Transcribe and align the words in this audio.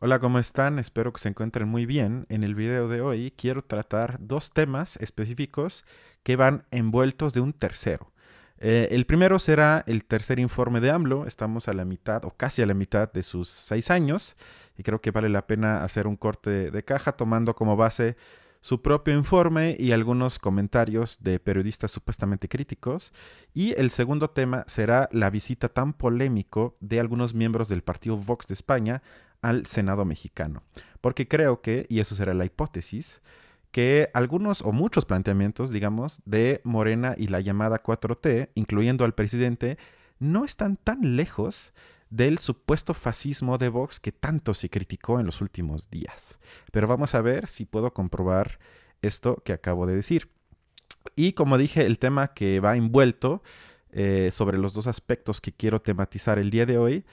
Hola, 0.00 0.18
¿cómo 0.18 0.40
están? 0.40 0.80
Espero 0.80 1.12
que 1.12 1.20
se 1.20 1.28
encuentren 1.28 1.68
muy 1.68 1.86
bien. 1.86 2.26
En 2.28 2.42
el 2.42 2.56
video 2.56 2.88
de 2.88 3.00
hoy 3.00 3.32
quiero 3.36 3.62
tratar 3.62 4.18
dos 4.20 4.50
temas 4.50 4.96
específicos 4.96 5.84
que 6.24 6.34
van 6.34 6.64
envueltos 6.72 7.32
de 7.32 7.40
un 7.40 7.52
tercero. 7.52 8.12
Eh, 8.58 8.88
el 8.90 9.06
primero 9.06 9.38
será 9.38 9.84
el 9.86 10.04
tercer 10.04 10.40
informe 10.40 10.80
de 10.80 10.90
AMLO. 10.90 11.26
Estamos 11.26 11.68
a 11.68 11.74
la 11.74 11.84
mitad 11.84 12.24
o 12.24 12.30
casi 12.30 12.60
a 12.60 12.66
la 12.66 12.74
mitad 12.74 13.10
de 13.12 13.22
sus 13.22 13.48
seis 13.48 13.88
años 13.88 14.36
y 14.76 14.82
creo 14.82 15.00
que 15.00 15.12
vale 15.12 15.28
la 15.28 15.46
pena 15.46 15.84
hacer 15.84 16.08
un 16.08 16.16
corte 16.16 16.72
de 16.72 16.84
caja 16.84 17.12
tomando 17.12 17.54
como 17.54 17.76
base 17.76 18.16
su 18.64 18.82
propio 18.82 19.14
informe 19.14 19.76
y 19.78 19.92
algunos 19.92 20.38
comentarios 20.38 21.18
de 21.22 21.38
periodistas 21.38 21.92
supuestamente 21.92 22.48
críticos. 22.48 23.12
Y 23.52 23.78
el 23.78 23.90
segundo 23.90 24.28
tema 24.30 24.64
será 24.66 25.08
la 25.12 25.30
visita 25.30 25.68
tan 25.68 25.92
polémico 25.92 26.76
de 26.80 26.98
algunos 26.98 27.32
miembros 27.32 27.68
del 27.68 27.82
partido 27.82 28.16
Vox 28.16 28.48
de 28.48 28.54
España 28.54 29.02
al 29.44 29.66
Senado 29.66 30.04
mexicano. 30.06 30.62
Porque 31.00 31.28
creo 31.28 31.60
que, 31.60 31.86
y 31.90 32.00
eso 32.00 32.14
será 32.14 32.32
la 32.32 32.46
hipótesis, 32.46 33.20
que 33.70 34.08
algunos 34.14 34.62
o 34.62 34.72
muchos 34.72 35.04
planteamientos, 35.04 35.70
digamos, 35.70 36.22
de 36.24 36.62
Morena 36.64 37.14
y 37.18 37.26
la 37.26 37.40
llamada 37.40 37.82
4T, 37.82 38.50
incluyendo 38.54 39.04
al 39.04 39.14
presidente, 39.14 39.76
no 40.18 40.44
están 40.44 40.76
tan 40.76 41.16
lejos 41.16 41.74
del 42.08 42.38
supuesto 42.38 42.94
fascismo 42.94 43.58
de 43.58 43.68
Vox 43.68 44.00
que 44.00 44.12
tanto 44.12 44.54
se 44.54 44.70
criticó 44.70 45.20
en 45.20 45.26
los 45.26 45.42
últimos 45.42 45.90
días. 45.90 46.38
Pero 46.72 46.88
vamos 46.88 47.14
a 47.14 47.20
ver 47.20 47.48
si 47.48 47.66
puedo 47.66 47.92
comprobar 47.92 48.58
esto 49.02 49.42
que 49.44 49.52
acabo 49.52 49.86
de 49.86 49.96
decir. 49.96 50.30
Y 51.16 51.32
como 51.32 51.58
dije, 51.58 51.84
el 51.84 51.98
tema 51.98 52.28
que 52.28 52.60
va 52.60 52.76
envuelto 52.76 53.42
eh, 53.90 54.30
sobre 54.32 54.56
los 54.56 54.72
dos 54.72 54.86
aspectos 54.86 55.42
que 55.42 55.52
quiero 55.52 55.82
tematizar 55.82 56.38
el 56.38 56.50
día 56.50 56.64
de 56.64 56.78
hoy 56.78 57.04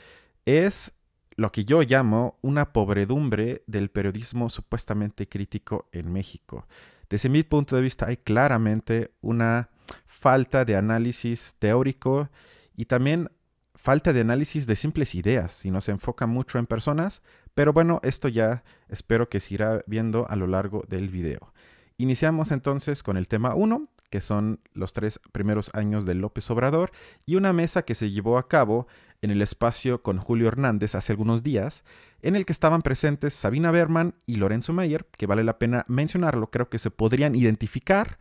es 0.45 0.93
lo 1.41 1.51
que 1.51 1.65
yo 1.65 1.81
llamo 1.81 2.37
una 2.43 2.71
pobredumbre 2.71 3.63
del 3.65 3.89
periodismo 3.89 4.47
supuestamente 4.47 5.27
crítico 5.27 5.89
en 5.91 6.13
México. 6.13 6.67
Desde 7.09 7.29
mi 7.29 7.41
punto 7.41 7.75
de 7.75 7.81
vista 7.81 8.05
hay 8.05 8.17
claramente 8.17 9.15
una 9.21 9.69
falta 10.05 10.65
de 10.65 10.75
análisis 10.75 11.55
teórico 11.57 12.29
y 12.77 12.85
también 12.85 13.31
falta 13.73 14.13
de 14.13 14.21
análisis 14.21 14.67
de 14.67 14.75
simples 14.75 15.15
ideas 15.15 15.65
y 15.65 15.71
no 15.71 15.81
se 15.81 15.89
enfoca 15.89 16.27
mucho 16.27 16.59
en 16.59 16.67
personas, 16.67 17.23
pero 17.55 17.73
bueno, 17.73 18.01
esto 18.03 18.27
ya 18.27 18.63
espero 18.87 19.27
que 19.27 19.39
se 19.39 19.55
irá 19.55 19.83
viendo 19.87 20.29
a 20.29 20.35
lo 20.35 20.45
largo 20.45 20.85
del 20.87 21.09
video. 21.09 21.53
Iniciamos 21.97 22.51
entonces 22.51 23.01
con 23.01 23.17
el 23.17 23.27
tema 23.27 23.55
1, 23.55 23.89
que 24.11 24.21
son 24.21 24.59
los 24.73 24.93
tres 24.93 25.19
primeros 25.31 25.71
años 25.73 26.05
de 26.05 26.13
López 26.13 26.51
Obrador, 26.51 26.91
y 27.25 27.37
una 27.37 27.53
mesa 27.53 27.83
que 27.83 27.95
se 27.95 28.11
llevó 28.11 28.37
a 28.37 28.47
cabo 28.47 28.87
en 29.21 29.31
el 29.31 29.41
espacio 29.41 30.03
con 30.03 30.17
Julio 30.17 30.49
Hernández 30.49 30.93
hace 30.93 31.13
algunos 31.13 31.41
días, 31.41 31.83
en 32.21 32.35
el 32.35 32.45
que 32.45 32.51
estaban 32.51 32.81
presentes 32.81 33.33
Sabina 33.33 33.71
Berman 33.71 34.13
y 34.27 34.35
Lorenzo 34.35 34.73
Mayer, 34.73 35.07
que 35.17 35.25
vale 35.25 35.43
la 35.43 35.57
pena 35.57 35.85
mencionarlo, 35.87 36.51
creo 36.51 36.69
que 36.69 36.77
se 36.77 36.91
podrían 36.91 37.35
identificar 37.35 38.19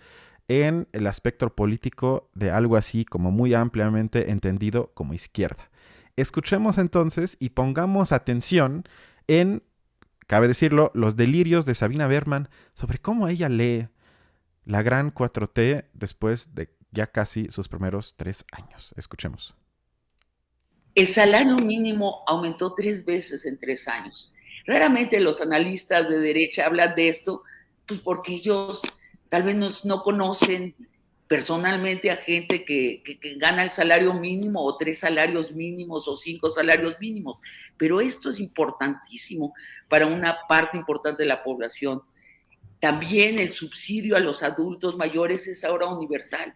en 0.48 0.88
el 0.92 1.06
aspecto 1.06 1.54
político 1.54 2.30
de 2.34 2.50
algo 2.50 2.76
así 2.76 3.04
como 3.04 3.30
muy 3.30 3.52
ampliamente 3.52 4.30
entendido 4.30 4.92
como 4.94 5.12
izquierda. 5.12 5.70
Escuchemos 6.16 6.78
entonces 6.78 7.36
y 7.40 7.50
pongamos 7.50 8.12
atención 8.12 8.84
en, 9.26 9.62
cabe 10.28 10.48
decirlo, 10.48 10.92
los 10.94 11.16
delirios 11.16 11.66
de 11.66 11.74
Sabina 11.74 12.06
Berman 12.06 12.48
sobre 12.74 12.98
cómo 12.98 13.26
ella 13.26 13.48
lee 13.48 13.88
la 14.70 14.82
gran 14.82 15.12
4T 15.12 15.86
después 15.94 16.54
de 16.54 16.68
ya 16.92 17.08
casi 17.08 17.50
sus 17.50 17.68
primeros 17.68 18.14
tres 18.14 18.44
años. 18.52 18.94
Escuchemos. 18.96 19.54
El 20.94 21.08
salario 21.08 21.56
mínimo 21.56 22.22
aumentó 22.26 22.74
tres 22.74 23.04
veces 23.04 23.46
en 23.46 23.58
tres 23.58 23.88
años. 23.88 24.32
Raramente 24.66 25.18
los 25.18 25.40
analistas 25.40 26.08
de 26.08 26.20
derecha 26.20 26.66
hablan 26.66 26.94
de 26.94 27.08
esto, 27.08 27.42
pues 27.84 27.98
porque 28.00 28.34
ellos 28.34 28.82
tal 29.28 29.42
vez 29.42 29.84
no, 29.84 30.02
conocen 30.02 30.76
personalmente 31.26 32.10
a 32.12 32.16
gente 32.16 32.64
que, 32.64 33.02
gana 33.38 33.64
el 33.64 33.70
salario 33.70 34.14
mínimo 34.14 34.62
o 34.64 34.76
tres 34.76 35.00
salarios 35.00 35.50
mínimos 35.52 36.06
o 36.06 36.16
cinco 36.16 36.48
salarios 36.48 36.94
mínimos. 37.00 37.38
Pero 37.76 38.00
esto 38.00 38.30
es 38.30 38.38
importantísimo 38.38 39.52
para 39.88 40.06
una 40.06 40.38
parte 40.48 40.76
importante 40.76 41.24
de 41.24 41.28
la 41.28 41.42
población. 41.42 42.02
También 42.80 43.38
el 43.38 43.52
subsidio 43.52 44.16
a 44.16 44.20
los 44.20 44.42
adultos 44.42 44.96
mayores 44.96 45.46
es 45.46 45.64
ahora 45.64 45.86
universal. 45.86 46.54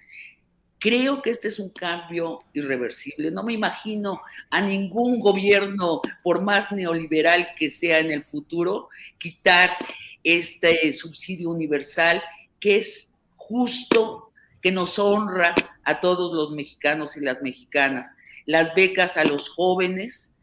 Creo 0.78 1.22
que 1.22 1.30
este 1.30 1.48
es 1.48 1.58
un 1.58 1.70
cambio 1.70 2.40
irreversible. 2.52 3.30
No 3.30 3.42
me 3.42 3.52
imagino 3.52 4.20
a 4.50 4.60
ningún 4.60 5.20
gobierno, 5.20 6.02
por 6.22 6.42
más 6.42 6.72
neoliberal 6.72 7.48
que 7.58 7.70
sea 7.70 8.00
en 8.00 8.10
el 8.10 8.24
futuro, 8.24 8.88
quitar 9.18 9.76
este 10.22 10.92
subsidio 10.92 11.50
universal 11.50 12.22
que 12.58 12.76
es 12.76 13.20
justo, 13.36 14.32
que 14.62 14.72
nos 14.72 14.98
honra 14.98 15.54
a 15.84 16.00
todos 16.00 16.32
los 16.32 16.50
mexicanos 16.50 17.16
y 17.16 17.20
las 17.20 17.42
mexicanas. 17.42 18.16
Las 18.46 18.74
becas 18.74 19.18
a 19.18 19.24
los 19.24 19.50
jóvenes 19.50 20.34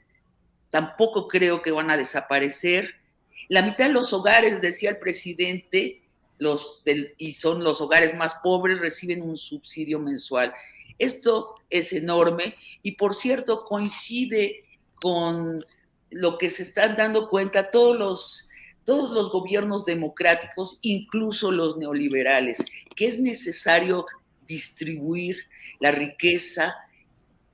tampoco 0.70 1.28
creo 1.28 1.62
que 1.62 1.72
van 1.72 1.90
a 1.90 1.98
desaparecer. 1.98 3.01
La 3.50 3.62
mitad 3.62 3.88
de 3.88 3.94
los 3.94 4.14
hogares, 4.14 4.62
decía 4.62 4.92
el 4.92 4.98
presidente, 4.98 6.04
los 6.38 6.82
y 7.18 7.34
son 7.34 7.64
los 7.64 7.82
hogares 7.82 8.16
más 8.16 8.36
pobres, 8.44 8.80
reciben 8.80 9.22
un 9.22 9.38
subsidio 9.38 10.00
mensual. 10.00 10.54
Esto 10.98 11.56
es 11.70 11.94
enorme 11.94 12.56
y 12.82 12.94
por 12.94 13.16
cierto 13.16 13.64
coincide 13.66 14.64
con 14.96 15.64
lo 16.10 16.38
que 16.38 16.50
se 16.50 16.64
están 16.64 16.96
dando 16.96 17.30
cuenta 17.30 17.72
todos 17.72 17.98
los 17.98 18.48
todos 18.84 19.12
los 19.12 19.32
gobiernos 19.32 19.86
democráticos, 19.86 20.80
incluso 20.82 21.52
los 21.52 21.78
neoliberales, 21.78 22.64
que 22.96 23.06
es 23.06 23.20
necesario 23.20 24.06
distribuir 24.48 25.38
la 25.80 25.92
riqueza 25.92 26.76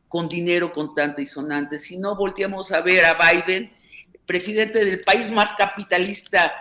con 0.08 0.30
dinero 0.30 0.74
contante 0.74 1.22
y 1.22 1.28
sonante. 1.28 1.80
Si 1.80 1.98
no, 1.98 2.16
volteamos 2.16 2.72
a 2.72 2.82
ver 2.82 3.04
a 3.06 3.18
Biden, 3.20 3.72
presidente 4.28 4.86
del 4.86 5.00
país 5.02 5.32
más 5.32 5.54
capitalista 5.54 6.54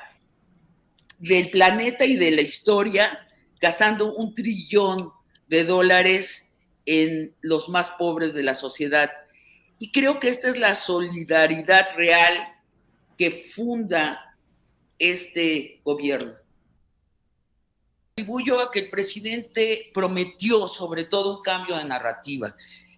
del 1.19 1.50
planeta 1.50 2.06
y 2.06 2.16
de 2.16 2.31
la 2.31 2.43
historia, 2.43 3.28
gastando 3.60 4.15
un 4.15 4.34
trillón 4.34 5.12
de 5.49 5.65
dólares 5.65 6.50
en 6.87 7.34
los 7.41 7.69
más 7.69 7.91
pobres 7.91 8.32
de 8.32 8.44
la 8.44 8.54
sociedad. 8.54 9.10
Y 9.78 9.91
creo 9.91 10.21
que 10.21 10.28
esta 10.28 10.49
es 10.49 10.56
la 10.56 10.75
solidaridad 10.75 11.94
real 11.97 12.54
que 13.19 13.31
funda 13.31 14.37
este 14.98 15.81
gobierno. 15.84 16.33
Atribuyo 18.12 18.60
a 18.60 18.71
que 18.71 18.78
el 18.81 18.91
presidente 18.91 19.91
prometió 19.93 20.69
sobre 20.69 21.04
todo 21.04 21.38
un 21.38 21.43
cambio 21.43 21.77
de 21.77 21.84
narrativa. 21.84 22.54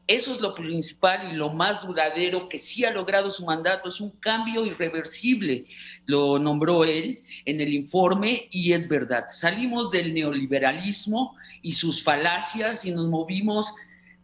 Eso 0.08 0.32
es 0.32 0.40
lo 0.40 0.54
principal 0.54 1.30
y 1.30 1.36
lo 1.36 1.50
más 1.50 1.82
duradero 1.82 2.48
que 2.48 2.58
sí 2.58 2.82
ha 2.86 2.90
logrado 2.90 3.30
su 3.30 3.44
mandato, 3.44 3.90
es 3.90 4.00
un 4.00 4.10
cambio 4.12 4.64
irreversible, 4.64 5.66
lo 6.06 6.38
nombró 6.38 6.84
él 6.84 7.22
en 7.44 7.60
el 7.60 7.74
informe 7.74 8.48
y 8.50 8.72
es 8.72 8.88
verdad. 8.88 9.26
Salimos 9.36 9.90
del 9.90 10.14
neoliberalismo 10.14 11.36
y 11.60 11.72
sus 11.72 12.02
falacias 12.02 12.86
y 12.86 12.90
nos 12.92 13.06
movimos 13.06 13.74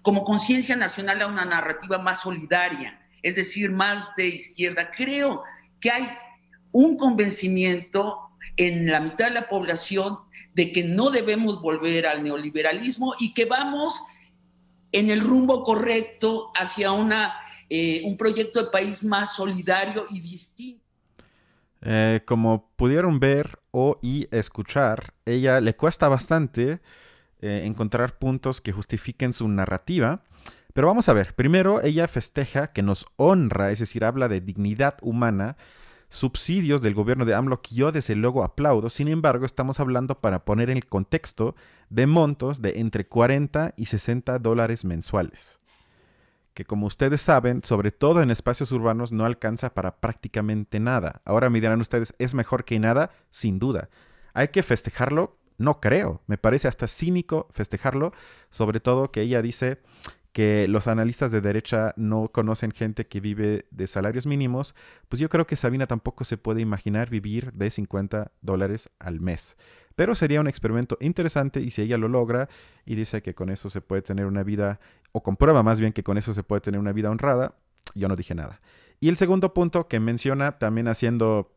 como 0.01 0.25
conciencia 0.25 0.75
nacional 0.75 1.21
a 1.21 1.27
una 1.27 1.45
narrativa 1.45 1.99
más 1.99 2.23
solidaria, 2.23 2.99
es 3.23 3.35
decir, 3.35 3.71
más 3.71 4.17
de 4.17 4.29
izquierda. 4.29 4.91
Creo 4.97 5.43
que 5.81 5.91
hay 5.91 6.09
un 6.73 6.97
convencimiento 6.97 8.31
en 8.57 8.91
la 8.91 9.01
mitad 9.01 9.27
de 9.27 9.35
la 9.35 9.51
población 9.51 10.17
de 10.55 10.73
que 10.73 10.83
no 10.83 11.11
debemos 11.11 11.61
volver 11.61 12.07
al 12.07 12.23
neoliberalismo 12.23 13.15
y 13.19 13.35
que 13.35 13.45
vamos 13.45 14.03
en 14.95 15.11
el 15.11 15.21
rumbo 15.21 15.65
correcto 15.65 16.53
hacia 16.55 16.93
una, 16.93 17.35
eh, 17.69 18.03
un 18.05 18.17
proyecto 18.17 18.65
de 18.65 18.71
país 18.71 19.03
más 19.05 19.35
solidario 19.35 20.07
y 20.09 20.21
distinto. 20.21 20.85
Eh, 21.83 22.23
como 22.25 22.71
pudieron 22.77 23.19
ver 23.19 23.59
o 23.73 23.99
y 24.01 24.29
escuchar, 24.31 25.13
ella 25.27 25.61
le 25.61 25.75
cuesta 25.75 26.09
bastante 26.09 26.81
eh, 27.43 27.63
encontrar 27.65 28.19
puntos 28.19 28.61
que 28.61 28.73
justifiquen 28.73 29.33
su 29.33 29.49
narrativa. 29.49 30.23
Pero 30.73 30.87
vamos 30.87 31.09
a 31.09 31.13
ver, 31.13 31.35
primero 31.35 31.83
ella 31.83 32.07
festeja 32.09 32.73
que 32.73 32.83
nos 32.83 33.07
honra, 33.17 33.73
es 33.73 33.81
decir, 33.81 34.05
habla 34.05 34.29
de 34.29 34.41
dignidad 34.41 34.97
humana, 35.03 35.57
subsidios 36.09 36.83
del 36.83 36.95
gobierno 36.95 37.25
de 37.25 37.35
AMLO 37.35 37.61
que 37.61 37.75
yo 37.75 37.91
desde 37.91 38.15
luego 38.15 38.45
aplaudo, 38.45 38.89
sin 38.91 39.09
embargo 39.09 39.45
estamos 39.45 39.81
hablando 39.81 40.21
para 40.21 40.45
poner 40.45 40.71
en 40.71 40.77
el 40.77 40.87
contexto 40.87 41.57
de 41.95 42.09
montos 42.09 42.61
de 42.61 42.81
entre 42.81 43.07
40 43.07 43.75
y 43.77 43.87
60 43.87 44.41
dólares 44.41 44.85
mensuales, 44.85 45.61
que 46.53 46.65
como 46.65 46.87
ustedes 46.87 47.21
saben, 47.21 47.63
sobre 47.63 47.93
todo 47.93 48.21
en 48.21 48.33
espacios 48.33 48.73
urbanos 48.73 49.13
no 49.13 49.25
alcanza 49.25 49.75
para 49.75 50.01
prácticamente 50.01 50.81
nada. 50.81 51.23
Ahora 51.25 51.51
me 51.51 51.61
dirán 51.61 51.81
ustedes, 51.81 52.13
¿es 52.19 52.35
mejor 52.35 52.65
que 52.65 52.81
nada? 52.81 53.13
Sin 53.31 53.61
duda. 53.61 53.91
¿Hay 54.33 54.49
que 54.49 54.65
festejarlo? 54.65 55.39
No 55.57 55.81
creo. 55.81 56.21
Me 56.27 56.37
parece 56.37 56.67
hasta 56.67 56.89
cínico 56.89 57.47
festejarlo, 57.53 58.13
sobre 58.51 58.81
todo 58.81 59.13
que 59.13 59.21
ella 59.21 59.41
dice 59.41 59.81
que 60.33 60.67
los 60.67 60.89
analistas 60.89 61.31
de 61.31 61.41
derecha 61.41 61.95
no 61.97 62.27
conocen 62.33 62.73
gente 62.73 63.07
que 63.07 63.21
vive 63.21 63.67
de 63.71 63.87
salarios 63.87 64.27
mínimos, 64.27 64.75
pues 65.09 65.21
yo 65.21 65.29
creo 65.29 65.47
que 65.47 65.55
Sabina 65.55 65.87
tampoco 65.87 66.25
se 66.25 66.39
puede 66.39 66.61
imaginar 66.61 67.09
vivir 67.09 67.53
de 67.53 67.71
50 67.71 68.33
dólares 68.43 68.91
al 68.99 69.21
mes. 69.21 69.57
Pero 69.97 70.15
sería 70.15 70.41
un 70.41 70.49
experimento 70.49 70.97
interesante 71.01 71.61
y 71.61 71.71
si 71.71 71.83
ella 71.83 71.99
lo 71.99 72.09
logra 72.09 72.49
y 72.85 72.95
dice 72.95 73.23
que 73.23 73.35
con 73.35 73.51
eso 73.51 73.71
se 73.71 73.81
puede 73.81 74.03
tener 74.03 74.27
una 74.27 74.43
vida, 74.43 74.81
o 75.13 75.23
comprueba 75.23 75.63
más 75.63 75.81
bien 75.81 75.93
que 75.93 76.03
con 76.03 76.19
eso 76.19 76.35
se 76.35 76.43
puede 76.43 76.61
tener 76.61 76.81
una 76.81 76.93
vida 76.93 77.11
honrada, 77.11 77.55
yo 77.95 78.09
no 78.09 78.17
dije 78.17 78.35
nada. 78.35 78.61
Y 79.01 79.09
el 79.09 79.17
segundo 79.17 79.55
punto 79.55 79.87
que 79.89 80.01
menciona, 80.01 80.59
también 80.59 80.89
haciendo 80.89 81.55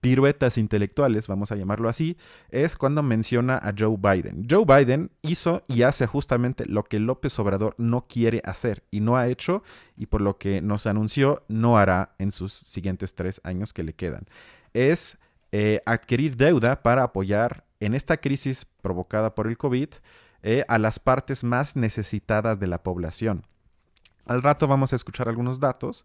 piruetas 0.00 0.56
intelectuales, 0.58 1.28
vamos 1.28 1.52
a 1.52 1.56
llamarlo 1.56 1.88
así, 1.88 2.16
es 2.50 2.76
cuando 2.76 3.02
menciona 3.02 3.56
a 3.56 3.72
Joe 3.78 3.96
Biden. 3.98 4.46
Joe 4.50 4.64
Biden 4.64 5.10
hizo 5.22 5.62
y 5.68 5.82
hace 5.82 6.06
justamente 6.06 6.64
lo 6.66 6.84
que 6.84 6.98
López 6.98 7.38
Obrador 7.38 7.74
no 7.78 8.06
quiere 8.08 8.40
hacer 8.44 8.82
y 8.90 9.00
no 9.00 9.16
ha 9.16 9.28
hecho 9.28 9.62
y 9.96 10.06
por 10.06 10.22
lo 10.22 10.38
que 10.38 10.62
nos 10.62 10.86
anunció 10.86 11.44
no 11.48 11.78
hará 11.78 12.14
en 12.18 12.32
sus 12.32 12.52
siguientes 12.52 13.14
tres 13.14 13.40
años 13.44 13.72
que 13.72 13.82
le 13.82 13.92
quedan. 13.92 14.26
Es 14.72 15.18
eh, 15.52 15.80
adquirir 15.86 16.36
deuda 16.36 16.82
para 16.82 17.02
apoyar 17.02 17.64
en 17.80 17.94
esta 17.94 18.18
crisis 18.18 18.66
provocada 18.82 19.34
por 19.34 19.46
el 19.46 19.56
COVID 19.58 19.88
eh, 20.42 20.64
a 20.68 20.78
las 20.78 20.98
partes 20.98 21.44
más 21.44 21.76
necesitadas 21.76 22.60
de 22.60 22.66
la 22.66 22.82
población. 22.82 23.46
Al 24.26 24.42
rato 24.42 24.68
vamos 24.68 24.92
a 24.92 24.96
escuchar 24.96 25.28
algunos 25.28 25.60
datos, 25.60 26.04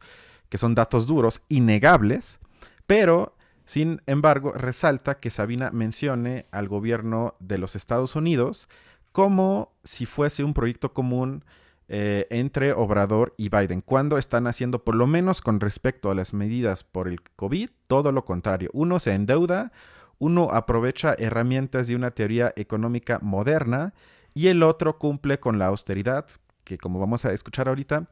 que 0.50 0.58
son 0.58 0.76
datos 0.76 1.08
duros, 1.08 1.42
innegables, 1.50 2.40
pero 2.88 3.36
sin 3.66 4.02
embargo, 4.06 4.52
resalta 4.52 5.20
que 5.20 5.32
Sabina 5.32 5.72
mencione 5.72 6.46
al 6.52 6.68
gobierno 6.68 7.36
de 7.40 7.58
los 7.58 7.76
Estados 7.76 8.16
Unidos 8.16 8.70
como 9.12 9.74
si 9.84 10.06
fuese 10.06 10.44
un 10.44 10.54
proyecto 10.54 10.94
común 10.94 11.44
eh, 11.88 12.26
entre 12.32 12.74
Obrador 12.74 13.34
y 13.38 13.50
Biden, 13.50 13.82
cuando 13.82 14.18
están 14.18 14.48
haciendo, 14.48 14.84
por 14.84 14.96
lo 14.96 15.06
menos 15.06 15.42
con 15.42 15.60
respecto 15.60 16.10
a 16.10 16.16
las 16.16 16.34
medidas 16.34 16.84
por 16.84 17.08
el 17.08 17.22
COVID, 17.22 17.70
todo 17.88 18.12
lo 18.12 18.26
contrario. 18.26 18.70
Uno 18.74 19.00
se 19.00 19.14
endeuda, 19.14 19.72
uno 20.18 20.50
aprovecha 20.52 21.16
herramientas 21.18 21.88
de 21.88 21.96
una 21.96 22.12
teoría 22.12 22.54
económica 22.56 23.20
moderna 23.22 23.94
y 24.34 24.48
el 24.48 24.64
otro 24.64 24.98
cumple 24.98 25.40
con 25.40 25.60
la 25.60 25.68
austeridad, 25.68 26.26
que 26.64 26.78
como 26.78 27.00
vamos 27.00 27.24
a 27.26 27.32
escuchar 27.32 27.68
ahorita, 27.68 28.08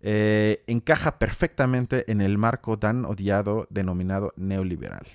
eh, 0.00 0.62
encaja 0.66 1.18
perfectamente 1.18 2.10
en 2.10 2.20
el 2.20 2.38
marco 2.38 2.78
tan 2.78 3.04
odiado 3.04 3.66
denominado 3.68 4.32
neoliberal. 4.36 5.06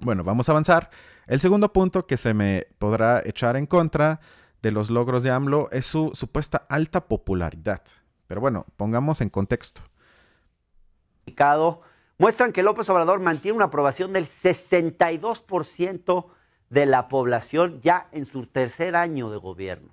Bueno, 0.00 0.24
vamos 0.24 0.48
a 0.48 0.52
avanzar. 0.52 0.90
El 1.26 1.38
segundo 1.38 1.72
punto 1.72 2.06
que 2.06 2.16
se 2.16 2.34
me 2.34 2.66
podrá 2.78 3.22
echar 3.24 3.56
en 3.56 3.66
contra 3.66 4.20
de 4.62 4.70
los 4.70 4.90
logros 4.90 5.22
de 5.22 5.30
AMLO 5.30 5.68
es 5.72 5.86
su 5.86 6.10
supuesta 6.14 6.66
alta 6.68 7.06
popularidad. 7.06 7.82
Pero 8.26 8.40
bueno, 8.40 8.66
pongamos 8.76 9.20
en 9.20 9.30
contexto. 9.30 9.82
Muestran 12.18 12.52
que 12.52 12.62
López 12.62 12.88
Obrador 12.90 13.20
mantiene 13.20 13.56
una 13.56 13.66
aprobación 13.66 14.12
del 14.12 14.26
62% 14.26 16.26
de 16.68 16.86
la 16.86 17.08
población 17.08 17.80
ya 17.80 18.08
en 18.12 18.26
su 18.26 18.46
tercer 18.46 18.94
año 18.94 19.30
de 19.30 19.38
gobierno. 19.38 19.88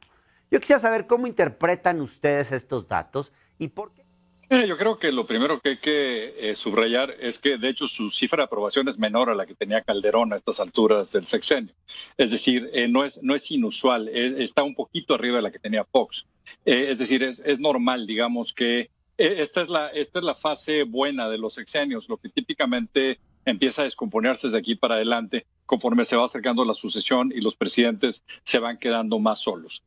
Yo 0.52 0.60
quisiera 0.60 0.82
saber 0.82 1.08
cómo 1.08 1.28
interpretan 1.28 2.02
ustedes 2.02 2.52
estos 2.52 2.88
datos 2.88 3.32
¿Y 3.58 3.70
por 3.70 3.94
qué? 3.94 4.06
Eh, 4.50 4.66
yo 4.66 4.78
creo 4.78 4.98
que 4.98 5.12
lo 5.12 5.28
primero 5.28 5.60
que 5.60 5.70
hay 5.70 5.78
que 5.78 6.52
eh, 6.52 6.56
subrayar 6.56 7.14
es 7.20 7.38
que, 7.38 7.58
de 7.58 7.68
hecho, 7.68 7.90
su 7.90 8.10
cifra 8.10 8.38
de 8.38 8.46
aprobación 8.46 8.88
es 8.88 8.98
menor 8.98 9.30
a 9.30 9.36
la 9.36 9.46
que 9.46 9.56
tenía 9.56 9.82
Calderón 9.82 10.32
a 10.32 10.38
estas 10.38 10.62
alturas 10.62 11.12
del 11.12 11.26
sexenio. 11.26 11.74
Es 12.18 12.32
decir, 12.32 12.70
eh, 12.72 12.88
no, 12.88 13.04
es, 13.04 13.22
no 13.22 13.36
es 13.36 13.52
inusual, 13.52 14.08
está 14.08 14.64
un 14.64 14.74
poquito 14.74 15.14
arriba 15.14 15.38
de 15.38 15.42
la 15.42 15.52
que 15.52 15.60
tenía 15.60 15.84
Fox. 15.84 16.26
es 16.64 16.98
decir, 16.98 17.24
es, 17.24 17.42
es, 17.46 17.60
normal, 17.60 18.08
digamos, 18.08 18.54
que 18.54 18.90
esta, 19.18 19.64
es 19.64 19.70
la, 19.70 19.90
esta 19.90 20.20
es 20.20 20.26
la 20.26 20.36
fase 20.36 20.84
buena 20.84 21.28
de 21.28 21.38
los 21.38 21.56
sexenios, 21.56 22.08
lo 22.08 22.16
que 22.16 22.30
típicamente 22.30 23.20
empieza 23.44 23.82
a 23.82 23.86
descomponerse 23.86 24.48
desde 24.48 24.60
aquí 24.60 24.76
para 24.76 24.96
adelante 24.96 25.46
conforme 25.66 26.06
se 26.06 26.16
va 26.16 26.26
acercando 26.26 26.64
la 26.64 26.74
sucesión 26.74 27.34
y 27.36 27.42
los 27.42 27.56
presidentes 27.56 28.24
se 28.46 28.60
van 28.60 28.78
quedando 28.78 29.20
más 29.20 29.40
solos. 29.40 29.84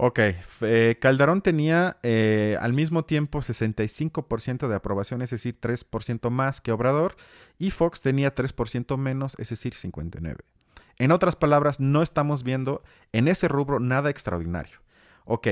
Ok, 0.00 0.20
eh, 0.60 0.96
Calderón 1.00 1.42
tenía 1.42 1.96
eh, 2.04 2.56
al 2.60 2.72
mismo 2.72 3.04
tiempo 3.04 3.40
65% 3.40 4.68
de 4.68 4.76
aprobación, 4.76 5.22
es 5.22 5.30
decir, 5.30 5.60
3% 5.60 6.30
más 6.30 6.60
que 6.60 6.70
Obrador, 6.70 7.16
y 7.58 7.72
Fox 7.72 8.00
tenía 8.00 8.32
3% 8.32 8.96
menos, 8.96 9.34
es 9.40 9.48
decir, 9.48 9.74
59%. 9.74 10.36
En 10.98 11.10
otras 11.10 11.34
palabras, 11.34 11.80
no 11.80 12.04
estamos 12.04 12.44
viendo 12.44 12.84
en 13.10 13.26
ese 13.26 13.48
rubro 13.48 13.80
nada 13.80 14.08
extraordinario. 14.08 14.78
Ok, 15.24 15.48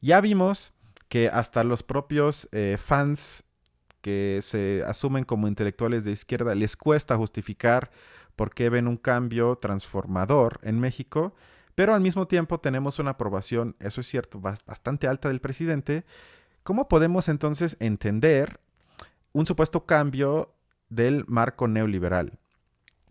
ya 0.00 0.20
vimos 0.20 0.72
que 1.08 1.28
hasta 1.28 1.64
los 1.64 1.82
propios 1.82 2.48
eh, 2.52 2.76
fans 2.78 3.42
que 4.02 4.38
se 4.44 4.84
asumen 4.86 5.24
como 5.24 5.48
intelectuales 5.48 6.04
de 6.04 6.12
izquierda 6.12 6.54
les 6.54 6.76
cuesta 6.76 7.16
justificar 7.16 7.90
por 8.36 8.54
qué 8.54 8.70
ven 8.70 8.86
un 8.86 8.96
cambio 8.96 9.56
transformador 9.56 10.60
en 10.62 10.78
México 10.78 11.34
pero 11.74 11.94
al 11.94 12.00
mismo 12.00 12.26
tiempo 12.26 12.60
tenemos 12.60 12.98
una 12.98 13.12
aprobación, 13.12 13.76
eso 13.80 14.00
es 14.00 14.06
cierto, 14.06 14.40
bastante 14.40 15.08
alta 15.08 15.28
del 15.28 15.40
presidente. 15.40 16.04
¿Cómo 16.62 16.88
podemos 16.88 17.28
entonces 17.28 17.76
entender 17.80 18.60
un 19.32 19.46
supuesto 19.46 19.86
cambio 19.86 20.54
del 20.88 21.24
marco 21.26 21.68
neoliberal? 21.68 22.38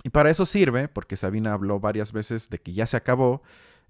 Y 0.04 0.10
para 0.10 0.30
eso 0.30 0.46
sirve, 0.46 0.88
porque 0.88 1.18
Sabina 1.18 1.54
habló 1.54 1.80
varias 1.80 2.14
veces 2.14 2.50
de 2.50 2.60
que 2.60 2.74
ya 2.74 2.86
se 2.86 2.98
acabó 2.98 3.42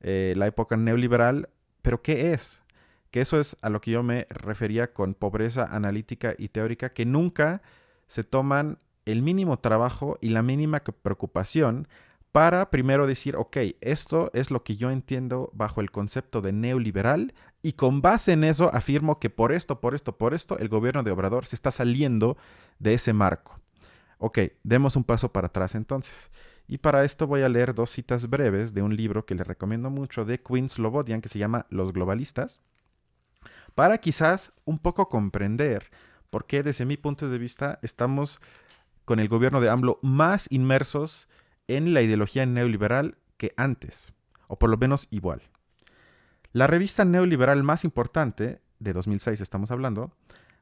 eh, 0.02 0.34
la 0.38 0.48
época 0.48 0.78
neoliberal, 0.78 1.50
pero 1.82 2.02
¿qué 2.02 2.32
es? 2.34 2.64
Que 3.12 3.22
eso 3.22 3.40
es 3.40 3.58
a 3.62 3.70
lo 3.70 3.82
que 3.82 3.92
yo 3.92 4.04
me 4.04 4.26
refería 4.30 4.94
con 4.94 5.14
pobreza 5.14 5.66
analítica 5.66 6.36
y 6.38 6.50
teórica, 6.50 6.94
que 6.94 7.06
nunca 7.06 7.62
se 8.08 8.24
toman 8.24 8.80
el 9.06 9.22
mínimo 9.22 9.60
trabajo 9.60 10.18
y 10.22 10.30
la 10.30 10.42
mínima 10.42 10.80
preocupación 10.80 11.88
para 12.32 12.70
primero 12.70 13.08
decir, 13.08 13.36
ok, 13.36 13.58
esto 13.82 14.30
es 14.34 14.52
lo 14.52 14.64
que 14.64 14.76
yo 14.76 14.92
entiendo 14.92 15.50
bajo 15.54 15.82
el 15.82 15.92
concepto 15.92 16.42
de 16.42 16.52
neoliberal 16.52 17.34
y 17.62 17.74
con 17.74 18.02
base 18.02 18.34
en 18.34 18.44
eso 18.44 18.70
afirmo 18.74 19.20
que 19.20 19.30
por 19.30 19.52
esto, 19.52 19.82
por 19.82 19.96
esto, 19.96 20.18
por 20.18 20.34
esto, 20.34 20.58
el 20.60 20.70
gobierno 20.70 21.04
de 21.04 21.12
Obrador 21.12 21.48
se 21.48 21.56
está 21.56 21.72
saliendo 21.72 22.38
de 22.78 22.94
ese 22.94 23.14
marco. 23.14 23.60
Ok, 24.20 24.40
demos 24.64 24.96
un 24.96 25.04
paso 25.04 25.32
para 25.32 25.48
atrás 25.48 25.76
entonces. 25.76 26.30
Y 26.68 26.78
para 26.78 27.04
esto 27.04 27.26
voy 27.26 27.42
a 27.42 27.50
leer 27.50 27.74
dos 27.74 27.90
citas 27.90 28.30
breves 28.30 28.76
de 28.76 28.84
un 28.84 28.96
libro 28.96 29.26
que 29.26 29.34
le 29.34 29.44
recomiendo 29.44 29.90
mucho 29.90 30.24
de 30.24 30.40
Quinn 30.40 30.70
Slobodian 30.70 31.22
que 31.22 31.30
se 31.30 31.40
llama 31.40 31.66
Los 31.70 31.94
Globalistas, 31.94 32.62
para 33.74 33.98
quizás 33.98 34.52
un 34.66 34.78
poco 34.78 35.10
comprender 35.10 35.90
por 36.30 36.46
qué 36.46 36.62
desde 36.62 36.86
mi 36.86 36.98
punto 36.98 37.28
de 37.28 37.38
vista 37.40 37.80
estamos 37.82 38.40
con 39.06 39.20
el 39.20 39.30
gobierno 39.30 39.62
de 39.62 39.70
AMLO 39.70 40.00
más 40.04 40.46
inmersos 40.52 41.28
en 41.70 41.94
la 41.94 42.02
ideología 42.02 42.46
neoliberal 42.46 43.18
que 43.38 43.54
antes, 43.56 44.12
o 44.48 44.58
por 44.58 44.70
lo 44.70 44.78
menos 44.78 45.08
igual. 45.12 45.44
La 46.52 46.66
revista 46.66 47.06
neoliberal 47.06 47.64
más 47.64 47.84
importante, 47.84 48.60
de 48.80 48.92
2006 48.92 49.40
estamos 49.40 49.70
hablando, 49.70 50.12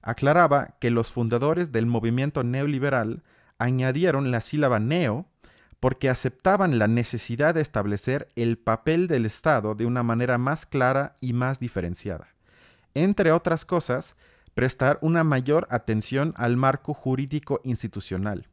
aclaraba 0.02 0.76
que 0.80 0.92
los 0.92 1.14
fundadores 1.14 1.72
del 1.72 1.86
movimiento 1.86 2.44
neoliberal 2.44 3.24
añadieron 3.58 4.32
la 4.32 4.42
sílaba 4.42 4.80
neo 4.80 5.26
porque 5.80 6.10
aceptaban 6.10 6.78
la 6.78 6.88
necesidad 6.88 7.56
de 7.56 7.62
establecer 7.62 8.28
el 8.36 8.58
papel 8.58 9.08
del 9.08 9.26
Estado 9.26 9.76
de 9.76 9.86
una 9.86 10.04
manera 10.04 10.38
más 10.38 10.66
clara 10.66 11.16
y 11.22 11.32
más 11.32 11.60
diferenciada. 11.60 12.28
Entre 12.96 13.32
otras 13.32 13.64
cosas, 13.64 14.18
prestar 14.56 15.00
una 15.02 15.24
mayor 15.24 15.68
atención 15.70 16.34
al 16.36 16.58
marco 16.58 16.94
jurídico 16.94 17.62
institucional 17.64 18.50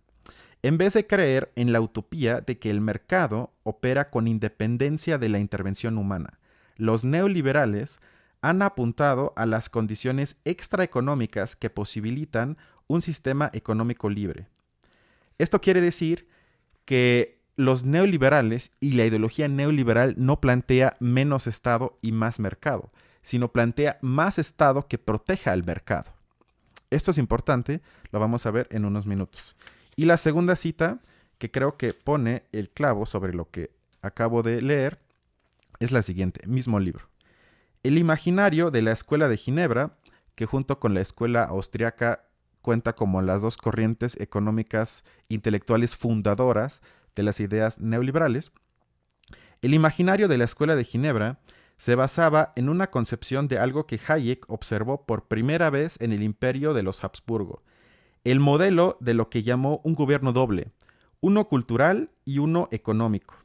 en 0.64 0.78
vez 0.78 0.94
de 0.94 1.06
creer 1.06 1.52
en 1.56 1.75
la 1.75 1.83
utopía 1.83 2.40
de 2.40 2.59
que 2.59 2.71
el 2.71 2.80
mercado 2.80 3.52
opera 3.64 4.09
con 4.09 4.26
independencia 4.26 5.18
de 5.18 5.28
la 5.28 5.38
intervención 5.38 5.99
humana. 5.99 6.38
Los 6.76 7.04
neoliberales 7.04 8.00
han 8.40 8.62
apuntado 8.62 9.35
a 9.37 9.44
las 9.44 9.68
condiciones 9.68 10.38
extraeconómicas 10.47 11.54
que 11.54 11.68
posibilitan 11.68 12.56
un 12.87 13.02
sistema 13.02 13.50
económico 13.52 14.09
libre. 14.09 14.49
Esto 15.37 15.61
quiere 15.61 15.83
decir 15.83 16.28
que 16.87 17.42
los 17.56 17.85
neoliberales 17.85 18.73
y 18.80 18.94
la 18.94 19.04
ideología 19.04 19.49
neoliberal 19.49 20.14
no 20.16 20.40
plantea 20.40 20.97
menos 20.99 21.47
Estado 21.47 21.99
y 22.00 22.12
más 22.12 22.40
mercado, 22.40 22.90
sino 23.21 23.52
plantea 23.52 23.99
más 24.00 24.38
Estado 24.38 24.88
que 24.88 24.97
proteja 24.97 25.52
al 25.52 25.62
mercado. 25.62 26.11
Esto 26.88 27.11
es 27.11 27.18
importante, 27.18 27.83
lo 28.12 28.18
vamos 28.18 28.47
a 28.47 28.50
ver 28.50 28.66
en 28.71 28.87
unos 28.87 29.04
minutos. 29.04 29.54
Y 29.96 30.06
la 30.06 30.16
segunda 30.16 30.56
cita, 30.56 31.00
que 31.38 31.50
creo 31.50 31.76
que 31.76 31.94
pone 31.94 32.44
el 32.52 32.70
clavo 32.70 33.06
sobre 33.06 33.34
lo 33.34 33.50
que 33.50 33.70
acabo 34.02 34.42
de 34.42 34.62
leer, 34.62 35.00
es 35.80 35.92
la 35.92 36.02
siguiente, 36.02 36.46
mismo 36.46 36.78
libro. 36.78 37.08
El 37.82 37.98
imaginario 37.98 38.70
de 38.70 38.82
la 38.82 38.92
Escuela 38.92 39.28
de 39.28 39.36
Ginebra, 39.36 39.96
que 40.34 40.46
junto 40.46 40.80
con 40.80 40.94
la 40.94 41.00
Escuela 41.00 41.44
Austriaca 41.44 42.24
cuenta 42.62 42.94
como 42.94 43.20
las 43.20 43.42
dos 43.42 43.56
corrientes 43.56 44.18
económicas 44.20 45.04
intelectuales 45.28 45.94
fundadoras 45.96 46.80
de 47.14 47.22
las 47.22 47.40
ideas 47.40 47.78
neoliberales, 47.78 48.52
el 49.60 49.74
imaginario 49.74 50.28
de 50.28 50.38
la 50.38 50.44
Escuela 50.44 50.76
de 50.76 50.84
Ginebra 50.84 51.40
se 51.76 51.94
basaba 51.94 52.52
en 52.56 52.68
una 52.68 52.90
concepción 52.90 53.48
de 53.48 53.58
algo 53.58 53.86
que 53.86 54.00
Hayek 54.06 54.48
observó 54.48 55.04
por 55.06 55.26
primera 55.26 55.70
vez 55.70 56.00
en 56.00 56.12
el 56.12 56.22
imperio 56.22 56.72
de 56.72 56.82
los 56.82 57.04
Habsburgo, 57.04 57.62
el 58.24 58.40
modelo 58.40 58.96
de 59.00 59.14
lo 59.14 59.28
que 59.28 59.42
llamó 59.42 59.80
un 59.84 59.94
gobierno 59.94 60.32
doble, 60.32 60.72
uno 61.20 61.46
cultural 61.46 62.10
y 62.24 62.38
uno 62.38 62.68
económico. 62.70 63.36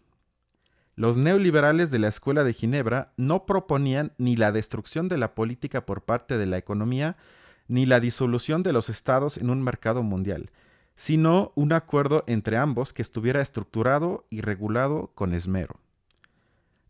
Los 0.95 1.17
neoliberales 1.17 1.91
de 1.91 1.99
la 1.99 2.07
Escuela 2.09 2.43
de 2.43 2.53
Ginebra 2.53 3.13
no 3.15 3.45
proponían 3.45 4.13
ni 4.17 4.35
la 4.35 4.51
destrucción 4.51 5.07
de 5.07 5.17
la 5.17 5.33
política 5.35 5.85
por 5.85 6.03
parte 6.03 6.37
de 6.37 6.45
la 6.45 6.57
economía, 6.57 7.15
ni 7.67 7.85
la 7.85 7.99
disolución 7.99 8.63
de 8.63 8.73
los 8.73 8.89
estados 8.89 9.37
en 9.37 9.49
un 9.49 9.61
mercado 9.61 10.03
mundial, 10.03 10.51
sino 10.95 11.53
un 11.55 11.71
acuerdo 11.71 12.23
entre 12.27 12.57
ambos 12.57 12.91
que 12.91 13.01
estuviera 13.01 13.41
estructurado 13.41 14.25
y 14.29 14.41
regulado 14.41 15.11
con 15.15 15.33
esmero. 15.33 15.79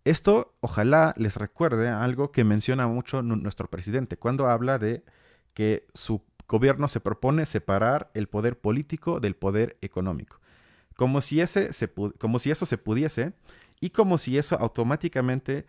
Esto 0.06 0.56
ojalá 0.62 1.14
les 1.18 1.36
recuerde 1.36 1.90
algo 1.90 2.32
que 2.32 2.44
menciona 2.44 2.88
mucho 2.88 3.22
nuestro 3.22 3.70
presidente 3.70 4.18
cuando 4.18 4.48
habla 4.48 4.80
de 4.80 5.04
que 5.54 5.86
su 5.94 6.24
gobierno 6.50 6.90
se 6.90 7.00
propone 7.00 7.46
separar 7.46 8.10
el 8.14 8.28
poder 8.28 8.60
político 8.60 9.22
del 9.22 9.36
poder 9.36 9.78
económico. 9.82 10.42
Como 10.98 11.22
si, 11.22 11.40
ese 11.40 11.70
como 12.18 12.40
si 12.40 12.52
eso 12.52 12.66
se 12.66 12.78
pudiese 12.78 13.32
y 13.80 13.92
como 13.92 14.18
si 14.18 14.38
eso 14.38 14.58
automáticamente 14.60 15.66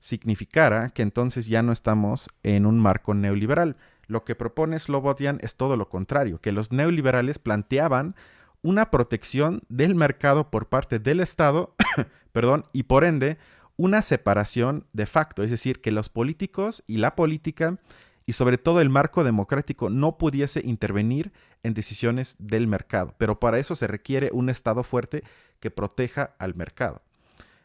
significara 0.00 0.90
que 0.90 1.00
entonces 1.00 1.46
ya 1.46 1.62
no 1.62 1.72
estamos 1.72 2.28
en 2.42 2.66
un 2.66 2.78
marco 2.78 3.14
neoliberal. 3.14 3.76
Lo 4.06 4.24
que 4.24 4.34
propone 4.34 4.78
Slobodian 4.78 5.38
es 5.40 5.56
todo 5.56 5.78
lo 5.78 5.88
contrario, 5.88 6.40
que 6.42 6.52
los 6.52 6.72
neoliberales 6.72 7.38
planteaban 7.38 8.14
una 8.60 8.90
protección 8.90 9.62
del 9.68 9.94
mercado 9.94 10.50
por 10.50 10.68
parte 10.68 10.98
del 10.98 11.20
Estado, 11.20 11.74
perdón, 12.32 12.66
y 12.72 12.82
por 12.82 13.04
ende 13.04 13.38
una 13.76 14.02
separación 14.02 14.86
de 14.92 15.06
facto, 15.06 15.42
es 15.42 15.50
decir, 15.50 15.80
que 15.80 15.90
los 15.90 16.08
políticos 16.08 16.82
y 16.86 16.98
la 16.98 17.14
política 17.14 17.78
y 18.26 18.32
sobre 18.32 18.58
todo 18.58 18.80
el 18.80 18.90
marco 18.90 19.24
democrático 19.24 19.90
no 19.90 20.18
pudiese 20.18 20.60
intervenir 20.64 21.32
en 21.62 21.74
decisiones 21.74 22.36
del 22.38 22.66
mercado, 22.66 23.14
pero 23.18 23.38
para 23.38 23.58
eso 23.58 23.76
se 23.76 23.86
requiere 23.86 24.30
un 24.32 24.48
Estado 24.48 24.82
fuerte 24.82 25.24
que 25.60 25.70
proteja 25.70 26.34
al 26.38 26.54
mercado. 26.54 27.02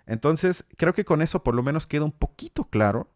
Entonces, 0.06 0.66
creo 0.76 0.94
que 0.94 1.06
con 1.06 1.22
eso 1.22 1.44
por 1.44 1.56
lo 1.56 1.64
menos 1.64 1.86
queda 1.86 2.04
un 2.04 2.12
poquito 2.12 2.66
claro 2.66 3.10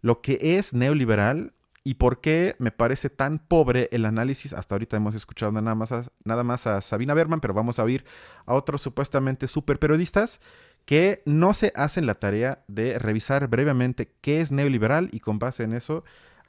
lo 0.00 0.20
que 0.20 0.38
es 0.58 0.74
neoliberal 0.74 1.54
y 1.82 1.94
por 1.94 2.20
qué 2.20 2.56
me 2.58 2.70
parece 2.70 3.10
tan 3.10 3.38
pobre 3.38 3.88
el 3.92 4.06
análisis. 4.06 4.54
Hasta 4.54 4.74
ahorita 4.74 4.96
hemos 4.96 5.14
escuchado 5.14 5.52
nada 5.52 5.74
más 5.74 5.92
a, 5.92 6.04
nada 6.24 6.42
más 6.42 6.66
a 6.66 6.80
Sabina 6.80 7.14
Berman, 7.14 7.40
pero 7.40 7.52
vamos 7.52 7.78
a 7.78 7.84
oír 7.84 8.04
a 8.46 8.54
otros 8.54 8.80
supuestamente 8.80 9.48
super 9.48 9.78
periodistas 9.78 10.40
que 10.86 11.22
no 11.26 11.52
se 11.52 11.72
hacen 11.74 12.06
la 12.06 12.14
tarea 12.14 12.64
de 12.68 12.98
revisar 12.98 13.48
brevemente 13.48 14.12
qué 14.20 14.40
es 14.40 14.50
neoliberal 14.50 15.08
y 15.12 15.20
con 15.20 15.38
base 15.38 15.62
en 15.62 15.74
eso 15.74 16.04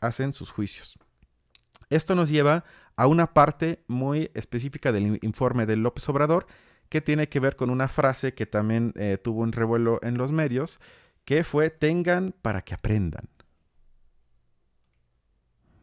hacen 0.06 0.34
sus 0.34 0.52
juicios. 0.52 0.98
Esto 1.90 2.16
nos 2.16 2.30
lleva 2.30 2.66
a 2.96 3.08
una 3.08 3.34
parte 3.34 3.84
muy 3.88 4.32
específica 4.34 4.92
del 4.92 5.20
informe 5.22 5.66
de 5.66 5.76
López 5.76 6.08
Obrador 6.10 6.48
que 6.90 7.02
tiene 7.02 7.30
que 7.30 7.40
ver 7.40 7.56
con 7.56 7.70
una 7.70 7.88
frase 7.88 8.34
que 8.34 8.46
también 8.46 8.94
eh, 8.96 9.18
tuvo 9.22 9.42
un 9.42 9.52
revuelo 9.52 10.00
en 10.04 10.18
los 10.18 10.32
medios, 10.32 10.80
que 11.26 11.44
fue 11.44 11.70
tengan 11.70 12.34
para 12.42 12.62
que 12.62 12.74
aprendan. 12.74 13.28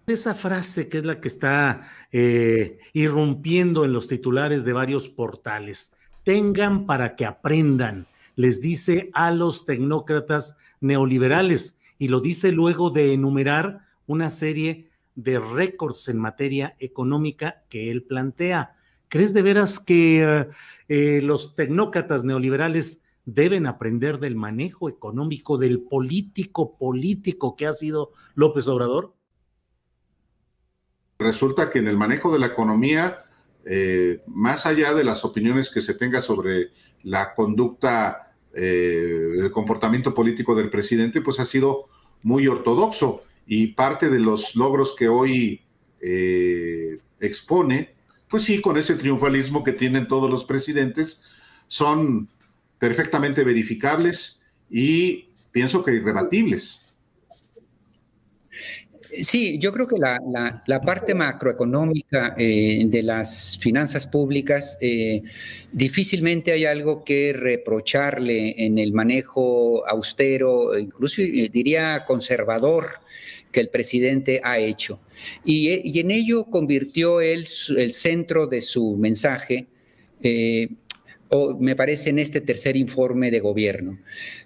Esa 0.06 0.34
frase 0.34 0.88
que 0.88 0.98
es 0.98 1.04
la 1.04 1.20
que 1.20 1.28
está 1.28 1.88
eh, 2.10 2.78
irrumpiendo 2.92 3.84
en 3.84 3.92
los 3.92 4.08
titulares 4.08 4.64
de 4.64 4.72
varios 4.72 5.08
portales, 5.08 5.94
tengan 6.24 6.86
para 6.86 7.14
que 7.14 7.24
aprendan, 7.24 8.06
les 8.36 8.60
dice 8.60 9.10
a 9.14 9.30
los 9.30 9.66
tecnócratas 9.66 10.56
neoliberales 10.80 11.80
y 11.98 12.08
lo 12.08 12.20
dice 12.20 12.52
luego 12.52 12.90
de 12.90 13.12
enumerar 13.12 13.86
una 14.12 14.30
serie 14.30 14.90
de 15.14 15.38
récords 15.38 16.08
en 16.08 16.18
materia 16.18 16.76
económica 16.78 17.64
que 17.68 17.90
él 17.90 18.04
plantea. 18.04 18.76
¿Crees 19.08 19.34
de 19.34 19.42
veras 19.42 19.80
que 19.80 20.46
eh, 20.88 21.20
los 21.22 21.54
tecnócratas 21.54 22.24
neoliberales 22.24 23.04
deben 23.24 23.66
aprender 23.66 24.18
del 24.18 24.36
manejo 24.36 24.88
económico, 24.88 25.58
del 25.58 25.80
político 25.82 26.76
político 26.76 27.56
que 27.56 27.66
ha 27.66 27.72
sido 27.72 28.12
López 28.34 28.66
Obrador? 28.68 29.14
Resulta 31.18 31.70
que 31.70 31.78
en 31.78 31.88
el 31.88 31.96
manejo 31.96 32.32
de 32.32 32.38
la 32.38 32.46
economía, 32.46 33.24
eh, 33.64 34.22
más 34.26 34.66
allá 34.66 34.92
de 34.94 35.04
las 35.04 35.24
opiniones 35.24 35.70
que 35.70 35.80
se 35.80 35.94
tenga 35.94 36.20
sobre 36.20 36.70
la 37.02 37.34
conducta, 37.34 38.34
eh, 38.54 39.36
el 39.38 39.50
comportamiento 39.50 40.12
político 40.14 40.54
del 40.54 40.70
presidente, 40.70 41.20
pues 41.20 41.38
ha 41.38 41.44
sido 41.44 41.88
muy 42.22 42.48
ortodoxo 42.48 43.22
y 43.46 43.68
parte 43.68 44.08
de 44.08 44.18
los 44.18 44.54
logros 44.56 44.94
que 44.96 45.08
hoy 45.08 45.60
expone 47.20 47.94
pues 48.32 48.44
sí, 48.44 48.62
con 48.62 48.78
ese 48.78 48.94
triunfalismo 48.94 49.62
que 49.62 49.72
tienen 49.72 50.08
todos 50.08 50.30
los 50.30 50.46
presidentes, 50.46 51.22
son 51.68 52.30
perfectamente 52.78 53.44
verificables 53.44 54.40
y 54.70 55.26
pienso 55.50 55.84
que 55.84 55.92
irrebatibles. 55.92 56.96
Sí, 59.20 59.58
yo 59.58 59.72
creo 59.72 59.86
que 59.86 59.96
la, 59.98 60.80
parte 60.80 61.14
macroeconómica 61.14 62.34
eh, 62.38 62.82
de 62.86 63.02
las 63.02 63.58
finanzas 63.58 64.06
públicas 64.06 64.78
eh, 64.80 65.22
difícilmente 65.70 66.50
hay 66.52 66.64
algo 66.64 67.04
que 67.04 67.34
reprocharle 67.34 68.54
en 68.64 68.78
el 68.78 68.92
manejo 68.94 69.86
austero, 69.86 70.78
incluso 70.78 71.20
eh, 71.20 71.50
diría 71.52 72.04
conservador 72.06 73.00
que 73.50 73.60
el 73.60 73.68
presidente 73.68 74.40
ha 74.42 74.58
hecho. 74.58 74.98
Y, 75.44 75.98
en 76.00 76.10
ello 76.10 76.44
convirtió 76.44 77.20
el 77.20 77.46
centro 77.46 78.46
de 78.46 78.62
su 78.62 78.96
mensaje, 78.96 79.66
o 81.28 81.58
me 81.58 81.76
parece 81.76 82.10
en 82.10 82.18
este 82.18 82.40
tercer 82.40 82.76
informe 82.76 83.30
de 83.30 83.40
gobierno. 83.40 83.98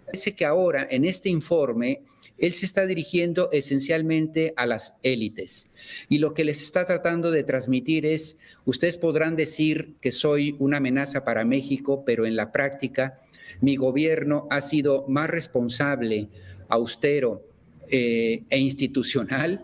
Parece 0.05 0.35
que 0.35 0.45
ahora 0.45 0.89
en 0.91 1.05
este 1.05 1.29
informe 1.29 2.01
él 2.39 2.53
se 2.53 2.67
está 2.67 2.87
dirigiendo 2.87 3.49
esencialmente 3.53 4.53
a 4.57 4.67
las 4.67 4.95
élites 5.03 5.71
y 6.09 6.19
lo 6.19 6.35
que 6.35 6.45
les 6.45 6.63
está 6.63 6.85
tratando 6.85 7.31
de 7.31 7.45
transmitir 7.45 8.07
es, 8.07 8.37
ustedes 8.65 8.99
podrán 8.99 9.37
decir 9.37 9.97
que 10.01 10.13
soy 10.13 10.57
una 10.59 10.79
amenaza 10.79 11.25
para 11.25 11.45
México, 11.45 12.05
pero 12.05 12.27
en 12.27 12.37
la 12.37 12.53
práctica 12.53 13.19
mi 13.61 13.77
gobierno 13.77 14.47
ha 14.51 14.61
sido 14.61 15.07
más 15.09 15.31
responsable, 15.31 16.29
austero, 16.69 17.43
eh, 17.89 18.43
e 18.51 18.59
institucional 18.59 19.61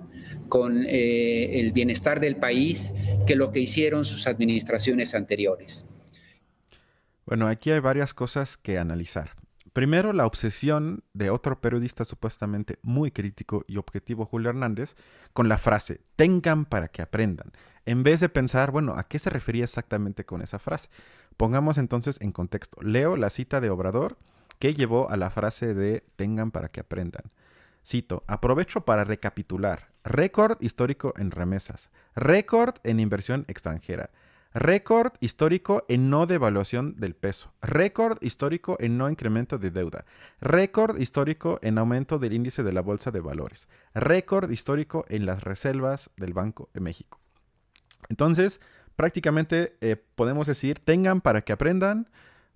con 0.48 0.84
eh, 0.86 1.58
el 1.60 1.72
bienestar 1.72 2.20
del 2.20 2.36
país 2.36 2.94
que 3.26 3.34
lo 3.34 3.50
que 3.50 3.58
hicieron 3.58 4.04
sus 4.04 4.28
administraciones 4.28 5.14
anteriores. 5.14 5.86
Bueno, 7.26 7.48
aquí 7.48 7.70
hay 7.70 7.80
varias 7.80 8.14
cosas 8.14 8.56
que 8.56 8.78
analizar. 8.78 9.41
Primero, 9.72 10.12
la 10.12 10.26
obsesión 10.26 11.02
de 11.14 11.30
otro 11.30 11.60
periodista 11.60 12.04
supuestamente 12.04 12.78
muy 12.82 13.10
crítico 13.10 13.64
y 13.66 13.78
objetivo, 13.78 14.26
Julio 14.26 14.50
Hernández, 14.50 14.96
con 15.32 15.48
la 15.48 15.56
frase, 15.56 16.02
tengan 16.16 16.66
para 16.66 16.88
que 16.88 17.00
aprendan, 17.00 17.52
en 17.84 18.02
vez 18.02 18.20
de 18.20 18.28
pensar, 18.28 18.70
bueno, 18.70 18.94
¿a 18.94 19.04
qué 19.04 19.18
se 19.18 19.30
refería 19.30 19.64
exactamente 19.64 20.24
con 20.24 20.42
esa 20.42 20.58
frase? 20.58 20.88
Pongamos 21.36 21.78
entonces 21.78 22.20
en 22.20 22.32
contexto. 22.32 22.80
Leo 22.82 23.16
la 23.16 23.30
cita 23.30 23.60
de 23.60 23.70
Obrador 23.70 24.18
que 24.58 24.74
llevó 24.74 25.10
a 25.10 25.16
la 25.16 25.30
frase 25.30 25.74
de 25.74 26.04
tengan 26.16 26.52
para 26.52 26.68
que 26.68 26.80
aprendan. 26.80 27.32
Cito, 27.84 28.22
aprovecho 28.28 28.84
para 28.84 29.02
recapitular. 29.02 29.88
Récord 30.04 30.56
histórico 30.60 31.14
en 31.16 31.32
remesas. 31.32 31.90
Récord 32.14 32.74
en 32.84 33.00
inversión 33.00 33.44
extranjera. 33.48 34.10
Récord 34.54 35.12
histórico 35.20 35.84
en 35.88 36.10
no 36.10 36.26
devaluación 36.26 36.96
del 36.96 37.14
peso. 37.14 37.54
Récord 37.62 38.18
histórico 38.20 38.76
en 38.80 38.98
no 38.98 39.08
incremento 39.08 39.56
de 39.56 39.70
deuda. 39.70 40.04
Récord 40.42 40.98
histórico 40.98 41.58
en 41.62 41.78
aumento 41.78 42.18
del 42.18 42.34
índice 42.34 42.62
de 42.62 42.72
la 42.74 42.82
Bolsa 42.82 43.10
de 43.10 43.20
Valores. 43.20 43.68
Récord 43.94 44.50
histórico 44.50 45.06
en 45.08 45.24
las 45.24 45.42
reservas 45.42 46.10
del 46.18 46.34
Banco 46.34 46.68
de 46.74 46.80
México. 46.80 47.18
Entonces, 48.10 48.60
prácticamente 48.94 49.78
eh, 49.80 49.96
podemos 49.96 50.46
decir, 50.46 50.78
tengan 50.80 51.22
para 51.22 51.40
que 51.40 51.54
aprendan 51.54 52.10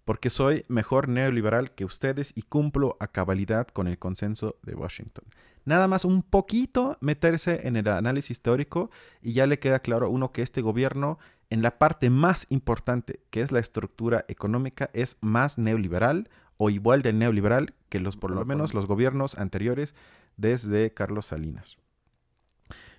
porque 0.05 0.29
soy 0.29 0.65
mejor 0.69 1.09
neoliberal 1.09 1.75
que 1.75 1.85
ustedes 1.85 2.33
y 2.37 2.43
cumplo 2.43 2.97
a 3.00 3.09
cabalidad 3.09 3.69
con 3.69 3.88
el 3.88 3.99
consenso 3.99 4.57
de 4.62 4.75
Washington. 4.75 5.25
Nada 5.65 5.88
más 5.88 6.05
un 6.05 6.23
poquito 6.23 6.97
meterse 7.00 7.67
en 7.67 7.75
el 7.75 7.88
análisis 7.88 8.41
teórico 8.41 8.88
y 9.21 9.33
ya 9.33 9.49
le 9.49 9.59
queda 9.59 9.81
claro 9.81 10.09
uno 10.09 10.31
que 10.31 10.43
este 10.43 10.62
gobierno, 10.62 11.19
en 11.50 11.62
la 11.62 11.79
parte 11.79 12.11
más 12.11 12.47
importante, 12.49 13.21
que 13.31 13.41
es 13.41 13.53
la 13.53 13.61
estructura 13.61 14.25
económica, 14.29 14.91
es 14.93 15.17
más 15.21 15.59
neoliberal 15.59 16.29
o 16.57 16.71
igual 16.71 17.03
de 17.03 17.12
neoliberal 17.12 17.75
que 17.88 18.00
los, 18.00 18.17
por 18.17 18.31
lo 18.31 18.45
menos, 18.45 18.75
los 18.75 18.87
gobiernos 18.87 19.37
anteriores 19.38 19.95
desde 20.37 20.93
Carlos 20.93 21.26
Salinas. 21.26 21.76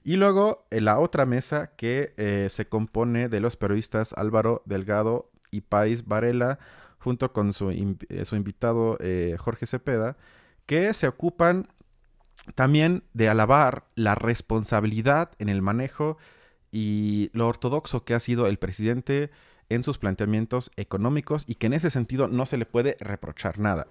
Y 0.03 0.15
luego 0.15 0.65
eh, 0.71 0.79
la 0.79 0.99
otra 0.99 1.25
mesa 1.25 1.75
que 1.75 2.13
eh, 2.17 2.47
se 2.49 2.67
compone 2.67 3.27
de 3.27 3.41
los 3.41 3.57
periodistas 3.57 4.13
Álvaro 4.13 4.61
Delgado 4.65 5.29
y 5.51 5.61
País 5.61 6.07
Varela, 6.07 6.59
junto 6.99 7.33
con 7.33 7.53
su, 7.53 7.69
eh, 7.71 8.25
invitado 8.31 8.97
eh, 8.99 9.35
Jorge 9.39 9.65
Cepeda, 9.65 10.17
que 10.65 10.93
se 10.93 11.07
ocupan 11.07 11.69
también 12.55 13.03
de 13.13 13.29
alabar 13.29 13.85
la 13.95 14.15
responsabilidad 14.15 15.31
en 15.39 15.49
el 15.49 15.61
manejo 15.61 16.17
y 16.79 17.31
lo 17.33 17.47
ortodoxo 17.47 18.05
que 18.05 18.13
ha 18.13 18.19
sido 18.19 18.45
el 18.45 18.59
presidente 18.59 19.31
en 19.67 19.81
sus 19.81 19.97
planteamientos 19.97 20.71
económicos 20.75 21.43
y 21.47 21.55
que 21.55 21.65
en 21.65 21.73
ese 21.73 21.89
sentido 21.89 22.27
no 22.27 22.45
se 22.45 22.59
le 22.59 22.67
puede 22.67 22.95
reprochar 22.99 23.57
nada. 23.57 23.87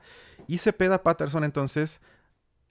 Y 0.46 0.58
Cepeda 0.58 1.02
Patterson 1.02 1.42
entonces 1.42 2.00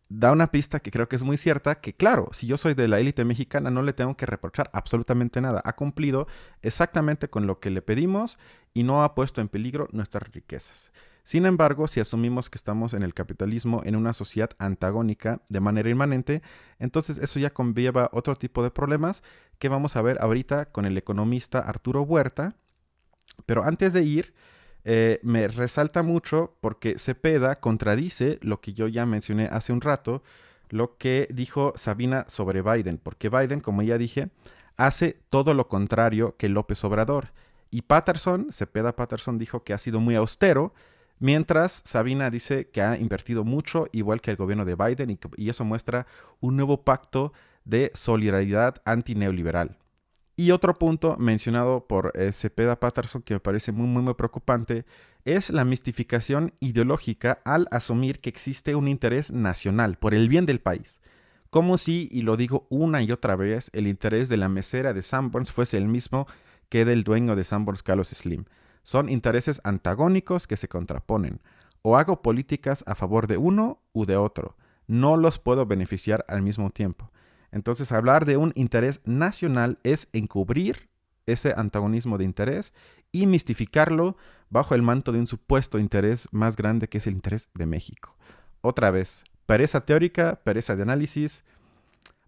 da 0.07 0.31
una 0.31 0.51
pista 0.51 0.79
que 0.79 0.89
creo 0.89 1.09
que 1.09 1.17
es 1.17 1.23
muy 1.23 1.35
cierta, 1.35 1.81
que 1.81 1.93
claro, 1.93 2.29
si 2.31 2.47
yo 2.47 2.55
soy 2.55 2.75
de 2.75 2.87
la 2.87 3.01
élite 3.01 3.25
mexicana 3.25 3.71
no 3.71 3.81
le 3.81 3.91
tengo 3.91 4.15
que 4.15 4.25
reprochar 4.25 4.69
absolutamente 4.71 5.41
nada. 5.41 5.61
Ha 5.65 5.75
cumplido 5.75 6.27
exactamente 6.61 7.29
con 7.29 7.45
lo 7.45 7.59
que 7.59 7.69
le 7.69 7.81
pedimos 7.81 8.39
y 8.73 8.83
no 8.83 9.03
ha 9.03 9.15
puesto 9.15 9.41
en 9.41 9.49
peligro 9.49 9.89
nuestras 9.91 10.31
riquezas. 10.31 10.93
Sin 11.25 11.47
embargo, 11.47 11.87
si 11.87 11.99
asumimos 11.99 12.51
que 12.51 12.57
estamos 12.59 12.93
en 12.93 13.01
el 13.01 13.15
capitalismo 13.15 13.81
en 13.83 13.95
una 13.95 14.13
sociedad 14.13 14.51
antagónica 14.59 15.41
de 15.49 15.59
manera 15.59 15.89
inmanente, 15.89 16.43
entonces 16.77 17.17
eso 17.17 17.39
ya 17.39 17.49
conlleva 17.49 18.11
otro 18.13 18.35
tipo 18.35 18.61
de 18.61 18.69
problemas 18.69 19.23
que 19.59 19.69
vamos 19.69 19.95
a 19.95 20.01
ver 20.01 20.17
ahorita 20.21 20.65
con 20.65 20.85
el 20.85 20.97
economista 20.97 21.59
Arturo 21.59 22.01
Huerta. 22.01 22.55
Pero 23.45 23.63
antes 23.63 23.93
de 23.93 24.03
ir, 24.03 24.33
eh, 24.83 25.19
me 25.23 25.47
resalta 25.47 26.03
mucho 26.03 26.57
porque 26.61 26.99
Cepeda 26.99 27.59
contradice 27.59 28.37
lo 28.41 28.61
que 28.61 28.73
yo 28.73 28.87
ya 28.87 29.05
mencioné 29.05 29.49
hace 29.51 29.73
un 29.73 29.81
rato, 29.81 30.21
lo 30.69 30.97
que 30.97 31.27
dijo 31.33 31.73
Sabina 31.75 32.25
sobre 32.27 32.61
Biden, 32.61 32.99
porque 32.99 33.29
Biden, 33.29 33.61
como 33.61 33.81
ya 33.81 33.97
dije, 33.97 34.29
hace 34.77 35.19
todo 35.29 35.53
lo 35.53 35.67
contrario 35.67 36.35
que 36.37 36.49
López 36.49 36.83
Obrador. 36.83 37.31
Y 37.71 37.81
Patterson, 37.83 38.47
Cepeda 38.51 38.95
Patterson 38.95 39.37
dijo 39.37 39.63
que 39.63 39.73
ha 39.73 39.77
sido 39.77 39.99
muy 39.99 40.15
austero, 40.15 40.73
mientras 41.19 41.81
Sabina 41.83 42.29
dice 42.29 42.69
que 42.69 42.81
ha 42.81 42.97
invertido 42.97 43.43
mucho, 43.43 43.87
igual 43.91 44.21
que 44.21 44.31
el 44.31 44.37
gobierno 44.37 44.65
de 44.65 44.75
Biden, 44.75 45.19
y, 45.37 45.49
eso 45.49 45.65
muestra 45.65 46.05
un 46.39 46.55
nuevo 46.55 46.83
pacto 46.83 47.33
de 47.65 47.91
solidaridad 47.93 48.81
antineoliberal. 48.85 49.77
Y 50.37 50.51
otro 50.51 50.73
punto 50.73 51.15
mencionado 51.17 51.87
por 51.87 52.11
eh, 52.15 52.31
Cepeda 52.33 52.79
Patterson 52.79 53.21
que 53.21 53.35
me 53.35 53.39
parece 53.39 53.71
muy, 53.71 53.87
muy, 53.87 54.03
muy 54.03 54.15
preocupante 54.15 54.85
es 55.23 55.49
la 55.49 55.65
mistificación 55.65 56.53
ideológica 56.59 57.39
al 57.45 57.67
asumir 57.71 58.19
que 58.19 58.29
existe 58.29 58.75
un 58.75 58.87
interés 58.87 59.31
nacional 59.31 59.97
por 59.97 60.13
el 60.13 60.29
bien 60.29 60.45
del 60.45 60.59
país. 60.59 61.01
Como 61.49 61.77
si, 61.77 62.09
y 62.11 62.21
lo 62.21 62.35
digo 62.35 62.67
una 62.69 63.01
y 63.01 63.11
otra 63.11 63.37
vez, 63.37 63.71
el 63.73 63.87
interés 63.87 64.27
de 64.27 64.35
la 64.35 64.49
mesera 64.49 64.93
de 64.93 65.01
Sanborns 65.01 65.51
fuese 65.51 65.77
el 65.77 65.87
mismo 65.87 66.27
que 66.67 66.83
del 66.83 67.03
dueño 67.05 67.35
de 67.35 67.45
Sanborns 67.45 67.81
Carlos 67.81 68.09
Slim. 68.09 68.43
Son 68.83 69.09
intereses 69.09 69.61
antagónicos 69.63 70.47
que 70.47 70.57
se 70.57 70.67
contraponen. 70.67 71.41
O 71.81 71.97
hago 71.97 72.21
políticas 72.21 72.83
a 72.87 72.93
favor 72.93 73.27
de 73.27 73.37
uno 73.37 73.81
u 73.93 74.05
de 74.05 74.17
otro. 74.17 74.57
No 74.85 75.15
los 75.17 75.39
puedo 75.39 75.65
beneficiar 75.65 76.25
al 76.27 76.41
mismo 76.41 76.71
tiempo. 76.71 77.11
Entonces, 77.51 77.91
hablar 77.91 78.25
de 78.25 78.37
un 78.37 78.51
interés 78.55 79.01
nacional 79.05 79.79
es 79.83 80.09
encubrir 80.13 80.89
ese 81.25 81.53
antagonismo 81.55 82.17
de 82.17 82.25
interés 82.25 82.73
y 83.11 83.27
mistificarlo 83.27 84.17
bajo 84.49 84.75
el 84.75 84.81
manto 84.81 85.11
de 85.11 85.19
un 85.19 85.27
supuesto 85.27 85.79
interés 85.79 86.27
más 86.31 86.55
grande 86.55 86.87
que 86.87 86.99
es 86.99 87.07
el 87.07 87.13
interés 87.13 87.49
de 87.53 87.65
México. 87.65 88.15
Otra 88.61 88.91
vez, 88.91 89.23
pereza 89.45 89.85
teórica, 89.85 90.41
pereza 90.43 90.75
de 90.75 90.83
análisis, 90.83 91.43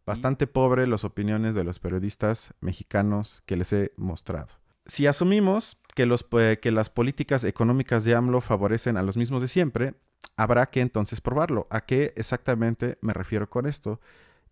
bastante 0.06 0.48
pobre 0.48 0.88
las 0.88 1.04
opiniones 1.04 1.54
de 1.54 1.64
los 1.64 1.80
periodistas 1.80 2.54
mexicanos 2.62 3.44
que 3.46 3.58
les 3.58 3.74
he 3.74 3.92
mostrado. 3.98 4.48
Si 4.86 5.06
asumimos 5.06 5.78
que, 5.94 6.60
que 6.62 6.72
las 6.72 6.90
políticas 6.90 7.44
económicas 7.44 8.06
de 8.06 8.16
AMLO 8.16 8.40
favorecen 8.40 8.96
a 8.96 9.04
los 9.04 9.18
mismos 9.18 9.42
de 9.42 9.50
siempre, 9.50 9.96
habrá 10.38 10.68
que 10.68 10.80
entonces 10.80 11.20
probarlo. 11.20 11.68
¿A 11.70 11.82
qué 11.82 12.14
exactamente 12.16 12.98
me 13.02 13.14
refiero 13.14 13.50
con 13.50 13.66
esto? 13.66 14.00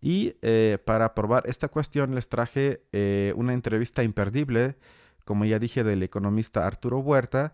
Y 0.00 0.36
eh, 0.42 0.78
para 0.84 1.14
probar 1.14 1.44
esta 1.46 1.68
cuestión 1.68 2.14
les 2.14 2.28
traje 2.28 2.82
eh, 2.92 3.32
una 3.36 3.52
entrevista 3.52 4.02
imperdible, 4.02 4.76
como 5.24 5.44
ya 5.44 5.58
dije, 5.58 5.84
del 5.84 6.02
economista 6.02 6.66
Arturo 6.66 6.98
Huerta, 6.98 7.52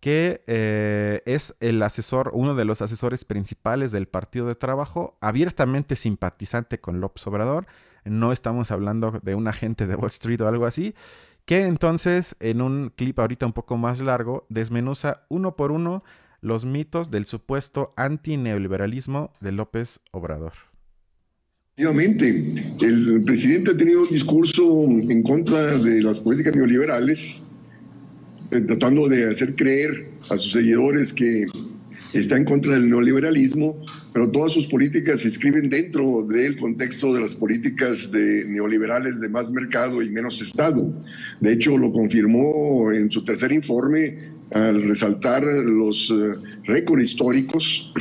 que 0.00 0.42
eh, 0.46 1.22
es 1.24 1.56
el 1.60 1.82
asesor, 1.82 2.30
uno 2.34 2.54
de 2.54 2.66
los 2.66 2.82
asesores 2.82 3.24
principales 3.24 3.90
del 3.90 4.06
Partido 4.06 4.46
de 4.46 4.54
Trabajo, 4.54 5.16
abiertamente 5.22 5.96
simpatizante 5.96 6.78
con 6.78 7.00
López 7.00 7.26
Obrador. 7.26 7.66
No 8.04 8.32
estamos 8.32 8.70
hablando 8.70 9.20
de 9.22 9.34
un 9.34 9.48
agente 9.48 9.86
de 9.86 9.94
Wall 9.94 10.10
Street 10.10 10.42
o 10.42 10.48
algo 10.48 10.66
así, 10.66 10.94
que 11.46 11.64
entonces 11.64 12.36
en 12.40 12.60
un 12.60 12.92
clip 12.94 13.18
ahorita 13.18 13.46
un 13.46 13.54
poco 13.54 13.78
más 13.78 14.00
largo 14.00 14.44
desmenuza 14.50 15.24
uno 15.30 15.56
por 15.56 15.72
uno 15.72 16.04
los 16.42 16.66
mitos 16.66 17.10
del 17.10 17.24
supuesto 17.24 17.94
antineoliberalismo 17.96 19.32
de 19.40 19.52
López 19.52 20.00
Obrador. 20.10 20.73
Efectivamente, 21.76 22.54
el 22.82 23.22
presidente 23.22 23.72
ha 23.72 23.76
tenido 23.76 24.02
un 24.02 24.08
discurso 24.08 24.84
en 24.84 25.24
contra 25.24 25.76
de 25.76 26.00
las 26.02 26.20
políticas 26.20 26.54
neoliberales, 26.54 27.44
eh, 28.52 28.60
tratando 28.60 29.08
de 29.08 29.28
hacer 29.28 29.56
creer 29.56 29.90
a 30.30 30.36
sus 30.36 30.52
seguidores 30.52 31.12
que 31.12 31.46
está 32.12 32.36
en 32.36 32.44
contra 32.44 32.74
del 32.74 32.88
neoliberalismo, 32.88 33.76
pero 34.12 34.30
todas 34.30 34.52
sus 34.52 34.68
políticas 34.68 35.22
se 35.22 35.26
inscriben 35.26 35.68
dentro 35.68 36.22
del 36.22 36.56
contexto 36.58 37.12
de 37.12 37.22
las 37.22 37.34
políticas 37.34 38.12
de 38.12 38.44
neoliberales 38.44 39.20
de 39.20 39.28
más 39.28 39.50
mercado 39.50 40.00
y 40.00 40.10
menos 40.10 40.40
Estado. 40.40 40.94
De 41.40 41.52
hecho, 41.52 41.76
lo 41.76 41.92
confirmó 41.92 42.92
en 42.92 43.10
su 43.10 43.24
tercer 43.24 43.50
informe 43.50 44.18
al 44.52 44.80
resaltar 44.84 45.42
los 45.42 46.08
eh, 46.12 46.36
récords 46.66 47.02
históricos 47.02 47.92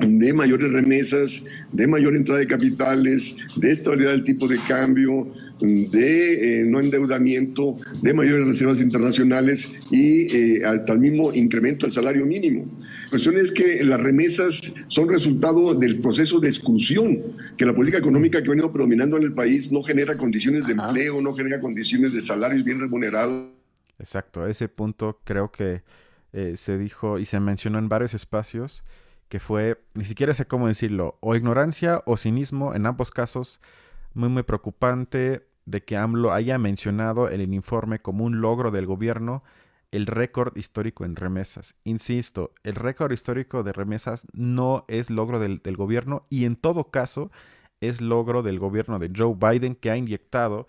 de 0.00 0.32
mayores 0.32 0.72
remesas, 0.72 1.44
de 1.72 1.86
mayor 1.86 2.16
entrada 2.16 2.40
de 2.40 2.46
capitales, 2.46 3.36
de 3.56 3.72
estabilidad 3.72 4.12
del 4.12 4.24
tipo 4.24 4.48
de 4.48 4.58
cambio, 4.58 5.32
de 5.60 6.60
eh, 6.60 6.64
no 6.64 6.80
endeudamiento, 6.80 7.76
de 8.02 8.12
mayores 8.12 8.46
reservas 8.46 8.80
internacionales 8.80 9.76
y 9.90 10.34
eh, 10.34 10.64
hasta 10.64 10.92
el 10.92 10.98
mismo 11.00 11.32
incremento 11.32 11.86
del 11.86 11.92
salario 11.92 12.26
mínimo. 12.26 12.66
La 13.04 13.10
cuestión 13.10 13.36
es 13.36 13.52
que 13.52 13.84
las 13.84 14.00
remesas 14.00 14.74
son 14.88 15.08
resultado 15.08 15.74
del 15.74 16.00
proceso 16.00 16.40
de 16.40 16.48
exclusión, 16.48 17.22
que 17.56 17.64
la 17.64 17.74
política 17.74 17.98
económica 17.98 18.42
que 18.42 18.48
ha 18.48 18.50
venido 18.50 18.72
predominando 18.72 19.16
en 19.16 19.22
el 19.22 19.32
país 19.32 19.70
no 19.70 19.82
genera 19.82 20.16
condiciones 20.16 20.66
de 20.66 20.72
empleo, 20.72 21.20
no 21.20 21.34
genera 21.34 21.60
condiciones 21.60 22.12
de 22.12 22.20
salarios 22.20 22.64
bien 22.64 22.80
remunerados. 22.80 23.50
Exacto, 23.98 24.42
a 24.42 24.50
ese 24.50 24.68
punto 24.68 25.20
creo 25.24 25.50
que 25.50 25.82
eh, 26.32 26.54
se 26.56 26.76
dijo 26.76 27.18
y 27.18 27.24
se 27.24 27.40
mencionó 27.40 27.78
en 27.78 27.88
varios 27.88 28.12
espacios 28.12 28.82
que 29.28 29.40
fue, 29.40 29.82
ni 29.94 30.04
siquiera 30.04 30.34
sé 30.34 30.46
cómo 30.46 30.68
decirlo, 30.68 31.18
o 31.20 31.34
ignorancia 31.34 32.02
o 32.06 32.16
cinismo, 32.16 32.74
en 32.74 32.86
ambos 32.86 33.10
casos, 33.10 33.60
muy, 34.14 34.28
muy 34.28 34.42
preocupante 34.42 35.46
de 35.66 35.82
que 35.82 35.96
AMLO 35.96 36.32
haya 36.32 36.58
mencionado 36.58 37.28
en 37.28 37.40
el 37.40 37.52
informe 37.52 37.98
como 37.98 38.24
un 38.24 38.40
logro 38.40 38.70
del 38.70 38.86
gobierno 38.86 39.42
el 39.92 40.06
récord 40.06 40.56
histórico 40.56 41.04
en 41.04 41.16
remesas. 41.16 41.74
Insisto, 41.84 42.52
el 42.64 42.74
récord 42.74 43.12
histórico 43.12 43.62
de 43.62 43.72
remesas 43.72 44.26
no 44.32 44.84
es 44.88 45.10
logro 45.10 45.38
del, 45.38 45.60
del, 45.62 45.76
gobierno 45.76 46.26
y 46.28 46.44
en 46.44 46.56
todo 46.56 46.90
caso 46.90 47.30
es 47.80 48.00
logro 48.00 48.42
del 48.42 48.58
gobierno 48.58 48.98
de 48.98 49.10
Joe 49.14 49.34
Biden 49.34 49.74
que 49.74 49.90
ha 49.90 49.96
inyectado 49.96 50.66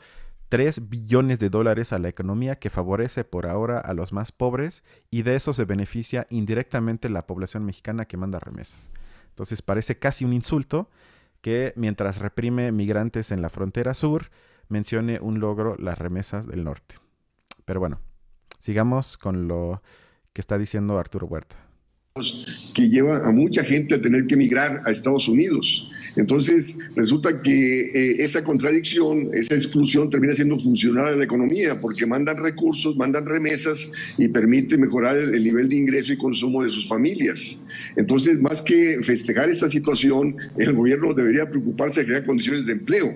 3 0.49 0.89
billones 0.89 1.39
de 1.39 1.49
dólares 1.49 1.91
a 1.91 1.99
la 1.99 2.09
economía 2.09 2.57
que 2.57 2.69
favorece 2.69 3.23
por 3.23 3.47
ahora 3.47 3.79
a 3.79 3.93
los 3.93 4.13
más 4.13 4.31
pobres 4.31 4.83
y 5.09 5.23
de 5.23 5.35
eso 5.35 5.53
se 5.53 5.65
beneficia 5.65 6.25
indirectamente 6.29 7.09
la 7.09 7.27
población 7.27 7.65
mexicana 7.65 8.05
que 8.05 8.17
manda 8.17 8.39
remesas. 8.39 8.89
Entonces 9.29 9.61
parece 9.61 9.99
casi 9.99 10.25
un 10.25 10.33
insulto 10.33 10.89
que 11.41 11.73
mientras 11.75 12.19
reprime 12.19 12.71
migrantes 12.71 13.31
en 13.31 13.41
la 13.41 13.49
frontera 13.49 13.93
sur, 13.93 14.31
mencione 14.69 15.19
un 15.21 15.39
logro 15.39 15.75
las 15.77 15.97
remesas 15.97 16.47
del 16.47 16.63
norte. 16.63 16.95
Pero 17.65 17.79
bueno, 17.79 17.99
sigamos 18.59 19.17
con 19.17 19.47
lo 19.47 19.81
que 20.33 20.41
está 20.41 20.57
diciendo 20.57 20.97
Arturo 20.97 21.27
Huerta 21.27 21.66
que 22.73 22.89
lleva 22.89 23.27
a 23.27 23.31
mucha 23.31 23.63
gente 23.63 23.95
a 23.95 24.01
tener 24.01 24.27
que 24.27 24.35
emigrar 24.35 24.83
a 24.85 24.91
Estados 24.91 25.27
Unidos. 25.27 25.87
Entonces, 26.15 26.77
resulta 26.95 27.41
que 27.41 27.81
eh, 27.81 28.15
esa 28.19 28.43
contradicción, 28.43 29.29
esa 29.33 29.55
exclusión 29.55 30.09
termina 30.09 30.33
siendo 30.33 30.59
funcional 30.59 31.05
a 31.05 31.15
la 31.15 31.23
economía 31.23 31.79
porque 31.79 32.05
mandan 32.05 32.37
recursos, 32.37 32.95
mandan 32.95 33.25
remesas 33.25 33.91
y 34.17 34.27
permite 34.27 34.77
mejorar 34.77 35.17
el, 35.17 35.43
nivel 35.43 35.69
de 35.69 35.75
ingreso 35.75 36.13
y 36.13 36.17
consumo 36.17 36.63
de 36.63 36.69
sus 36.69 36.87
familias. 36.87 37.63
Entonces, 37.95 38.39
más 38.39 38.61
que 38.61 38.99
festejar 39.03 39.49
esta 39.49 39.69
situación, 39.69 40.35
el 40.57 40.73
gobierno 40.73 41.13
debería 41.13 41.49
preocuparse 41.49 42.01
de 42.01 42.07
crear 42.07 42.25
condiciones 42.25 42.65
de 42.65 42.73
empleo 42.73 43.11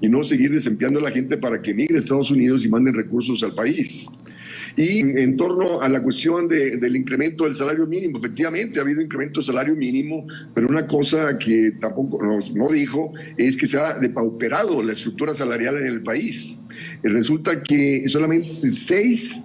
y 0.00 0.08
no 0.08 0.24
seguir 0.24 0.52
desempleando 0.52 1.00
a 1.00 1.02
la 1.02 1.10
gente 1.10 1.36
para 1.36 1.62
que 1.62 1.70
emigre 1.70 1.96
a 1.96 2.00
Estados 2.00 2.30
Unidos 2.30 2.64
y 2.64 2.68
manden 2.68 2.94
recursos 2.94 3.42
al 3.42 3.54
país. 3.54 4.08
Y 4.76 5.00
en 5.00 5.36
torno 5.38 5.80
a 5.80 5.88
la 5.88 6.02
cuestión 6.02 6.46
del 6.48 6.96
incremento 6.96 7.44
del 7.44 7.54
salario 7.54 7.86
mínimo, 7.86 8.18
efectivamente 8.18 8.78
ha 8.78 8.82
habido 8.82 9.00
incremento 9.00 9.40
del 9.40 9.46
salario 9.46 9.74
mínimo, 9.74 10.26
pero 10.54 10.68
una 10.68 10.86
cosa 10.86 11.38
que 11.38 11.72
tampoco 11.80 12.22
nos, 12.22 12.54
no 12.54 12.68
dijo 12.68 13.14
es 13.38 13.56
que 13.56 13.66
se 13.66 13.78
ha 13.78 13.98
depauperado 13.98 14.82
la 14.82 14.92
estructura 14.92 15.32
salarial 15.32 15.78
en 15.78 15.86
el 15.86 16.02
país. 16.02 16.60
Resulta 17.02 17.62
que 17.62 18.06
solamente 18.06 18.72
seis, 18.74 19.44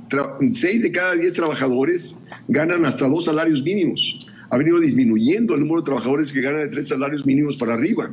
seis 0.52 0.82
de 0.82 0.92
cada 0.92 1.16
diez 1.16 1.34
trabajadores 1.34 2.20
ganan 2.50 2.86
hasta 2.86 3.08
dos 3.08 3.26
salarios 3.26 3.64
mínimos. 3.64 4.28
Ha 4.52 4.58
venido 4.58 4.80
disminuyendo 4.80 5.54
el 5.54 5.62
número 5.62 5.82
de 5.82 5.86
trabajadores 5.86 6.32
que 6.32 6.42
ganan 6.42 6.62
de 6.62 6.68
tres 6.68 6.90
salarios 6.90 7.26
mínimos 7.26 7.56
para 7.56 7.74
arriba. 7.74 8.10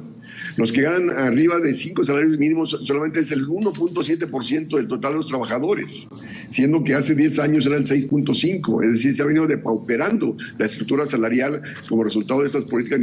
Los 0.56 0.72
que 0.72 0.82
ganan 0.82 1.10
arriba 1.10 1.58
de 1.58 1.74
cinco 1.74 2.04
salarios 2.04 2.38
mínimos 2.38 2.70
solamente 2.84 3.20
es 3.20 3.32
el 3.32 3.46
1.7% 3.46 4.76
del 4.76 4.88
total 4.88 5.12
de 5.12 5.18
los 5.18 5.26
trabajadores, 5.26 6.08
siendo 6.48 6.84
que 6.84 6.94
hace 6.94 7.16
10 7.16 7.40
años 7.40 7.66
era 7.66 7.76
el 7.76 7.84
6.5%. 7.84 8.84
Es 8.84 8.92
decir, 8.92 9.14
se 9.14 9.22
ha 9.22 9.26
venido 9.26 9.46
depauperando 9.48 10.36
la 10.58 10.66
estructura 10.66 11.06
salarial 11.06 11.60
como 11.88 12.04
resultado 12.04 12.40
de 12.40 12.46
estas 12.46 12.64
políticas. 12.64 13.00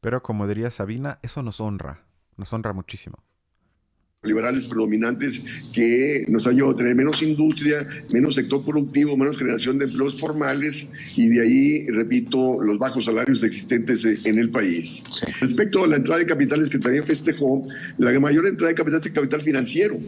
Pero 0.00 0.22
como 0.22 0.46
diría 0.46 0.70
Sabina, 0.70 1.18
eso 1.22 1.42
nos 1.42 1.60
honra, 1.60 2.06
nos 2.36 2.52
honra 2.52 2.72
muchísimo 2.72 3.27
liberales 4.24 4.66
predominantes 4.66 5.40
que 5.72 6.24
nos 6.26 6.44
han 6.48 6.56
llevado 6.56 6.74
a 6.74 6.76
tener 6.76 6.96
menos 6.96 7.22
industria, 7.22 7.86
menos 8.12 8.34
sector 8.34 8.64
productivo, 8.64 9.16
menos 9.16 9.38
generación 9.38 9.78
de 9.78 9.84
empleos 9.84 10.18
formales 10.18 10.90
y 11.14 11.28
de 11.28 11.40
ahí, 11.40 11.86
repito, 11.86 12.60
los 12.60 12.80
bajos 12.80 13.04
salarios 13.04 13.44
existentes 13.44 14.04
en 14.04 14.40
el 14.40 14.50
país. 14.50 15.04
Respecto 15.40 15.84
a 15.84 15.86
la 15.86 15.96
entrada 15.96 16.18
de 16.18 16.26
capitales 16.26 16.68
que 16.68 16.80
también 16.80 17.06
festejó, 17.06 17.62
la 17.98 18.18
mayor 18.18 18.48
entrada 18.48 18.70
de 18.70 18.74
capitales 18.74 19.06
es 19.06 19.06
el 19.06 19.12
capital 19.12 19.42
financiero 19.42 20.00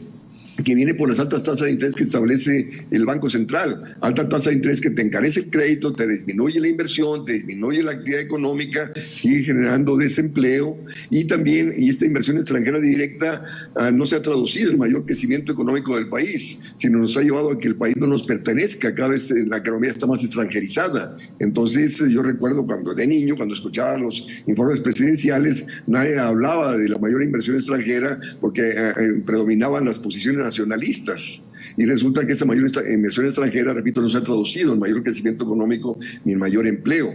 que 0.62 0.74
viene 0.74 0.94
por 0.94 1.08
las 1.08 1.18
altas 1.18 1.42
tasas 1.42 1.66
de 1.66 1.72
interés 1.72 1.94
que 1.94 2.04
establece 2.04 2.68
el 2.90 3.04
Banco 3.04 3.28
Central. 3.30 3.96
Alta 4.00 4.28
tasa 4.28 4.50
de 4.50 4.56
interés 4.56 4.80
que 4.80 4.90
te 4.90 5.02
encarece 5.02 5.40
el 5.40 5.50
crédito, 5.50 5.92
te 5.92 6.06
disminuye 6.06 6.60
la 6.60 6.68
inversión, 6.68 7.24
te 7.24 7.34
disminuye 7.34 7.82
la 7.82 7.92
actividad 7.92 8.20
económica, 8.20 8.92
sigue 9.14 9.44
generando 9.44 9.96
desempleo 9.96 10.76
y 11.10 11.24
también, 11.24 11.72
y 11.76 11.88
esta 11.88 12.06
inversión 12.06 12.36
extranjera 12.36 12.80
directa 12.80 13.44
ah, 13.76 13.90
no 13.90 14.06
se 14.06 14.16
ha 14.16 14.22
traducido 14.22 14.70
en 14.70 14.78
mayor 14.78 15.04
crecimiento 15.04 15.52
económico 15.52 15.96
del 15.96 16.08
país, 16.08 16.60
sino 16.76 16.98
nos 16.98 17.16
ha 17.16 17.22
llevado 17.22 17.50
a 17.50 17.58
que 17.58 17.68
el 17.68 17.76
país 17.76 17.96
no 17.96 18.06
nos 18.06 18.24
pertenezca, 18.24 18.94
cada 18.94 19.10
vez 19.10 19.30
eh, 19.30 19.46
la 19.46 19.58
economía 19.58 19.90
está 19.90 20.06
más 20.06 20.22
extranjerizada. 20.22 21.16
Entonces 21.38 22.02
yo 22.08 22.22
recuerdo 22.22 22.66
cuando 22.66 22.94
de 22.94 23.06
niño, 23.06 23.36
cuando 23.36 23.54
escuchaba 23.54 23.98
los 23.98 24.26
informes 24.46 24.80
presidenciales, 24.80 25.66
nadie 25.86 26.18
hablaba 26.18 26.76
de 26.76 26.88
la 26.88 26.98
mayor 26.98 27.22
inversión 27.22 27.56
extranjera 27.56 28.18
porque 28.40 28.70
eh, 28.70 28.94
predominaban 29.24 29.84
las 29.84 29.98
posiciones 29.98 30.44
nacionalistas. 30.50 31.42
Y 31.76 31.84
resulta 31.84 32.26
que 32.26 32.32
esa 32.32 32.44
mayor 32.44 32.70
inversión 32.92 33.26
extranjera, 33.26 33.72
repito, 33.72 34.02
no 34.02 34.08
se 34.08 34.18
ha 34.18 34.24
traducido 34.24 34.72
en 34.72 34.80
mayor 34.80 35.02
crecimiento 35.02 35.44
económico 35.44 35.96
ni 36.24 36.32
en 36.32 36.38
mayor 36.38 36.66
empleo. 36.66 37.12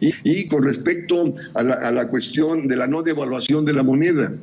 Y, 0.00 0.48
con 0.48 0.62
respecto 0.64 1.34
a 1.54 1.62
la, 1.62 2.08
cuestión 2.08 2.66
de 2.66 2.76
la 2.76 2.86
no 2.86 3.02
devaluación 3.02 3.64
de 3.64 3.72
la 3.72 3.82
moneda, 3.82 4.34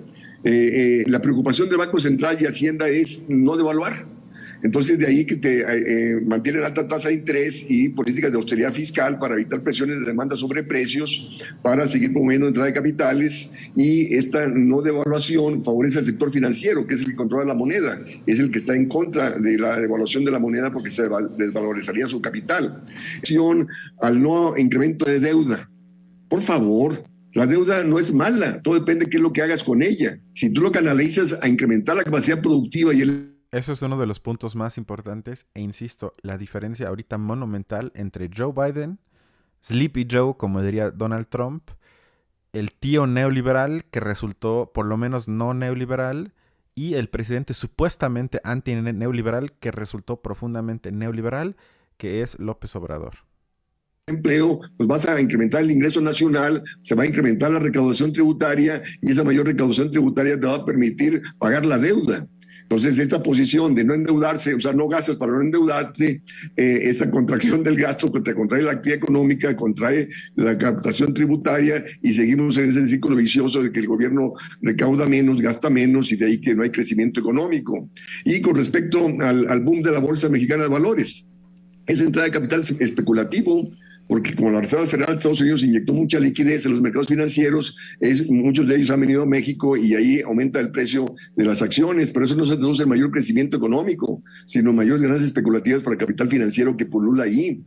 eh, 0.43 0.51
eh, 0.51 1.03
la 1.07 1.21
preocupación 1.21 1.67
del 1.69 1.77
Banco 1.79 1.99
Central 1.99 2.37
y 2.39 2.45
Hacienda 2.45 2.87
es 2.87 3.25
no 3.27 3.57
devaluar 3.57 4.16
entonces, 4.63 4.97
de 4.97 5.07
ahí 5.07 5.25
que 5.25 5.35
te 5.35 5.59
eh, 5.59 5.65
eh, 5.65 6.21
mantienen 6.25 6.63
alta 6.63 6.87
tasa 6.87 7.09
de 7.09 7.15
interés 7.15 7.65
y 7.69 7.89
políticas 7.89 8.31
de 8.31 8.37
austeridad 8.37 8.73
fiscal 8.73 9.19
para 9.19 9.35
evitar 9.35 9.61
presiones 9.61 9.99
de 9.99 10.05
demanda 10.05 10.35
sobre 10.35 10.63
precios, 10.63 11.39
para 11.61 11.87
seguir 11.87 12.11
promoviendo 12.11 12.47
entrada 12.47 12.67
de 12.67 12.73
capitales 12.73 13.51
y 13.75 14.15
esta 14.15 14.47
no 14.47 14.81
devaluación 14.81 15.63
favorece 15.63 15.99
al 15.99 16.05
sector 16.05 16.31
financiero, 16.31 16.87
que 16.87 16.95
es 16.95 17.01
el 17.01 17.07
que 17.07 17.15
controla 17.15 17.45
la 17.45 17.53
moneda, 17.53 17.99
es 18.25 18.39
el 18.39 18.51
que 18.51 18.59
está 18.59 18.75
en 18.75 18.87
contra 18.87 19.31
de 19.31 19.57
la 19.57 19.79
devaluación 19.79 20.25
de 20.25 20.31
la 20.31 20.39
moneda 20.39 20.71
porque 20.71 20.89
se 20.89 21.03
desvalorizaría 21.37 22.07
su 22.07 22.21
capital. 22.21 22.83
Al 24.01 24.21
no 24.21 24.57
incremento 24.57 25.05
de 25.05 25.19
deuda. 25.19 25.69
Por 26.27 26.41
favor, 26.41 27.03
la 27.33 27.45
deuda 27.45 27.83
no 27.83 27.99
es 27.99 28.13
mala, 28.13 28.61
todo 28.61 28.73
depende 28.73 29.05
de 29.05 29.11
qué 29.11 29.17
es 29.17 29.23
lo 29.23 29.31
que 29.31 29.41
hagas 29.41 29.63
con 29.63 29.83
ella. 29.83 30.19
Si 30.33 30.49
tú 30.49 30.61
lo 30.61 30.71
canalizas 30.71 31.37
a 31.41 31.47
incrementar 31.47 31.95
la 31.95 32.03
capacidad 32.03 32.41
productiva 32.41 32.93
y 32.93 33.01
el 33.01 33.36
eso 33.51 33.73
es 33.73 33.81
uno 33.81 33.97
de 33.97 34.05
los 34.05 34.19
puntos 34.19 34.55
más 34.55 34.77
importantes 34.77 35.45
e 35.53 35.61
insisto, 35.61 36.13
la 36.21 36.37
diferencia 36.37 36.87
ahorita 36.87 37.17
monumental 37.17 37.91
entre 37.95 38.29
Joe 38.35 38.53
Biden, 38.53 38.99
Sleepy 39.61 40.07
Joe, 40.09 40.35
como 40.37 40.61
diría 40.61 40.91
Donald 40.91 41.27
Trump, 41.29 41.69
el 42.53 42.71
tío 42.71 43.07
neoliberal 43.07 43.85
que 43.85 43.99
resultó 43.99 44.71
por 44.73 44.85
lo 44.85 44.97
menos 44.97 45.27
no 45.27 45.53
neoliberal 45.53 46.33
y 46.75 46.95
el 46.95 47.09
presidente 47.09 47.53
supuestamente 47.53 48.39
anti-neoliberal 48.43 49.53
que 49.53 49.71
resultó 49.71 50.21
profundamente 50.21 50.91
neoliberal, 50.91 51.55
que 51.97 52.21
es 52.21 52.37
López 52.39 52.75
Obrador 52.75 53.27
empleo, 54.07 54.61
pues 54.77 54.87
vas 54.87 55.05
a 55.05 55.19
incrementar 55.19 55.61
el 55.61 55.71
ingreso 55.71 55.99
nacional, 55.99 56.63
se 56.81 56.95
va 56.95 57.03
a 57.03 57.07
incrementar 57.07 57.51
la 57.51 57.59
recaudación 57.59 58.13
tributaria 58.13 58.81
y 59.01 59.11
esa 59.11 59.25
mayor 59.25 59.47
recaudación 59.47 59.91
tributaria 59.91 60.39
te 60.39 60.47
va 60.47 60.55
a 60.55 60.65
permitir 60.65 61.21
pagar 61.37 61.65
la 61.65 61.77
deuda. 61.77 62.25
Entonces, 62.69 62.99
esta 62.99 63.23
posición 63.23 63.73
de 63.75 63.85
no 63.85 63.93
endeudarse, 63.93 64.53
o 64.53 64.59
sea, 64.59 64.73
no 64.73 64.89
gastas 64.89 65.15
para 65.15 65.31
no 65.31 65.41
endeudarte, 65.41 66.21
eh, 66.57 66.79
esa 66.83 67.09
contracción 67.09 67.63
del 67.63 67.77
gasto 67.77 68.11
que 68.11 68.19
te 68.19 68.33
contrae 68.35 68.61
la 68.61 68.73
actividad 68.73 68.97
económica, 68.97 69.55
contrae 69.55 70.09
la 70.35 70.57
captación 70.57 71.13
tributaria 71.13 71.81
y 72.01 72.13
seguimos 72.13 72.57
en 72.57 72.69
ese 72.69 72.85
ciclo 72.87 73.15
vicioso 73.15 73.63
de 73.63 73.71
que 73.71 73.79
el 73.79 73.87
gobierno 73.87 74.33
recauda 74.61 75.05
menos, 75.05 75.41
gasta 75.41 75.69
menos 75.69 76.11
y 76.11 76.17
de 76.17 76.25
ahí 76.25 76.41
que 76.41 76.55
no 76.55 76.63
hay 76.63 76.69
crecimiento 76.69 77.21
económico. 77.21 77.89
Y 78.25 78.41
con 78.41 78.55
respecto 78.55 79.07
al, 79.21 79.47
al 79.47 79.61
boom 79.61 79.81
de 79.81 79.91
la 79.91 79.99
Bolsa 79.99 80.27
Mexicana 80.27 80.63
de 80.63 80.69
Valores, 80.69 81.25
esa 81.85 82.03
entrada 82.03 82.25
de 82.25 82.33
capital 82.33 82.65
especulativo, 82.79 83.71
porque 84.07 84.35
como 84.35 84.51
la 84.51 84.61
Reserva 84.61 84.85
Federal 84.85 85.09
de 85.09 85.15
Estados 85.17 85.41
Unidos 85.41 85.63
inyectó 85.63 85.93
mucha 85.93 86.19
liquidez 86.19 86.65
en 86.65 86.73
los 86.73 86.81
mercados 86.81 87.07
financieros, 87.07 87.75
muchos 88.29 88.67
de 88.67 88.75
ellos 88.75 88.89
han 88.89 89.01
venido 89.01 89.23
a 89.23 89.25
México 89.25 89.77
y 89.77 89.95
ahí 89.95 90.21
aumenta 90.21 90.59
el 90.59 90.71
precio 90.71 91.13
de 91.35 91.45
las 91.45 91.61
acciones, 91.61 92.11
pero 92.11 92.25
eso 92.25 92.35
no 92.35 92.45
se 92.45 92.57
traduce 92.57 92.83
en 92.83 92.89
mayor 92.89 93.11
crecimiento 93.11 93.57
económico, 93.57 94.21
sino 94.45 94.73
mayores 94.73 95.01
ganancias 95.01 95.27
especulativas 95.27 95.83
para 95.83 95.93
el 95.93 95.99
capital 95.99 96.29
financiero 96.29 96.77
que 96.77 96.85
pulula 96.85 97.25
ahí. 97.25 97.61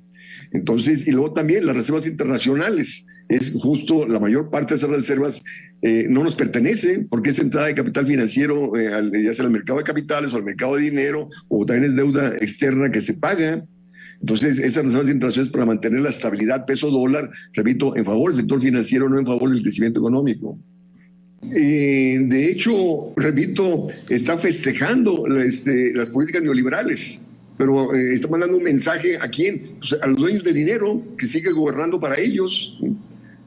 Entonces, 0.53 1.07
y 1.07 1.13
luego 1.13 1.33
también 1.33 1.67
las 1.67 1.77
reservas 1.77 2.07
internacionales, 2.07 3.07
es 3.29 3.53
justo 3.53 4.07
la 4.07 4.19
mayor 4.19 4.51
parte 4.51 4.75
de 4.75 4.79
esas 4.79 4.91
reservas 4.91 5.41
eh, 5.83 6.07
no 6.11 6.25
nos 6.25 6.35
pertenece 6.35 7.07
porque 7.09 7.31
es 7.31 7.39
entrada 7.39 7.69
de 7.69 7.77
capital 7.77 8.07
financiero, 8.07 8.77
eh, 8.77 8.91
ya 9.25 9.33
sea 9.33 9.45
al 9.45 9.53
mercado 9.53 9.79
de 9.79 9.85
capitales 9.85 10.33
o 10.33 10.37
al 10.37 10.43
mercado 10.43 10.75
de 10.75 10.83
dinero, 10.83 11.31
o 11.49 11.65
también 11.65 11.91
es 11.91 11.97
deuda 11.97 12.35
externa 12.41 12.91
que 12.91 13.01
se 13.01 13.15
paga. 13.15 13.65
Entonces, 14.21 14.59
esas 14.59 14.85
reservas 14.85 15.09
internacionales 15.09 15.51
para 15.51 15.67
mantener 15.67 16.01
la 16.01 16.11
estabilidad 16.11 16.67
peso-dólar, 16.67 17.31
repito, 17.55 17.97
en 17.97 18.05
favor 18.05 18.31
del 18.31 18.43
sector 18.43 18.61
financiero, 18.61 19.09
no 19.09 19.19
en 19.19 19.27
favor 19.27 19.51
del 19.51 19.63
crecimiento 19.63 20.01
económico. 20.01 20.59
Eh, 21.55 22.19
de 22.21 22.51
hecho, 22.51 23.15
repito, 23.17 23.89
está 24.11 24.37
festejando 24.37 25.27
este, 25.29 25.95
las 25.95 26.11
políticas 26.11 26.43
neoliberales, 26.43 27.21
pero 27.57 27.95
eh, 27.95 28.15
está 28.15 28.29
mandando 28.29 28.59
un 28.59 28.63
mensaje 28.63 29.17
a 29.17 29.29
quién? 29.29 29.77
Pues 29.79 29.97
a 30.01 30.07
los 30.07 30.17
dueños 30.17 30.45
de 30.45 30.53
dinero, 30.53 31.03
que 31.17 31.27
sigue 31.27 31.51
gobernando 31.53 31.99
para 31.99 32.19
ellos 32.19 32.79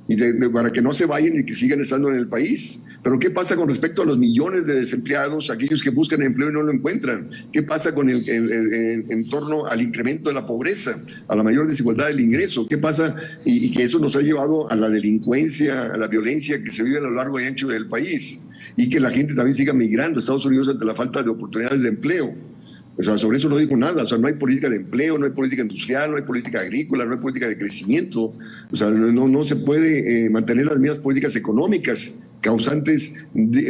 y 0.08 0.18
para 0.50 0.72
que 0.72 0.82
no 0.82 0.94
se 0.94 1.06
vayan 1.06 1.40
y 1.40 1.46
que 1.46 1.54
sigan 1.54 1.82
estando 1.82 2.10
en 2.10 2.16
el 2.16 2.28
país. 2.28 2.84
Pero 3.04 3.20
¿qué 3.20 3.30
pasa 3.30 3.58
con 3.58 3.68
respecto 3.68 4.02
a 4.02 4.06
los 4.06 4.18
millones 4.18 4.66
de 4.66 4.76
desempleados, 4.76 5.50
aquellos 5.50 5.84
que 5.84 5.90
buscan 5.90 6.22
empleo 6.22 6.50
y 6.50 6.54
no 6.54 6.62
lo 6.62 6.72
encuentran? 6.72 7.30
¿Qué 7.52 7.62
pasa 7.62 7.94
con 7.94 8.10
el, 8.10 8.24
en 8.30 9.30
torno 9.30 9.66
al 9.66 9.82
incremento 9.82 10.30
de 10.30 10.36
la 10.36 10.48
pobreza, 10.48 11.04
a 11.28 11.36
la 11.36 11.44
mayor 11.44 11.68
desigualdad 11.68 12.08
del 12.08 12.22
ingreso? 12.22 12.66
¿Qué 12.66 12.78
pasa? 12.78 13.16
Y, 13.44 13.72
que 13.72 13.84
eso 13.84 14.00
nos 14.00 14.16
ha 14.16 14.22
llevado 14.22 14.72
a 14.72 14.76
la 14.78 14.90
delincuencia, 14.90 15.94
a 15.94 15.98
la 15.98 16.08
violencia 16.08 16.64
que 16.64 16.72
se 16.72 16.84
vive 16.84 17.00
a 17.00 17.02
lo 17.02 17.12
largo 17.12 17.42
y 17.42 17.44
ancho 17.44 17.68
del 17.68 17.88
país 17.88 18.44
y 18.78 18.88
que 18.90 19.02
la 19.02 19.10
gente 19.10 19.34
también 19.34 19.56
siga 19.56 19.74
migrando 19.74 20.18
a 20.18 20.20
Estados 20.20 20.46
Unidos 20.46 20.70
ante 20.70 20.86
la 20.86 20.96
falta 20.96 21.22
de 21.22 21.30
oportunidades 21.30 21.82
de 21.82 21.90
empleo. 21.90 22.34
O 22.96 23.04
sea, 23.04 23.18
sobre 23.18 23.38
eso 23.38 23.50
no 23.50 23.58
digo 23.58 23.76
nada. 23.76 24.04
O 24.04 24.08
sea, 24.08 24.18
no 24.18 24.28
hay 24.28 24.36
política 24.36 24.70
de 24.70 24.78
empleo, 24.78 25.18
no 25.18 25.26
hay 25.26 25.32
política 25.32 25.64
industrial, 25.64 26.12
no 26.12 26.18
hay 26.18 26.24
política 26.24 26.62
agrícola, 26.62 27.06
no 27.06 27.14
hay 27.14 27.20
política 27.20 27.48
de 27.48 27.58
crecimiento. 27.58 28.34
O 28.72 28.76
sea, 28.76 28.90
no, 28.90 29.28
no 29.28 29.44
se 29.44 29.56
puede 29.58 30.26
eh, 30.26 30.30
mantener 30.30 30.68
las 30.68 30.80
mismas 30.80 31.00
políticas 31.00 31.36
económicas 31.36 32.20
causantes, 32.44 33.16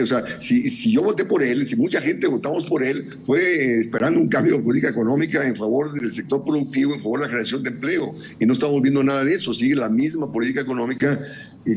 o 0.02 0.06
sea, 0.06 0.26
si, 0.40 0.70
si, 0.70 0.92
yo 0.92 1.04
voté 1.04 1.26
por 1.26 1.44
él, 1.44 1.66
si 1.68 1.76
mucha 1.76 2.02
gente 2.02 2.28
votamos 2.28 2.66
por 2.66 2.84
él, 2.84 3.08
fue 3.24 3.78
esperando 3.78 4.20
un 4.20 4.28
cambio 4.28 4.58
de 4.58 4.64
política 4.64 4.90
económica 4.90 5.48
en 5.48 5.56
favor 5.56 5.94
del 5.94 6.12
sector 6.12 6.44
productivo, 6.44 6.96
en 6.96 7.02
favor 7.02 7.20
de 7.20 7.26
la 7.26 7.30
generación 7.30 7.62
de 7.62 7.70
empleo, 7.70 8.12
y 8.40 8.46
no 8.48 8.54
estamos 8.54 8.82
viendo 8.82 9.04
nada 9.04 9.24
de 9.24 9.36
eso, 9.36 9.54
sigue 9.54 9.76
la 9.76 9.90
misma 9.90 10.32
política 10.32 10.62
económica 10.62 11.20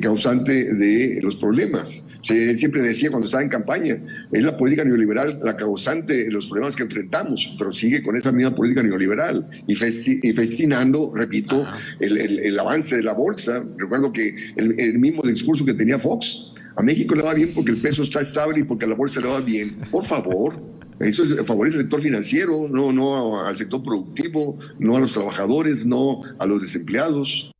causante 0.00 0.74
de 0.74 1.20
los 1.22 1.36
problemas. 1.36 2.04
Se 2.22 2.56
siempre 2.56 2.82
decía 2.82 3.10
cuando 3.10 3.26
estaba 3.26 3.44
en 3.44 3.50
campaña, 3.50 3.98
es 4.32 4.42
la 4.42 4.56
política 4.56 4.84
neoliberal 4.84 5.38
la 5.44 5.56
causante 5.56 6.24
de 6.24 6.30
los 6.30 6.48
problemas 6.48 6.74
que 6.74 6.82
enfrentamos, 6.84 7.54
pero 7.58 7.72
sigue 7.72 8.02
con 8.02 8.16
esa 8.16 8.32
misma 8.32 8.54
política 8.54 8.82
neoliberal 8.82 9.48
y, 9.68 9.76
festinando, 9.76 11.12
repito, 11.14 11.64
el, 12.00 12.18
el, 12.18 12.58
avance 12.58 12.96
de 12.96 13.02
la 13.02 13.12
bolsa. 13.12 13.62
Recuerdo 13.76 14.12
que 14.12 14.34
el, 14.56 14.80
el 14.80 14.98
mismo 14.98 15.22
discurso 15.22 15.64
que 15.64 15.74
tenía 15.74 15.98
Fox, 15.98 16.54
a 16.76 16.82
México 16.82 17.14
le 17.14 17.22
va 17.22 17.34
bien 17.34 17.52
porque 17.54 17.70
el 17.72 17.78
peso 17.78 18.02
está 18.02 18.20
estable 18.20 18.60
y 18.60 18.64
porque 18.64 18.84
a 18.84 18.88
la 18.88 18.94
bolsa 18.94 19.20
le 19.20 19.28
va 19.28 19.40
bien. 19.40 19.80
Por 19.90 20.04
favor, 20.04 20.60
eso 21.00 21.24
favorece 21.44 21.76
al 21.76 21.82
sector 21.82 22.02
financiero, 22.02 22.68
no, 22.68 22.92
no 22.92 23.44
al 23.44 23.56
sector 23.56 23.82
productivo, 23.82 24.58
no 24.78 24.96
a 24.96 25.00
los 25.00 25.12
trabajadores, 25.12 25.86
no 25.86 26.22
a 26.38 26.46
los 26.46 26.60
desempleados. 26.60 27.50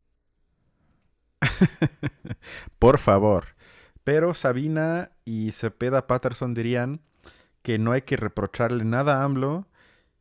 Por 2.79 2.98
favor. 2.98 3.44
Pero 4.05 4.35
Sabina 4.35 5.11
y 5.24 5.52
Cepeda 5.52 6.07
Patterson 6.07 6.55
dirían 6.55 7.00
que 7.62 7.79
no 7.79 7.92
hay 7.92 8.02
que 8.02 8.16
reprocharle 8.16 8.85
nada 8.85 9.20
a 9.20 9.24
AMLO, 9.24 9.66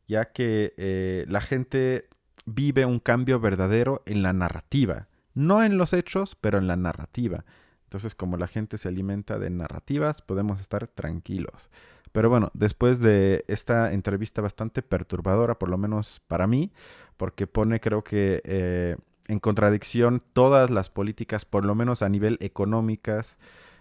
ya 0.08 0.24
que 0.24 0.74
eh, 0.76 1.24
la 1.28 1.40
gente 1.40 2.08
vive 2.46 2.84
un 2.84 2.98
cambio 2.98 3.38
verdadero 3.38 4.02
en 4.06 4.22
la 4.22 4.32
narrativa 4.32 5.08
no 5.36 5.62
en 5.62 5.76
los 5.76 5.92
hechos, 5.92 6.34
pero 6.34 6.58
en 6.58 6.66
la 6.66 6.76
narrativa. 6.76 7.44
Entonces, 7.86 8.14
como 8.14 8.36
la 8.36 8.48
gente 8.48 8.78
se 8.78 8.88
alimenta 8.88 9.38
de 9.38 9.48
narrativas, 9.48 10.20
podemos 10.20 10.60
estar 10.60 10.88
tranquilos. 10.88 11.70
Pero 12.12 12.30
bueno, 12.30 12.50
después 12.54 13.00
de 13.00 13.44
esta 13.46 13.92
entrevista 13.92 14.42
bastante 14.42 14.82
perturbadora, 14.82 15.58
por 15.58 15.68
lo 15.68 15.78
menos 15.78 16.20
para 16.26 16.46
mí, 16.46 16.72
porque 17.16 17.46
pone 17.46 17.78
creo 17.78 18.02
que 18.02 18.40
eh, 18.44 18.96
en 19.28 19.38
contradicción 19.38 20.22
todas 20.32 20.70
las 20.70 20.88
políticas, 20.88 21.44
por 21.44 21.64
lo 21.64 21.74
menos 21.74 22.02
a 22.02 22.08
nivel 22.08 22.38
económicas, 22.40 23.38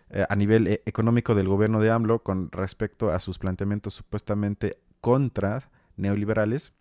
eh, 0.10 0.26
a 0.30 0.36
nivel 0.36 0.68
eh, 0.68 0.82
económico 0.86 1.34
del 1.34 1.48
gobierno 1.48 1.80
de 1.80 1.90
AMLO 1.92 2.24
con 2.24 2.52
respecto 2.52 3.10
a 3.10 3.20
sus 3.20 3.40
planteamientos 3.40 3.96
supuestamente 3.96 4.78
contra 5.02 5.70
neoliberales, 5.98 6.74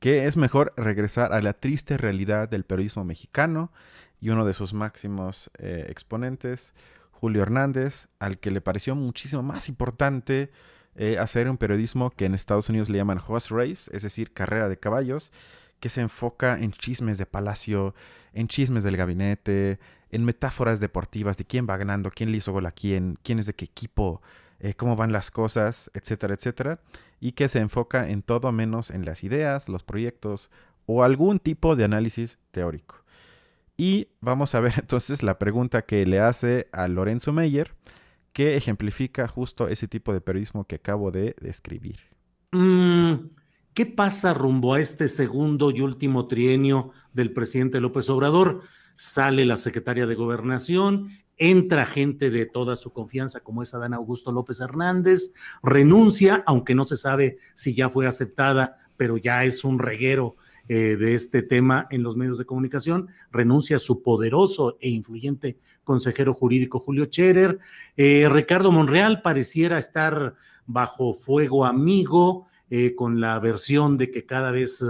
que 0.00 0.26
es 0.26 0.36
mejor 0.36 0.72
regresar 0.76 1.32
a 1.32 1.40
la 1.42 1.52
triste 1.52 1.96
realidad 1.96 2.48
del 2.48 2.64
periodismo 2.64 3.04
mexicano 3.04 3.70
y 4.22 4.30
uno 4.30 4.46
de 4.46 4.54
sus 4.54 4.72
máximos 4.72 5.50
eh, 5.58 5.84
exponentes, 5.90 6.72
Julio 7.10 7.42
Hernández, 7.42 8.08
al 8.18 8.38
que 8.38 8.50
le 8.50 8.62
pareció 8.62 8.94
muchísimo 8.94 9.42
más 9.42 9.68
importante 9.68 10.50
hacer 11.18 11.48
un 11.48 11.56
periodismo 11.56 12.10
que 12.10 12.26
en 12.26 12.34
Estados 12.34 12.68
Unidos 12.68 12.90
le 12.90 12.98
llaman 12.98 13.18
horse 13.26 13.54
race, 13.54 13.90
es 13.96 14.02
decir, 14.02 14.34
carrera 14.34 14.68
de 14.68 14.78
caballos, 14.78 15.32
que 15.82 15.88
se 15.88 16.00
enfoca 16.00 16.60
en 16.60 16.70
chismes 16.72 17.18
de 17.18 17.26
palacio, 17.26 17.94
en 18.32 18.46
chismes 18.46 18.84
del 18.84 18.96
gabinete, 18.96 19.80
en 20.12 20.24
metáforas 20.24 20.78
deportivas 20.78 21.36
de 21.36 21.44
quién 21.44 21.66
va 21.68 21.76
ganando, 21.76 22.10
quién 22.10 22.30
le 22.30 22.36
hizo 22.36 22.52
gol 22.52 22.66
a 22.66 22.70
quién, 22.70 23.18
quién 23.24 23.40
es 23.40 23.46
de 23.46 23.54
qué 23.54 23.64
equipo, 23.64 24.22
eh, 24.60 24.74
cómo 24.74 24.94
van 24.94 25.10
las 25.10 25.32
cosas, 25.32 25.90
etcétera, 25.92 26.34
etcétera, 26.34 26.78
y 27.18 27.32
que 27.32 27.48
se 27.48 27.58
enfoca 27.58 28.08
en 28.08 28.22
todo 28.22 28.52
menos 28.52 28.90
en 28.90 29.04
las 29.04 29.24
ideas, 29.24 29.68
los 29.68 29.82
proyectos 29.82 30.50
o 30.86 31.02
algún 31.02 31.40
tipo 31.40 31.74
de 31.74 31.84
análisis 31.84 32.38
teórico. 32.52 33.01
Y 33.84 34.06
vamos 34.20 34.54
a 34.54 34.60
ver 34.60 34.74
entonces 34.78 35.24
la 35.24 35.40
pregunta 35.40 35.82
que 35.82 36.06
le 36.06 36.20
hace 36.20 36.68
a 36.70 36.86
Lorenzo 36.86 37.32
Meyer, 37.32 37.74
que 38.32 38.56
ejemplifica 38.56 39.26
justo 39.26 39.66
ese 39.66 39.88
tipo 39.88 40.12
de 40.12 40.20
periodismo 40.20 40.68
que 40.68 40.76
acabo 40.76 41.10
de 41.10 41.34
describir. 41.40 41.98
Mm, 42.52 43.14
¿Qué 43.74 43.86
pasa 43.86 44.34
rumbo 44.34 44.74
a 44.74 44.80
este 44.80 45.08
segundo 45.08 45.72
y 45.72 45.80
último 45.80 46.28
trienio 46.28 46.92
del 47.12 47.32
presidente 47.32 47.80
López 47.80 48.08
Obrador? 48.08 48.62
sale 48.94 49.44
la 49.44 49.56
secretaria 49.56 50.06
de 50.06 50.14
gobernación, 50.14 51.08
entra 51.36 51.86
gente 51.86 52.30
de 52.30 52.46
toda 52.46 52.76
su 52.76 52.92
confianza 52.92 53.40
como 53.40 53.62
es 53.62 53.74
Adán 53.74 53.94
Augusto 53.94 54.30
López 54.30 54.60
Hernández, 54.60 55.32
renuncia, 55.62 56.44
aunque 56.46 56.74
no 56.74 56.84
se 56.84 56.96
sabe 56.96 57.38
si 57.54 57.74
ya 57.74 57.88
fue 57.88 58.06
aceptada, 58.06 58.76
pero 58.96 59.16
ya 59.16 59.44
es 59.44 59.64
un 59.64 59.78
reguero 59.78 60.36
eh, 60.68 60.96
de 60.96 61.14
este 61.14 61.42
tema 61.42 61.86
en 61.90 62.02
los 62.02 62.16
medios 62.16 62.38
de 62.38 62.44
comunicación, 62.44 63.08
renuncia 63.30 63.78
su 63.78 64.02
poderoso 64.02 64.78
e 64.80 64.88
influyente 64.90 65.58
consejero 65.84 66.34
jurídico 66.34 66.78
Julio 66.78 67.06
Scherer, 67.06 67.58
eh, 67.96 68.28
Ricardo 68.30 68.70
Monreal 68.70 69.22
pareciera 69.22 69.78
estar 69.78 70.34
bajo 70.66 71.14
fuego 71.14 71.64
amigo, 71.64 72.46
eh, 72.70 72.94
con 72.94 73.20
la 73.20 73.38
versión 73.38 73.98
de 73.98 74.10
que 74.10 74.24
cada 74.24 74.50
vez 74.50 74.82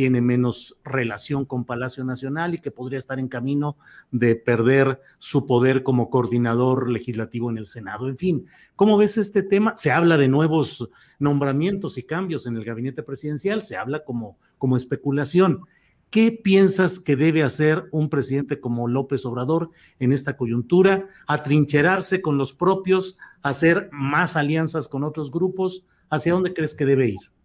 tiene 0.00 0.22
menos 0.22 0.80
relación 0.82 1.44
con 1.44 1.66
Palacio 1.66 2.02
Nacional 2.04 2.54
y 2.54 2.58
que 2.58 2.70
podría 2.70 2.98
estar 2.98 3.18
en 3.18 3.28
camino 3.28 3.76
de 4.10 4.34
perder 4.34 4.98
su 5.18 5.46
poder 5.46 5.82
como 5.82 6.08
coordinador 6.08 6.88
legislativo 6.88 7.50
en 7.50 7.58
el 7.58 7.66
Senado. 7.66 8.08
En 8.08 8.16
fin, 8.16 8.46
¿cómo 8.76 8.96
ves 8.96 9.18
este 9.18 9.42
tema? 9.42 9.76
Se 9.76 9.90
habla 9.90 10.16
de 10.16 10.28
nuevos 10.28 10.88
nombramientos 11.18 11.98
y 11.98 12.04
cambios 12.04 12.46
en 12.46 12.56
el 12.56 12.64
gabinete 12.64 13.02
presidencial, 13.02 13.60
se 13.60 13.76
habla 13.76 14.02
como, 14.02 14.38
como 14.56 14.78
especulación. 14.78 15.66
¿Qué 16.08 16.32
piensas 16.32 16.98
que 16.98 17.14
debe 17.14 17.42
hacer 17.42 17.84
un 17.92 18.08
presidente 18.08 18.58
como 18.58 18.88
López 18.88 19.26
Obrador 19.26 19.68
en 19.98 20.12
esta 20.12 20.34
coyuntura? 20.38 21.08
¿Atrincherarse 21.26 22.22
con 22.22 22.38
los 22.38 22.54
propios, 22.54 23.18
hacer 23.42 23.90
más 23.92 24.34
alianzas 24.34 24.88
con 24.88 25.04
otros 25.04 25.30
grupos? 25.30 25.84
¿Hacia 26.08 26.32
dónde 26.32 26.54
crees 26.54 26.74
que 26.74 26.86
debe 26.86 27.10
ir? 27.10 27.39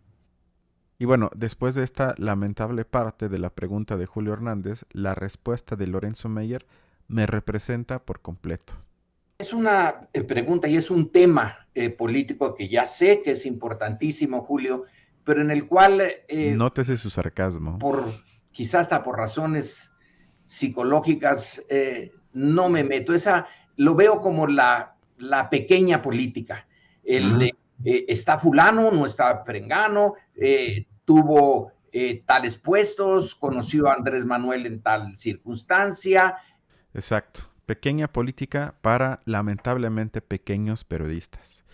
Y 0.97 1.05
bueno, 1.05 1.29
después 1.35 1.75
de 1.75 1.83
esta 1.83 2.15
lamentable 2.17 2.85
parte 2.85 3.27
de 3.27 3.39
la 3.39 3.49
pregunta 3.49 3.97
de 3.97 4.05
Julio 4.05 4.33
Hernández, 4.33 4.85
la 4.91 5.13
respuesta 5.13 5.75
de 5.75 5.87
Lorenzo 5.87 6.29
Meyer 6.29 6.65
me 7.07 7.25
representa 7.25 7.99
por 7.99 8.21
completo. 8.21 8.73
Es 9.37 9.53
una 9.53 10.07
eh, 10.13 10.23
pregunta 10.23 10.69
y 10.69 10.77
es 10.77 10.89
un 10.89 11.11
tema 11.11 11.67
eh, 11.75 11.89
político 11.89 12.55
que 12.55 12.69
ya 12.69 12.85
sé 12.85 13.21
que 13.21 13.31
es 13.31 13.45
importantísimo, 13.45 14.41
Julio, 14.43 14.83
pero 15.25 15.41
en 15.41 15.51
el 15.51 15.67
cual... 15.67 16.01
Eh, 16.29 16.53
Nótese 16.55 16.95
su 16.95 17.09
sarcasmo. 17.09 17.77
Por, 17.79 18.05
quizás 18.53 18.83
hasta 18.83 19.03
por 19.03 19.17
razones 19.17 19.91
psicológicas, 20.47 21.61
eh, 21.69 22.13
no 22.31 22.69
me 22.69 22.85
meto. 22.85 23.13
Esa 23.13 23.47
lo 23.75 23.95
veo 23.95 24.21
como 24.21 24.47
la, 24.47 24.95
la 25.17 25.49
pequeña 25.49 26.01
política. 26.01 26.67
El 27.03 27.37
de 27.37 27.55
eh, 27.83 28.05
está 28.07 28.37
fulano, 28.37 28.91
no 28.91 29.05
está 29.05 29.43
frengano, 29.43 30.13
eh, 30.35 30.87
tuvo 31.03 31.71
eh, 31.91 32.23
tales 32.25 32.57
puestos, 32.57 33.35
conoció 33.35 33.87
a 33.87 33.93
Andrés 33.93 34.25
Manuel 34.25 34.65
en 34.65 34.81
tal 34.81 35.15
circunstancia. 35.17 36.37
Exacto, 36.93 37.41
pequeña 37.65 38.07
política 38.07 38.75
para 38.81 39.21
lamentablemente 39.25 40.21
pequeños 40.21 40.83
periodistas. 40.83 41.65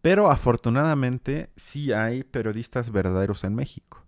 Pero 0.00 0.30
afortunadamente 0.30 1.50
sí 1.56 1.92
hay 1.92 2.22
periodistas 2.22 2.92
verdaderos 2.92 3.44
en 3.44 3.54
México. 3.54 4.04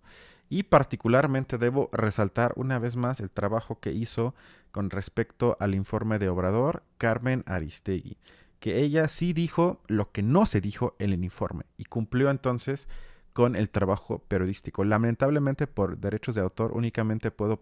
Y 0.47 0.63
particularmente 0.63 1.57
debo 1.57 1.89
resaltar 1.93 2.51
una 2.57 2.77
vez 2.77 2.97
más 2.97 3.21
el 3.21 3.29
trabajo 3.29 3.79
que 3.79 3.91
hizo 3.93 4.35
con 4.71 4.89
respecto 4.89 5.55
al 5.61 5.75
informe 5.75 6.19
de 6.19 6.27
Obrador 6.27 6.83
Carmen 6.97 7.43
Aristegui 7.45 8.17
que 8.61 8.79
ella 8.79 9.07
sí 9.07 9.33
dijo 9.33 9.81
lo 9.87 10.11
que 10.11 10.21
no 10.21 10.45
se 10.45 10.61
dijo 10.61 10.95
en 10.99 11.11
el 11.11 11.23
informe 11.23 11.65
y 11.77 11.85
cumplió 11.85 12.29
entonces 12.29 12.87
con 13.33 13.55
el 13.55 13.71
trabajo 13.71 14.19
periodístico. 14.19 14.85
Lamentablemente 14.85 15.65
por 15.65 15.97
derechos 15.97 16.35
de 16.35 16.41
autor 16.41 16.71
únicamente 16.73 17.31
puedo 17.31 17.61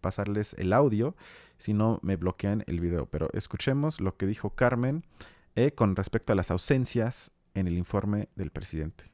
pasarles 0.00 0.54
el 0.54 0.72
audio, 0.72 1.14
si 1.58 1.74
no 1.74 2.00
me 2.02 2.16
bloquean 2.16 2.64
el 2.66 2.80
video, 2.80 3.04
pero 3.06 3.28
escuchemos 3.34 4.00
lo 4.00 4.16
que 4.16 4.26
dijo 4.26 4.50
Carmen 4.50 5.04
eh, 5.54 5.72
con 5.72 5.94
respecto 5.94 6.32
a 6.32 6.36
las 6.36 6.50
ausencias 6.50 7.30
en 7.54 7.68
el 7.68 7.76
informe 7.76 8.30
del 8.34 8.50
presidente. 8.50 9.07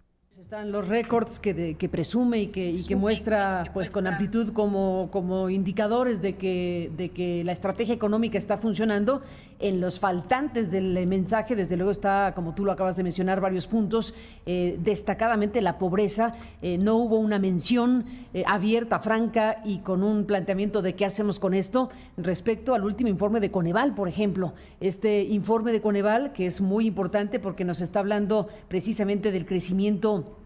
Están 0.45 0.73
los 0.73 0.87
récords 0.89 1.41
que, 1.41 1.75
que, 1.75 1.89
presume 1.89 2.39
y 2.39 2.47
que, 2.49 2.69
y 2.69 2.85
que 2.85 2.97
muestra 2.97 3.65
pues 3.73 3.91
con 3.91 4.07
amplitud 4.07 4.53
como, 4.53 5.09
como 5.11 5.49
indicadores 5.49 6.21
de 6.21 6.37
que, 6.37 6.93
de 6.99 7.09
que 7.09 7.43
la 7.45 7.53
estrategia 7.53 7.95
económica 7.95 8.37
está 8.37 8.59
funcionando. 8.59 9.23
En 9.59 9.81
los 9.81 9.99
faltantes 9.99 10.71
del 10.71 11.07
mensaje, 11.07 11.57
desde 11.57 11.77
luego 11.77 11.93
está, 11.93 12.33
como 12.35 12.55
tú 12.55 12.67
lo 12.67 12.73
acabas 12.73 12.97
de 12.97 13.03
mencionar, 13.03 13.41
varios 13.41 13.67
puntos, 13.67 14.15
eh, 14.45 14.79
destacadamente 14.83 15.63
la 15.63 15.79
pobreza. 15.79 16.35
Eh, 16.61 16.77
no 16.77 16.97
hubo 16.97 17.19
una 17.19 17.39
mención 17.39 18.05
eh, 18.35 18.45
abierta, 18.47 18.99
franca 18.99 19.63
y 19.65 19.79
con 19.79 20.03
un 20.03 20.27
planteamiento 20.27 20.83
de 20.83 20.95
qué 20.95 21.07
hacemos 21.07 21.39
con 21.39 21.55
esto 21.55 21.89
respecto 22.19 22.75
al 22.75 22.85
último 22.85 23.09
informe 23.09 23.41
de 23.41 23.51
Coneval, 23.51 23.95
por 23.95 24.09
ejemplo. 24.09 24.53
Este 24.81 25.23
informe 25.23 25.73
de 25.73 25.81
Coneval, 25.81 26.35
que 26.35 26.45
es 26.45 26.61
muy 26.61 26.87
importante 26.87 27.39
porque 27.39 27.65
nos 27.65 27.81
está 27.81 28.01
hablando 28.01 28.49
precisamente 28.69 29.33
del 29.33 29.47
crecimiento 29.47 30.43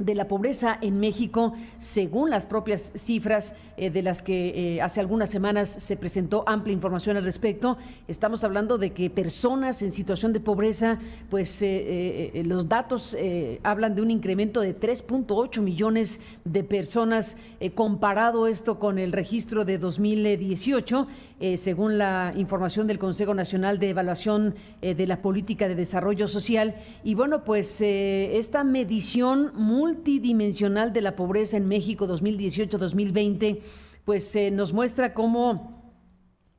de 0.00 0.14
la 0.14 0.28
pobreza 0.28 0.78
en 0.80 0.98
México, 0.98 1.54
según 1.78 2.30
las 2.30 2.46
propias 2.46 2.92
cifras 2.96 3.54
eh, 3.76 3.90
de 3.90 4.02
las 4.02 4.22
que 4.22 4.76
eh, 4.76 4.82
hace 4.82 5.00
algunas 5.00 5.30
semanas 5.30 5.68
se 5.68 5.96
presentó 5.96 6.44
amplia 6.46 6.72
información 6.72 7.16
al 7.16 7.24
respecto. 7.24 7.78
Estamos 8.08 8.44
hablando 8.44 8.78
de 8.78 8.92
que 8.92 9.10
personas 9.10 9.82
en 9.82 9.92
situación 9.92 10.32
de 10.32 10.40
pobreza, 10.40 10.98
pues 11.28 11.60
eh, 11.62 12.42
los 12.44 12.68
datos 12.68 13.16
hablan 13.62 13.94
de 13.94 14.02
un 14.02 14.10
incremento 14.10 14.60
de 14.60 14.78
3.8 14.78 15.60
millones 15.60 16.20
de 16.44 16.64
personas, 16.64 17.36
comparado 17.74 18.46
esto 18.46 18.78
con 18.78 18.98
el 18.98 19.12
registro 19.12 19.64
de 19.64 19.78
2018 19.78 21.06
eh, 21.42 21.56
según 21.56 21.96
la 21.96 22.34
información 22.36 22.86
del 22.86 22.98
Consejo 22.98 23.32
Nacional 23.32 23.78
de 23.78 23.88
Evaluación 23.88 24.54
eh, 24.82 24.94
de 24.94 25.06
la 25.06 25.22
Política 25.22 25.68
de 25.68 25.74
Desarrollo 25.74 26.28
Social. 26.28 26.74
Y 27.02 27.14
bueno, 27.14 27.44
pues 27.44 27.80
eh, 27.80 28.36
esta 28.36 28.62
medición 28.62 29.50
multidimensional 29.54 30.92
de 30.92 31.00
la 31.00 31.16
pobreza 31.16 31.56
en 31.56 31.66
México 31.66 32.06
2018-2020, 32.06 33.62
pues 34.04 34.36
nos 34.52 34.74
muestra 34.74 35.14
cómo 35.14 35.79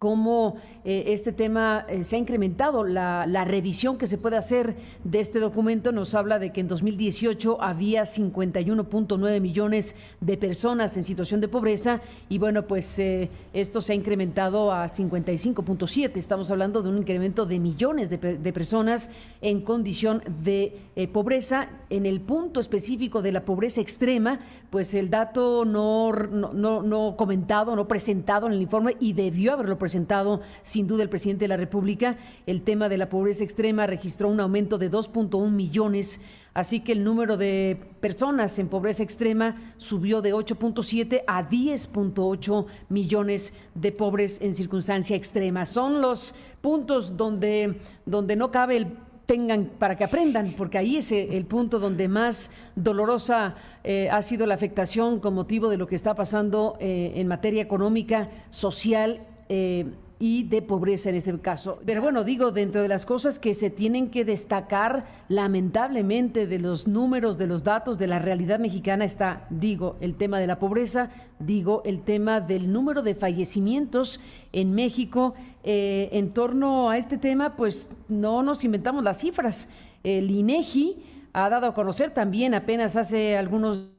cómo 0.01 0.55
eh, 0.83 1.03
este 1.09 1.31
tema 1.31 1.85
eh, 1.87 2.03
se 2.03 2.15
ha 2.15 2.19
incrementado. 2.19 2.83
La, 2.83 3.45
revisión 3.45 3.99
que 3.99 4.07
se 4.07 4.17
puede 4.17 4.35
hacer 4.35 4.75
de 5.03 5.19
este 5.19 5.39
documento 5.39 5.91
nos 5.91 6.15
habla 6.15 6.39
de 6.39 6.51
que 6.51 6.61
en 6.61 6.67
2018 6.67 7.61
había 7.61 8.01
51.9 8.01 9.39
millones 9.39 9.95
de 10.19 10.37
personas 10.37 10.97
en 10.97 11.03
situación 11.03 11.39
de 11.39 11.47
pobreza 11.47 12.01
y 12.29 12.39
bueno, 12.39 12.65
pues 12.65 12.97
eh, 12.97 13.29
esto 13.53 13.79
se 13.81 13.93
ha 13.93 13.95
incrementado 13.95 14.71
a 14.71 14.85
55.7. 14.85 16.17
Estamos 16.17 16.49
hablando 16.49 16.81
de 16.81 16.89
un 16.89 16.97
incremento 16.97 17.45
de 17.45 17.59
millones 17.59 18.09
de, 18.09 18.17
personas 18.17 19.11
en 19.41 19.61
condición 19.61 20.23
de 20.43 20.79
pobreza. 21.13 21.69
En 21.91 22.07
el 22.07 22.21
punto 22.21 22.59
específico 22.59 23.21
de 23.21 23.33
la 23.33 23.45
pobreza 23.45 23.81
extrema, 23.81 24.39
pues 24.71 24.95
el 24.95 25.11
dato 25.11 25.63
no, 25.65 26.11
no, 26.11 26.81
no 26.81 27.15
comentado, 27.17 27.75
no 27.75 27.87
presentado 27.87 28.47
en 28.47 28.53
el 28.53 28.61
informe 28.61 28.95
y 28.99 29.13
debió 29.13 29.53
haberlo 29.53 29.77
presentado 29.77 29.90
presentado 29.91 30.39
sin 30.61 30.87
duda 30.87 31.03
el 31.03 31.09
presidente 31.09 31.43
de 31.43 31.49
la 31.49 31.57
República. 31.57 32.15
El 32.45 32.61
tema 32.61 32.87
de 32.87 32.97
la 32.97 33.09
pobreza 33.09 33.43
extrema 33.43 33.87
registró 33.87 34.29
un 34.29 34.39
aumento 34.39 34.77
de 34.77 34.89
2.1 34.89 35.49
millones, 35.49 36.21
así 36.53 36.79
que 36.79 36.93
el 36.93 37.03
número 37.03 37.35
de 37.35 37.77
personas 37.99 38.57
en 38.57 38.69
pobreza 38.69 39.03
extrema 39.03 39.73
subió 39.75 40.21
de 40.21 40.33
8.7 40.33 41.23
a 41.27 41.49
10.8 41.49 42.65
millones 42.87 43.53
de 43.75 43.91
pobres 43.91 44.39
en 44.39 44.55
circunstancia 44.55 45.17
extrema. 45.17 45.65
Son 45.65 46.01
los 46.01 46.33
puntos 46.61 47.17
donde, 47.17 47.81
donde 48.05 48.37
no 48.37 48.49
cabe 48.49 48.77
el 48.77 48.87
tengan 49.31 49.71
para 49.79 49.95
que 49.95 50.03
aprendan, 50.03 50.53
porque 50.57 50.77
ahí 50.77 50.97
es 50.97 51.09
el 51.13 51.45
punto 51.45 51.79
donde 51.79 52.09
más 52.09 52.51
dolorosa 52.75 53.55
eh, 53.81 54.09
ha 54.11 54.21
sido 54.21 54.45
la 54.45 54.55
afectación 54.55 55.21
con 55.21 55.33
motivo 55.33 55.69
de 55.69 55.77
lo 55.77 55.87
que 55.87 55.95
está 55.95 56.15
pasando 56.15 56.75
eh, 56.81 57.13
en 57.15 57.29
materia 57.29 57.61
económica, 57.61 58.29
social 58.49 59.21
eh, 59.53 59.85
y 60.17 60.43
de 60.43 60.61
pobreza 60.61 61.09
en 61.09 61.15
este 61.15 61.37
caso. 61.39 61.81
Pero 61.85 62.01
bueno, 62.01 62.23
digo, 62.23 62.51
dentro 62.51 62.81
de 62.83 62.87
las 62.87 63.05
cosas 63.05 63.37
que 63.37 63.53
se 63.53 63.69
tienen 63.69 64.09
que 64.09 64.23
destacar, 64.23 65.05
lamentablemente, 65.27 66.47
de 66.47 66.57
los 66.57 66.87
números, 66.87 67.37
de 67.37 67.47
los 67.47 67.65
datos, 67.65 67.97
de 67.97 68.07
la 68.07 68.19
realidad 68.19 68.59
mexicana 68.59 69.03
está, 69.03 69.47
digo, 69.49 69.97
el 69.99 70.15
tema 70.15 70.39
de 70.39 70.47
la 70.47 70.57
pobreza, 70.57 71.09
digo, 71.39 71.81
el 71.85 72.03
tema 72.03 72.39
del 72.39 72.71
número 72.71 73.01
de 73.01 73.13
fallecimientos 73.13 74.21
en 74.53 74.73
México. 74.73 75.33
Eh, 75.63 76.09
en 76.13 76.31
torno 76.33 76.89
a 76.89 76.97
este 76.97 77.17
tema, 77.17 77.57
pues 77.57 77.89
no 78.07 78.41
nos 78.43 78.63
inventamos 78.63 79.03
las 79.03 79.19
cifras. 79.19 79.67
El 80.03 80.31
INEGI 80.31 81.03
ha 81.33 81.49
dado 81.49 81.65
a 81.65 81.73
conocer 81.73 82.11
también 82.11 82.53
apenas 82.53 82.95
hace 82.95 83.35
algunos... 83.35 83.89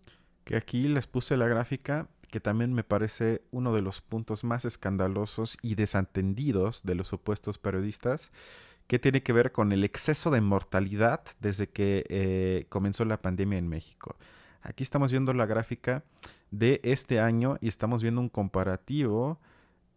Que 0.45 0.57
aquí 0.57 0.89
les 0.89 1.07
puse 1.07 1.37
la 1.37 1.47
gráfica 1.47 2.09
que 2.33 2.41
también 2.41 2.73
me 2.73 2.83
parece 2.83 3.43
uno 3.51 3.75
de 3.75 3.83
los 3.83 4.01
puntos 4.01 4.43
más 4.43 4.65
escandalosos 4.65 5.59
y 5.61 5.75
desentendidos 5.75 6.83
de 6.83 6.95
los 6.95 7.07
supuestos 7.07 7.59
periodistas, 7.59 8.33
que 8.87 8.99
tiene 8.99 9.23
que 9.23 9.35
ver 9.35 9.53
con 9.53 9.71
el 9.71 9.85
exceso 9.85 10.31
de 10.31 10.41
mortalidad 10.41 11.21
desde 11.41 11.69
que 11.69 12.07
eh, 12.09 12.65
comenzó 12.71 13.05
la 13.05 13.21
pandemia 13.21 13.59
en 13.59 13.69
México. 13.69 14.17
Aquí 14.63 14.83
estamos 14.83 15.13
viendo 15.13 15.35
la 15.35 15.45
gráfica 15.45 16.05
de 16.51 16.81
este 16.85 17.21
año 17.21 17.59
y 17.61 17.69
estamos 17.69 18.03
viendo 18.03 18.23
un 18.23 18.31
comparativo 18.31 19.39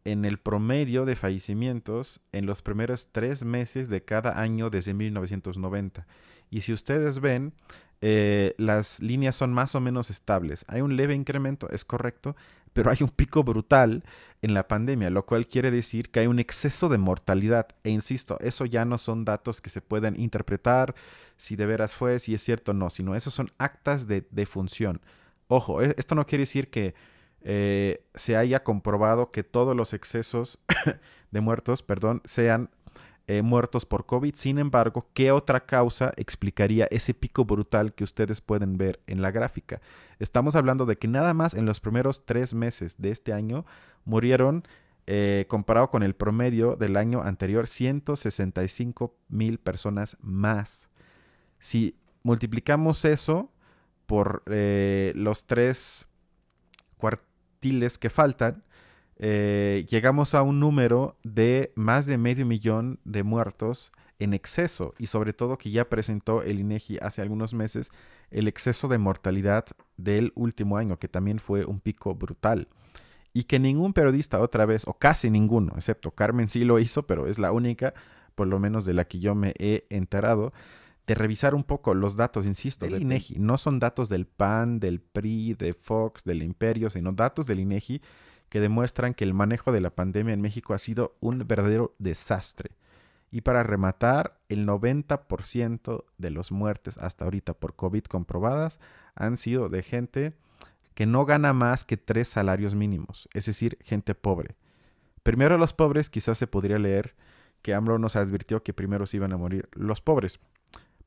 en 0.03 0.25
el 0.25 0.37
promedio 0.37 1.05
de 1.05 1.15
fallecimientos 1.15 2.19
en 2.33 2.45
los 2.45 2.61
primeros 2.61 3.07
tres 3.13 3.45
meses 3.45 3.87
de 3.87 4.03
cada 4.03 4.41
año 4.41 4.69
desde 4.69 4.93
1990. 4.93 6.05
Y 6.49 6.61
si 6.61 6.73
ustedes 6.73 7.21
ven, 7.21 7.53
eh, 8.01 8.53
las 8.57 8.99
líneas 8.99 9.35
son 9.35 9.53
más 9.53 9.75
o 9.75 9.81
menos 9.81 10.09
estables. 10.09 10.65
Hay 10.67 10.81
un 10.81 10.95
leve 10.95 11.13
incremento, 11.13 11.69
es 11.69 11.85
correcto, 11.85 12.35
pero 12.73 12.91
hay 12.91 12.97
un 13.01 13.09
pico 13.09 13.43
brutal 13.43 14.03
en 14.41 14.53
la 14.53 14.67
pandemia, 14.67 15.09
lo 15.09 15.25
cual 15.25 15.47
quiere 15.47 15.71
decir 15.71 16.11
que 16.11 16.19
hay 16.19 16.27
un 16.27 16.39
exceso 16.39 16.89
de 16.89 16.97
mortalidad. 16.97 17.69
E 17.83 17.89
insisto, 17.89 18.37
eso 18.41 18.65
ya 18.65 18.83
no 18.83 18.97
son 18.97 19.23
datos 19.23 19.61
que 19.61 19.69
se 19.69 19.81
pueden 19.81 20.19
interpretar 20.19 20.93
si 21.37 21.55
de 21.55 21.65
veras 21.65 21.93
fue, 21.93 22.19
si 22.19 22.33
es 22.33 22.43
cierto 22.43 22.71
o 22.71 22.73
no, 22.73 22.89
sino 22.89 23.15
esos 23.15 23.33
son 23.33 23.49
actas 23.57 24.07
de, 24.07 24.45
función. 24.45 25.01
Ojo, 25.47 25.81
e, 25.81 25.95
esto 25.97 26.15
no 26.15 26.25
quiere 26.25 26.43
decir 26.43 26.69
que 26.69 26.95
eh, 27.41 28.03
se 28.13 28.35
haya 28.35 28.63
comprobado 28.63 29.31
que 29.31 29.43
todos 29.43 29.75
los 29.75 29.93
excesos 29.93 30.59
de 31.31 31.41
muertos, 31.41 31.81
perdón, 31.81 32.21
sean 32.25 32.69
eh, 33.27 33.41
muertos 33.41 33.85
por 33.85 34.05
COVID. 34.05 34.35
Sin 34.35 34.59
embargo, 34.59 35.07
¿qué 35.13 35.31
otra 35.31 35.65
causa 35.65 36.11
explicaría 36.15 36.87
ese 36.91 37.13
pico 37.13 37.43
brutal 37.43 37.93
que 37.93 38.03
ustedes 38.03 38.39
pueden 38.39 38.77
ver 38.77 38.99
en 39.07 39.21
la 39.21 39.31
gráfica? 39.31 39.81
Estamos 40.19 40.55
hablando 40.55 40.85
de 40.85 40.97
que 40.97 41.07
nada 41.07 41.33
más 41.33 41.55
en 41.55 41.65
los 41.65 41.79
primeros 41.79 42.25
tres 42.25 42.53
meses 42.53 43.01
de 43.01 43.09
este 43.09 43.33
año 43.33 43.65
murieron, 44.03 44.63
eh, 45.07 45.45
comparado 45.47 45.89
con 45.89 46.03
el 46.03 46.15
promedio 46.15 46.75
del 46.75 46.97
año 46.97 47.23
anterior, 47.23 47.67
165 47.67 49.15
mil 49.27 49.57
personas 49.57 50.17
más. 50.21 50.89
Si 51.59 51.97
multiplicamos 52.21 53.05
eso 53.05 53.51
por 54.05 54.43
eh, 54.45 55.13
los 55.15 55.45
tres 55.47 56.07
cuartiles 56.97 57.97
que 57.97 58.09
faltan, 58.09 58.63
eh, 59.17 59.85
llegamos 59.89 60.35
a 60.35 60.41
un 60.41 60.59
número 60.59 61.17
de 61.23 61.71
más 61.75 62.05
de 62.05 62.17
medio 62.17 62.45
millón 62.45 62.99
de 63.05 63.23
muertos 63.23 63.91
en 64.19 64.33
exceso 64.33 64.93
y 64.97 65.07
sobre 65.07 65.33
todo 65.33 65.57
que 65.57 65.71
ya 65.71 65.89
presentó 65.89 66.41
el 66.41 66.59
INEGI 66.59 66.97
hace 67.01 67.21
algunos 67.21 67.53
meses 67.53 67.91
el 68.31 68.47
exceso 68.47 68.87
de 68.87 68.97
mortalidad 68.97 69.65
del 69.97 70.31
último 70.35 70.77
año, 70.77 70.97
que 70.97 71.07
también 71.07 71.39
fue 71.39 71.65
un 71.65 71.79
pico 71.79 72.15
brutal. 72.15 72.67
Y 73.33 73.43
que 73.43 73.59
ningún 73.59 73.93
periodista 73.93 74.39
otra 74.39 74.65
vez, 74.65 74.87
o 74.87 74.93
casi 74.93 75.29
ninguno, 75.29 75.73
excepto 75.75 76.11
Carmen 76.11 76.47
sí 76.47 76.63
lo 76.63 76.79
hizo, 76.79 77.05
pero 77.05 77.27
es 77.27 77.37
la 77.37 77.51
única, 77.51 77.93
por 78.33 78.47
lo 78.47 78.59
menos 78.59 78.85
de 78.85 78.93
la 78.93 79.05
que 79.05 79.19
yo 79.19 79.35
me 79.35 79.53
he 79.59 79.85
enterado, 79.89 80.53
de 81.05 81.15
revisar 81.15 81.53
un 81.53 81.63
poco 81.63 81.93
los 81.93 82.15
datos, 82.15 82.45
insisto, 82.45 82.85
del 82.85 83.01
INEGI. 83.01 83.37
No 83.39 83.57
son 83.57 83.79
datos 83.79 84.09
del 84.09 84.25
PAN, 84.25 84.79
del 84.79 85.01
PRI, 85.01 85.53
de 85.53 85.73
Fox, 85.73 86.23
del 86.23 86.41
Imperio, 86.41 86.89
sino 86.89 87.11
datos 87.11 87.45
del 87.45 87.59
INEGI 87.59 88.01
que 88.55 88.61
demuestran 88.61 89.13
que 89.13 89.25
el 89.25 89.33
manejo 89.33 89.73
de 89.73 89.81
la 89.81 89.89
pandemia 89.89 90.33
en 90.33 90.39
México 90.39 90.73
ha 90.73 90.77
sido 90.77 91.17
un 91.19 91.45
verdadero 91.45 91.93
desastre. 91.99 92.71
Y 93.29 93.41
para 93.41 93.63
rematar, 93.63 94.39
el 94.47 94.65
90% 94.65 96.05
de 96.17 96.29
los 96.29 96.53
muertes 96.53 96.97
hasta 96.97 97.25
ahorita 97.25 97.53
por 97.53 97.75
COVID 97.75 98.05
comprobadas 98.05 98.79
han 99.13 99.35
sido 99.35 99.67
de 99.67 99.83
gente 99.83 100.37
que 100.93 101.05
no 101.05 101.25
gana 101.25 101.51
más 101.51 101.83
que 101.83 101.97
tres 101.97 102.29
salarios 102.29 102.75
mínimos, 102.75 103.27
es 103.33 103.45
decir, 103.45 103.77
gente 103.83 104.15
pobre. 104.15 104.55
Primero 105.21 105.57
los 105.57 105.73
pobres, 105.73 106.09
quizás 106.09 106.37
se 106.37 106.47
podría 106.47 106.79
leer 106.79 107.13
que 107.61 107.73
AMLO 107.73 107.99
nos 107.99 108.15
advirtió 108.15 108.63
que 108.63 108.71
primero 108.71 109.05
se 109.05 109.17
iban 109.17 109.33
a 109.33 109.37
morir 109.37 109.67
los 109.73 109.99
pobres. 109.99 110.39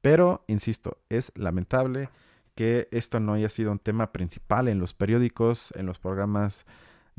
Pero, 0.03 0.45
insisto, 0.49 0.99
es 1.09 1.33
lamentable 1.35 2.11
que 2.55 2.89
esto 2.91 3.21
no 3.21 3.33
haya 3.33 3.49
sido 3.49 3.73
un 3.73 3.79
tema 3.79 4.13
principal 4.13 4.69
en 4.69 4.81
los 4.81 4.93
periódicos, 4.93 5.73
en 5.77 5.87
los 5.87 5.99
programas 5.99 6.67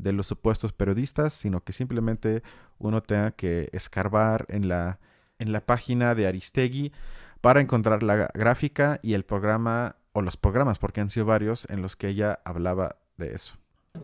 de 0.02 0.12
los 0.12 0.26
supuestos 0.26 0.72
periodistas, 0.72 1.32
sino 1.32 1.62
que 1.62 1.72
simplemente 1.72 2.42
uno 2.78 3.02
tenga 3.02 3.32
que 3.32 3.68
escarbar 3.72 4.46
en 4.48 4.68
la, 4.68 4.98
en 5.38 5.52
la 5.52 5.60
página 5.60 6.14
de 6.14 6.26
Aristegui 6.26 6.92
para 7.40 7.60
encontrar 7.60 8.02
la 8.02 8.30
gráfica 8.34 9.00
y 9.02 9.14
el 9.14 9.24
programa, 9.24 9.96
o 10.12 10.22
los 10.22 10.36
programas, 10.36 10.78
porque 10.78 11.00
han 11.00 11.08
sido 11.08 11.26
varios, 11.26 11.68
en 11.70 11.82
los 11.82 11.96
que 11.96 12.08
ella 12.08 12.40
hablaba 12.44 12.96
de 13.16 13.34
eso. 13.34 13.54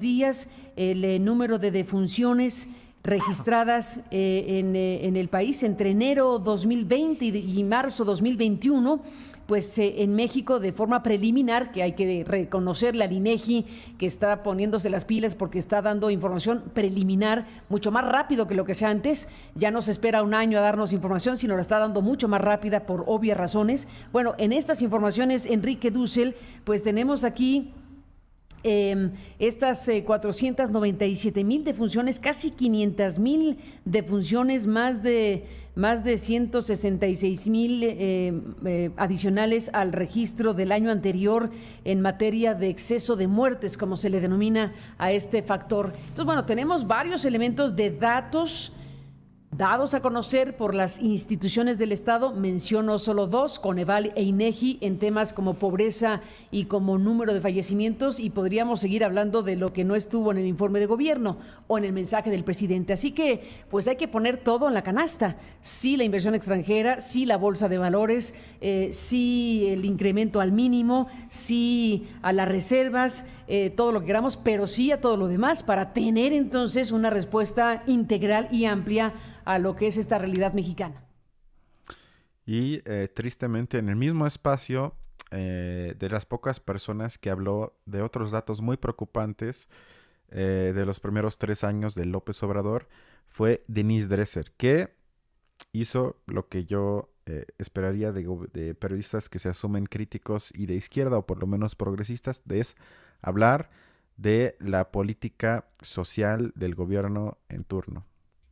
Días, 0.00 0.48
el 0.76 1.04
eh, 1.04 1.18
número 1.18 1.58
de 1.58 1.70
defunciones 1.70 2.68
registradas 3.02 4.00
eh, 4.10 4.58
en, 4.58 4.74
eh, 4.74 5.06
en, 5.06 5.16
el 5.16 5.28
país 5.28 5.62
entre 5.62 5.90
enero 5.90 6.40
2020 6.40 7.24
y 7.24 7.62
marzo 7.62 8.04
2021 8.04 9.00
pues 9.46 9.78
eh, 9.78 10.02
en 10.02 10.14
México 10.14 10.60
de 10.60 10.72
forma 10.72 11.02
preliminar, 11.02 11.72
que 11.72 11.82
hay 11.82 11.92
que 11.92 12.24
reconocerle 12.26 13.04
al 13.04 13.12
INEGI 13.12 13.64
que 13.98 14.06
está 14.06 14.42
poniéndose 14.42 14.90
las 14.90 15.04
pilas 15.04 15.34
porque 15.34 15.58
está 15.58 15.82
dando 15.82 16.10
información 16.10 16.64
preliminar 16.74 17.46
mucho 17.68 17.90
más 17.90 18.04
rápido 18.04 18.46
que 18.46 18.54
lo 18.54 18.64
que 18.64 18.74
sea 18.74 18.90
antes. 18.90 19.28
Ya 19.54 19.70
no 19.70 19.82
se 19.82 19.92
espera 19.92 20.22
un 20.22 20.34
año 20.34 20.58
a 20.58 20.62
darnos 20.62 20.92
información, 20.92 21.36
sino 21.36 21.54
la 21.54 21.62
está 21.62 21.78
dando 21.78 22.02
mucho 22.02 22.28
más 22.28 22.40
rápida 22.40 22.80
por 22.80 23.04
obvias 23.06 23.38
razones. 23.38 23.88
Bueno, 24.12 24.34
en 24.38 24.52
estas 24.52 24.82
informaciones, 24.82 25.46
Enrique 25.46 25.90
Dussel, 25.90 26.34
pues 26.64 26.82
tenemos 26.82 27.24
aquí 27.24 27.72
Em, 28.68 29.12
estas 29.38 29.88
497 30.04 31.38
eh, 31.40 31.44
mil 31.44 31.62
defunciones, 31.62 32.18
casi 32.18 32.50
500 32.50 33.20
mil 33.20 33.58
defunciones, 33.84 34.66
más 34.66 35.04
de, 35.04 35.44
más 35.76 36.02
de 36.02 36.18
166 36.18 37.46
mil 37.46 37.84
eh, 37.84 38.34
eh, 38.64 38.90
adicionales 38.96 39.70
al 39.72 39.92
registro 39.92 40.52
del 40.52 40.72
año 40.72 40.90
anterior 40.90 41.50
en 41.84 42.00
materia 42.00 42.54
de 42.54 42.68
exceso 42.68 43.14
de 43.14 43.28
muertes, 43.28 43.78
como 43.78 43.94
se 43.94 44.10
le 44.10 44.20
denomina 44.20 44.72
a 44.98 45.12
este 45.12 45.44
factor. 45.44 45.92
Entonces, 45.94 46.24
bueno, 46.24 46.44
tenemos 46.44 46.88
varios 46.88 47.24
elementos 47.24 47.76
de 47.76 47.92
datos 47.92 48.72
dados 49.56 49.94
a 49.94 50.02
conocer 50.02 50.56
por 50.56 50.74
las 50.74 51.00
instituciones 51.00 51.78
del 51.78 51.92
Estado. 51.92 52.32
Menciono 52.32 52.98
solo 52.98 53.26
dos, 53.26 53.58
Coneval 53.58 54.12
e 54.14 54.22
INEGI, 54.22 54.78
en 54.82 54.98
temas 54.98 55.32
como 55.32 55.54
pobreza 55.54 56.20
y 56.50 56.66
como 56.66 56.98
número 56.98 57.32
de 57.32 57.40
fallecimientos, 57.40 58.20
y 58.20 58.30
podríamos 58.30 58.80
seguir 58.80 59.02
hablando 59.02 59.42
de 59.42 59.56
lo 59.56 59.72
que 59.72 59.84
no 59.84 59.94
estuvo 59.94 60.30
en 60.30 60.38
el 60.38 60.46
informe 60.46 60.78
de 60.78 60.86
gobierno 60.86 61.38
o 61.68 61.78
en 61.78 61.84
el 61.84 61.92
mensaje 61.92 62.30
del 62.30 62.44
presidente. 62.44 62.92
Así 62.92 63.12
que, 63.12 63.48
pues 63.70 63.88
hay 63.88 63.96
que 63.96 64.08
poner 64.08 64.42
todo 64.42 64.68
en 64.68 64.74
la 64.74 64.82
canasta. 64.82 65.36
Sí 65.62 65.96
la 65.96 66.04
inversión 66.04 66.34
extranjera, 66.34 67.00
sí 67.00 67.24
la 67.24 67.38
bolsa 67.38 67.68
de 67.68 67.78
valores, 67.78 68.34
eh, 68.60 68.90
sí 68.92 69.66
el 69.68 69.86
incremento 69.86 70.40
al 70.40 70.52
mínimo, 70.52 71.08
sí 71.30 72.08
a 72.20 72.32
las 72.34 72.48
reservas, 72.48 73.24
eh, 73.48 73.70
todo 73.70 73.92
lo 73.92 74.00
que 74.00 74.06
queramos, 74.06 74.36
pero 74.36 74.66
sí 74.66 74.92
a 74.92 75.00
todo 75.00 75.16
lo 75.16 75.28
demás 75.28 75.62
para 75.62 75.92
tener 75.92 76.32
entonces 76.32 76.92
una 76.92 77.10
respuesta 77.10 77.84
integral 77.86 78.48
y 78.50 78.64
amplia 78.64 79.14
a 79.46 79.58
lo 79.58 79.76
que 79.76 79.86
es 79.86 79.96
esta 79.96 80.18
realidad 80.18 80.52
mexicana. 80.52 81.04
Y 82.44 82.82
eh, 82.84 83.08
tristemente 83.12 83.78
en 83.78 83.88
el 83.88 83.96
mismo 83.96 84.26
espacio, 84.26 84.94
eh, 85.30 85.94
de 85.98 86.08
las 86.08 86.26
pocas 86.26 86.60
personas 86.60 87.16
que 87.16 87.30
habló 87.30 87.76
de 87.86 88.02
otros 88.02 88.30
datos 88.30 88.60
muy 88.60 88.76
preocupantes 88.76 89.68
eh, 90.30 90.72
de 90.74 90.86
los 90.86 91.00
primeros 91.00 91.38
tres 91.38 91.64
años 91.64 91.94
de 91.94 92.06
López 92.06 92.42
Obrador, 92.42 92.88
fue 93.28 93.64
Denise 93.66 94.08
Dresser, 94.08 94.52
que 94.56 94.94
hizo 95.72 96.16
lo 96.26 96.48
que 96.48 96.64
yo 96.64 97.10
esperaría 97.58 98.12
de, 98.12 98.24
de, 98.52 98.76
periodistas 98.76 99.28
que 99.28 99.40
se 99.40 99.48
asumen 99.48 99.86
críticos 99.86 100.52
y 100.54 100.66
de 100.66 100.76
izquierda 100.76 101.18
o 101.18 101.26
por 101.26 101.40
lo 101.40 101.48
menos 101.48 101.74
progresistas, 101.74 102.40
es 102.48 102.76
hablar 103.20 103.68
de 104.16 104.56
la 104.60 104.92
política 104.92 105.66
social 105.82 106.52
del 106.54 106.76
gobierno 106.76 107.38
en 107.48 107.64
turno. 107.64 108.06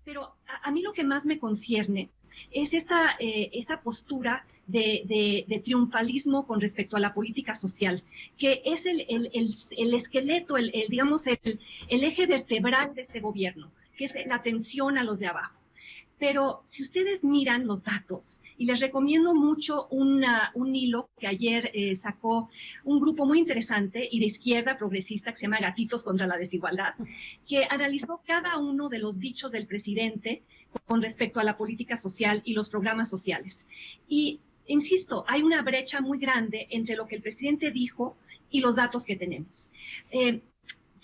Pero 0.04 0.33
a, 0.64 0.70
mí 0.70 0.82
lo 0.82 0.92
que 0.92 1.04
más 1.04 1.26
me 1.26 1.38
concierne 1.38 2.10
es 2.50 2.74
esta, 2.74 3.16
eh, 3.20 3.50
esta 3.52 3.80
postura 3.80 4.44
de, 4.66 5.44
de, 5.46 5.58
triunfalismo 5.60 6.46
con 6.46 6.60
respecto 6.60 6.96
a 6.96 7.00
la 7.00 7.14
política 7.14 7.54
social, 7.54 8.02
que 8.38 8.62
es 8.64 8.86
el, 8.86 9.04
el, 9.08 9.30
el, 9.76 9.94
esqueleto, 9.94 10.56
el, 10.56 10.72
digamos, 10.88 11.26
el, 11.26 11.58
eje 11.88 12.26
vertebral 12.26 12.94
de 12.94 13.02
este 13.02 13.20
gobierno, 13.20 13.70
que 13.96 14.06
es 14.06 14.14
la 14.26 14.36
atención 14.36 14.98
a 14.98 15.04
los 15.04 15.18
de 15.18 15.26
abajo. 15.26 15.63
Pero 16.18 16.62
si 16.64 16.82
ustedes 16.82 17.24
miran 17.24 17.66
los 17.66 17.82
datos, 17.82 18.40
y 18.56 18.66
les 18.66 18.80
recomiendo 18.80 19.34
mucho 19.34 19.88
un 19.90 20.76
hilo 20.76 21.10
que 21.18 21.26
ayer 21.26 21.70
eh, 21.74 21.96
sacó 21.96 22.50
un 22.84 23.00
grupo 23.00 23.26
muy 23.26 23.38
interesante 23.38 24.08
y 24.10 24.20
de 24.20 24.26
izquierda 24.26 24.78
progresista 24.78 25.32
que 25.32 25.38
se 25.38 25.42
llama 25.42 25.58
Gatitos 25.58 26.04
contra 26.04 26.26
la 26.26 26.36
Desigualdad, 26.36 26.94
que 27.46 27.66
analizó 27.68 28.20
cada 28.26 28.58
uno 28.58 28.88
de 28.88 28.98
los 28.98 29.18
dichos 29.18 29.52
del 29.52 29.66
presidente 29.66 30.42
con 30.86 31.02
respecto 31.02 31.40
a 31.40 31.44
la 31.44 31.56
política 31.56 31.96
social 31.96 32.42
y 32.44 32.54
los 32.54 32.68
programas 32.68 33.08
sociales. 33.08 33.66
Y, 34.08 34.40
insisto, 34.66 35.24
hay 35.28 35.42
una 35.42 35.62
brecha 35.62 36.00
muy 36.00 36.18
grande 36.18 36.66
entre 36.70 36.96
lo 36.96 37.06
que 37.06 37.16
el 37.16 37.22
presidente 37.22 37.70
dijo 37.70 38.16
y 38.50 38.60
los 38.60 38.76
datos 38.76 39.04
que 39.04 39.16
tenemos. 39.16 39.70
Eh, 40.10 40.40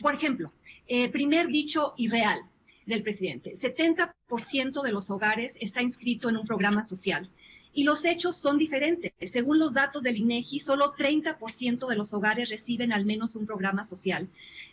por 0.01 0.15
ejemplo, 0.15 0.53
eh, 0.87 1.09
primer 1.09 1.49
dicho 1.49 1.95
irreal 1.97 2.41
del 2.87 3.03
presidente. 3.03 3.55
70% 3.55 4.83
de 4.83 4.93
los 4.93 5.11
hogares 5.11 5.57
está 5.61 5.83
inscrito 5.83 6.29
en 6.29 6.37
un 6.37 6.47
programa 6.47 6.85
social. 6.85 7.29
Y 7.73 7.85
los 7.85 8.05
hechos 8.05 8.37
son 8.37 8.59
diferentes. 8.59 9.13
Según 9.31 9.59
los 9.59 9.73
datos 9.73 10.03
del 10.03 10.17
INEGI, 10.17 10.59
solo 10.59 10.93
30% 10.95 11.89
de 11.89 11.97
los 11.97 12.13
hogares 12.13 12.51
reciben 12.51 12.93
al 12.93 13.07
menos 13.07 13.37
un 13.37 13.47
programa 13.47 13.85
social. 13.85 14.29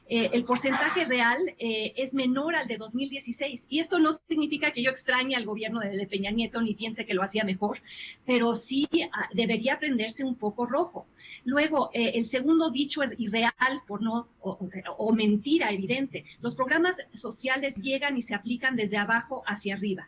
Eh, 0.09 0.29
el 0.31 0.45
porcentaje 0.45 1.03
real 1.03 1.53
eh, 1.59 1.93
es 1.97 2.13
menor 2.13 2.55
al 2.55 2.67
de 2.67 2.77
2016. 2.77 3.65
Y 3.69 3.79
esto 3.79 3.99
no 3.99 4.13
significa 4.27 4.71
que 4.71 4.81
yo 4.81 4.89
extrañe 4.89 5.35
al 5.35 5.45
gobierno 5.45 5.81
de, 5.81 6.07
Peña 6.07 6.31
Nieto 6.31 6.61
ni 6.61 6.75
piense 6.75 7.05
que 7.05 7.13
lo 7.13 7.23
hacía 7.23 7.43
mejor, 7.43 7.79
pero 8.25 8.55
sí 8.55 8.87
ah, 9.11 9.27
debería 9.33 9.79
prenderse 9.79 10.23
un 10.23 10.35
poco 10.35 10.65
rojo. 10.65 11.05
Luego, 11.43 11.89
eh, 11.93 12.13
el 12.15 12.25
segundo 12.25 12.69
dicho 12.69 13.01
irreal 13.17 13.81
por 13.85 14.01
no, 14.01 14.27
o, 14.39 14.57
o 14.97 15.13
mentira 15.13 15.71
evidente, 15.71 16.23
los 16.41 16.55
programas 16.55 16.95
sociales 17.13 17.75
llegan 17.75 18.17
y 18.17 18.21
se 18.21 18.35
aplican 18.35 18.75
desde 18.77 18.97
abajo 18.97 19.43
hacia 19.45 19.75
arriba 19.75 20.07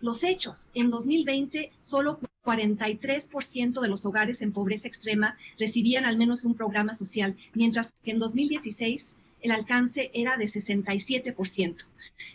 los 0.00 0.24
hechos. 0.24 0.68
En 0.74 0.90
2020, 0.90 1.70
solo 1.80 2.18
43% 2.44 3.80
de 3.80 3.88
los 3.88 4.04
hogares 4.04 4.42
en 4.42 4.52
pobreza 4.52 4.88
extrema 4.88 5.36
recibían 5.60 6.04
al 6.04 6.18
menos 6.18 6.44
un 6.44 6.56
programa 6.56 6.92
social, 6.92 7.36
mientras 7.54 7.94
que 8.02 8.10
en 8.10 8.18
2016 8.18 9.14
el 9.42 9.50
alcance 9.50 10.10
era 10.14 10.36
de 10.36 10.44
67%. 10.44 11.76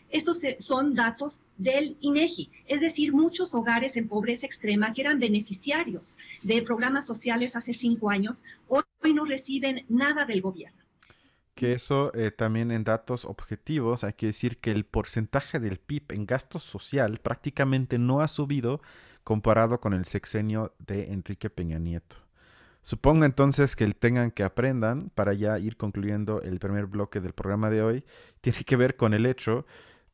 Estos 0.09 0.41
son 0.59 0.95
datos 0.95 1.41
del 1.57 1.97
INEGI, 1.99 2.49
es 2.65 2.81
decir, 2.81 3.11
muchos 3.13 3.53
hogares 3.53 3.97
en 3.97 4.07
pobreza 4.07 4.45
extrema 4.45 4.93
que 4.93 5.01
eran 5.01 5.19
beneficiarios 5.19 6.17
de 6.43 6.61
programas 6.61 7.05
sociales 7.05 7.55
hace 7.55 7.73
cinco 7.73 8.09
años, 8.09 8.43
hoy 8.67 8.83
no 9.13 9.25
reciben 9.25 9.85
nada 9.89 10.25
del 10.25 10.41
gobierno 10.41 10.77
que 11.57 11.73
eso 11.73 12.13
eh, 12.13 12.29
también 12.29 12.71
en 12.71 12.83
datos 12.83 13.25
objetivos 13.25 14.03
hay 14.03 14.13
que 14.13 14.27
decir 14.27 14.59
que 14.59 14.71
el 14.71 14.85
porcentaje 14.85 15.59
del 15.59 15.79
PIB 15.79 16.11
en 16.13 16.27
gasto 16.27 16.59
social 16.59 17.17
prácticamente 17.17 17.97
no 17.97 18.21
ha 18.21 18.27
subido 18.27 18.79
comparado 19.23 19.81
con 19.81 19.93
el 19.93 20.05
sexenio 20.05 20.75
de 20.77 21.11
Enrique 21.11 21.49
Peña 21.49 21.79
Nieto. 21.79 22.26
Supongo 22.87 23.25
entonces 23.25 23.75
que 23.75 23.83
el 23.83 23.97
tengan 23.97 24.31
que 24.31 24.45
aprendan, 24.45 25.09
para 25.13 25.33
ya 25.33 25.59
ir 25.59 25.75
concluyendo 25.75 26.41
el 26.41 26.57
primer 26.57 26.85
bloque 26.85 27.19
del 27.19 27.33
programa 27.33 27.69
de 27.69 27.81
hoy, 27.81 28.05
tiene 28.39 28.63
que 28.63 28.77
ver 28.77 28.95
con 28.95 29.13
el 29.13 29.25
hecho 29.25 29.65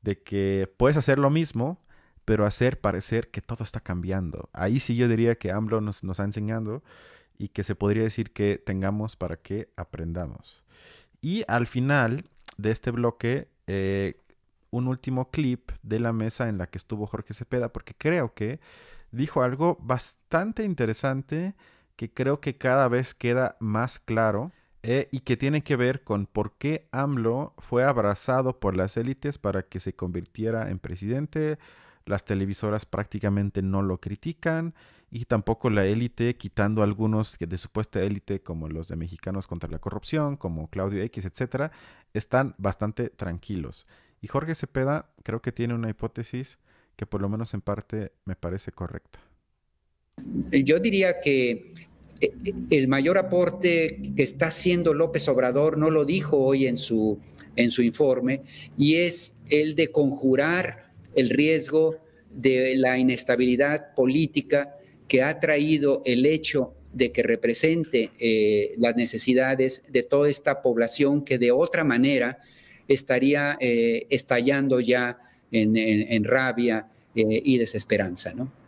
de 0.02 0.24
que 0.24 0.68
puedes 0.76 0.98
hacer 0.98 1.20
lo 1.20 1.30
mismo, 1.30 1.80
pero 2.26 2.48
hacer 2.48 2.82
parecer 2.82 3.30
que 3.30 3.42
todo 3.42 3.64
está 3.64 3.80
cambiando. 3.80 4.50
Ahí 4.54 4.80
sí 4.80 4.96
yo 4.96 5.08
diría 5.08 5.36
que 5.36 5.52
AMLO 5.52 5.82
nos, 5.82 6.04
nos 6.04 6.20
ha 6.20 6.24
enseñado 6.24 6.82
y 7.38 7.50
que 7.50 7.64
se 7.64 7.76
podría 7.76 8.02
decir 8.02 8.34
que 8.34 8.58
tengamos 8.58 9.16
para 9.18 9.38
que 9.38 9.70
aprendamos. 9.78 10.64
Y 11.22 11.44
al 11.48 11.68
final 11.68 12.26
de 12.58 12.72
este 12.72 12.90
bloque, 12.90 13.50
eh, 13.68 14.20
un 14.72 14.88
último 14.88 15.30
clip 15.30 15.70
de 15.84 16.00
la 16.00 16.12
mesa 16.12 16.50
en 16.50 16.58
la 16.58 16.66
que 16.66 16.80
estuvo 16.80 17.06
Jorge 17.06 17.36
Cepeda, 17.36 17.72
porque 17.72 17.94
creo 17.94 18.34
que 18.34 18.60
dijo 19.12 19.44
algo 19.44 19.78
bastante 19.80 20.64
interesante 20.64 21.54
que 21.96 22.12
creo 22.12 22.40
que 22.40 22.58
cada 22.58 22.88
vez 22.88 23.14
queda 23.14 23.58
más 23.60 24.00
claro 24.00 24.52
eh, 24.82 25.08
y 25.12 25.22
que 25.22 25.38
tiene 25.38 25.64
que 25.64 25.76
ver 25.76 26.04
con 26.04 26.26
por 26.26 26.58
qué 26.58 26.88
AMLO 26.92 27.54
fue 27.58 27.84
abrazado 27.86 28.60
por 28.60 28.76
las 28.76 28.98
élites 28.98 29.38
para 29.38 29.64
que 29.64 29.80
se 29.80 29.94
convirtiera 29.94 30.70
en 30.70 30.80
presidente. 30.80 31.58
Las 32.06 32.26
televisoras 32.26 32.86
prácticamente 32.86 33.62
no 33.62 33.82
lo 33.82 34.02
critican 34.02 34.74
y 35.10 35.26
tampoco 35.26 35.70
la 35.70 35.86
élite, 35.86 36.36
quitando 36.36 36.84
algunos 36.84 37.38
de 37.40 37.58
supuesta 37.58 38.02
élite 38.02 38.42
como 38.42 38.68
los 38.68 38.88
de 38.88 38.96
Mexicanos 38.96 39.48
contra 39.48 39.70
la 39.70 39.80
Corrupción, 39.80 40.36
como 40.36 40.70
Claudio 40.70 41.02
X, 41.04 41.26
etcétera, 41.26 41.72
están 42.14 42.56
bastante 42.58 43.10
tranquilos. 43.10 43.88
Y 44.22 44.28
Jorge 44.28 44.56
Cepeda 44.56 45.12
creo 45.24 45.42
que 45.42 45.52
tiene 45.52 45.76
una 45.76 45.90
hipótesis 45.90 46.58
que 46.96 47.06
por 47.06 47.22
lo 47.22 47.30
menos 47.30 47.54
en 47.54 47.62
parte 47.62 48.14
me 48.26 48.36
parece 48.36 48.72
correcta. 48.72 49.20
Yo 50.52 50.80
diría 50.80 51.20
que 51.20 51.72
eh, 52.22 52.32
el 52.70 52.88
mayor 52.88 53.18
aporte 53.18 54.00
que 54.16 54.24
está 54.24 54.48
haciendo 54.48 54.94
López 54.94 55.28
Obrador 55.28 55.78
no 55.78 55.90
lo 55.90 56.06
dijo 56.06 56.38
hoy 56.38 56.68
en 56.68 56.78
su, 56.78 57.20
en 57.56 57.72
su 57.72 57.82
informe 57.82 58.42
y 58.78 58.96
es 58.96 59.36
el 59.50 59.76
de 59.76 59.92
conjurar 59.92 60.90
el 61.16 61.30
riesgo 61.30 61.98
de 62.32 62.76
la 62.76 62.98
inestabilidad 62.98 63.94
política 63.96 64.76
que 65.08 65.22
ha 65.22 65.40
traído 65.40 66.02
el 66.06 66.26
hecho 66.26 66.74
de 66.94 67.12
que 67.12 67.24
represente 67.24 68.12
eh, 68.20 68.74
las 68.78 68.96
necesidades 68.96 69.84
de 69.90 70.04
toda 70.04 70.30
esta 70.30 70.62
población 70.62 71.26
que 71.26 71.38
de 71.38 71.52
otra 71.52 71.84
manera 71.84 72.40
estaría 72.88 73.58
eh, 73.60 74.06
estallando 74.10 74.80
ya 74.80 75.20
en, 75.52 76.24
rabia 76.24 76.88
eh, 77.16 77.42
y 77.44 77.60
desesperanza, 77.60 78.34
¿no? 78.34 78.63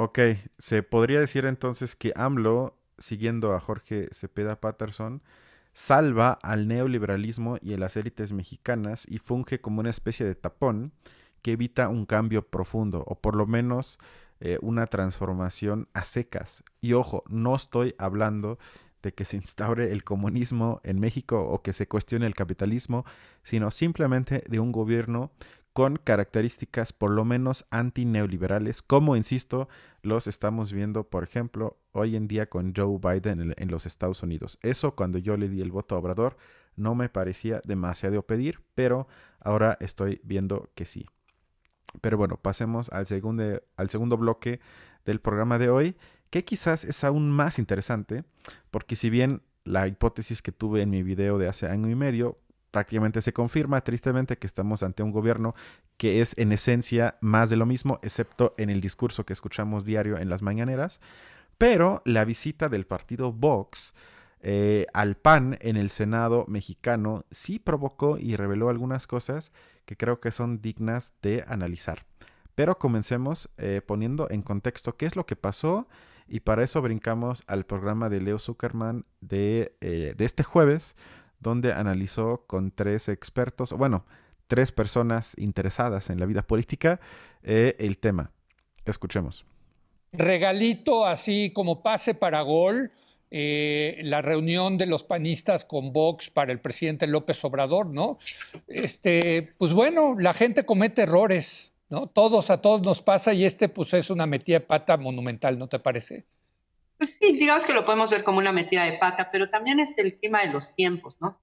Ok, 0.00 0.20
se 0.58 0.84
podría 0.84 1.18
decir 1.18 1.44
entonces 1.44 1.96
que 1.96 2.12
AMLO, 2.14 2.78
siguiendo 2.98 3.52
a 3.54 3.58
Jorge 3.58 4.08
Cepeda 4.12 4.60
Patterson, 4.60 5.24
salva 5.72 6.38
al 6.40 6.68
neoliberalismo 6.68 7.58
y 7.60 7.74
a 7.74 7.78
las 7.78 7.96
élites 7.96 8.30
mexicanas 8.30 9.06
y 9.08 9.18
funge 9.18 9.60
como 9.60 9.80
una 9.80 9.90
especie 9.90 10.24
de 10.24 10.36
tapón 10.36 10.92
que 11.42 11.50
evita 11.50 11.88
un 11.88 12.06
cambio 12.06 12.46
profundo, 12.46 13.02
o 13.08 13.16
por 13.16 13.34
lo 13.34 13.48
menos 13.48 13.98
eh, 14.38 14.58
una 14.62 14.86
transformación 14.86 15.88
a 15.94 16.04
secas. 16.04 16.62
Y 16.80 16.92
ojo, 16.92 17.24
no 17.28 17.56
estoy 17.56 17.96
hablando 17.98 18.60
de 19.02 19.12
que 19.12 19.24
se 19.24 19.36
instaure 19.36 19.90
el 19.90 20.04
comunismo 20.04 20.80
en 20.84 21.00
México 21.00 21.40
o 21.42 21.60
que 21.62 21.72
se 21.72 21.88
cuestione 21.88 22.26
el 22.26 22.36
capitalismo, 22.36 23.04
sino 23.42 23.72
simplemente 23.72 24.44
de 24.48 24.60
un 24.60 24.70
gobierno 24.70 25.32
con 25.78 25.94
características 25.94 26.92
por 26.92 27.12
lo 27.12 27.24
menos 27.24 27.64
antineoliberales, 27.70 28.82
como, 28.82 29.14
insisto, 29.14 29.68
los 30.02 30.26
estamos 30.26 30.72
viendo, 30.72 31.04
por 31.04 31.24
ejemplo, 31.24 31.78
hoy 31.92 32.16
en 32.16 32.28
día 32.28 32.48
con 32.48 32.72
Joe 32.74 32.98
Biden 32.98 33.54
en, 33.56 33.70
los 33.70 33.86
Estados 33.86 34.22
Unidos. 34.22 34.58
Eso 34.62 34.94
cuando 34.94 35.18
yo 35.18 35.36
le 35.36 35.48
di 35.48 35.60
el 35.60 35.70
voto 35.70 35.94
a 35.94 35.98
Obrador 35.98 36.36
no 36.76 36.94
me 36.94 37.08
parecía 37.08 37.60
demasiado 37.64 38.22
pedir, 38.22 38.60
pero 38.74 39.08
ahora 39.40 39.76
estoy 39.80 40.20
viendo 40.22 40.70
que 40.74 40.86
sí. 40.86 41.06
Pero 42.00 42.16
bueno, 42.16 42.36
pasemos 42.36 42.90
al 42.90 43.06
segundo, 43.06 43.62
al 43.76 43.90
segundo 43.90 44.16
bloque 44.16 44.60
del 45.04 45.20
programa 45.20 45.58
de 45.58 45.70
hoy, 45.70 45.96
que 46.30 46.44
quizás 46.44 46.84
es 46.84 47.02
aún 47.02 47.30
más 47.30 47.58
interesante, 47.58 48.24
porque 48.70 48.94
si 48.94 49.10
bien 49.10 49.42
la 49.64 49.88
hipótesis 49.88 50.42
que 50.42 50.52
tuve 50.52 50.82
en 50.82 50.90
mi 50.90 51.02
video 51.02 51.38
de 51.38 51.48
hace 51.48 51.66
año 51.66 51.90
y 51.90 51.94
medio 51.94 52.38
prácticamente 52.70 53.22
se 53.22 53.32
confirma 53.32 53.80
tristemente 53.80 54.36
que 54.38 54.46
estamos 54.46 54.82
ante 54.82 55.02
un 55.02 55.10
gobierno 55.10 55.54
que 55.98 56.22
es 56.22 56.34
en 56.38 56.52
esencia 56.52 57.18
más 57.20 57.50
de 57.50 57.56
lo 57.56 57.66
mismo, 57.66 57.98
excepto 58.02 58.54
en 58.56 58.70
el 58.70 58.80
discurso 58.80 59.26
que 59.26 59.32
escuchamos 59.32 59.84
diario 59.84 60.16
en 60.16 60.30
las 60.30 60.42
mañaneras. 60.42 61.00
Pero 61.58 62.02
la 62.04 62.24
visita 62.24 62.68
del 62.68 62.86
partido 62.86 63.32
Vox 63.32 63.92
eh, 64.40 64.86
al 64.94 65.16
PAN 65.16 65.58
en 65.60 65.76
el 65.76 65.90
Senado 65.90 66.44
mexicano 66.46 67.24
sí 67.32 67.58
provocó 67.58 68.16
y 68.16 68.36
reveló 68.36 68.68
algunas 68.68 69.08
cosas 69.08 69.52
que 69.84 69.96
creo 69.96 70.20
que 70.20 70.30
son 70.30 70.62
dignas 70.62 71.12
de 71.20 71.44
analizar. 71.48 72.06
Pero 72.54 72.78
comencemos 72.78 73.50
eh, 73.58 73.82
poniendo 73.84 74.30
en 74.30 74.42
contexto 74.42 74.96
qué 74.96 75.06
es 75.06 75.16
lo 75.16 75.26
que 75.26 75.34
pasó 75.36 75.88
y 76.28 76.40
para 76.40 76.62
eso 76.62 76.80
brincamos 76.80 77.42
al 77.48 77.66
programa 77.66 78.08
de 78.08 78.20
Leo 78.20 78.38
Zuckerman 78.38 79.04
de, 79.20 79.76
eh, 79.80 80.14
de 80.16 80.24
este 80.24 80.44
jueves, 80.44 80.94
donde 81.40 81.72
analizó 81.72 82.44
con 82.46 82.70
tres 82.70 83.08
expertos, 83.08 83.72
bueno, 83.72 84.04
tres 84.48 84.72
personas 84.72 85.34
interesadas 85.36 86.10
en 86.10 86.18
la 86.18 86.26
vida 86.26 86.42
política, 86.42 87.00
el 87.42 87.98
tema. 87.98 88.32
Escuchemos. 88.84 89.44
Regalito 90.12 91.06
así 91.06 91.52
como 91.54 91.82
pase 91.82 92.14
para 92.14 92.40
gol 92.42 92.90
eh, 93.30 94.00
la 94.04 94.22
reunión 94.22 94.78
de 94.78 94.86
los 94.86 95.04
panistas 95.04 95.66
con 95.66 95.92
Vox 95.92 96.30
para 96.30 96.50
el 96.50 96.60
presidente 96.60 97.06
López 97.06 97.44
Obrador, 97.44 97.86
¿no? 97.86 98.18
Este, 98.66 99.52
pues 99.58 99.74
bueno, 99.74 100.16
la 100.18 100.32
gente 100.32 100.64
comete 100.64 101.02
errores, 101.02 101.74
¿no? 101.90 102.06
Todos 102.06 102.48
a 102.48 102.62
todos 102.62 102.80
nos 102.80 103.02
pasa 103.02 103.34
y 103.34 103.44
este 103.44 103.68
pues 103.68 103.92
es 103.92 104.08
una 104.08 104.26
metida 104.26 104.60
de 104.60 104.66
pata 104.66 104.96
monumental, 104.96 105.58
¿no 105.58 105.68
te 105.68 105.78
parece? 105.78 106.24
Pues 106.96 107.18
sí, 107.20 107.32
digamos 107.32 107.64
que 107.64 107.74
lo 107.74 107.84
podemos 107.84 108.08
ver 108.08 108.24
como 108.24 108.38
una 108.38 108.52
metida 108.52 108.84
de 108.84 108.96
pata, 108.96 109.28
pero 109.30 109.50
también 109.50 109.78
es 109.78 109.96
el 109.98 110.18
tema 110.18 110.40
de 110.40 110.48
los 110.48 110.74
tiempos, 110.74 111.16
¿no? 111.20 111.38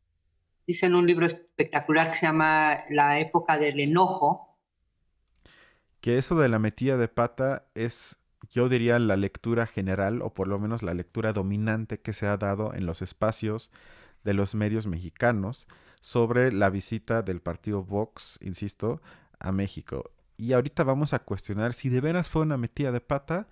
Dice 0.68 0.88
en 0.88 0.96
un 0.96 1.06
libro 1.06 1.26
espectacular 1.26 2.12
que 2.12 2.20
se 2.20 2.26
llama 2.26 2.84
La 2.90 3.20
época 3.20 3.58
del 3.58 3.80
enojo. 3.80 4.58
Que 6.02 6.18
eso 6.18 6.38
de 6.38 6.50
la 6.50 6.60
metida 6.60 6.98
de 6.98 7.08
pata 7.08 7.68
es 7.76 8.18
yo 8.50 8.70
diría 8.70 9.00
la 9.00 9.16
lectura 9.16 9.68
general, 9.68 10.22
o 10.22 10.34
por 10.34 10.48
lo 10.48 10.60
menos 10.60 10.84
la 10.84 10.94
lectura 10.94 11.34
dominante 11.34 12.00
que 12.00 12.14
se 12.14 12.28
ha 12.28 12.38
dado 12.38 12.74
en 12.74 12.86
los 12.86 13.02
espacios 13.02 13.72
de 14.24 14.34
los 14.34 14.56
medios 14.56 14.88
mexicanos 14.88 15.68
sobre 16.02 16.52
la 16.52 16.70
visita 16.70 17.22
del 17.22 17.42
partido 17.42 17.84
Vox, 17.84 18.40
insisto, 18.42 19.02
a 19.40 19.52
México. 19.52 20.12
Y 20.38 20.54
ahorita 20.54 20.84
vamos 20.84 21.14
a 21.14 21.20
cuestionar 21.20 21.74
si 21.74 21.90
de 21.90 22.02
veras 22.02 22.30
fue 22.30 22.42
una 22.42 22.58
metida 22.58 22.92
de 22.92 23.02
pata 23.02 23.48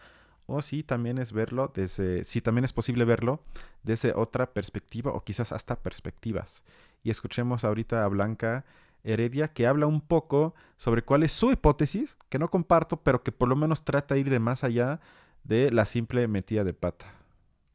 o 0.46 0.62
si 0.62 0.84
también 0.84 1.18
es 1.18 1.32
verlo 1.32 1.72
desde, 1.74 2.24
si 2.24 2.42
también 2.42 2.66
es 2.66 2.74
posible 2.74 3.06
verlo 3.06 3.42
desde 3.84 4.14
otra 4.14 4.54
perspectiva 4.54 5.12
o 5.12 5.24
quizás 5.24 5.52
hasta 5.52 5.82
perspectivas. 5.82 6.64
Y 7.04 7.10
escuchemos 7.10 7.64
ahorita 7.64 8.04
a 8.04 8.08
Blanca 8.08 8.66
Heredia, 9.04 9.50
que 9.50 9.68
habla 9.68 9.88
un 9.88 10.02
poco 10.02 10.56
sobre 10.78 11.02
cuál 11.02 11.24
es 11.24 11.32
su 11.32 11.52
hipótesis, 11.52 12.18
que 12.30 12.40
no 12.40 12.50
comparto, 12.50 12.98
pero 12.98 13.24
que 13.24 13.32
por 13.32 13.50
lo 13.50 13.56
menos 13.56 13.84
trata 13.84 14.16
de 14.16 14.22
ir 14.22 14.30
de 14.30 14.40
más 14.40 14.64
allá 14.64 15.00
de 15.44 15.72
la 15.72 15.86
simple 15.86 16.28
metida 16.28 16.64
de 16.64 16.74
pata. 16.74 17.06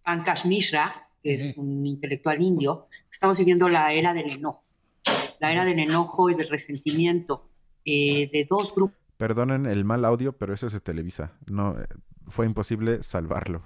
Pankaj 0.04 0.46
Mishra, 0.46 1.08
que 1.22 1.34
es 1.34 1.56
un 1.58 1.86
intelectual 1.86 2.40
indio, 2.40 2.86
estamos 3.12 3.36
viviendo 3.36 3.68
la 3.68 3.92
era 3.92 4.14
del 4.14 4.30
enojo, 4.30 4.64
la 5.38 5.52
era 5.52 5.64
del 5.64 5.78
enojo 5.78 6.30
y 6.30 6.34
del 6.34 6.48
resentimiento 6.48 7.50
eh, 7.84 8.30
de 8.32 8.46
dos 8.48 8.74
grupos. 8.74 8.96
Perdonen 9.18 9.66
el 9.66 9.84
mal 9.84 10.04
audio, 10.04 10.32
pero 10.32 10.54
eso 10.54 10.70
se 10.70 10.80
televisa. 10.80 11.32
No, 11.46 11.76
fue 12.28 12.46
imposible 12.46 13.02
salvarlo. 13.02 13.62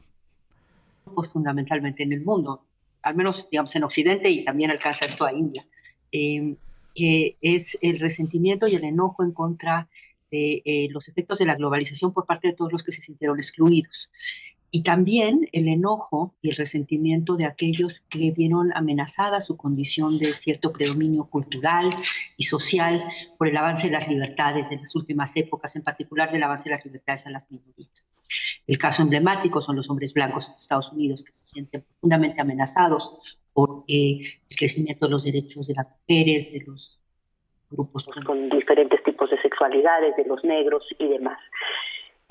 Fundamentalmente 1.32 2.02
en 2.02 2.12
el 2.12 2.22
mundo, 2.22 2.64
al 3.02 3.14
menos 3.14 3.48
digamos 3.50 3.74
en 3.76 3.84
Occidente 3.84 4.30
y 4.30 4.44
también 4.44 4.70
alcanza 4.70 5.06
esto 5.06 5.24
a 5.24 5.32
India. 5.32 5.66
Eh, 6.12 6.56
que 6.94 7.36
es 7.40 7.78
el 7.80 7.98
resentimiento 7.98 8.66
y 8.66 8.74
el 8.74 8.84
enojo 8.84 9.24
en 9.24 9.32
contra 9.32 9.88
de 10.30 10.62
eh, 10.64 10.88
los 10.90 11.08
efectos 11.08 11.38
de 11.38 11.46
la 11.46 11.54
globalización 11.54 12.12
por 12.12 12.26
parte 12.26 12.48
de 12.48 12.54
todos 12.54 12.72
los 12.72 12.82
que 12.82 12.92
se 12.92 13.02
sintieron 13.02 13.38
excluidos. 13.38 14.10
Y 14.74 14.84
también 14.84 15.50
el 15.52 15.68
enojo 15.68 16.34
y 16.40 16.48
el 16.48 16.56
resentimiento 16.56 17.36
de 17.36 17.44
aquellos 17.44 18.00
que 18.08 18.30
vieron 18.30 18.72
amenazada 18.74 19.42
su 19.42 19.58
condición 19.58 20.16
de 20.16 20.32
cierto 20.32 20.72
predominio 20.72 21.26
cultural 21.26 21.90
y 22.38 22.44
social 22.44 23.04
por 23.36 23.48
el 23.48 23.56
avance 23.58 23.88
de 23.88 23.92
las 23.92 24.08
libertades 24.08 24.70
de 24.70 24.78
las 24.78 24.96
últimas 24.96 25.36
épocas, 25.36 25.76
en 25.76 25.82
particular 25.82 26.32
del 26.32 26.42
avance 26.42 26.70
de 26.70 26.76
las 26.76 26.86
libertades 26.86 27.26
a 27.26 27.30
las 27.30 27.50
minorías. 27.50 28.06
El 28.66 28.78
caso 28.78 29.02
emblemático 29.02 29.60
son 29.60 29.76
los 29.76 29.90
hombres 29.90 30.14
blancos 30.14 30.48
en 30.48 30.54
Estados 30.54 30.90
Unidos, 30.90 31.22
que 31.22 31.34
se 31.34 31.44
sienten 31.44 31.82
profundamente 31.82 32.40
amenazados 32.40 33.38
por 33.52 33.84
eh, 33.88 34.20
el 34.48 34.56
crecimiento 34.56 35.04
de 35.04 35.12
los 35.12 35.24
derechos 35.24 35.66
de 35.66 35.74
las 35.74 35.86
mujeres, 35.90 36.50
de 36.50 36.64
los 36.66 36.98
grupos 37.70 38.06
con, 38.24 38.48
diferentes 38.48 39.02
tipos 39.02 39.28
de 39.30 39.40
sexualidades, 39.42 40.16
de 40.16 40.24
los 40.24 40.42
negros 40.44 40.86
y 40.98 41.08
demás. 41.08 41.38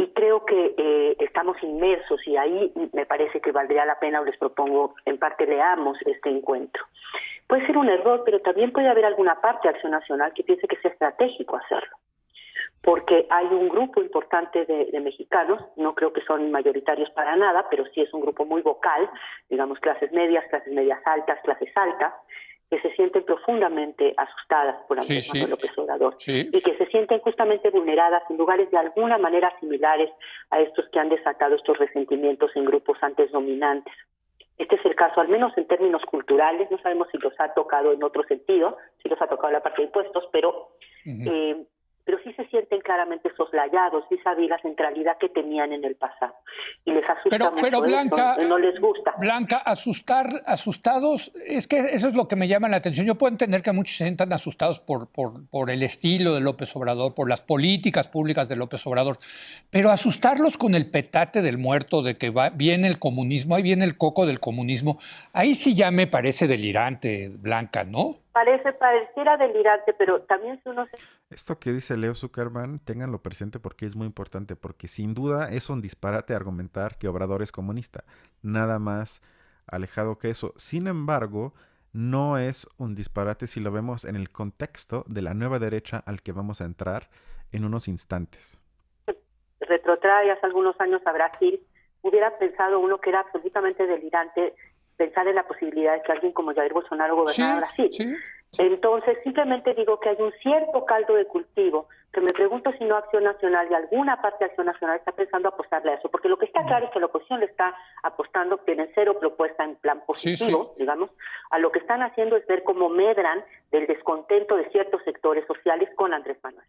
Y 0.01 0.07
creo 0.13 0.43
que 0.45 0.73
eh, 0.79 1.15
estamos 1.19 1.61
inmersos 1.61 2.25
y 2.25 2.35
ahí 2.35 2.73
me 2.91 3.05
parece 3.05 3.39
que 3.39 3.51
valdría 3.51 3.85
la 3.85 3.99
pena, 3.99 4.19
o 4.19 4.25
les 4.25 4.35
propongo, 4.35 4.95
en 5.05 5.19
parte 5.19 5.45
leamos 5.45 5.95
este 6.07 6.31
encuentro. 6.31 6.83
Puede 7.45 7.67
ser 7.67 7.77
un 7.77 7.87
error, 7.87 8.23
pero 8.25 8.39
también 8.39 8.71
puede 8.71 8.89
haber 8.89 9.05
alguna 9.05 9.39
parte 9.39 9.67
de 9.67 9.75
Acción 9.75 9.91
Nacional 9.91 10.33
que 10.33 10.43
piense 10.43 10.67
que 10.67 10.77
sea 10.77 10.89
estratégico 10.89 11.55
hacerlo 11.55 11.95
porque 12.83 13.27
hay 13.29 13.45
un 13.45 13.69
grupo 13.69 14.01
importante 14.01 14.65
de, 14.65 14.99
mexicanos, 15.01 15.61
no 15.75 15.93
creo 15.93 16.11
que 16.13 16.21
son 16.21 16.49
mayoritarios 16.49 17.11
para 17.11 17.35
nada, 17.35 17.67
pero 17.69 17.85
sí 17.93 18.01
es 18.01 18.11
un 18.11 18.21
grupo 18.21 18.43
muy 18.43 18.63
vocal, 18.63 19.07
digamos 19.49 19.79
clases 19.79 20.11
medias, 20.11 20.43
clases 20.49 20.73
medias 20.73 20.99
altas, 21.05 21.39
clases 21.43 21.69
altas, 21.75 22.11
que 22.71 22.79
se 22.79 22.95
sienten 22.95 23.23
profundamente 23.25 24.13
asustadas 24.15 24.77
por 24.87 24.95
la 24.95 25.03
sí, 25.03 25.19
sí. 25.19 25.45
López 25.45 25.77
Obrador 25.77 26.15
y 26.25 26.61
que 26.61 26.77
se 26.77 26.85
sienten 26.85 27.19
justamente 27.19 27.69
vulneradas 27.69 28.23
en 28.29 28.37
lugares 28.37 28.71
de 28.71 28.77
alguna 28.77 29.17
manera 29.17 29.53
similares 29.59 30.09
a 30.51 30.61
estos 30.61 30.87
que 30.87 30.97
han 30.97 31.09
desatado 31.09 31.55
estos 31.55 31.77
resentimientos 31.77 32.49
en 32.55 32.63
grupos 32.63 32.97
antes 33.01 33.29
dominantes. 33.33 33.93
Este 34.57 34.75
es 34.75 34.85
el 34.85 34.95
caso, 34.95 35.19
al 35.19 35.27
menos 35.27 35.51
en 35.57 35.67
términos 35.67 36.01
culturales, 36.05 36.71
no 36.71 36.77
sabemos 36.77 37.09
si 37.11 37.17
los 37.17 37.33
ha 37.39 37.53
tocado 37.53 37.91
en 37.91 38.01
otro 38.03 38.23
sentido, 38.23 38.77
si 39.03 39.09
los 39.09 39.21
ha 39.21 39.27
tocado 39.27 39.51
la 39.51 39.61
parte 39.61 39.81
de 39.81 39.87
impuestos, 39.87 40.29
pero 40.31 40.69
eh, 41.05 41.65
pero 42.11 42.23
sí 42.25 42.33
se 42.33 42.45
sienten 42.49 42.81
claramente 42.81 43.31
soslayados 43.37 44.03
vis 44.09 44.19
a 44.25 44.33
la 44.33 44.61
centralidad 44.61 45.17
que 45.17 45.29
tenían 45.29 45.71
en 45.71 45.85
el 45.85 45.95
pasado. 45.95 46.33
Y 46.83 46.91
les 46.91 47.05
asusta 47.05 47.29
pero, 47.29 47.51
mucho 47.51 47.61
pero 47.61 47.81
Blanca, 47.81 48.35
no 48.37 48.57
les 48.57 48.77
gusta. 48.81 49.13
Blanca, 49.17 49.57
asustar, 49.57 50.27
asustados, 50.45 51.31
es 51.47 51.67
que 51.67 51.79
eso 51.79 52.09
es 52.09 52.13
lo 52.13 52.27
que 52.27 52.35
me 52.35 52.49
llama 52.49 52.67
la 52.67 52.77
atención. 52.77 53.05
Yo 53.05 53.15
puedo 53.15 53.31
entender 53.31 53.61
que 53.61 53.71
muchos 53.71 53.95
se 53.95 54.03
sientan 54.03 54.33
asustados 54.33 54.81
por, 54.81 55.09
por, 55.09 55.47
por 55.49 55.69
el 55.69 55.83
estilo 55.83 56.35
de 56.35 56.41
López 56.41 56.75
Obrador, 56.75 57.15
por 57.15 57.29
las 57.29 57.43
políticas 57.43 58.09
públicas 58.09 58.49
de 58.49 58.57
López 58.57 58.85
Obrador, 58.87 59.17
pero 59.69 59.89
asustarlos 59.89 60.57
con 60.57 60.75
el 60.75 60.91
petate 60.91 61.41
del 61.41 61.57
muerto, 61.57 62.01
de 62.01 62.17
que 62.17 62.29
va, 62.29 62.49
viene 62.49 62.89
el 62.89 62.99
comunismo, 62.99 63.55
ahí 63.55 63.63
viene 63.63 63.85
el 63.85 63.97
coco 63.97 64.25
del 64.25 64.41
comunismo, 64.41 64.99
ahí 65.31 65.55
sí 65.55 65.75
ya 65.75 65.91
me 65.91 66.07
parece 66.07 66.47
delirante, 66.47 67.31
Blanca, 67.39 67.85
¿no? 67.85 68.17
Parece, 68.31 68.73
pareciera 68.73 69.37
delirante, 69.37 69.93
pero 69.93 70.21
también 70.21 70.61
si 70.63 70.69
uno 70.69 70.85
se 70.87 70.97
esto 71.31 71.59
que 71.59 71.71
dice 71.71 71.95
Leo 71.95 72.13
Zuckerman, 72.13 72.79
ténganlo 72.79 73.23
presente 73.23 73.57
porque 73.57 73.85
es 73.85 73.95
muy 73.95 74.05
importante, 74.05 74.57
porque 74.57 74.89
sin 74.89 75.13
duda 75.13 75.49
es 75.49 75.69
un 75.69 75.81
disparate 75.81 76.35
argumentar 76.35 76.97
que 76.97 77.07
Obrador 77.07 77.41
es 77.41 77.53
comunista. 77.53 78.03
Nada 78.41 78.79
más 78.79 79.21
alejado 79.65 80.17
que 80.17 80.29
eso. 80.29 80.53
Sin 80.57 80.87
embargo, 80.87 81.53
no 81.93 82.37
es 82.37 82.67
un 82.77 82.95
disparate 82.95 83.47
si 83.47 83.61
lo 83.61 83.71
vemos 83.71 84.03
en 84.03 84.17
el 84.17 84.29
contexto 84.29 85.05
de 85.07 85.21
la 85.21 85.33
nueva 85.33 85.57
derecha 85.57 86.03
al 86.05 86.21
que 86.21 86.33
vamos 86.33 86.59
a 86.59 86.65
entrar 86.65 87.09
en 87.53 87.63
unos 87.63 87.87
instantes. 87.87 88.59
Retrotrae 89.61 90.31
hace 90.31 90.45
algunos 90.45 90.79
años 90.81 91.01
a 91.05 91.13
Brasil, 91.13 91.65
hubiera 92.01 92.37
pensado 92.37 92.79
uno 92.79 92.99
que 92.99 93.09
era 93.11 93.21
absolutamente 93.21 93.87
delirante 93.87 94.53
pensar 95.01 95.27
en 95.27 95.33
la 95.33 95.47
posibilidad 95.47 95.93
de 95.93 96.03
que 96.03 96.11
alguien 96.11 96.31
como 96.31 96.53
Jair 96.53 96.73
Bolsonaro 96.73 97.15
gobernara 97.15 97.57
Brasil. 97.57 98.15
Entonces, 98.59 99.17
simplemente 99.23 99.73
digo 99.73 99.99
que 99.99 100.09
hay 100.09 100.17
un 100.19 100.31
cierto 100.43 100.85
caldo 100.85 101.15
de 101.15 101.25
cultivo, 101.25 101.87
que 102.13 102.21
me 102.21 102.31
pregunto 102.31 102.71
si 102.77 102.83
no 102.85 102.97
Acción 102.97 103.23
Nacional 103.23 103.67
y 103.71 103.73
alguna 103.73 104.21
parte 104.21 104.43
de 104.43 104.49
Acción 104.51 104.67
Nacional 104.67 104.97
está 104.97 105.13
pensando 105.13 105.49
apostarle 105.49 105.91
a 105.91 105.95
eso, 105.95 106.09
porque 106.11 106.29
lo 106.29 106.37
que 106.37 106.45
está 106.45 106.63
claro 106.65 106.85
es 106.85 106.91
que 106.91 106.99
la 106.99 107.07
oposición 107.07 107.39
le 107.39 107.47
está 107.47 107.73
apostando, 108.03 108.59
tienen 108.59 108.89
cero 108.93 109.17
propuesta 109.19 109.63
en 109.63 109.75
plan 109.77 110.03
positivo, 110.05 110.75
digamos, 110.77 111.09
a 111.49 111.57
lo 111.57 111.71
que 111.71 111.79
están 111.79 112.03
haciendo 112.03 112.35
es 112.35 112.45
ver 112.45 112.63
cómo 112.63 112.89
medran 112.89 113.43
del 113.71 113.87
descontento 113.87 114.55
de 114.55 114.69
ciertos 114.69 115.01
sectores 115.03 115.47
sociales 115.47 115.89
con 115.95 116.13
Andrés 116.13 116.37
Manuel. 116.43 116.67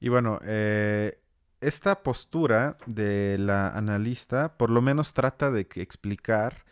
Y 0.00 0.08
bueno, 0.10 0.38
eh, 0.44 1.12
esta 1.60 2.02
postura 2.02 2.76
de 2.86 3.38
la 3.38 3.68
analista 3.68 4.58
por 4.58 4.68
lo 4.68 4.82
menos 4.82 5.14
trata 5.14 5.50
de 5.50 5.60
explicar 5.76 6.68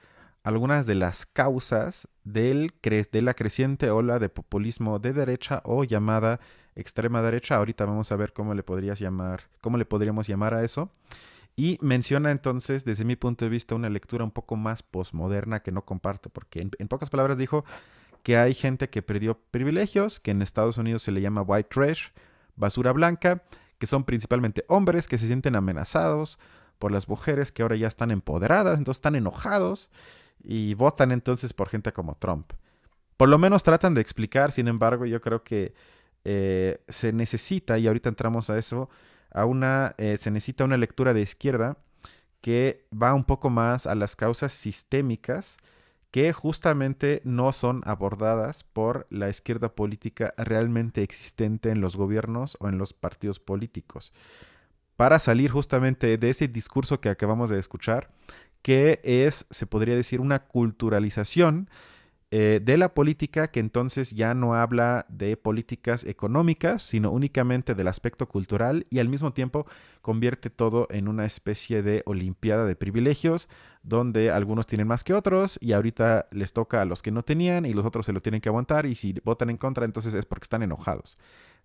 algunas 0.48 0.86
de 0.86 0.94
las 0.94 1.26
causas 1.26 2.08
del 2.24 2.72
de 2.82 3.22
la 3.22 3.34
creciente 3.34 3.90
ola 3.90 4.18
de 4.18 4.30
populismo 4.30 4.98
de 4.98 5.12
derecha 5.12 5.60
o 5.64 5.84
llamada 5.84 6.40
extrema 6.74 7.20
derecha. 7.20 7.56
Ahorita 7.56 7.84
vamos 7.84 8.10
a 8.12 8.16
ver 8.16 8.32
cómo 8.32 8.54
le 8.54 8.62
podrías 8.62 8.98
llamar, 8.98 9.42
cómo 9.60 9.76
le 9.76 9.84
podríamos 9.84 10.26
llamar 10.26 10.54
a 10.54 10.64
eso. 10.64 10.90
Y 11.54 11.76
menciona 11.82 12.30
entonces, 12.30 12.86
desde 12.86 13.04
mi 13.04 13.14
punto 13.14 13.44
de 13.44 13.50
vista, 13.50 13.74
una 13.74 13.90
lectura 13.90 14.24
un 14.24 14.30
poco 14.30 14.56
más 14.56 14.82
posmoderna 14.82 15.60
que 15.60 15.70
no 15.70 15.84
comparto, 15.84 16.30
porque 16.30 16.66
en, 16.78 16.88
pocas 16.88 17.10
palabras 17.10 17.36
dijo 17.36 17.64
que 18.22 18.38
hay 18.38 18.54
gente 18.54 18.88
que 18.88 19.02
perdió 19.02 19.38
privilegios, 19.50 20.18
que 20.18 20.30
en 20.30 20.40
Estados 20.40 20.78
Unidos 20.78 21.02
se 21.02 21.12
le 21.12 21.20
llama 21.20 21.42
white 21.42 21.68
trash, 21.68 22.08
basura 22.56 22.92
blanca, 22.92 23.42
que 23.78 23.86
son 23.86 24.04
principalmente 24.04 24.64
hombres 24.68 25.08
que 25.08 25.18
se 25.18 25.26
sienten 25.26 25.56
amenazados 25.56 26.38
por 26.78 26.90
las 26.90 27.06
mujeres 27.06 27.52
que 27.52 27.62
ahora 27.62 27.76
ya 27.76 27.88
están 27.88 28.12
empoderadas, 28.12 28.78
entonces 28.78 28.98
están 28.98 29.16
enojados 29.16 29.90
y 30.42 30.74
votan 30.74 31.12
entonces 31.12 31.52
por 31.52 31.68
gente 31.68 31.92
como 31.92 32.16
Trump. 32.16 32.52
Por 33.16 33.28
lo 33.28 33.38
menos 33.38 33.62
tratan 33.62 33.94
de 33.94 34.00
explicar, 34.00 34.52
sin 34.52 34.68
embargo, 34.68 35.04
yo 35.04 35.20
creo 35.20 35.42
que 35.42 35.74
eh, 36.24 36.78
se 36.88 37.12
necesita, 37.12 37.78
y 37.78 37.86
ahorita 37.86 38.08
entramos 38.08 38.50
a 38.50 38.58
eso, 38.58 38.88
a 39.30 39.44
una, 39.44 39.94
eh, 39.98 40.16
se 40.18 40.30
necesita 40.30 40.64
una 40.64 40.76
lectura 40.76 41.14
de 41.14 41.22
izquierda 41.22 41.78
que 42.40 42.86
va 42.90 43.14
un 43.14 43.24
poco 43.24 43.50
más 43.50 43.86
a 43.86 43.94
las 43.94 44.16
causas 44.16 44.52
sistémicas 44.52 45.58
que 46.10 46.32
justamente 46.32 47.20
no 47.24 47.52
son 47.52 47.82
abordadas 47.84 48.64
por 48.64 49.06
la 49.10 49.28
izquierda 49.28 49.74
política 49.74 50.32
realmente 50.38 51.02
existente 51.02 51.70
en 51.70 51.80
los 51.80 51.96
gobiernos 51.96 52.56
o 52.60 52.68
en 52.68 52.78
los 52.78 52.94
partidos 52.94 53.40
políticos. 53.40 54.12
Para 54.96 55.18
salir 55.18 55.50
justamente 55.50 56.16
de 56.16 56.30
ese 56.30 56.48
discurso 56.48 57.00
que 57.00 57.08
acabamos 57.08 57.50
de 57.50 57.58
escuchar, 57.58 58.10
que 58.62 59.00
es, 59.02 59.46
se 59.50 59.66
podría 59.66 59.94
decir, 59.94 60.20
una 60.20 60.40
culturalización 60.40 61.68
eh, 62.30 62.60
de 62.62 62.76
la 62.76 62.92
política 62.92 63.48
que 63.48 63.58
entonces 63.58 64.10
ya 64.10 64.34
no 64.34 64.52
habla 64.52 65.06
de 65.08 65.38
políticas 65.38 66.04
económicas, 66.04 66.82
sino 66.82 67.10
únicamente 67.10 67.74
del 67.74 67.88
aspecto 67.88 68.28
cultural 68.28 68.86
y 68.90 68.98
al 68.98 69.08
mismo 69.08 69.32
tiempo 69.32 69.64
convierte 70.02 70.50
todo 70.50 70.88
en 70.90 71.08
una 71.08 71.24
especie 71.24 71.82
de 71.82 72.02
olimpiada 72.04 72.66
de 72.66 72.76
privilegios 72.76 73.48
donde 73.82 74.30
algunos 74.30 74.66
tienen 74.66 74.86
más 74.86 75.04
que 75.04 75.14
otros 75.14 75.58
y 75.62 75.72
ahorita 75.72 76.28
les 76.30 76.52
toca 76.52 76.82
a 76.82 76.84
los 76.84 77.00
que 77.00 77.12
no 77.12 77.22
tenían 77.22 77.64
y 77.64 77.72
los 77.72 77.86
otros 77.86 78.04
se 78.04 78.12
lo 78.12 78.20
tienen 78.20 78.42
que 78.42 78.50
aguantar 78.50 78.84
y 78.84 78.94
si 78.94 79.14
votan 79.24 79.48
en 79.48 79.56
contra 79.56 79.86
entonces 79.86 80.12
es 80.12 80.26
porque 80.26 80.44
están 80.44 80.62
enojados 80.62 81.16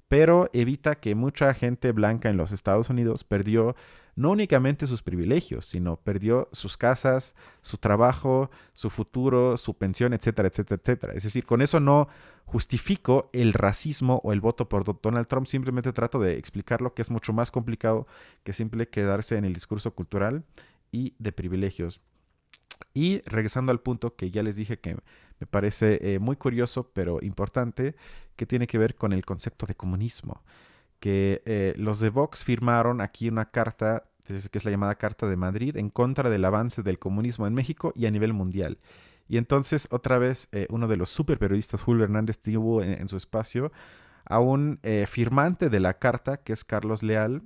pero 0.08 0.50
evita 0.54 0.96
que 0.96 1.16
mucha 1.16 1.54
gente 1.54 1.92
blanca 1.92 2.30
en 2.30 2.38
los 2.38 2.52
Estados 2.52 2.90
Unidos 2.90 3.24
perdió 3.24 3.76
no 4.16 4.32
únicamente 4.32 4.86
sus 4.86 5.02
privilegios, 5.02 5.66
sino 5.66 5.98
perdió 5.98 6.48
sus 6.52 6.78
casas, 6.78 7.36
su 7.62 7.78
trabajo, 7.78 8.52
su 8.74 8.90
futuro, 8.90 9.58
su 9.58 9.76
pensión, 9.76 10.14
etcétera, 10.14 10.50
etcétera, 10.50 10.80
etcétera. 10.82 11.14
Es 11.14 11.24
decir, 11.24 11.46
con 11.46 11.62
eso 11.62 11.80
no 11.80 12.08
justifico 12.46 13.30
el 13.34 13.54
racismo 13.54 14.22
o 14.24 14.34
el 14.34 14.42
voto 14.42 14.70
por 14.70 14.84
Donald 15.02 15.28
Trump, 15.28 15.48
simplemente 15.48 15.94
trato 15.94 16.20
de 16.20 16.38
explicar 16.38 16.82
lo 16.82 16.94
que 16.94 17.02
es 17.02 17.10
mucho 17.10 17.34
más 17.34 17.50
complicado 17.50 18.06
que 18.44 18.54
simple 18.54 18.88
quedarse 18.88 19.38
en 19.38 19.46
el 19.46 19.54
discurso 19.54 19.96
cultural 19.96 20.44
y 20.92 21.16
de 21.18 21.32
privilegios. 21.32 22.00
Y 22.94 23.22
regresando 23.26 23.72
al 23.72 23.80
punto 23.82 24.16
que 24.16 24.32
ya 24.32 24.44
les 24.44 24.56
dije 24.56 24.80
que 24.80 24.98
me 25.44 25.48
parece 25.48 26.00
eh, 26.02 26.20
muy 26.20 26.36
curioso, 26.38 26.90
pero 26.94 27.20
importante, 27.22 27.96
que 28.38 28.46
tiene 28.46 28.66
que 28.66 28.78
ver 28.78 28.96
con 28.96 29.12
el 29.12 29.26
concepto 29.26 29.66
de 29.66 29.76
comunismo. 29.76 30.42
Que 31.02 31.42
eh, 31.46 31.74
los 31.78 32.00
de 32.00 32.10
Vox 32.10 32.46
firmaron 32.46 33.02
aquí 33.02 33.28
una 33.28 33.52
carta, 33.52 34.06
que 34.26 34.58
es 34.58 34.64
la 34.66 34.72
llamada 34.72 34.96
Carta 34.96 35.28
de 35.28 35.36
Madrid, 35.36 35.76
en 35.76 35.90
contra 35.90 36.30
del 36.30 36.46
avance 36.46 36.82
del 36.82 36.98
comunismo 36.98 37.46
en 37.46 37.54
México 37.54 37.92
y 37.94 38.06
a 38.06 38.12
nivel 38.12 38.32
mundial. 38.32 38.80
Y 39.28 39.38
entonces, 39.38 39.90
otra 39.92 40.18
vez, 40.18 40.48
eh, 40.54 40.66
uno 40.70 40.88
de 40.88 40.96
los 40.96 41.10
super 41.10 41.38
periodistas, 41.38 41.82
Julio 41.82 42.06
Hernández, 42.06 42.40
tuvo 42.40 42.82
en, 42.82 43.08
su 43.10 43.18
espacio 43.18 43.74
a 44.24 44.40
un 44.40 44.80
firmante 45.10 45.70
de 45.70 45.82
la 45.82 46.00
carta, 46.00 46.38
que 46.38 46.54
es 46.54 46.64
Carlos 46.64 47.04
Leal, 47.04 47.42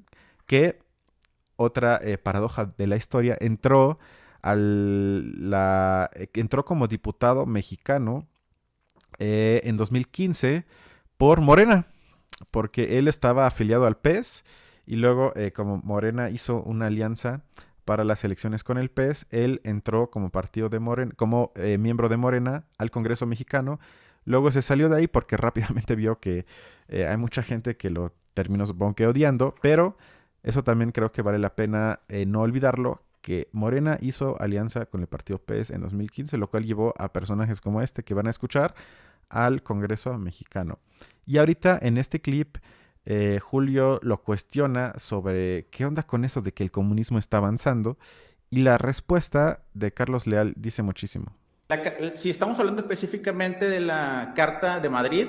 que, 0.46 0.80
otra 1.56 2.00
paradoja 2.22 2.72
de 2.78 2.86
la 2.86 2.96
historia, 2.96 3.36
entró 3.40 3.98
al, 4.42 5.50
la, 5.50 6.10
eh, 6.14 6.28
entró 6.34 6.66
como 6.66 6.88
diputado 6.88 7.46
mexicano 7.46 8.28
eh, 9.20 9.62
en 9.64 9.78
2015 9.78 10.66
por 11.18 11.42
Morena, 11.42 11.88
porque 12.52 12.98
él 12.98 13.08
estaba 13.08 13.48
afiliado 13.48 13.86
al 13.86 13.98
PES 13.98 14.44
y 14.86 14.96
luego 14.96 15.34
eh, 15.36 15.52
como 15.52 15.78
Morena 15.78 16.30
hizo 16.30 16.62
una 16.62 16.88
alianza 16.88 17.44
para 17.86 18.04
las 18.04 18.24
elecciones 18.24 18.64
con 18.64 18.78
el 18.78 18.90
PES, 18.90 19.28
él 19.32 19.62
entró 19.64 20.12
como 20.12 20.30
partido 20.30 20.70
de 20.70 20.80
Morena, 20.80 21.14
como 21.16 21.54
miembro 21.80 22.10
de 22.10 22.18
Morena 22.18 22.66
al 22.78 22.92
Congreso 22.92 23.26
mexicano. 23.26 23.80
Luego 24.26 24.52
se 24.52 24.62
salió 24.62 24.90
de 24.90 24.98
ahí 24.98 25.08
porque 25.08 25.38
rápidamente 25.38 25.96
vio 25.96 26.20
que 26.20 26.46
hay 26.90 27.16
mucha 27.16 27.44
gente 27.44 27.78
que 27.78 27.90
lo 27.90 28.14
terminó 28.34 28.66
supongo 28.66 28.94
que 28.94 29.08
odiando, 29.08 29.56
pero 29.62 29.98
eso 30.44 30.66
también 30.66 30.92
creo 30.92 31.14
que 31.14 31.22
vale 31.22 31.40
la 31.40 31.56
pena 31.56 32.02
no 32.28 32.42
olvidarlo, 32.42 33.07
que 33.22 33.50
Morena 33.52 33.98
hizo 34.02 34.40
alianza 34.42 34.86
con 34.86 35.02
el 35.02 35.08
partido 35.08 35.40
PES 35.40 35.72
en 35.72 35.82
2015, 35.82 36.38
lo 36.38 36.50
cual 36.50 36.66
llevó 36.66 36.94
a 36.98 37.12
personajes 37.12 37.62
como 37.62 37.82
este 37.82 38.04
que 38.04 38.14
van 38.14 38.28
a 38.28 38.30
escuchar 38.30 38.74
al 39.30 39.64
Congreso 39.64 40.18
mexicano. 40.18 40.80
Y 41.26 41.38
ahorita 41.38 41.78
en 41.82 41.98
este 41.98 42.22
clip, 42.22 42.58
eh, 43.06 43.40
Julio 43.42 44.00
lo 44.02 44.22
cuestiona 44.24 44.94
sobre 44.98 45.68
qué 45.72 45.86
onda 45.86 46.04
con 46.04 46.26
eso 46.26 46.42
de 46.42 46.54
que 46.54 46.64
el 46.64 46.72
comunismo 46.72 47.20
está 47.20 47.38
avanzando 47.38 47.98
y 48.50 48.62
la 48.62 48.78
respuesta 48.78 49.64
de 49.74 49.94
Carlos 49.94 50.28
Leal 50.28 50.54
dice 50.56 50.84
muchísimo. 50.84 51.36
si 52.16 52.30
estamos 52.30 52.60
hablando 52.60 52.82
específicamente 52.82 53.70
de 53.70 53.82
la 53.82 54.34
Carta 54.36 54.80
de 54.80 54.90
Madrid, 54.90 55.28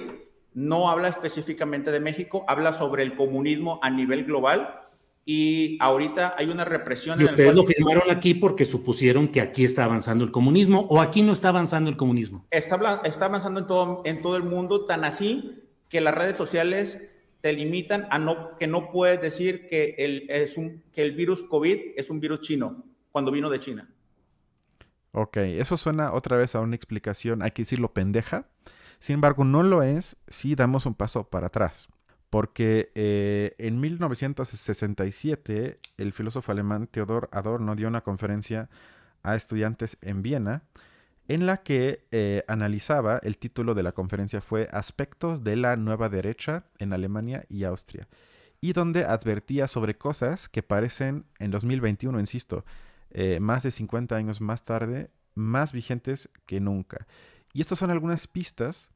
no 0.54 0.88
habla 0.88 1.08
específicamente 1.08 1.90
de 1.90 2.00
México, 2.00 2.44
habla 2.48 2.72
sobre 2.72 3.02
el 3.02 3.16
comunismo 3.16 3.80
a 3.82 3.90
nivel 3.90 4.24
global 4.24 4.87
y 5.30 5.76
ahorita 5.78 6.36
hay 6.38 6.48
una 6.48 6.64
represión. 6.64 7.20
Y 7.20 7.24
ustedes 7.26 7.54
lo 7.54 7.62
firmaron 7.62 8.10
aquí 8.10 8.32
porque 8.32 8.64
supusieron 8.64 9.28
que 9.28 9.42
aquí 9.42 9.62
está 9.62 9.84
avanzando 9.84 10.24
el 10.24 10.30
comunismo 10.30 10.86
o 10.88 11.02
aquí 11.02 11.20
no 11.20 11.32
está 11.32 11.50
avanzando 11.50 11.90
el 11.90 11.98
comunismo. 11.98 12.46
Está, 12.50 13.02
está 13.04 13.26
avanzando 13.26 13.60
en 13.60 13.66
todo, 13.66 14.02
en 14.06 14.22
todo 14.22 14.38
el 14.38 14.44
mundo, 14.44 14.86
tan 14.86 15.04
así 15.04 15.64
que 15.90 16.00
las 16.00 16.14
redes 16.14 16.34
sociales 16.34 17.02
te 17.42 17.52
limitan 17.52 18.08
a 18.10 18.18
no, 18.18 18.56
que 18.56 18.66
no 18.66 18.90
puedes 18.90 19.20
decir 19.20 19.66
que 19.66 19.96
el, 19.98 20.30
es 20.30 20.56
un, 20.56 20.82
que 20.94 21.02
el 21.02 21.12
virus 21.12 21.42
COVID 21.42 21.78
es 21.94 22.08
un 22.08 22.20
virus 22.20 22.40
chino 22.40 22.84
cuando 23.12 23.30
vino 23.30 23.50
de 23.50 23.60
China. 23.60 23.90
Ok, 25.12 25.36
eso 25.36 25.76
suena 25.76 26.14
otra 26.14 26.38
vez 26.38 26.54
a 26.54 26.60
una 26.60 26.74
explicación, 26.74 27.42
hay 27.42 27.50
que 27.50 27.62
decirlo 27.62 27.92
pendeja. 27.92 28.48
Sin 28.98 29.12
embargo, 29.16 29.44
no 29.44 29.62
lo 29.62 29.82
es 29.82 30.16
si 30.26 30.54
damos 30.54 30.86
un 30.86 30.94
paso 30.94 31.24
para 31.28 31.48
atrás 31.48 31.90
porque 32.30 32.92
eh, 32.94 33.54
en 33.58 33.80
1967 33.80 35.78
el 35.96 36.12
filósofo 36.12 36.52
alemán 36.52 36.86
Theodor 36.86 37.28
Adorno 37.32 37.74
dio 37.74 37.88
una 37.88 38.02
conferencia 38.02 38.68
a 39.22 39.34
estudiantes 39.34 39.96
en 40.02 40.22
Viena 40.22 40.64
en 41.28 41.44
la 41.44 41.58
que 41.58 42.06
eh, 42.10 42.42
analizaba, 42.48 43.20
el 43.22 43.36
título 43.36 43.74
de 43.74 43.82
la 43.82 43.92
conferencia 43.92 44.40
fue 44.40 44.66
Aspectos 44.72 45.44
de 45.44 45.56
la 45.56 45.76
nueva 45.76 46.08
derecha 46.08 46.64
en 46.78 46.94
Alemania 46.94 47.44
y 47.50 47.64
Austria, 47.64 48.08
y 48.62 48.72
donde 48.72 49.04
advertía 49.04 49.68
sobre 49.68 49.98
cosas 49.98 50.48
que 50.48 50.62
parecen 50.62 51.26
en 51.38 51.50
2021, 51.50 52.18
insisto, 52.18 52.64
eh, 53.10 53.40
más 53.40 53.62
de 53.62 53.70
50 53.70 54.16
años 54.16 54.40
más 54.40 54.64
tarde, 54.64 55.10
más 55.34 55.72
vigentes 55.72 56.30
que 56.46 56.60
nunca. 56.60 57.06
Y 57.52 57.60
estas 57.60 57.78
son 57.78 57.90
algunas 57.90 58.26
pistas 58.26 58.90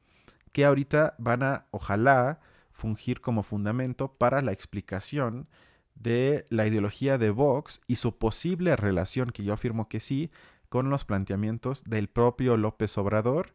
que 0.51 0.65
ahorita 0.65 1.15
van 1.19 1.43
a, 1.43 1.67
ojalá, 1.69 2.39
fungir 2.73 3.21
como 3.21 3.43
fundamento 3.43 4.13
para 4.13 4.41
la 4.41 4.51
explicación 4.51 5.47
de 5.95 6.45
la 6.49 6.67
ideología 6.67 7.17
de 7.17 7.29
Vox 7.29 7.81
y 7.87 7.95
su 7.95 8.17
posible 8.17 8.75
relación, 8.75 9.29
que 9.29 9.43
yo 9.43 9.53
afirmo 9.53 9.87
que 9.87 9.99
sí, 9.99 10.31
con 10.69 10.89
los 10.89 11.05
planteamientos 11.05 11.83
del 11.83 12.09
propio 12.09 12.57
López 12.57 12.97
Obrador. 12.97 13.53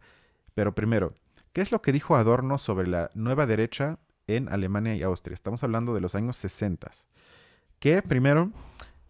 Pero 0.54 0.74
primero, 0.74 1.14
¿qué 1.52 1.60
es 1.60 1.72
lo 1.72 1.82
que 1.82 1.92
dijo 1.92 2.16
Adorno 2.16 2.58
sobre 2.58 2.86
la 2.86 3.10
nueva 3.14 3.46
derecha 3.46 3.98
en 4.28 4.48
Alemania 4.48 4.94
y 4.94 5.02
Austria? 5.02 5.34
Estamos 5.34 5.64
hablando 5.64 5.94
de 5.94 6.00
los 6.00 6.14
años 6.14 6.36
60. 6.36 6.90
Que 7.80 8.02
primero, 8.02 8.52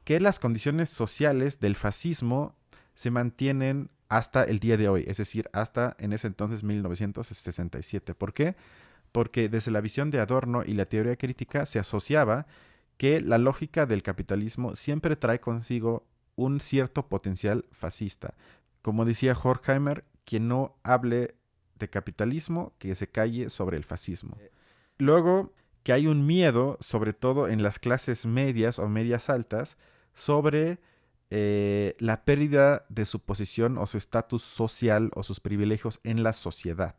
que 0.04 0.20
las 0.20 0.38
condiciones 0.38 0.88
sociales 0.88 1.61
del 1.61 1.76
fascismo 1.76 2.56
se 2.94 3.11
mantienen 3.11 3.90
hasta 4.09 4.44
el 4.44 4.59
día 4.59 4.78
de 4.78 4.88
hoy, 4.88 5.04
es 5.06 5.18
decir, 5.18 5.50
hasta 5.52 5.94
en 5.98 6.14
ese 6.14 6.28
entonces 6.28 6.62
1967. 6.62 8.14
¿Por 8.14 8.32
qué? 8.32 8.56
Porque 9.12 9.48
desde 9.48 9.70
la 9.70 9.80
visión 9.80 10.11
de 10.11 10.20
Adorno 10.20 10.62
y 10.64 10.74
la 10.74 10.86
teoría 10.86 11.16
crítica 11.16 11.66
se 11.66 11.78
asociaba 11.78 12.46
que 12.96 13.20
la 13.20 13.38
lógica 13.38 13.86
del 13.86 14.02
capitalismo 14.02 14.76
siempre 14.76 15.16
trae 15.16 15.40
consigo 15.40 16.06
un 16.36 16.61
cierto 16.61 17.09
potencial 17.09 17.64
fascista. 17.72 18.34
Como 18.82 19.04
decía 19.04 19.36
Horkheimer, 19.40 20.04
quien 20.24 20.48
no 20.48 20.76
hable 20.82 21.36
de 21.76 21.88
capitalismo, 21.88 22.74
que 22.78 22.94
se 22.94 23.09
calle 23.09 23.50
sobre 23.50 23.76
el 23.76 23.84
fascismo. 23.84 24.36
Luego, 24.98 25.52
que 25.82 25.92
hay 25.92 26.06
un 26.06 26.26
miedo, 26.26 26.76
sobre 26.80 27.12
todo 27.12 27.48
en 27.48 27.62
las 27.62 27.78
clases 27.78 28.26
medias 28.26 28.78
o 28.78 28.88
medias 28.88 29.30
altas, 29.30 29.78
sobre 30.12 30.80
eh, 31.30 31.94
la 31.98 32.24
pérdida 32.24 32.84
de 32.88 33.04
su 33.04 33.20
posición 33.20 33.78
o 33.78 33.86
su 33.86 33.98
estatus 33.98 34.42
social 34.42 35.11
o 35.14 35.22
sus 35.22 35.40
privilegios 35.40 36.00
en 36.02 36.22
la 36.22 36.32
sociedad. 36.32 36.96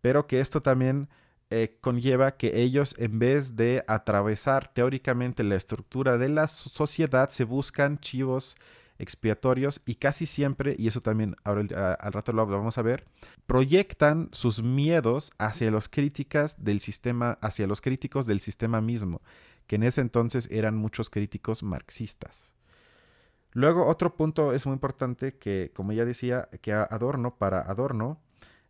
Pero 0.00 0.26
que 0.26 0.40
esto 0.40 0.62
también 0.62 1.08
eh, 1.50 1.78
conlleva 1.80 2.36
que 2.36 2.60
ellos, 2.60 2.94
en 2.98 3.18
vez 3.18 3.56
de 3.56 3.84
atravesar 3.86 4.72
teóricamente 4.72 5.42
la 5.44 5.56
estructura 5.56 6.18
de 6.18 6.28
la 6.28 6.46
sociedad, 6.46 7.30
se 7.30 7.44
buscan 7.44 7.98
chivos 8.00 8.56
expiatorios 8.98 9.80
y 9.86 9.94
casi 9.94 10.26
siempre, 10.26 10.74
y 10.78 10.88
eso 10.88 11.00
también 11.00 11.36
ahora 11.44 11.94
al 11.94 12.12
rato 12.12 12.32
lo 12.32 12.46
vamos 12.46 12.78
a 12.78 12.82
ver, 12.82 13.04
proyectan 13.46 14.28
sus 14.32 14.62
miedos 14.62 15.32
hacia 15.38 15.70
los 15.70 15.88
críticas 15.88 16.62
del 16.62 16.80
sistema, 16.80 17.38
hacia 17.40 17.66
los 17.66 17.80
críticos 17.80 18.26
del 18.26 18.40
sistema 18.40 18.80
mismo, 18.80 19.22
que 19.66 19.76
en 19.76 19.84
ese 19.84 20.00
entonces 20.00 20.48
eran 20.50 20.76
muchos 20.76 21.10
críticos 21.10 21.62
marxistas. 21.62 22.52
Luego, 23.52 23.86
otro 23.86 24.14
punto 24.14 24.52
es 24.52 24.66
muy 24.66 24.74
importante 24.74 25.38
que, 25.38 25.72
como 25.74 25.92
ya 25.92 26.04
decía, 26.04 26.48
que 26.60 26.72
Adorno, 26.72 27.36
para 27.36 27.60
Adorno, 27.60 28.20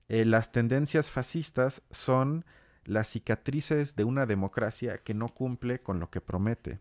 eh, 0.09 0.24
las 0.24 0.52
tendencias 0.52 1.11
fascistas 1.11 1.82
son 1.90 2.44
las 2.84 3.09
cicatrices 3.09 3.96
de 3.96 4.04
una 4.04 4.24
democracia 4.24 4.98
que 4.98 5.14
no 5.14 5.28
cumple 5.28 5.80
con 5.80 6.00
lo 6.00 6.11
que 6.11 6.20
promete. 6.20 6.80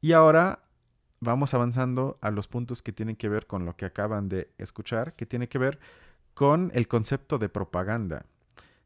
Y 0.00 0.12
ahora 0.12 0.64
vamos 1.20 1.54
avanzando 1.54 2.18
a 2.20 2.30
los 2.30 2.48
puntos 2.48 2.82
que 2.82 2.92
tienen 2.92 3.16
que 3.16 3.28
ver 3.28 3.46
con 3.46 3.64
lo 3.64 3.76
que 3.76 3.84
acaban 3.84 4.28
de 4.28 4.50
escuchar, 4.58 5.14
que 5.14 5.26
tiene 5.26 5.48
que 5.48 5.58
ver 5.58 5.80
con 6.34 6.70
el 6.74 6.88
concepto 6.88 7.38
de 7.38 7.48
propaganda, 7.48 8.26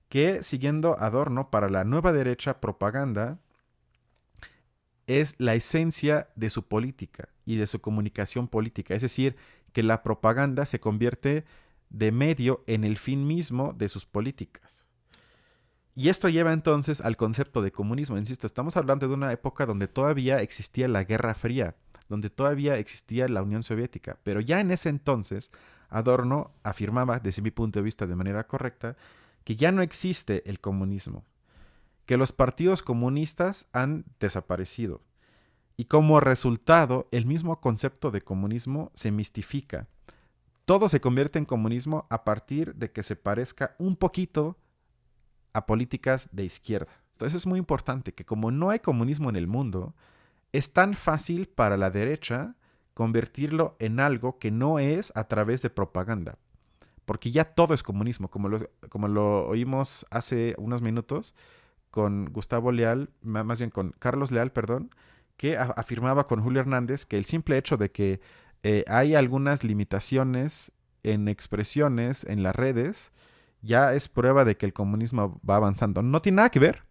que 0.08 0.42
siguiendo 0.42 0.98
Adorno 0.98 1.50
para 1.50 1.68
la 1.68 1.84
nueva 1.84 2.12
derecha 2.12 2.60
propaganda 2.60 3.38
es 5.06 5.34
la 5.38 5.54
esencia 5.54 6.28
de 6.34 6.50
su 6.50 6.66
política 6.66 7.28
y 7.44 7.56
de 7.56 7.66
su 7.66 7.80
comunicación 7.80 8.48
política. 8.48 8.94
Es 8.94 9.02
decir, 9.02 9.36
que 9.72 9.82
la 9.82 10.02
propaganda 10.02 10.66
se 10.66 10.80
convierte 10.80 11.44
de 11.90 12.12
medio 12.12 12.62
en 12.66 12.84
el 12.84 12.96
fin 12.96 13.26
mismo 13.26 13.72
de 13.72 13.88
sus 13.88 14.06
políticas. 14.06 14.86
Y 15.94 16.10
esto 16.10 16.28
lleva 16.28 16.52
entonces 16.52 17.00
al 17.00 17.16
concepto 17.16 17.62
de 17.62 17.72
comunismo. 17.72 18.18
Insisto, 18.18 18.46
estamos 18.46 18.76
hablando 18.76 19.08
de 19.08 19.14
una 19.14 19.32
época 19.32 19.64
donde 19.64 19.88
todavía 19.88 20.42
existía 20.42 20.88
la 20.88 21.04
Guerra 21.04 21.34
Fría, 21.34 21.74
donde 22.10 22.28
todavía 22.28 22.76
existía 22.76 23.28
la 23.28 23.42
Unión 23.42 23.62
Soviética. 23.62 24.18
Pero 24.22 24.40
ya 24.40 24.60
en 24.60 24.70
ese 24.70 24.90
entonces, 24.90 25.50
Adorno 25.88 26.52
afirmaba, 26.62 27.18
desde 27.18 27.40
mi 27.40 27.50
punto 27.50 27.78
de 27.78 27.84
vista 27.84 28.06
de 28.06 28.14
manera 28.14 28.46
correcta, 28.46 28.96
que 29.44 29.56
ya 29.56 29.72
no 29.72 29.80
existe 29.80 30.42
el 30.50 30.60
comunismo, 30.60 31.24
que 32.04 32.18
los 32.18 32.32
partidos 32.32 32.82
comunistas 32.82 33.66
han 33.72 34.04
desaparecido. 34.20 35.00
Y 35.78 35.86
como 35.86 36.20
resultado, 36.20 37.08
el 37.10 37.26
mismo 37.26 37.56
concepto 37.56 38.10
de 38.10 38.20
comunismo 38.20 38.90
se 38.94 39.12
mistifica. 39.12 39.88
Todo 40.66 40.88
se 40.88 41.00
convierte 41.00 41.38
en 41.38 41.44
comunismo 41.44 42.06
a 42.10 42.24
partir 42.24 42.74
de 42.74 42.90
que 42.90 43.04
se 43.04 43.14
parezca 43.14 43.76
un 43.78 43.94
poquito 43.94 44.58
a 45.52 45.64
políticas 45.64 46.28
de 46.32 46.44
izquierda. 46.44 46.92
Entonces 47.12 47.36
es 47.36 47.46
muy 47.46 47.60
importante 47.60 48.12
que 48.12 48.26
como 48.26 48.50
no 48.50 48.70
hay 48.70 48.80
comunismo 48.80 49.30
en 49.30 49.36
el 49.36 49.46
mundo, 49.46 49.94
es 50.52 50.72
tan 50.72 50.94
fácil 50.94 51.46
para 51.46 51.76
la 51.76 51.90
derecha 51.90 52.56
convertirlo 52.94 53.76
en 53.78 54.00
algo 54.00 54.38
que 54.38 54.50
no 54.50 54.80
es 54.80 55.12
a 55.14 55.28
través 55.28 55.62
de 55.62 55.70
propaganda. 55.70 56.36
Porque 57.04 57.30
ya 57.30 57.44
todo 57.44 57.72
es 57.72 57.84
comunismo, 57.84 58.28
como 58.28 58.48
lo, 58.48 58.68
como 58.88 59.06
lo 59.06 59.46
oímos 59.46 60.04
hace 60.10 60.56
unos 60.58 60.82
minutos 60.82 61.36
con 61.92 62.26
Gustavo 62.32 62.72
Leal, 62.72 63.10
más 63.22 63.60
bien 63.60 63.70
con 63.70 63.94
Carlos 64.00 64.32
Leal, 64.32 64.50
perdón, 64.50 64.90
que 65.36 65.56
afirmaba 65.56 66.26
con 66.26 66.42
Julio 66.42 66.60
Hernández 66.60 67.06
que 67.06 67.18
el 67.18 67.24
simple 67.24 67.56
hecho 67.56 67.76
de 67.76 67.92
que 67.92 68.20
eh, 68.68 68.82
hay 68.88 69.14
algunas 69.14 69.62
limitaciones 69.62 70.72
en 71.04 71.28
expresiones 71.28 72.24
en 72.24 72.42
las 72.42 72.56
redes 72.56 73.12
ya 73.62 73.94
es 73.94 74.08
prueba 74.08 74.44
de 74.44 74.56
que 74.56 74.66
el 74.66 74.72
comunismo 74.72 75.40
va 75.48 75.54
avanzando. 75.54 76.02
No 76.02 76.20
tiene 76.20 76.36
nada 76.38 76.50
que 76.50 76.58
ver, 76.58 76.82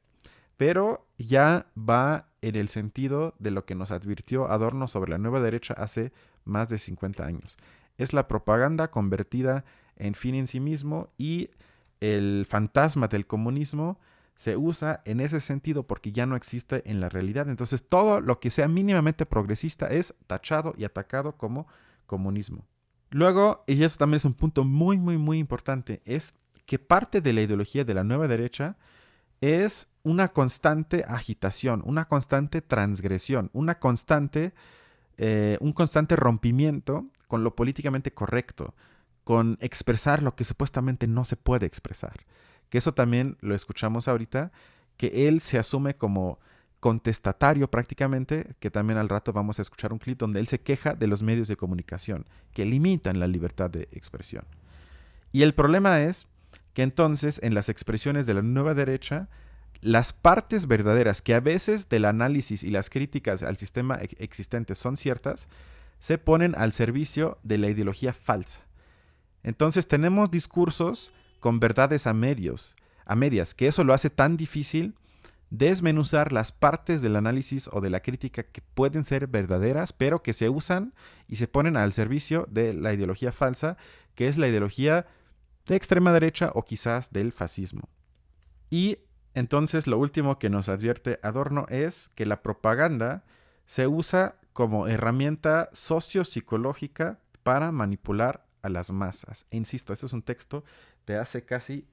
pero 0.55 1.05
ya 1.17 1.67
va 1.77 2.29
en 2.41 2.55
el 2.55 2.69
sentido 2.69 3.35
de 3.39 3.51
lo 3.51 3.65
que 3.65 3.75
nos 3.75 3.91
advirtió 3.91 4.49
Adorno 4.49 4.87
sobre 4.87 5.11
la 5.11 5.17
nueva 5.17 5.41
derecha 5.41 5.73
hace 5.73 6.13
más 6.45 6.69
de 6.69 6.77
50 6.77 7.25
años. 7.25 7.57
Es 7.97 8.13
la 8.13 8.29
propaganda 8.29 8.89
convertida 8.89 9.65
en 9.97 10.15
fin 10.15 10.35
en 10.35 10.47
sí 10.47 10.61
mismo 10.61 11.09
y 11.17 11.49
el 11.99 12.45
fantasma 12.49 13.09
del 13.09 13.27
comunismo 13.27 13.99
se 14.35 14.57
usa 14.57 15.01
en 15.05 15.21
ese 15.21 15.39
sentido 15.41 15.83
porque 15.83 16.11
ya 16.11 16.25
no 16.25 16.35
existe 16.35 16.83
en 16.89 16.99
la 16.99 17.09
realidad. 17.09 17.49
Entonces 17.49 17.87
todo 17.87 18.21
lo 18.21 18.39
que 18.39 18.51
sea 18.51 18.67
mínimamente 18.67 19.25
progresista 19.25 19.87
es 19.87 20.13
tachado 20.27 20.73
y 20.77 20.83
atacado 20.83 21.37
como 21.37 21.67
comunismo. 22.05 22.67
Luego, 23.11 23.63
y 23.67 23.81
eso 23.83 23.97
también 23.97 24.17
es 24.17 24.25
un 24.25 24.33
punto 24.33 24.65
muy, 24.65 24.97
muy, 24.97 25.17
muy 25.17 25.37
importante, 25.37 26.01
es 26.05 26.33
que 26.65 26.79
parte 26.79 27.21
de 27.21 27.33
la 27.33 27.41
ideología 27.41 27.85
de 27.85 27.93
la 27.93 28.03
nueva 28.03 28.27
derecha 28.27 28.75
es 29.39 29.87
una 30.03 30.29
constante 30.29 31.05
agitación, 31.07 31.81
una 31.85 32.05
constante 32.05 32.61
transgresión, 32.61 33.49
una 33.53 33.79
constante, 33.79 34.53
eh, 35.17 35.57
un 35.61 35.71
constante 35.71 36.15
rompimiento 36.15 37.05
con 37.27 37.43
lo 37.43 37.55
políticamente 37.55 38.13
correcto, 38.13 38.75
con 39.23 39.57
expresar 39.61 40.21
lo 40.21 40.35
que 40.35 40.43
supuestamente 40.43 41.07
no 41.07 41.25
se 41.25 41.37
puede 41.37 41.65
expresar 41.65 42.25
que 42.69 42.77
eso 42.77 42.93
también 42.93 43.37
lo 43.41 43.55
escuchamos 43.55 44.07
ahorita, 44.07 44.51
que 44.97 45.27
él 45.27 45.41
se 45.41 45.57
asume 45.57 45.95
como 45.95 46.39
contestatario 46.79 47.69
prácticamente, 47.69 48.55
que 48.59 48.69
también 48.69 48.99
al 48.99 49.09
rato 49.09 49.33
vamos 49.33 49.57
a 49.57 49.63
escuchar 49.63 49.91
un 49.91 49.99
clip 49.99 50.19
donde 50.19 50.39
él 50.39 50.47
se 50.47 50.59
queja 50.59 50.93
de 50.93 51.07
los 51.07 51.23
medios 51.23 51.47
de 51.47 51.57
comunicación, 51.57 52.25
que 52.53 52.65
limitan 52.65 53.19
la 53.19 53.27
libertad 53.27 53.69
de 53.69 53.89
expresión. 53.91 54.45
Y 55.31 55.41
el 55.41 55.53
problema 55.53 56.01
es 56.01 56.27
que 56.73 56.83
entonces 56.83 57.39
en 57.41 57.55
las 57.55 57.69
expresiones 57.69 58.25
de 58.25 58.35
la 58.35 58.41
nueva 58.41 58.73
derecha, 58.73 59.29
las 59.81 60.13
partes 60.13 60.67
verdaderas 60.67 61.21
que 61.21 61.33
a 61.33 61.39
veces 61.39 61.89
del 61.89 62.05
análisis 62.05 62.63
y 62.63 62.69
las 62.69 62.89
críticas 62.89 63.43
al 63.43 63.57
sistema 63.57 63.97
existente 64.17 64.75
son 64.75 64.95
ciertas, 64.95 65.47
se 65.99 66.17
ponen 66.17 66.53
al 66.55 66.71
servicio 66.71 67.39
de 67.43 67.57
la 67.57 67.69
ideología 67.69 68.13
falsa. 68.13 68.59
Entonces 69.43 69.87
tenemos 69.87 70.31
discursos 70.31 71.11
con 71.45 71.59
verdades 71.59 72.07
a 72.07 72.15
medios, 72.15 72.75
a 73.05 73.15
medias, 73.15 73.53
que 73.53 73.67
eso 73.67 73.83
lo 73.83 73.93
hace 73.93 74.09
tan 74.09 74.35
difícil 74.35 74.95
desmenuzar 75.51 76.31
las 76.31 76.51
partes 76.51 77.03
del 77.03 77.15
análisis 77.15 77.69
o 77.71 77.81
de 77.81 77.91
la 77.91 77.99
crítica 77.99 78.41
que 78.41 78.63
pueden 78.73 79.05
ser 79.05 79.27
verdaderas, 79.27 79.93
pero 79.93 80.23
que 80.23 80.33
se 80.33 80.49
usan 80.49 80.95
y 81.27 81.35
se 81.35 81.47
ponen 81.47 81.77
al 81.77 81.93
servicio 81.93 82.47
de 82.49 82.73
la 82.73 82.93
ideología 82.93 83.31
falsa, 83.31 83.77
que 84.15 84.27
es 84.27 84.39
la 84.39 84.47
ideología 84.47 85.05
de 85.67 85.75
extrema 85.75 86.11
derecha 86.13 86.49
o 86.55 86.65
quizás 86.65 87.11
del 87.11 87.31
fascismo. 87.31 87.89
Y 88.71 88.97
entonces 89.35 89.85
lo 89.85 89.99
último 89.99 90.39
que 90.39 90.49
nos 90.49 90.67
advierte 90.67 91.19
Adorno 91.21 91.67
es 91.69 92.09
que 92.15 92.25
la 92.25 92.41
propaganda 92.41 93.23
se 93.67 93.85
usa 93.85 94.39
como 94.51 94.87
herramienta 94.87 95.69
sociopsicológica 95.73 97.19
para 97.43 97.71
manipular 97.71 98.47
a 98.65 98.69
las 98.69 98.91
masas. 98.91 99.45
E 99.51 99.57
insisto, 99.57 99.93
este 99.93 100.07
es 100.07 100.13
un 100.13 100.23
texto 100.23 100.63
de 101.05 101.17
hace 101.17 101.45
casi, 101.45 101.87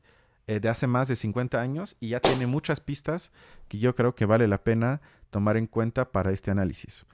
eh, 0.47 0.61
de 0.61 0.69
hace 0.69 0.87
más 0.87 1.09
de 1.09 1.17
50 1.17 1.61
años 1.61 1.97
y 2.01 2.11
ya 2.11 2.21
tiene 2.21 2.47
muchas 2.47 2.81
pistas 2.81 3.33
que 3.69 3.79
yo 3.79 3.95
creo 3.95 4.15
que 4.15 4.27
vale 4.27 4.49
la 4.49 4.59
pena 4.59 5.01
tomar 5.31 5.57
en 5.57 5.67
cuenta 5.67 6.11
para 6.11 6.31
este 6.31 6.51
análisis. 6.51 7.05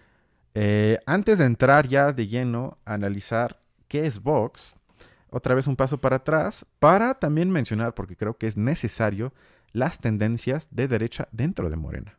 Eh, 0.55 0.99
antes 1.07 1.39
de 1.39 1.45
entrar 1.45 1.87
ya 1.87 2.13
de 2.13 2.27
lleno 2.27 2.79
a 2.85 2.95
analizar 2.95 3.59
qué 3.87 4.07
es 4.07 4.23
Vox, 4.23 4.75
otra 5.31 5.55
vez 5.55 5.67
un 5.67 5.77
paso 5.77 5.99
para 5.99 6.17
atrás 6.17 6.67
para 6.79 7.15
también 7.15 7.51
mencionar, 7.51 7.95
porque 7.95 8.17
creo 8.17 8.37
que 8.37 8.47
es 8.47 8.57
necesario, 8.57 9.33
las 9.73 10.01
tendencias 10.01 10.69
de 10.75 10.89
derecha 10.89 11.29
dentro 11.31 11.69
de 11.69 11.77
Morena. 11.77 12.19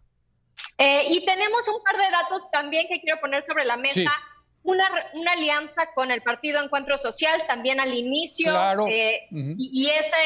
Eh, 0.77 1.07
y 1.09 1.25
tenemos 1.25 1.67
un 1.67 1.83
par 1.83 1.97
de 1.97 2.11
datos 2.11 2.49
también 2.51 2.87
que 2.87 3.01
quiero 3.01 3.19
poner 3.19 3.41
sobre 3.41 3.65
la 3.65 3.75
mesa 3.75 4.11
una, 4.63 4.89
una, 5.13 5.31
alianza 5.31 5.91
con 5.93 6.11
el 6.11 6.21
Partido 6.21 6.61
Encuentro 6.61 6.97
Social 6.97 7.41
también 7.47 7.79
al 7.79 7.93
inicio 7.93 8.53
eh, 8.87 9.27
y, 9.31 9.89
ese 9.89 10.17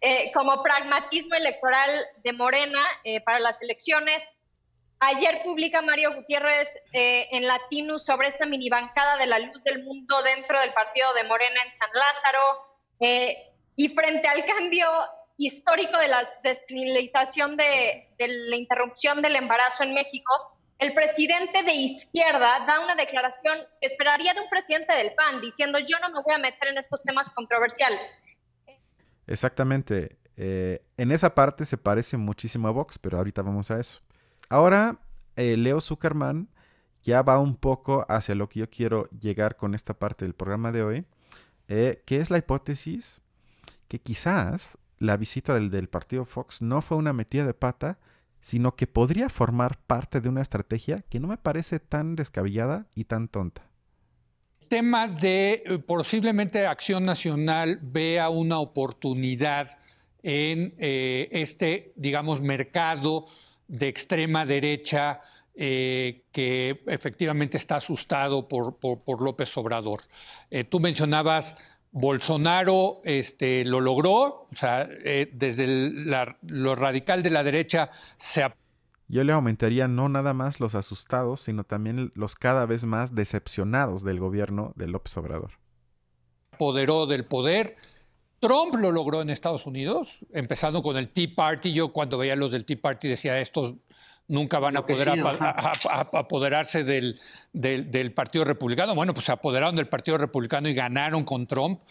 eh, 0.00 0.30
como 0.32 0.62
pragmatismo 0.62 1.34
electoral 1.34 1.90
de 2.24 2.32
Morena 2.32 2.82
eh, 3.04 3.20
para 3.20 3.40
las 3.40 3.60
elecciones. 3.62 4.22
Ayer 5.00 5.42
publica 5.42 5.82
Mario 5.82 6.14
Gutiérrez 6.14 6.68
en 6.92 7.46
Latinus 7.48 8.04
sobre 8.04 8.28
esta 8.28 8.46
mini 8.46 8.68
bancada 8.68 9.16
de 9.16 9.26
la 9.26 9.40
luz 9.40 9.64
del 9.64 9.82
mundo 9.82 10.22
dentro 10.22 10.60
del 10.60 10.72
partido 10.72 11.12
de 11.14 11.24
Morena 11.24 11.60
en 11.60 11.72
San 11.76 11.90
Lázaro 11.92 13.40
y 13.74 13.88
frente 13.88 14.28
al 14.28 14.44
cambio 14.46 14.86
histórico 15.38 15.98
de 15.98 16.06
la 16.06 16.32
despenalización 16.44 17.56
de, 17.56 18.10
de 18.16 18.28
la 18.28 18.54
interrupción 18.54 19.22
del 19.22 19.34
embarazo 19.34 19.82
en 19.82 19.92
México, 19.92 20.56
el 20.82 20.94
presidente 20.94 21.62
de 21.62 21.72
izquierda 21.74 22.66
da 22.66 22.80
una 22.80 22.94
declaración 22.94 23.58
que 23.80 23.86
esperaría 23.86 24.34
de 24.34 24.40
un 24.40 24.48
presidente 24.48 24.92
del 24.92 25.14
PAN, 25.14 25.40
diciendo 25.40 25.78
yo 25.78 25.96
no 26.00 26.10
me 26.10 26.22
voy 26.22 26.34
a 26.34 26.38
meter 26.38 26.68
en 26.68 26.78
estos 26.78 27.02
temas 27.02 27.30
controversiales. 27.30 28.00
Exactamente. 29.26 30.18
Eh, 30.36 30.84
en 30.96 31.12
esa 31.12 31.34
parte 31.34 31.64
se 31.64 31.78
parece 31.78 32.16
muchísimo 32.16 32.66
a 32.68 32.72
Vox, 32.72 32.98
pero 32.98 33.18
ahorita 33.18 33.42
vamos 33.42 33.70
a 33.70 33.78
eso. 33.78 34.00
Ahora, 34.48 34.98
eh, 35.36 35.56
Leo 35.56 35.80
Zuckerman 35.80 36.48
ya 37.02 37.22
va 37.22 37.38
un 37.38 37.56
poco 37.56 38.04
hacia 38.08 38.34
lo 38.34 38.48
que 38.48 38.60
yo 38.60 38.70
quiero 38.70 39.08
llegar 39.10 39.56
con 39.56 39.74
esta 39.74 39.94
parte 39.94 40.24
del 40.24 40.34
programa 40.34 40.72
de 40.72 40.82
hoy, 40.82 41.06
eh, 41.68 42.02
que 42.06 42.16
es 42.16 42.30
la 42.30 42.38
hipótesis 42.38 43.20
que 43.88 44.00
quizás 44.00 44.78
la 44.98 45.16
visita 45.16 45.54
del, 45.54 45.70
del 45.70 45.88
partido 45.88 46.24
Fox 46.24 46.62
no 46.62 46.80
fue 46.80 46.96
una 46.96 47.12
metida 47.12 47.44
de 47.44 47.54
pata, 47.54 47.98
sino 48.42 48.74
que 48.74 48.88
podría 48.88 49.28
formar 49.28 49.78
parte 49.86 50.20
de 50.20 50.28
una 50.28 50.42
estrategia 50.42 51.04
que 51.08 51.20
no 51.20 51.28
me 51.28 51.38
parece 51.38 51.78
tan 51.78 52.16
descabellada 52.16 52.88
y 52.94 53.04
tan 53.04 53.28
tonta. 53.28 53.70
El 54.60 54.68
tema 54.68 55.06
de 55.06 55.62
eh, 55.64 55.78
posiblemente 55.78 56.66
Acción 56.66 57.04
Nacional 57.04 57.78
vea 57.80 58.30
una 58.30 58.58
oportunidad 58.58 59.78
en 60.24 60.74
eh, 60.78 61.28
este, 61.30 61.92
digamos, 61.94 62.40
mercado 62.40 63.26
de 63.68 63.86
extrema 63.86 64.44
derecha 64.44 65.20
eh, 65.54 66.24
que 66.32 66.82
efectivamente 66.86 67.58
está 67.58 67.76
asustado 67.76 68.48
por, 68.48 68.78
por, 68.78 69.22
López 69.22 69.56
Obrador. 69.56 70.00
tú 70.68 70.80
mencionabas 70.80 71.56
Bolsonaro 71.92 73.02
este, 73.04 73.64
lo 73.66 73.80
logró, 73.82 74.48
o 74.50 74.54
sea, 74.54 74.88
eh, 75.04 75.30
desde 75.32 75.66
lo 76.42 76.74
radical 76.74 77.22
de 77.22 77.30
la 77.30 77.44
derecha 77.44 77.90
se... 78.16 78.50
Yo 79.08 79.22
le 79.24 79.34
aumentaría 79.34 79.88
no 79.88 80.08
nada 80.08 80.32
más 80.32 80.58
los 80.58 80.74
asustados, 80.74 81.42
sino 81.42 81.64
también 81.64 82.10
los 82.14 82.34
cada 82.34 82.64
vez 82.64 82.86
más 82.86 83.14
decepcionados 83.14 84.04
del 84.04 84.20
gobierno 84.20 84.72
de 84.74 84.88
López 84.88 85.14
Obrador. 85.18 85.50
Apoderó 86.52 87.04
del 87.04 87.26
poder. 87.26 87.76
Trump 88.40 88.74
lo 88.74 88.90
logró 88.90 89.20
en 89.20 89.28
Estados 89.28 89.66
Unidos, 89.66 90.24
empezando 90.32 90.82
con 90.82 90.96
el 90.96 91.10
Tea 91.10 91.28
Party. 91.36 91.74
Yo 91.74 91.92
cuando 91.92 92.16
veía 92.16 92.36
los 92.36 92.52
del 92.52 92.64
Tea 92.64 92.80
Party 92.80 93.06
decía, 93.06 93.38
estos 93.38 93.74
nunca 94.32 94.58
van 94.58 94.78
a 94.78 94.86
poder 94.86 95.10
apoderarse 95.10 96.84
del, 96.84 97.20
del, 97.52 98.14
Partido 98.14 98.44
Republicano. 98.44 98.94
Bueno, 98.94 99.12
pues 99.12 99.26
se 99.26 99.32
apoderaron 99.32 99.76
del 99.76 99.88
Partido 99.88 100.16
Republicano 100.16 100.68
y 100.68 100.74
ganaron 100.74 101.24
con 101.24 101.46
Trump. 101.46 101.82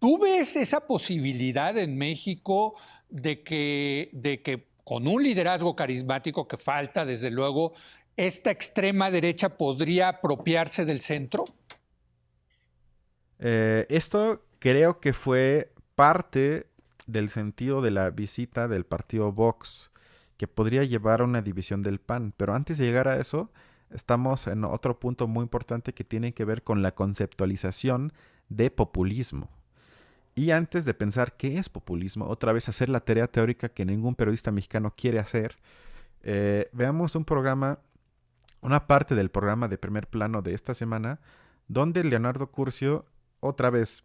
¿Tú 0.00 0.18
ves 0.18 0.56
esa 0.56 0.86
posibilidad 0.86 1.78
en 1.78 1.96
México 1.96 2.74
de 3.08 3.42
que, 3.42 4.10
de 4.12 4.42
que 4.42 4.66
con 4.82 5.06
un 5.06 5.22
liderazgo 5.22 5.76
carismático 5.76 6.48
que 6.48 6.56
falta, 6.56 7.04
desde 7.04 7.30
luego, 7.30 7.72
esta 8.16 8.50
extrema 8.50 9.10
derecha 9.12 9.56
podría 9.56 10.08
apropiarse 10.08 10.84
del 10.84 11.00
centro? 11.00 11.44
Eh, 13.38 13.86
esto 13.88 14.42
creo 14.58 14.98
que 14.98 15.12
fue 15.12 15.72
parte 15.94 16.66
del 17.06 17.30
sentido 17.30 17.80
de 17.82 17.92
la 17.92 18.10
visita 18.10 18.66
del 18.66 18.84
partido 18.84 19.30
Vox 19.30 19.87
que 20.38 20.48
podría 20.48 20.84
llevar 20.84 21.20
a 21.20 21.24
una 21.24 21.42
división 21.42 21.82
del 21.82 21.98
PAN. 21.98 22.32
Pero 22.36 22.54
antes 22.54 22.78
de 22.78 22.86
llegar 22.86 23.08
a 23.08 23.18
eso, 23.18 23.50
estamos 23.90 24.46
en 24.46 24.64
otro 24.64 24.98
punto 24.98 25.26
muy 25.26 25.42
importante 25.42 25.92
que 25.92 26.04
tiene 26.04 26.32
que 26.32 26.46
ver 26.46 26.62
con 26.62 26.80
la 26.80 26.94
conceptualización 26.94 28.12
de 28.48 28.70
populismo. 28.70 29.50
Y 30.36 30.52
antes 30.52 30.84
de 30.84 30.94
pensar 30.94 31.36
qué 31.36 31.58
es 31.58 31.68
populismo, 31.68 32.26
otra 32.26 32.52
vez 32.52 32.68
hacer 32.68 32.88
la 32.88 33.00
tarea 33.00 33.26
teórica 33.26 33.68
que 33.68 33.84
ningún 33.84 34.14
periodista 34.14 34.52
mexicano 34.52 34.94
quiere 34.96 35.18
hacer, 35.18 35.56
eh, 36.22 36.70
veamos 36.72 37.16
un 37.16 37.24
programa, 37.24 37.80
una 38.60 38.86
parte 38.86 39.16
del 39.16 39.30
programa 39.30 39.66
de 39.66 39.78
primer 39.78 40.06
plano 40.06 40.40
de 40.40 40.54
esta 40.54 40.74
semana, 40.74 41.18
donde 41.66 42.04
Leonardo 42.04 42.52
Curcio 42.52 43.06
otra 43.40 43.70
vez 43.70 44.04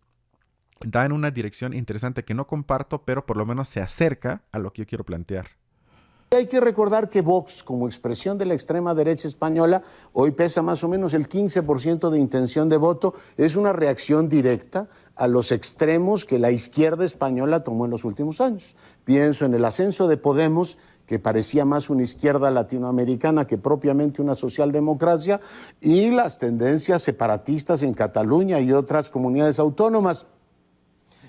da 0.81 1.05
en 1.05 1.11
una 1.11 1.29
dirección 1.29 1.75
interesante 1.75 2.25
que 2.25 2.34
no 2.34 2.47
comparto, 2.47 3.05
pero 3.05 3.27
por 3.27 3.38
lo 3.38 3.45
menos 3.45 3.69
se 3.69 3.81
acerca 3.81 4.41
a 4.51 4.57
lo 4.57 4.73
que 4.73 4.81
yo 4.81 4.88
quiero 4.88 5.05
plantear. 5.05 5.62
Hay 6.36 6.47
que 6.47 6.59
recordar 6.59 7.09
que 7.09 7.21
Vox, 7.21 7.63
como 7.63 7.86
expresión 7.86 8.39
de 8.39 8.45
la 8.45 8.55
extrema 8.55 8.95
derecha 8.95 9.27
española, 9.27 9.84
hoy 10.13 10.31
pesa 10.31 10.63
más 10.63 10.84
o 10.84 10.88
menos 10.88 11.13
el 11.13 11.29
15% 11.29 12.09
de 12.09 12.17
intención 12.17 12.69
de 12.69 12.77
voto. 12.77 13.13
Es 13.38 13.55
una 13.55 13.71
reacción 13.71 14.29
directa 14.29 14.88
a 15.15 15.27
los 15.27 15.51
extremos 15.51 16.25
que 16.25 16.39
la 16.39 16.49
izquierda 16.49 17.05
española 17.05 17.63
tomó 17.63 17.86
en 17.86 17.91
los 17.91 18.03
últimos 18.03 18.41
años. 18.41 18.75
Pienso 19.05 19.45
en 19.45 19.53
el 19.53 19.63
ascenso 19.63 20.07
de 20.07 20.17
Podemos, 20.17 20.79
que 21.05 21.19
parecía 21.19 21.65
más 21.65 21.91
una 21.91 22.01
izquierda 22.01 22.49
latinoamericana 22.49 23.45
que 23.45 23.59
propiamente 23.59 24.21
una 24.21 24.34
socialdemocracia, 24.34 25.39
y 25.81 26.09
las 26.09 26.39
tendencias 26.39 27.03
separatistas 27.03 27.84
en 27.84 27.93
Cataluña 27.93 28.59
y 28.59 28.73
otras 28.73 29.11
comunidades 29.11 29.59
autónomas. 29.59 30.25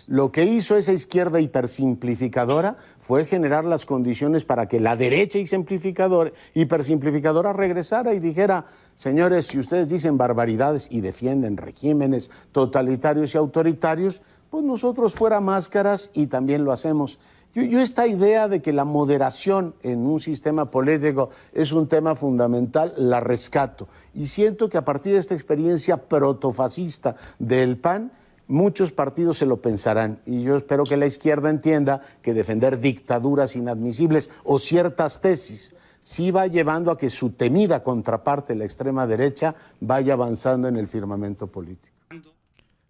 Lo 0.06 0.32
que 0.32 0.44
hizo 0.44 0.76
esa 0.76 0.92
izquierda 0.92 1.40
hipersimplificadora 1.40 2.76
fue 3.00 3.24
generar 3.24 3.64
las 3.64 3.86
condiciones 3.86 4.44
para 4.44 4.68
que 4.68 4.78
la 4.78 4.96
derecha 4.96 5.38
hipersimplificadora 5.38 7.52
regresara 7.54 8.12
y 8.12 8.20
dijera, 8.20 8.66
señores, 8.96 9.46
si 9.46 9.58
ustedes 9.58 9.88
dicen 9.88 10.18
barbaridades 10.18 10.88
y 10.90 11.00
defienden 11.00 11.56
regímenes 11.56 12.30
totalitarios 12.52 13.34
y 13.34 13.38
autoritarios, 13.38 14.20
pues 14.50 14.62
nosotros 14.62 15.14
fuera 15.14 15.40
máscaras 15.40 16.10
y 16.12 16.26
también 16.26 16.64
lo 16.64 16.72
hacemos. 16.72 17.18
Yo, 17.54 17.62
yo, 17.62 17.80
esta 17.80 18.06
idea 18.06 18.46
de 18.46 18.60
que 18.60 18.74
la 18.74 18.84
moderación 18.84 19.74
en 19.82 20.06
un 20.06 20.20
sistema 20.20 20.70
político 20.70 21.30
es 21.54 21.72
un 21.72 21.88
tema 21.88 22.14
fundamental, 22.14 22.92
la 22.98 23.20
rescato. 23.20 23.88
Y 24.12 24.26
siento 24.26 24.68
que 24.68 24.76
a 24.76 24.84
partir 24.84 25.14
de 25.14 25.20
esta 25.20 25.34
experiencia 25.34 25.96
protofascista 25.96 27.16
del 27.38 27.78
PAN, 27.78 28.12
Muchos 28.46 28.92
partidos 28.92 29.38
se 29.38 29.46
lo 29.46 29.62
pensarán 29.62 30.20
y 30.26 30.42
yo 30.42 30.56
espero 30.56 30.84
que 30.84 30.98
la 30.98 31.06
izquierda 31.06 31.48
entienda 31.48 32.00
que 32.22 32.34
defender 32.34 32.78
dictaduras 32.78 33.56
inadmisibles 33.56 34.30
o 34.44 34.58
ciertas 34.58 35.20
tesis 35.20 35.74
sí 36.00 36.30
va 36.30 36.46
llevando 36.46 36.90
a 36.90 36.98
que 36.98 37.08
su 37.08 37.30
temida 37.30 37.82
contraparte, 37.82 38.54
la 38.54 38.64
extrema 38.64 39.06
derecha, 39.06 39.54
vaya 39.80 40.12
avanzando 40.12 40.68
en 40.68 40.76
el 40.76 40.88
firmamento 40.88 41.46
político. 41.46 41.94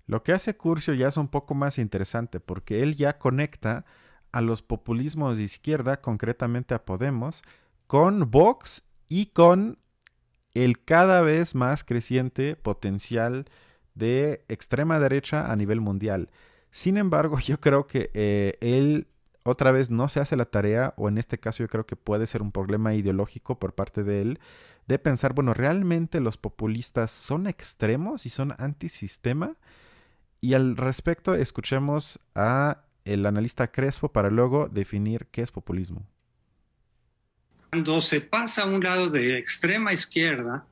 Lo 0.06 0.22
que 0.22 0.32
hace 0.32 0.56
Curcio 0.56 0.92
ya 0.94 1.08
es 1.08 1.16
un 1.16 1.28
poco 1.28 1.54
más 1.54 1.78
interesante 1.78 2.40
porque 2.40 2.82
él 2.82 2.96
ya 2.96 3.18
conecta 3.18 3.84
a 4.32 4.40
los 4.40 4.62
populismos 4.62 5.38
de 5.38 5.44
izquierda, 5.44 6.00
concretamente 6.00 6.74
a 6.74 6.84
Podemos, 6.84 7.42
con 7.86 8.30
Vox 8.30 8.82
y 9.08 9.26
con 9.26 9.78
el 10.54 10.84
cada 10.84 11.20
vez 11.20 11.54
más 11.54 11.84
creciente 11.84 12.56
potencial 12.56 13.46
de 13.94 14.44
extrema 14.48 14.98
derecha 14.98 15.50
a 15.50 15.56
nivel 15.56 15.80
mundial. 15.80 16.30
Sin 16.70 16.96
embargo, 16.96 17.38
yo 17.40 17.60
creo 17.60 17.86
que 17.86 18.10
eh, 18.14 18.54
él 18.60 19.06
otra 19.44 19.72
vez 19.72 19.90
no 19.90 20.08
se 20.08 20.20
hace 20.20 20.36
la 20.36 20.46
tarea, 20.46 20.94
o 20.96 21.08
en 21.08 21.18
este 21.18 21.38
caso 21.38 21.62
yo 21.62 21.68
creo 21.68 21.86
que 21.86 21.96
puede 21.96 22.26
ser 22.26 22.40
un 22.40 22.50
problema 22.50 22.94
ideológico 22.94 23.58
por 23.58 23.74
parte 23.74 24.02
de 24.02 24.22
él, 24.22 24.40
de 24.86 24.98
pensar, 24.98 25.34
bueno, 25.34 25.54
¿realmente 25.54 26.20
los 26.20 26.38
populistas 26.38 27.10
son 27.10 27.46
extremos 27.46 28.26
y 28.26 28.30
son 28.30 28.54
antisistema? 28.58 29.56
Y 30.40 30.54
al 30.54 30.76
respecto, 30.76 31.34
escuchemos 31.34 32.20
a 32.34 32.84
el 33.04 33.26
analista 33.26 33.70
Crespo 33.70 34.12
para 34.12 34.30
luego 34.30 34.68
definir 34.68 35.26
qué 35.30 35.42
es 35.42 35.50
populismo. 35.50 36.06
Cuando 37.70 38.00
se 38.00 38.20
pasa 38.20 38.62
a 38.62 38.66
un 38.66 38.82
lado 38.82 39.10
de 39.10 39.38
extrema 39.38 39.92
izquierda, 39.92 40.66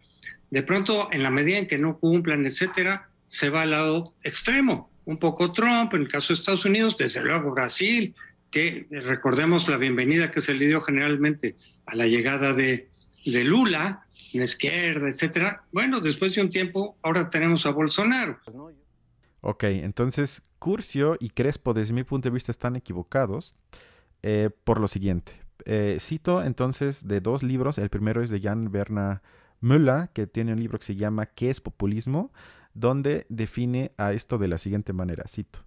de 0.50 0.62
pronto, 0.62 1.08
en 1.12 1.22
la 1.22 1.30
medida 1.30 1.58
en 1.58 1.66
que 1.66 1.78
no 1.78 1.98
cumplan, 1.98 2.44
etcétera, 2.46 3.08
se 3.32 3.48
va 3.48 3.62
al 3.62 3.70
lado 3.70 4.14
extremo. 4.22 4.90
Un 5.06 5.16
poco 5.16 5.52
Trump, 5.52 5.94
en 5.94 6.02
el 6.02 6.08
caso 6.08 6.28
de 6.28 6.38
Estados 6.38 6.66
Unidos, 6.66 6.98
desde 6.98 7.22
luego 7.22 7.50
Brasil, 7.50 8.14
que 8.50 8.86
recordemos 8.90 9.66
la 9.68 9.78
bienvenida 9.78 10.30
que 10.30 10.42
se 10.42 10.52
le 10.52 10.66
dio 10.66 10.82
generalmente 10.82 11.56
a 11.86 11.96
la 11.96 12.06
llegada 12.06 12.52
de, 12.52 12.90
de 13.24 13.44
Lula, 13.44 14.06
la 14.34 14.44
izquierda, 14.44 15.08
etcétera. 15.08 15.64
Bueno, 15.72 16.00
después 16.00 16.34
de 16.34 16.42
un 16.42 16.50
tiempo, 16.50 16.98
ahora 17.02 17.30
tenemos 17.30 17.64
a 17.64 17.70
Bolsonaro. 17.70 18.38
Ok, 19.40 19.64
entonces 19.64 20.42
Curcio 20.58 21.16
y 21.18 21.30
Crespo, 21.30 21.72
desde 21.72 21.94
mi 21.94 22.04
punto 22.04 22.28
de 22.28 22.34
vista, 22.34 22.52
están 22.52 22.76
equivocados 22.76 23.56
eh, 24.22 24.50
por 24.64 24.78
lo 24.78 24.88
siguiente. 24.88 25.32
Eh, 25.64 25.96
cito 26.00 26.42
entonces 26.42 27.08
de 27.08 27.22
dos 27.22 27.42
libros. 27.42 27.78
El 27.78 27.88
primero 27.88 28.22
es 28.22 28.28
de 28.28 28.42
Jan 28.42 28.68
Werner 28.72 29.22
Müller, 29.62 30.10
que 30.12 30.26
tiene 30.26 30.52
un 30.52 30.60
libro 30.60 30.78
que 30.78 30.84
se 30.84 30.96
llama 30.96 31.24
¿Qué 31.24 31.48
es 31.48 31.62
populismo? 31.62 32.30
Donde 32.74 33.26
define 33.28 33.92
a 33.98 34.12
esto 34.12 34.38
de 34.38 34.48
la 34.48 34.58
siguiente 34.58 34.92
manera, 34.92 35.24
cito. 35.28 35.60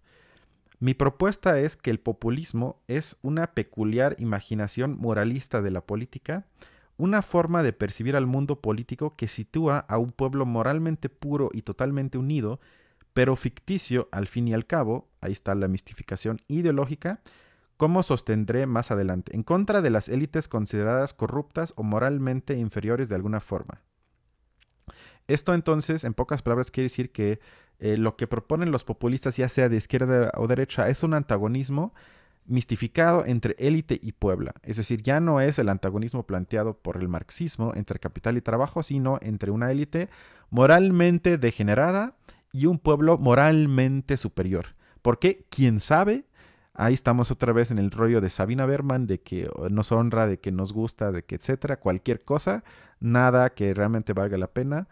Mi 0.80 0.94
propuesta 0.94 1.60
es 1.60 1.78
que 1.78 1.90
el 1.90 2.00
populismo 2.00 2.82
es 2.88 3.18
una 3.22 3.54
peculiar 3.54 4.16
imaginación 4.20 4.98
moralista 4.98 5.62
de 5.62 5.72
la 5.72 5.82
política, 5.82 6.46
una 6.98 7.22
forma 7.22 7.64
de 7.64 7.74
percibir 7.74 8.16
al 8.16 8.26
mundo 8.26 8.62
político 8.62 9.16
que 9.16 9.28
sitúa 9.28 9.80
a 9.80 9.98
un 9.98 10.12
pueblo 10.12 10.46
moralmente 10.46 11.10
puro 11.10 11.50
y 11.54 11.62
totalmente 11.62 12.18
unido, 12.18 12.60
pero 13.14 13.36
ficticio 13.36 14.10
al 14.12 14.28
fin 14.28 14.48
y 14.48 14.54
al 14.54 14.66
cabo, 14.66 15.08
ahí 15.22 15.32
está 15.32 15.56
la 15.56 15.68
mistificación 15.68 16.42
ideológica, 16.48 17.22
como 17.78 18.04
sostendré 18.04 18.66
más 18.68 18.92
adelante, 18.92 19.36
en 19.36 19.44
contra 19.44 19.82
de 19.82 19.90
las 19.90 20.08
élites 20.08 20.48
consideradas 20.48 21.14
corruptas 21.14 21.74
o 21.76 21.84
moralmente 21.84 22.56
inferiores 22.56 23.10
de 23.10 23.16
alguna 23.16 23.40
forma. 23.40 23.82
Esto 25.28 25.54
entonces, 25.54 26.04
en 26.04 26.14
pocas 26.14 26.42
palabras, 26.42 26.72
quiere 26.72 26.86
decir 26.86 27.12
que 27.12 27.40
eh, 27.80 27.98
lo 27.98 28.16
que 28.16 28.28
proponen 28.28 28.72
los 28.72 28.84
populistas, 28.84 29.38
ya 29.38 29.50
sea 29.50 29.70
de 29.70 29.78
izquierda 29.78 30.32
o 30.36 30.48
derecha, 30.48 30.90
es 30.90 31.04
un 31.04 31.14
antagonismo 31.14 31.94
mistificado 32.46 33.26
entre 33.26 33.56
élite 33.58 34.00
y 34.02 34.12
puebla. 34.12 34.54
Es 34.64 34.78
decir, 34.78 35.02
ya 35.02 35.20
no 35.20 35.42
es 35.42 35.58
el 35.60 35.70
antagonismo 35.70 36.24
planteado 36.28 36.78
por 36.78 36.98
el 36.98 37.10
marxismo 37.10 37.74
entre 37.76 38.00
capital 38.00 38.38
y 38.38 38.42
trabajo, 38.42 38.84
sino 38.84 39.18
entre 39.22 39.52
una 39.52 39.72
élite 39.72 40.10
moralmente 40.50 41.38
degenerada 41.38 42.16
y 42.52 42.68
un 42.68 42.78
pueblo 42.80 43.18
moralmente 43.18 44.16
superior. 44.18 44.76
Porque, 45.02 45.46
quién 45.50 45.80
sabe, 45.80 46.26
ahí 46.74 46.94
estamos 46.94 47.32
otra 47.32 47.52
vez 47.52 47.72
en 47.72 47.80
el 47.80 47.92
rollo 47.92 48.22
de 48.22 48.30
Sabina 48.30 48.66
Berman, 48.66 49.08
de 49.08 49.22
que 49.22 49.50
nos 49.70 49.92
honra, 49.92 50.28
de 50.28 50.40
que 50.40 50.52
nos 50.52 50.72
gusta, 50.72 51.12
de 51.12 51.24
que 51.24 51.36
etcétera, 51.36 51.78
cualquier 51.80 52.24
cosa, 52.24 52.64
nada 53.00 53.50
que 53.54 53.74
realmente 53.74 54.14
valga 54.14 54.38
la 54.38 54.48
pena. 54.48 54.88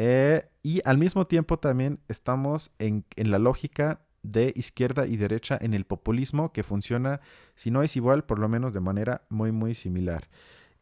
Eh, 0.00 0.48
y 0.62 0.80
al 0.84 0.96
mismo 0.96 1.26
tiempo 1.26 1.58
también 1.58 1.98
estamos 2.06 2.70
en, 2.78 3.04
la 3.16 3.40
lógica 3.40 4.00
de 4.22 4.52
izquierda 4.54 5.08
y 5.08 5.16
derecha 5.16 5.58
en 5.60 5.74
el 5.74 5.86
populismo 5.86 6.52
que 6.52 6.62
funciona, 6.62 7.20
si 7.56 7.72
no 7.72 7.82
es 7.82 7.96
igual, 7.96 8.22
por 8.22 8.38
lo 8.38 8.48
menos 8.48 8.72
de 8.72 8.78
manera 8.78 9.22
muy, 9.28 9.50
muy 9.50 9.74
similar. 9.74 10.28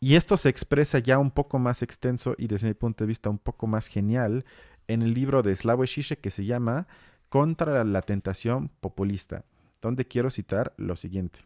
Y 0.01 0.17
esto 0.17 0.37
se 0.37 0.51
expresa 0.51 0.99
ya 0.99 1.17
un 1.17 1.31
poco 1.31 1.59
más 1.59 1.81
extenso 1.81 2.35
y 2.37 2.47
desde 2.47 2.69
mi 2.69 2.75
punto 2.75 3.05
de 3.05 3.09
vista 3.09 3.31
un 3.31 3.39
poco 3.39 3.67
más 3.67 3.87
genial 3.87 4.45
en 4.87 5.01
el 5.01 5.15
libro 5.15 5.43
de 5.43 5.57
Slavoj 5.57 5.87
Žižek 5.87 6.21
que 6.21 6.31
se 6.31 6.45
llama 6.45 6.87
Contra 7.31 7.85
la 7.85 8.03
tentación 8.03 8.69
populista, 8.81 9.47
donde 9.81 10.05
quiero 10.05 10.29
citar 10.29 10.75
lo 10.77 10.95
siguiente. 10.95 11.39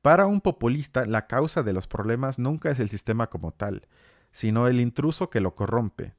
Para 0.00 0.26
un 0.26 0.40
populista, 0.40 1.04
la 1.04 1.26
causa 1.26 1.62
de 1.62 1.74
los 1.74 1.86
problemas 1.86 2.38
nunca 2.38 2.70
es 2.70 2.80
el 2.80 2.88
sistema 2.88 3.28
como 3.28 3.52
tal, 3.52 3.86
sino 4.30 4.66
el 4.66 4.80
intruso 4.80 5.28
que 5.28 5.42
lo 5.42 5.54
corrompe. 5.54 6.14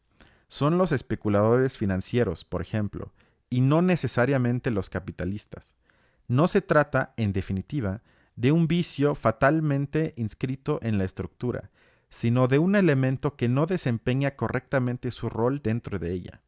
Son 0.53 0.77
los 0.77 0.91
especuladores 0.91 1.79
financieros, 1.79 2.45
por 2.45 2.61
ejemplo, 2.61 3.11
y 3.49 3.61
no 3.61 3.81
necesariamente 3.81 4.69
los 4.69 4.91
capitalistas. 4.91 5.73
No 6.27 6.47
se 6.47 6.61
trata, 6.61 7.15
en 7.17 7.33
definitiva, 7.33 8.03
de 8.35 8.51
un 8.51 8.67
vicio 8.67 9.15
fatalmente 9.15 10.13
inscrito 10.15 10.77
en 10.83 10.99
la 10.99 11.05
estructura, 11.05 11.71
sino 12.11 12.47
de 12.47 12.59
un 12.59 12.75
elemento 12.75 13.35
que 13.35 13.49
no 13.49 13.65
desempeña 13.65 14.35
correctamente 14.35 15.09
su 15.09 15.27
rol 15.27 15.59
dentro 15.63 15.97
de 15.97 16.11
ella. 16.11 16.43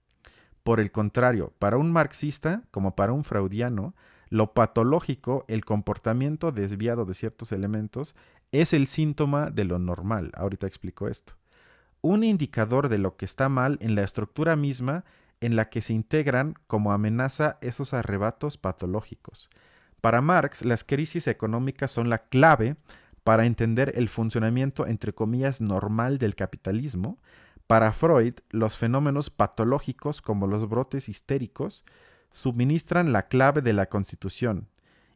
Por 0.62 0.80
el 0.80 0.92
contrario, 0.92 1.56
para 1.58 1.78
un 1.78 1.92
marxista, 1.92 2.62
como 2.70 2.96
para 2.96 3.12
un 3.12 3.24
freudiano, 3.24 3.96
lo 4.30 4.54
patológico, 4.54 5.46
el 5.48 5.66
comportamiento 5.66 6.52
desviado 6.52 7.06
de 7.06 7.16
ciertos 7.16 7.52
elementos, 7.52 8.14
es 8.52 8.72
el 8.72 8.86
síntoma 8.86 9.50
de 9.50 9.64
lo 9.64 9.80
normal. 9.80 10.32
Ahorita 10.36 10.68
explico 10.68 11.08
esto. 11.08 11.34
Un 12.08 12.24
indicador 12.24 12.88
de 12.88 13.00
lo 13.00 13.18
que 13.18 13.26
está 13.26 13.50
mal 13.50 13.80
en 13.82 13.96
la 13.96 14.04
estructura 14.04 14.56
misma 14.56 15.06
en 15.42 15.56
la 15.56 15.70
que 15.70 15.82
se 15.82 15.92
integran 15.92 16.54
como 16.68 16.92
amenaza 16.92 17.58
esos 17.62 17.96
arrebatos 17.96 18.60
patológicos. 18.60 19.50
Para 20.02 20.22
Marx, 20.22 20.64
las 20.64 20.84
crisis 20.84 21.26
económicas 21.26 21.90
son 21.90 22.12
la 22.12 22.20
clave 22.20 22.76
para 23.24 23.48
entender 23.48 23.92
el 23.96 24.08
funcionamiento, 24.08 24.86
entre 24.86 25.14
comillas, 25.14 25.62
normal 25.62 26.20
del 26.20 26.36
capitalismo. 26.36 27.18
Para 27.66 27.92
Freud, 27.92 28.36
los 28.52 28.78
fenómenos 28.78 29.32
patológicos 29.32 30.22
como 30.22 30.46
los 30.46 30.70
brotes 30.70 31.10
histéricos 31.10 31.86
suministran 32.30 33.14
la 33.14 33.24
clave 33.24 33.64
de 33.64 33.74
la 33.74 33.88
constitución 33.88 34.68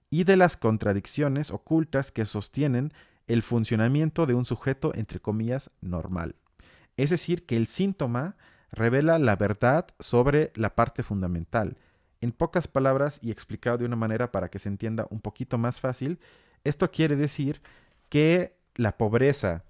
y 0.09 0.23
de 0.23 0.37
las 0.37 0.57
contradicciones 0.57 1.51
ocultas 1.51 2.11
que 2.11 2.25
sostienen 2.25 2.93
el 3.27 3.43
funcionamiento 3.43 4.25
de 4.25 4.33
un 4.33 4.43
sujeto, 4.43 4.91
entre 4.95 5.19
comillas, 5.19 5.69
normal. 5.81 6.33
Es 6.99 7.11
decir, 7.11 7.45
que 7.45 7.55
el 7.55 7.67
síntoma 7.67 8.35
revela 8.73 9.19
la 9.19 9.37
verdad 9.37 9.87
sobre 9.99 10.51
la 10.55 10.75
parte 10.75 11.01
fundamental. 11.01 11.77
En 12.19 12.33
pocas 12.33 12.67
palabras 12.67 13.19
y 13.21 13.31
explicado 13.31 13.77
de 13.77 13.85
una 13.85 13.95
manera 13.95 14.33
para 14.33 14.49
que 14.49 14.59
se 14.59 14.67
entienda 14.67 15.07
un 15.09 15.21
poquito 15.21 15.57
más 15.57 15.79
fácil, 15.79 16.19
esto 16.65 16.91
quiere 16.91 17.15
decir 17.15 17.61
que 18.09 18.57
la 18.75 18.97
pobreza, 18.97 19.63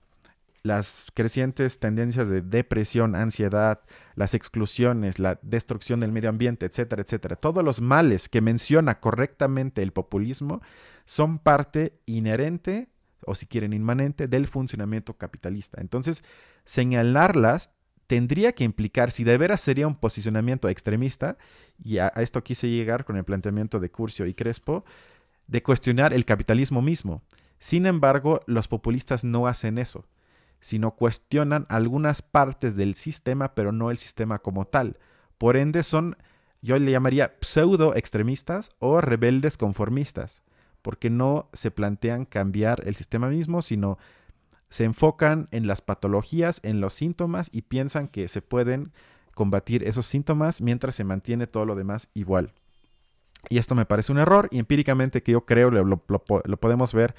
las 0.64 1.06
crecientes 1.14 1.80
tendencias 1.80 2.30
de 2.30 2.42
depresión, 2.42 3.16
ansiedad, 3.16 3.82
las 4.16 4.34
exclusiones, 4.34 5.20
la 5.20 5.38
destrucción 5.44 6.00
del 6.00 6.12
medio 6.12 6.30
ambiente, 6.30 6.66
etcétera, 6.66 7.04
etcétera, 7.04 7.36
todos 7.36 7.64
los 7.64 7.80
males 7.80 8.28
que 8.28 8.42
menciona 8.42 9.00
correctamente 9.00 9.84
el 9.84 9.94
populismo 9.94 10.64
son 11.06 11.38
parte 11.38 11.94
inherente 12.08 12.90
o 13.26 13.36
si 13.36 13.46
quieren 13.46 13.74
inmanente 13.74 14.28
del 14.28 14.48
funcionamiento 14.48 15.16
capitalista. 15.18 15.80
Entonces, 15.80 16.24
señalarlas 16.70 17.72
tendría 18.06 18.54
que 18.54 18.64
implicar, 18.64 19.10
si 19.10 19.24
de 19.24 19.40
veras 19.40 19.60
sería 19.60 19.88
un 19.88 19.96
posicionamiento 19.96 20.70
extremista, 20.70 21.36
y 21.84 21.98
a, 21.98 22.10
esto 22.10 22.44
quise 22.44 22.70
llegar 22.70 23.06
con 23.06 23.18
el 23.18 23.24
planteamiento 23.24 23.80
de 23.80 23.90
Curcio 23.90 24.28
y 24.28 24.36
Crespo, 24.36 24.86
de 25.48 25.64
cuestionar 25.64 26.14
el 26.14 26.26
capitalismo 26.26 26.84
mismo. 26.84 27.24
Sin 27.58 27.88
embargo, 27.88 28.42
los 28.46 28.68
populistas 28.68 29.24
no 29.24 29.48
hacen 29.48 29.80
eso, 29.80 30.06
sino 30.60 30.92
cuestionan 30.92 31.66
algunas 31.70 32.22
partes 32.22 32.76
del 32.76 32.94
sistema, 32.94 33.56
pero 33.56 33.72
no 33.72 33.90
el 33.90 33.98
sistema 33.98 34.38
como 34.38 34.66
tal. 34.66 35.00
Por 35.40 35.58
ende, 35.58 35.82
son, 35.82 36.18
yo 36.62 36.78
le 36.78 36.92
llamaría 36.92 37.36
pseudo 37.42 37.96
extremistas 37.96 38.74
o 38.78 39.02
rebeldes 39.02 39.58
conformistas, 39.58 40.44
porque 40.84 41.10
no 41.10 41.50
se 41.54 41.72
plantean 41.72 42.26
cambiar 42.26 42.88
el 42.88 42.94
sistema 42.94 43.28
mismo, 43.28 43.64
sino 43.64 43.98
se 44.70 44.84
enfocan 44.84 45.48
en 45.52 45.68
las 45.68 45.82
patologías, 45.82 46.60
en 46.64 46.82
los 46.82 46.94
síntomas 46.94 47.50
y 47.52 47.64
piensan 47.64 48.08
que 48.08 48.28
se 48.28 48.42
pueden 48.42 48.92
combatir 49.34 49.84
esos 49.84 50.06
síntomas 50.06 50.62
mientras 50.62 50.96
se 50.96 51.04
mantiene 51.04 51.48
todo 51.48 51.66
lo 51.66 51.76
demás 51.76 52.10
igual. 52.14 52.54
Y 53.50 53.58
esto 53.58 53.74
me 53.74 53.86
parece 53.86 54.12
un 54.12 54.20
error 54.20 54.48
y 54.52 54.60
empíricamente 54.60 55.24
que 55.24 55.32
yo 55.32 55.46
creo 55.46 55.72
lo, 55.72 55.98
podemos 55.98 56.94
ver 56.94 57.16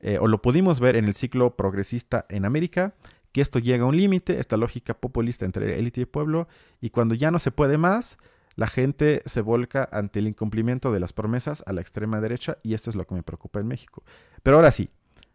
eh, 0.00 0.18
o 0.20 0.28
lo 0.28 0.42
pudimos 0.42 0.80
ver 0.80 0.96
en 0.96 1.06
el 1.06 1.14
ciclo 1.14 1.56
progresista 1.56 2.26
en 2.28 2.44
América, 2.44 2.94
que 3.32 3.40
esto 3.40 3.58
llega 3.58 3.84
a 3.84 3.86
un 3.86 3.96
límite, 3.96 4.38
esta 4.38 4.56
lógica 4.56 4.94
populista 4.94 5.44
entre 5.44 5.78
élite 5.78 6.02
y 6.02 6.04
pueblo, 6.04 6.46
y 6.80 6.90
cuando 6.90 7.14
ya 7.14 7.30
no 7.30 7.38
se 7.38 7.50
puede 7.50 7.78
más, 7.78 8.18
la 8.54 8.66
gente 8.66 9.22
se 9.24 9.40
volca 9.40 9.88
ante 9.90 10.18
el 10.18 10.28
incumplimiento 10.28 10.92
de 10.92 11.00
las 11.00 11.12
promesas 11.12 11.62
a 11.66 11.72
la 11.72 11.80
extrema 11.80 12.20
derecha 12.20 12.58
y 12.62 12.74
esto 12.74 12.90
es 12.90 12.96
lo 12.96 13.06
que 13.06 13.14
me 13.14 13.22
preocupa 13.22 13.60
en 13.60 13.66
México. 13.66 14.02
Pero 14.42 14.56
ahora 14.56 14.72
sí, 14.72 14.90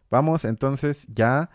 Vamos 0.10 0.46
entonces 0.46 1.06
ya, 1.14 1.50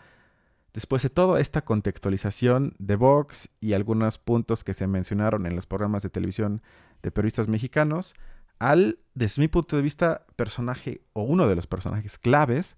después 0.73 1.03
de 1.03 1.09
toda 1.09 1.39
esta 1.39 1.63
contextualización 1.63 2.75
de 2.79 2.95
Vox 2.95 3.49
y 3.59 3.73
algunos 3.73 4.17
puntos 4.17 4.63
que 4.63 4.73
se 4.73 4.87
mencionaron 4.87 5.45
en 5.45 5.55
los 5.55 5.65
programas 5.65 6.03
de 6.03 6.09
televisión 6.09 6.61
de 7.01 7.11
periodistas 7.11 7.47
mexicanos, 7.47 8.13
al, 8.59 8.99
desde 9.13 9.41
mi 9.41 9.47
punto 9.47 9.75
de 9.75 9.81
vista, 9.81 10.25
personaje 10.35 11.01
o 11.13 11.23
uno 11.23 11.47
de 11.47 11.55
los 11.55 11.67
personajes 11.67 12.17
claves 12.17 12.75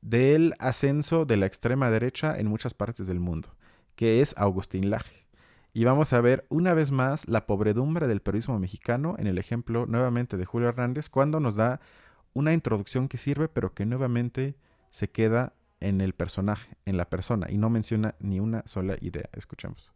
del 0.00 0.54
ascenso 0.58 1.26
de 1.26 1.36
la 1.36 1.46
extrema 1.46 1.90
derecha 1.90 2.38
en 2.38 2.46
muchas 2.46 2.74
partes 2.74 3.06
del 3.06 3.20
mundo, 3.20 3.54
que 3.96 4.20
es 4.20 4.36
Agustín 4.38 4.90
Laje. 4.90 5.26
Y 5.72 5.84
vamos 5.84 6.12
a 6.12 6.20
ver 6.20 6.46
una 6.48 6.74
vez 6.74 6.90
más 6.90 7.28
la 7.28 7.46
pobredumbre 7.46 8.08
del 8.08 8.22
periodismo 8.22 8.58
mexicano 8.58 9.14
en 9.18 9.26
el 9.26 9.38
ejemplo 9.38 9.86
nuevamente 9.86 10.36
de 10.36 10.44
Julio 10.44 10.68
Hernández, 10.68 11.08
cuando 11.08 11.38
nos 11.38 11.54
da 11.54 11.80
una 12.32 12.52
introducción 12.52 13.08
que 13.08 13.18
sirve, 13.18 13.48
pero 13.48 13.72
que 13.72 13.86
nuevamente 13.86 14.56
se 14.90 15.08
queda 15.08 15.54
en 15.80 16.00
el 16.00 16.12
personaje, 16.12 16.76
en 16.84 16.96
la 16.96 17.08
persona, 17.08 17.46
y 17.50 17.56
no 17.56 17.70
menciona 17.70 18.14
ni 18.20 18.38
una 18.38 18.62
sola 18.66 18.96
idea. 19.00 19.28
Escuchemos. 19.32 19.90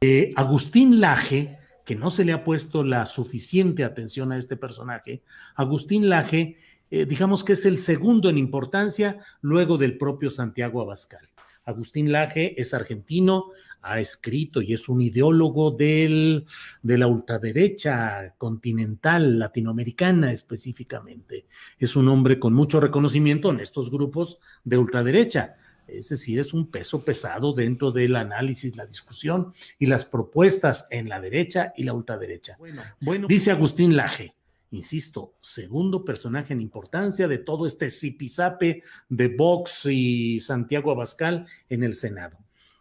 Eh, 0.00 0.32
Agustín 0.36 1.00
Laje, 1.00 1.58
que 1.84 1.94
no 1.94 2.10
se 2.10 2.24
le 2.24 2.32
ha 2.32 2.44
puesto 2.44 2.82
la 2.82 3.06
suficiente 3.06 3.84
atención 3.84 4.32
a 4.32 4.38
este 4.38 4.56
personaje, 4.56 5.22
Agustín 5.54 6.08
Laje, 6.08 6.58
eh, 6.90 7.04
digamos 7.04 7.44
que 7.44 7.52
es 7.52 7.66
el 7.66 7.76
segundo 7.76 8.28
en 8.28 8.38
importancia 8.38 9.18
luego 9.40 9.78
del 9.78 9.98
propio 9.98 10.30
Santiago 10.30 10.80
Abascal. 10.80 11.28
Agustín 11.64 12.12
Laje 12.12 12.58
es 12.60 12.72
argentino, 12.72 13.50
ha 13.82 14.00
escrito 14.00 14.60
y 14.60 14.72
es 14.72 14.88
un 14.88 15.00
ideólogo 15.00 15.70
del, 15.70 16.44
de 16.82 16.98
la 16.98 17.06
ultraderecha 17.06 18.34
continental, 18.38 19.38
latinoamericana 19.38 20.32
específicamente. 20.32 21.46
Es 21.78 21.96
un 21.96 22.08
hombre 22.08 22.38
con 22.38 22.54
mucho 22.54 22.80
reconocimiento 22.80 23.50
en 23.50 23.60
estos 23.60 23.90
grupos 23.90 24.38
de 24.64 24.78
ultraderecha. 24.78 25.56
Es 25.86 26.10
decir, 26.10 26.38
es 26.38 26.52
un 26.52 26.70
peso 26.70 27.02
pesado 27.02 27.54
dentro 27.54 27.90
del 27.90 28.16
análisis, 28.16 28.76
la 28.76 28.84
discusión 28.84 29.54
y 29.78 29.86
las 29.86 30.04
propuestas 30.04 30.86
en 30.90 31.08
la 31.08 31.20
derecha 31.20 31.72
y 31.76 31.84
la 31.84 31.94
ultraderecha. 31.94 32.58
Bueno, 33.00 33.26
dice 33.26 33.50
Agustín 33.50 33.96
Laje, 33.96 34.34
insisto, 34.70 35.34
segundo 35.40 36.04
personaje 36.04 36.52
en 36.52 36.60
importancia 36.60 37.26
de 37.26 37.38
todo 37.38 37.66
este 37.66 37.90
zipizape 37.90 38.82
de 39.08 39.28
Vox 39.28 39.86
y 39.86 40.40
Santiago 40.40 40.90
Abascal 40.90 41.46
en 41.70 41.82
el 41.82 41.94
Senado. 41.94 42.36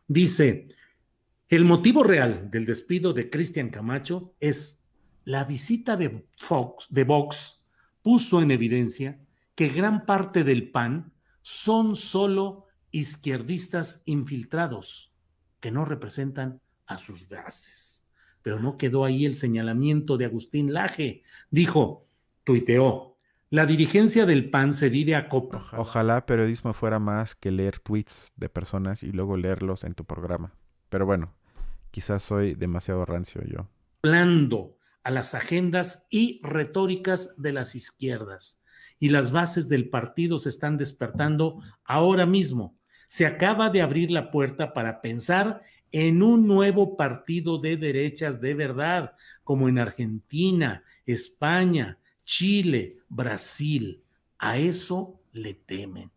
Dice, 0.07 0.67
el 1.49 1.63
motivo 1.63 2.03
real 2.03 2.51
del 2.51 2.65
despido 2.65 3.13
de 3.13 3.29
Cristian 3.29 3.69
Camacho 3.69 4.33
es 4.39 4.83
la 5.23 5.45
visita 5.45 5.95
de 5.95 6.27
Fox, 6.37 6.87
de 6.89 7.05
Vox, 7.05 7.65
puso 8.01 8.41
en 8.41 8.51
evidencia 8.51 9.19
que 9.55 9.69
gran 9.69 10.05
parte 10.05 10.43
del 10.43 10.71
PAN 10.71 11.13
son 11.41 11.95
solo 11.95 12.65
izquierdistas 12.91 14.03
infiltrados 14.05 15.13
que 15.59 15.71
no 15.71 15.85
representan 15.85 16.61
a 16.85 16.97
sus 16.97 17.29
bases. 17.29 18.05
Pero 18.41 18.59
no 18.59 18.77
quedó 18.77 19.05
ahí 19.05 19.25
el 19.25 19.35
señalamiento 19.35 20.17
de 20.17 20.25
Agustín 20.25 20.73
Laje. 20.73 21.23
Dijo, 21.49 22.07
tuiteó, 22.43 23.17
La 23.49 23.65
dirigencia 23.65 24.25
del 24.25 24.49
PAN 24.49 24.73
se 24.73 24.89
vive 24.89 25.15
a 25.15 25.29
copa. 25.29 25.65
Ojalá 25.77 26.25
periodismo 26.25 26.73
fuera 26.73 26.99
más 26.99 27.35
que 27.35 27.51
leer 27.51 27.79
tweets 27.79 28.33
de 28.35 28.49
personas 28.49 29.03
y 29.03 29.11
luego 29.13 29.37
leerlos 29.37 29.85
en 29.85 29.93
tu 29.93 30.03
programa. 30.03 30.53
Pero 30.89 31.05
bueno, 31.05 31.33
quizás 31.97 32.21
soy 32.21 32.53
demasiado 32.53 33.05
rancio 33.05 33.41
yo. 33.43 33.71
Hablando 34.03 34.77
a 35.01 35.09
las 35.09 35.33
agendas 35.33 36.07
y 36.11 36.39
retóricas 36.43 37.33
de 37.41 37.51
las 37.51 37.73
izquierdas. 37.73 38.63
Y 38.99 39.09
las 39.09 39.31
bases 39.31 39.67
del 39.67 39.89
partido 39.89 40.37
se 40.37 40.49
están 40.49 40.77
despertando 40.77 41.59
ahora 41.85 42.27
mismo. 42.27 42.77
Se 43.07 43.25
acaba 43.25 43.71
de 43.71 43.81
abrir 43.81 44.11
la 44.11 44.29
puerta 44.29 44.73
para 44.73 45.01
pensar 45.01 45.63
en 45.91 46.21
un 46.21 46.45
nuevo 46.45 46.97
partido 46.97 47.57
de 47.57 47.77
derechas 47.77 48.41
de 48.41 48.53
verdad, 48.53 49.13
como 49.43 49.67
en 49.67 49.79
Argentina, 49.79 50.83
España, 51.03 51.97
Chile, 52.25 52.99
Brasil. 53.09 54.03
A 54.37 54.59
eso 54.59 55.19
le 55.31 55.55
temen. 55.55 56.11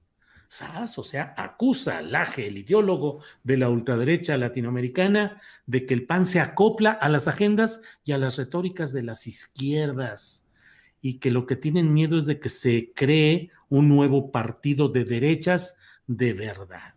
O 0.96 1.04
sea, 1.04 1.34
acusa 1.36 1.98
a 1.98 2.02
Laje, 2.02 2.48
el 2.48 2.58
ideólogo 2.58 3.20
de 3.44 3.56
la 3.56 3.68
ultraderecha 3.68 4.36
latinoamericana, 4.36 5.40
de 5.66 5.86
que 5.86 5.94
el 5.94 6.06
PAN 6.06 6.26
se 6.26 6.40
acopla 6.40 6.90
a 6.90 7.08
las 7.08 7.28
agendas 7.28 7.82
y 8.04 8.12
a 8.12 8.18
las 8.18 8.36
retóricas 8.36 8.92
de 8.92 9.04
las 9.04 9.28
izquierdas 9.28 10.50
y 11.00 11.18
que 11.18 11.30
lo 11.30 11.46
que 11.46 11.54
tienen 11.54 11.94
miedo 11.94 12.18
es 12.18 12.26
de 12.26 12.40
que 12.40 12.48
se 12.48 12.92
cree 12.94 13.50
un 13.68 13.88
nuevo 13.88 14.32
partido 14.32 14.88
de 14.88 15.04
derechas 15.04 15.78
de 16.08 16.32
verdad. 16.32 16.94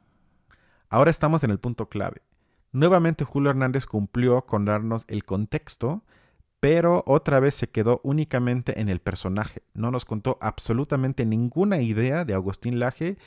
Ahora 0.90 1.12
estamos 1.12 1.44
en 1.44 1.52
el 1.52 1.60
punto 1.60 1.88
clave. 1.90 2.24
Nuevamente 2.72 3.24
Julio 3.24 3.52
Hernández 3.52 3.86
cumplió 3.86 4.48
con 4.48 4.66
darnos 4.66 5.06
el 5.08 5.24
contexto 5.24 6.04
pero 6.64 7.04
otra 7.08 7.42
vez 7.42 7.56
se 7.56 7.68
quedó 7.68 8.00
únicamente 8.06 8.80
en 8.80 8.88
el 8.88 9.02
personaje. 9.02 9.64
No 9.74 9.92
nos 9.92 10.06
contó 10.06 10.38
absolutamente 10.40 11.26
ninguna 11.26 11.82
idea 11.82 12.24
de 12.24 12.34
Agustín 12.34 12.80
Laje 12.80 13.18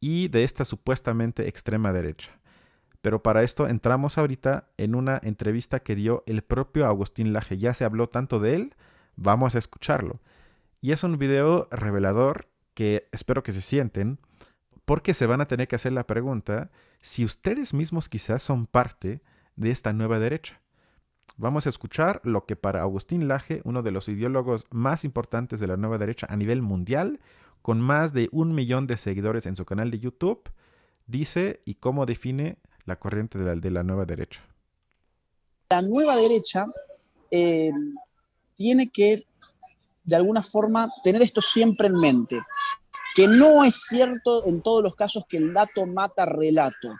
y 0.00 0.26
de 0.26 0.42
esta 0.42 0.64
supuestamente 0.64 1.46
extrema 1.46 1.92
derecha. 1.92 2.32
Pero 3.00 3.22
para 3.22 3.44
esto 3.44 3.68
entramos 3.68 4.18
ahorita 4.18 4.70
en 4.76 4.96
una 4.96 5.20
entrevista 5.22 5.78
que 5.78 5.94
dio 5.94 6.24
el 6.26 6.42
propio 6.42 6.84
Agustín 6.84 7.32
Laje. 7.32 7.58
Ya 7.58 7.74
se 7.74 7.84
habló 7.84 8.08
tanto 8.08 8.40
de 8.40 8.56
él, 8.56 8.74
vamos 9.14 9.54
a 9.54 9.60
escucharlo. 9.60 10.18
Y 10.80 10.90
es 10.90 11.04
un 11.04 11.16
video 11.16 11.68
revelador 11.70 12.48
que 12.74 13.06
espero 13.12 13.44
que 13.44 13.52
se 13.52 13.60
sienten, 13.60 14.18
porque 14.84 15.14
se 15.14 15.26
van 15.26 15.40
a 15.40 15.46
tener 15.46 15.68
que 15.68 15.76
hacer 15.76 15.92
la 15.92 16.08
pregunta 16.08 16.72
si 17.02 17.24
ustedes 17.24 17.72
mismos 17.72 18.08
quizás 18.08 18.42
son 18.42 18.66
parte 18.66 19.22
de 19.54 19.70
esta 19.70 19.92
nueva 19.92 20.18
derecha. 20.18 20.59
Vamos 21.36 21.66
a 21.66 21.70
escuchar 21.70 22.20
lo 22.24 22.44
que 22.44 22.56
para 22.56 22.82
Agustín 22.82 23.28
Laje, 23.28 23.62
uno 23.64 23.82
de 23.82 23.90
los 23.90 24.08
ideólogos 24.08 24.66
más 24.70 25.04
importantes 25.04 25.60
de 25.60 25.66
la 25.66 25.76
nueva 25.76 25.98
derecha 25.98 26.26
a 26.28 26.36
nivel 26.36 26.62
mundial, 26.62 27.20
con 27.62 27.80
más 27.80 28.12
de 28.12 28.28
un 28.32 28.54
millón 28.54 28.86
de 28.86 28.96
seguidores 28.96 29.46
en 29.46 29.56
su 29.56 29.64
canal 29.64 29.90
de 29.90 29.98
YouTube, 29.98 30.50
dice 31.06 31.60
y 31.64 31.74
cómo 31.74 32.06
define 32.06 32.58
la 32.84 32.96
corriente 32.96 33.38
de 33.38 33.70
la, 33.70 33.82
nueva 33.82 34.04
derecha. 34.04 34.40
La 35.70 35.82
nueva 35.82 36.16
derecha 36.16 36.66
eh, 37.30 37.70
tiene 38.56 38.88
que, 38.88 39.26
de 40.04 40.16
alguna 40.16 40.42
forma, 40.42 40.90
tener 41.02 41.22
esto 41.22 41.40
siempre 41.40 41.88
en 41.88 41.94
mente, 41.94 42.40
que 43.14 43.28
no 43.28 43.64
es 43.64 43.86
cierto 43.86 44.46
en 44.46 44.62
todos 44.62 44.82
los 44.82 44.94
casos 44.96 45.24
que 45.28 45.36
el 45.36 45.52
dato 45.52 45.86
mata 45.86 46.26
relato 46.26 46.94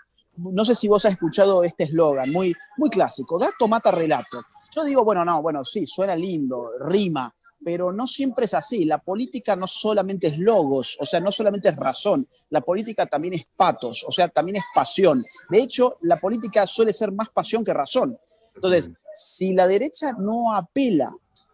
no 0.52 0.64
sé 0.64 0.74
si 0.74 0.88
vos 0.88 1.04
has 1.04 1.12
escuchado 1.12 1.62
este 1.64 1.84
eslogan, 1.84 2.30
muy, 2.30 2.54
muy 2.78 2.90
clásico, 2.90 3.38
dato 3.38 3.68
mata 3.68 3.90
relato. 3.90 4.42
Yo 4.74 4.84
digo, 4.84 5.04
bueno, 5.04 5.24
no, 5.24 5.42
bueno, 5.42 5.64
sí, 5.64 5.86
suena 5.86 6.16
lindo, 6.16 6.70
rima, 6.80 7.34
pero 7.62 7.92
no 7.92 8.06
siempre 8.06 8.46
es 8.46 8.54
así. 8.54 8.84
La 8.84 8.98
política 8.98 9.56
no 9.56 9.66
solamente 9.66 10.28
es 10.28 10.38
logos, 10.38 10.96
o 11.00 11.06
sea, 11.06 11.20
no 11.20 11.30
solamente 11.30 11.68
es 11.68 11.76
razón, 11.76 12.28
la 12.50 12.60
política 12.60 13.06
también 13.06 13.34
es 13.34 13.44
patos, 13.56 14.04
o 14.06 14.12
sea, 14.12 14.28
también 14.28 14.56
es 14.56 14.64
pasión. 14.74 15.24
De 15.48 15.58
hecho, 15.58 15.98
la 16.02 16.18
política 16.18 16.66
suele 16.66 16.92
ser 16.92 17.12
más 17.12 17.30
pasión 17.30 17.64
que 17.64 17.74
razón. 17.74 18.18
Entonces, 18.54 18.92
si 19.12 19.52
la 19.52 19.66
derecha 19.66 20.12
no 20.18 20.54
apela 20.54 21.12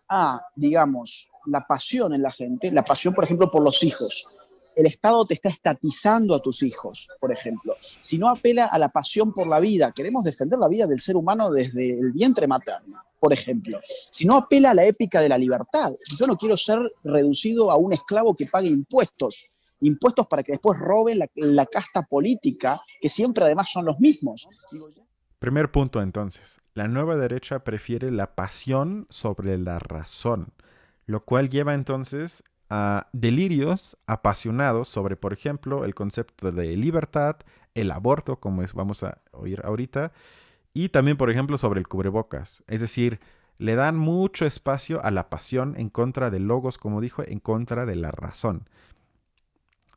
a, 0.09 0.41
digamos, 0.55 1.31
la 1.47 1.67
pasión 1.67 2.15
en 2.15 2.23
la 2.23 2.33
gente, 2.33 2.71
la 2.71 2.85
pasión, 2.85 3.15
por 3.15 3.25
ejemplo, 3.25 3.51
por 3.51 3.63
los 3.63 3.83
hijos, 3.83 4.27
el 4.77 4.87
Estado 4.87 5.25
te 5.25 5.35
está 5.35 5.49
estatizando 5.49 6.35
a 6.35 6.43
tus 6.43 6.63
hijos, 6.63 7.09
por 7.19 7.33
ejemplo. 7.33 7.75
Si 7.99 8.19
no 8.19 8.29
apela 8.29 8.67
a 8.67 8.79
la 8.79 8.91
pasión 8.91 9.33
por 9.33 9.47
la 9.47 9.59
vida, 9.59 9.91
queremos 9.91 10.23
defender 10.23 10.59
la 10.59 10.69
vida 10.69 10.87
del 10.87 11.01
ser 11.01 11.17
humano 11.17 11.51
desde 11.51 11.99
el 11.99 12.13
vientre 12.13 12.47
materno, 12.47 13.03
por 13.19 13.33
ejemplo. 13.33 13.81
Si 14.13 14.27
no 14.27 14.37
apela 14.37 14.73
a 14.73 14.75
la 14.75 14.85
épica 14.85 15.21
de 15.21 15.31
la 15.31 15.39
libertad, 15.39 15.95
yo 16.19 16.27
no 16.27 16.37
quiero 16.37 16.59
ser 16.59 16.79
reducido 17.03 17.71
a 17.71 17.77
un 17.77 17.95
esclavo 17.95 18.37
que 18.37 18.47
pague 18.47 18.69
impuestos, 18.69 19.47
impuestos 19.81 20.27
para 20.27 20.43
que 20.43 20.53
después 20.53 20.79
roben 20.79 21.21
la, 21.21 21.31
la 21.37 21.65
casta 21.65 22.03
política, 22.03 22.83
que 23.01 23.09
siempre 23.09 23.45
además 23.45 23.71
son 23.71 23.87
los 23.87 23.99
mismos. 23.99 24.47
Primer 25.39 25.71
punto 25.73 26.03
entonces, 26.03 26.61
la 26.75 26.87
nueva 26.87 27.17
derecha 27.17 27.61
prefiere 27.65 28.11
la 28.11 28.35
pasión 28.35 29.07
sobre 29.09 29.57
la 29.57 29.79
razón, 29.79 30.53
lo 31.07 31.25
cual 31.25 31.49
lleva 31.49 31.73
entonces 31.73 32.43
a 32.71 33.09
delirios 33.13 33.97
apasionados 34.07 34.89
sobre, 34.89 35.17
por 35.17 35.33
ejemplo, 35.33 35.85
el 35.85 35.95
concepto 35.95 36.51
de 36.53 36.77
libertad, 36.77 37.37
el 37.75 37.91
aborto, 37.91 38.41
como 38.41 38.63
es, 38.63 38.73
vamos 38.73 39.03
a 39.03 39.19
oír 39.33 39.61
ahorita, 39.65 40.13
y 40.75 40.89
también, 40.89 41.17
por 41.17 41.31
ejemplo, 41.31 41.59
sobre 41.59 41.81
el 41.81 41.89
cubrebocas. 41.89 42.63
Es 42.67 42.81
decir, 42.81 43.21
le 43.59 43.75
dan 43.75 43.97
mucho 43.97 44.45
espacio 44.45 45.03
a 45.05 45.11
la 45.11 45.31
pasión 45.31 45.75
en 45.79 45.89
contra 45.89 46.31
de 46.31 46.41
logos, 46.41 46.79
como 46.79 47.01
dijo, 47.01 47.23
en 47.27 47.41
contra 47.41 47.87
de 47.87 47.97
la 47.97 48.11
razón. 48.11 48.69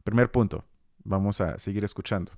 Primer 0.03 0.31
punto, 0.31 0.63
vamos 1.03 1.41
a 1.41 1.59
seguir 1.59 1.83
escuchando. 1.83 2.31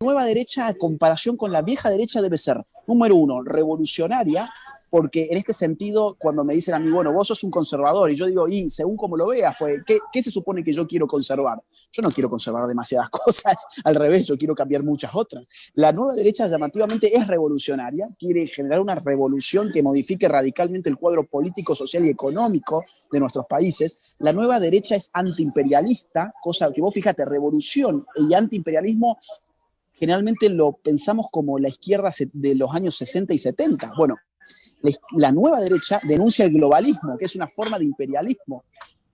Nueva 0.00 0.24
derecha, 0.24 0.68
en 0.68 0.78
comparación 0.78 1.36
con 1.36 1.52
la 1.52 1.62
vieja 1.62 1.90
derecha, 1.90 2.22
debe 2.22 2.38
ser, 2.38 2.64
número 2.86 3.16
uno, 3.16 3.42
revolucionaria, 3.42 4.50
porque 4.90 5.28
en 5.30 5.38
este 5.38 5.54
sentido, 5.54 6.16
cuando 6.18 6.44
me 6.44 6.52
dicen 6.54 6.74
a 6.74 6.80
mí, 6.80 6.90
bueno, 6.90 7.12
vos 7.12 7.28
sos 7.28 7.42
un 7.44 7.50
conservador, 7.50 8.10
y 8.10 8.16
yo 8.16 8.26
digo, 8.26 8.48
y 8.48 8.68
según 8.68 8.96
como 8.96 9.16
lo 9.16 9.28
veas, 9.28 9.54
pues, 9.58 9.82
¿qué, 9.86 10.22
se 10.22 10.30
supone 10.30 10.64
que 10.64 10.72
yo 10.72 10.86
quiero 10.86 11.06
conservar? 11.06 11.62
Yo 11.92 12.02
no 12.02 12.10
quiero 12.10 12.28
conservar 12.28 12.66
demasiadas 12.66 13.08
cosas, 13.10 13.64
al 13.84 13.94
revés, 13.94 14.26
yo 14.26 14.36
quiero 14.36 14.54
cambiar 14.54 14.82
muchas 14.82 15.12
otras. 15.14 15.48
La 15.74 15.92
nueva 15.92 16.14
derecha 16.14 16.48
llamativamente 16.48 17.16
es 17.16 17.26
revolucionaria, 17.26 18.08
quiere 18.18 18.46
generar 18.48 18.80
una 18.80 18.96
revolución 18.96 19.70
que 19.72 19.82
modifique 19.82 20.28
radicalmente 20.28 20.90
el 20.90 20.96
cuadro 20.96 21.24
político, 21.24 21.74
social 21.74 22.04
y 22.04 22.10
económico 22.10 22.82
de 23.12 23.20
nuestros 23.20 23.46
países. 23.46 24.00
La 24.18 24.32
nueva 24.32 24.58
derecha 24.58 24.96
es 24.96 25.10
antiimperialista, 25.12 26.34
cosa 26.42 26.72
que 26.72 26.80
vos 26.80 26.92
fíjate, 26.92 27.24
revolución 27.24 28.04
y 28.16 28.34
antiimperialismo 28.34 29.18
generalmente 29.92 30.48
lo 30.48 30.72
pensamos 30.72 31.26
como 31.30 31.58
la 31.58 31.68
izquierda 31.68 32.10
de 32.32 32.54
los 32.54 32.74
años 32.74 32.96
60 32.96 33.34
y 33.34 33.38
70. 33.38 33.92
Bueno, 33.98 34.16
la 35.16 35.32
nueva 35.32 35.60
derecha 35.60 36.00
denuncia 36.02 36.44
el 36.44 36.52
globalismo, 36.52 37.16
que 37.18 37.26
es 37.26 37.36
una 37.36 37.48
forma 37.48 37.78
de 37.78 37.84
imperialismo. 37.84 38.62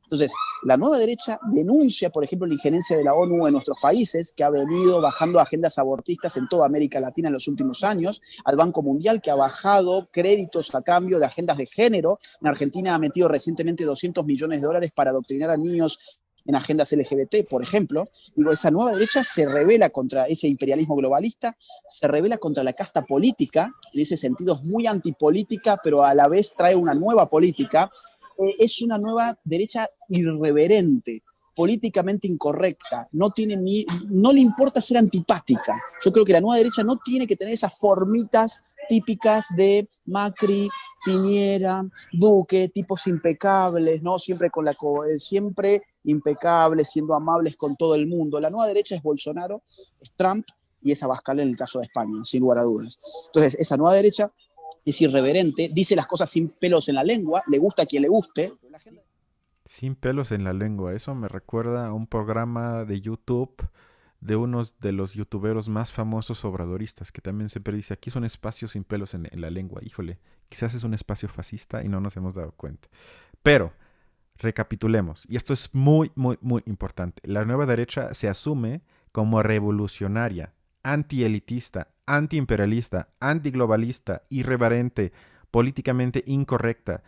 Entonces, 0.06 0.32
la 0.62 0.76
nueva 0.76 0.98
derecha 0.98 1.36
denuncia, 1.50 2.10
por 2.10 2.22
ejemplo, 2.22 2.46
la 2.46 2.54
injerencia 2.54 2.96
de 2.96 3.02
la 3.02 3.14
ONU 3.14 3.44
en 3.48 3.52
nuestros 3.52 3.76
países, 3.82 4.32
que 4.36 4.44
ha 4.44 4.50
venido 4.50 5.00
bajando 5.00 5.40
agendas 5.40 5.78
abortistas 5.78 6.36
en 6.36 6.48
toda 6.48 6.64
América 6.64 7.00
Latina 7.00 7.26
en 7.28 7.34
los 7.34 7.48
últimos 7.48 7.82
años, 7.82 8.22
al 8.44 8.56
Banco 8.56 8.82
Mundial, 8.82 9.20
que 9.20 9.32
ha 9.32 9.34
bajado 9.34 10.08
créditos 10.12 10.72
a 10.76 10.82
cambio 10.82 11.18
de 11.18 11.24
agendas 11.24 11.58
de 11.58 11.66
género. 11.66 12.20
En 12.40 12.46
Argentina 12.46 12.94
ha 12.94 12.98
metido 12.98 13.26
recientemente 13.26 13.84
200 13.84 14.24
millones 14.24 14.60
de 14.60 14.66
dólares 14.68 14.92
para 14.94 15.10
adoctrinar 15.10 15.50
a 15.50 15.56
niños 15.56 16.20
en 16.46 16.54
agendas 16.54 16.92
LGBT, 16.92 17.48
por 17.48 17.62
ejemplo, 17.62 18.08
digo, 18.34 18.52
esa 18.52 18.70
nueva 18.70 18.92
derecha 18.92 19.24
se 19.24 19.46
revela 19.46 19.90
contra 19.90 20.24
ese 20.24 20.48
imperialismo 20.48 20.96
globalista, 20.96 21.56
se 21.88 22.08
revela 22.08 22.38
contra 22.38 22.62
la 22.62 22.72
casta 22.72 23.04
política, 23.04 23.72
en 23.92 24.00
ese 24.00 24.16
sentido 24.16 24.54
es 24.54 24.68
muy 24.68 24.86
antipolítica, 24.86 25.78
pero 25.82 26.04
a 26.04 26.14
la 26.14 26.28
vez 26.28 26.54
trae 26.56 26.76
una 26.76 26.94
nueva 26.94 27.28
política, 27.28 27.90
eh, 28.38 28.54
es 28.58 28.82
una 28.82 28.98
nueva 28.98 29.38
derecha 29.44 29.88
irreverente, 30.08 31.22
políticamente 31.56 32.28
incorrecta, 32.28 33.08
no, 33.12 33.30
tiene 33.30 33.56
ni, 33.56 33.86
no 34.10 34.30
le 34.30 34.40
importa 34.40 34.82
ser 34.82 34.98
antipática. 34.98 35.80
Yo 36.04 36.12
creo 36.12 36.24
que 36.24 36.34
la 36.34 36.40
nueva 36.42 36.58
derecha 36.58 36.84
no 36.84 36.96
tiene 37.02 37.26
que 37.26 37.34
tener 37.34 37.54
esas 37.54 37.78
formitas 37.78 38.62
típicas 38.90 39.46
de 39.56 39.88
Macri, 40.04 40.68
Piñera, 41.02 41.82
Duque, 42.12 42.68
tipos 42.68 43.06
impecables, 43.06 44.02
¿no? 44.02 44.18
Siempre 44.18 44.50
con 44.50 44.66
la 44.66 44.72
eh, 44.72 45.18
siempre 45.18 45.82
impecables, 46.06 46.90
siendo 46.90 47.14
amables 47.14 47.56
con 47.56 47.76
todo 47.76 47.94
el 47.94 48.06
mundo. 48.06 48.40
La 48.40 48.50
nueva 48.50 48.66
derecha 48.66 48.96
es 48.96 49.02
Bolsonaro, 49.02 49.62
es 50.00 50.12
Trump 50.16 50.46
y 50.80 50.92
es 50.92 51.02
Abascal 51.02 51.40
en 51.40 51.48
el 51.48 51.56
caso 51.56 51.78
de 51.78 51.86
España, 51.86 52.24
sin 52.24 52.40
lugar 52.40 52.58
a 52.58 52.62
dudas. 52.62 52.98
Entonces, 53.26 53.54
esa 53.56 53.76
nueva 53.76 53.94
derecha 53.94 54.32
es 54.84 55.00
irreverente, 55.00 55.68
dice 55.72 55.96
las 55.96 56.06
cosas 56.06 56.30
sin 56.30 56.48
pelos 56.48 56.88
en 56.88 56.94
la 56.94 57.04
lengua, 57.04 57.42
le 57.48 57.58
gusta 57.58 57.82
a 57.82 57.86
quien 57.86 58.02
le 58.02 58.08
guste, 58.08 58.52
sin 59.66 59.96
pelos 59.96 60.32
en 60.32 60.44
la 60.44 60.52
lengua. 60.52 60.94
Eso 60.94 61.14
me 61.14 61.28
recuerda 61.28 61.88
a 61.88 61.92
un 61.92 62.06
programa 62.06 62.84
de 62.84 63.00
YouTube 63.00 63.68
de 64.20 64.36
unos 64.36 64.80
de 64.80 64.92
los 64.92 65.12
youtuberos 65.12 65.68
más 65.68 65.92
famosos 65.92 66.44
obradoristas, 66.44 67.12
que 67.12 67.20
también 67.20 67.50
siempre 67.50 67.76
dice, 67.76 67.94
aquí 67.94 68.10
es 68.10 68.16
un 68.16 68.24
espacio 68.24 68.66
sin 68.68 68.84
pelos 68.84 69.14
en, 69.14 69.28
la 69.32 69.50
lengua. 69.50 69.82
Híjole, 69.84 70.18
quizás 70.48 70.74
es 70.74 70.84
un 70.84 70.94
espacio 70.94 71.28
fascista 71.28 71.84
y 71.84 71.88
no 71.88 72.00
nos 72.00 72.16
hemos 72.16 72.34
dado 72.34 72.52
cuenta. 72.52 72.88
Pero, 73.42 73.72
Recapitulemos, 74.38 75.24
y 75.28 75.36
esto 75.36 75.52
es 75.52 75.70
muy, 75.72 76.10
muy, 76.14 76.38
muy 76.40 76.62
importante. 76.66 77.22
La 77.24 77.44
nueva 77.44 77.66
derecha 77.66 78.12
se 78.14 78.28
asume 78.28 78.82
como 79.12 79.42
revolucionaria, 79.42 80.52
antielitista, 80.82 81.88
antiimperialista, 82.06 83.08
antiglobalista, 83.18 84.22
irreverente, 84.28 85.12
políticamente 85.50 86.22
incorrecta, 86.26 87.02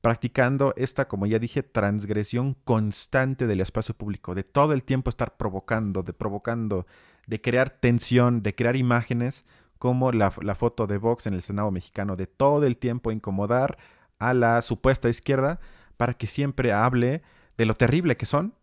practicando 0.00 0.72
esta, 0.76 1.08
como 1.08 1.26
ya 1.26 1.38
dije, 1.38 1.62
transgresión 1.62 2.54
constante 2.64 3.46
del 3.46 3.60
espacio 3.60 3.94
público, 3.94 4.34
de 4.34 4.44
todo 4.44 4.72
el 4.72 4.84
tiempo 4.84 5.10
estar 5.10 5.36
provocando, 5.36 6.02
de 6.02 6.12
provocando, 6.12 6.86
de 7.26 7.40
crear 7.40 7.70
tensión, 7.70 8.42
de 8.42 8.54
crear 8.54 8.76
imágenes 8.76 9.44
como 9.78 10.12
la, 10.12 10.32
la 10.42 10.54
foto 10.54 10.86
de 10.86 10.98
Vox 10.98 11.26
en 11.26 11.34
el 11.34 11.42
Senado 11.42 11.70
mexicano, 11.70 12.16
de 12.16 12.26
todo 12.26 12.64
el 12.66 12.76
tiempo 12.76 13.10
incomodar 13.10 13.78
a 14.18 14.32
la 14.34 14.62
supuesta 14.62 15.08
izquierda 15.08 15.60
para 15.98 16.14
que 16.14 16.26
siempre 16.26 16.72
hable 16.72 17.20
de 17.58 17.66
lo 17.66 17.74
terrible 17.74 18.16
que 18.16 18.24
son 18.24 18.54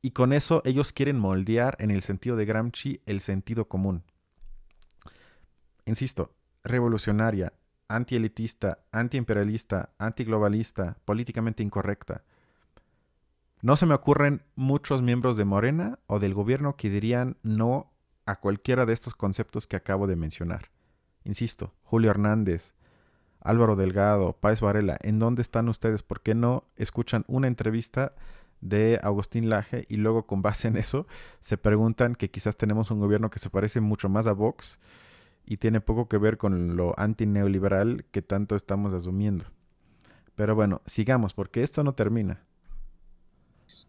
y 0.00 0.12
con 0.12 0.32
eso 0.32 0.62
ellos 0.64 0.92
quieren 0.92 1.18
moldear 1.18 1.76
en 1.80 1.90
el 1.90 2.02
sentido 2.02 2.36
de 2.36 2.46
Gramsci 2.46 3.02
el 3.04 3.20
sentido 3.20 3.68
común. 3.68 4.04
Insisto, 5.84 6.32
revolucionaria, 6.62 7.52
antielitista, 7.88 8.84
antiimperialista, 8.92 9.90
antiglobalista, 9.98 10.98
políticamente 11.04 11.62
incorrecta. 11.62 12.24
No 13.60 13.76
se 13.76 13.86
me 13.86 13.94
ocurren 13.94 14.42
muchos 14.54 15.02
miembros 15.02 15.36
de 15.36 15.44
Morena 15.44 15.98
o 16.06 16.18
del 16.18 16.32
gobierno 16.32 16.76
que 16.76 16.90
dirían 16.90 17.36
no 17.42 17.92
a 18.26 18.40
cualquiera 18.40 18.86
de 18.86 18.92
estos 18.92 19.14
conceptos 19.14 19.66
que 19.66 19.76
acabo 19.76 20.06
de 20.06 20.16
mencionar. 20.16 20.70
Insisto, 21.24 21.74
Julio 21.82 22.10
Hernández, 22.10 22.74
Álvaro 23.44 23.76
Delgado, 23.76 24.32
Páez 24.40 24.60
Varela, 24.62 24.96
¿en 25.02 25.18
dónde 25.18 25.42
están 25.42 25.68
ustedes? 25.68 26.02
¿Por 26.02 26.22
qué 26.22 26.34
no 26.34 26.64
escuchan 26.76 27.24
una 27.28 27.46
entrevista 27.46 28.14
de 28.62 28.98
Agustín 29.02 29.50
Laje 29.50 29.84
y 29.88 29.98
luego 29.98 30.26
con 30.26 30.40
base 30.40 30.68
en 30.68 30.78
eso 30.78 31.06
se 31.40 31.58
preguntan 31.58 32.14
que 32.14 32.30
quizás 32.30 32.56
tenemos 32.56 32.90
un 32.90 33.00
gobierno 33.00 33.28
que 33.28 33.38
se 33.38 33.50
parece 33.50 33.82
mucho 33.82 34.08
más 34.08 34.26
a 34.26 34.32
Vox 34.32 34.80
y 35.44 35.58
tiene 35.58 35.82
poco 35.82 36.08
que 36.08 36.16
ver 36.16 36.38
con 36.38 36.74
lo 36.74 36.98
antineoliberal 36.98 38.06
que 38.10 38.22
tanto 38.22 38.56
estamos 38.56 38.94
asumiendo? 38.94 39.44
Pero 40.34 40.54
bueno, 40.54 40.80
sigamos 40.86 41.34
porque 41.34 41.62
esto 41.62 41.84
no 41.84 41.94
termina. 41.94 42.42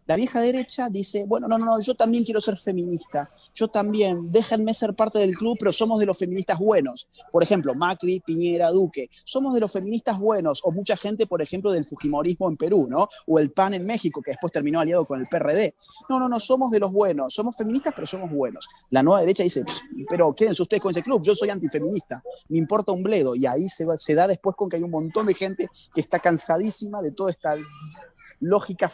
La 0.06 0.14
vieja 0.14 0.40
derecha 0.40 0.88
dice, 0.88 1.24
bueno, 1.26 1.48
no, 1.48 1.58
no, 1.58 1.64
no, 1.64 1.80
yo 1.80 1.94
también 1.96 2.24
quiero 2.24 2.40
ser 2.40 2.56
feminista, 2.56 3.28
yo 3.52 3.66
también, 3.66 4.30
déjenme 4.30 4.72
ser 4.72 4.94
parte 4.94 5.18
del 5.18 5.34
club, 5.34 5.56
pero 5.58 5.72
somos 5.72 5.98
de 5.98 6.06
los 6.06 6.16
feministas 6.16 6.60
buenos. 6.60 7.08
Por 7.32 7.42
ejemplo, 7.42 7.74
Macri, 7.74 8.20
Piñera, 8.20 8.70
Duque, 8.70 9.10
somos 9.24 9.52
de 9.54 9.60
los 9.60 9.72
feministas 9.72 10.20
buenos, 10.20 10.60
o 10.62 10.70
mucha 10.70 10.96
gente, 10.96 11.26
por 11.26 11.42
ejemplo, 11.42 11.72
del 11.72 11.84
Fujimorismo 11.84 12.48
en 12.48 12.56
Perú, 12.56 12.86
¿no? 12.88 13.08
O 13.26 13.40
el 13.40 13.50
PAN 13.50 13.74
en 13.74 13.84
México, 13.84 14.22
que 14.22 14.30
después 14.30 14.52
terminó 14.52 14.78
aliado 14.78 15.06
con 15.06 15.20
el 15.20 15.26
PRD. 15.26 15.74
No, 16.08 16.20
no, 16.20 16.28
no, 16.28 16.38
somos 16.38 16.70
de 16.70 16.78
los 16.78 16.92
buenos, 16.92 17.34
somos 17.34 17.56
feministas, 17.56 17.92
pero 17.94 18.06
somos 18.06 18.30
buenos. 18.30 18.68
La 18.90 19.02
nueva 19.02 19.20
derecha 19.20 19.42
dice, 19.42 19.64
pero 20.08 20.32
quédense 20.34 20.62
ustedes 20.62 20.80
con 20.80 20.92
ese 20.92 21.02
club, 21.02 21.22
yo 21.24 21.34
soy 21.34 21.50
antifeminista, 21.50 22.22
me 22.48 22.58
importa 22.58 22.92
un 22.92 23.02
bledo. 23.02 23.34
Y 23.34 23.46
ahí 23.46 23.68
se, 23.68 23.84
se 23.96 24.14
da 24.14 24.28
después 24.28 24.54
con 24.54 24.68
que 24.68 24.76
hay 24.76 24.82
un 24.84 24.90
montón 24.90 25.26
de 25.26 25.34
gente 25.34 25.68
que 25.92 26.00
está 26.00 26.20
cansadísima 26.20 27.02
de 27.02 27.10
toda 27.10 27.32
esta 27.32 27.56
lógica 28.38 28.90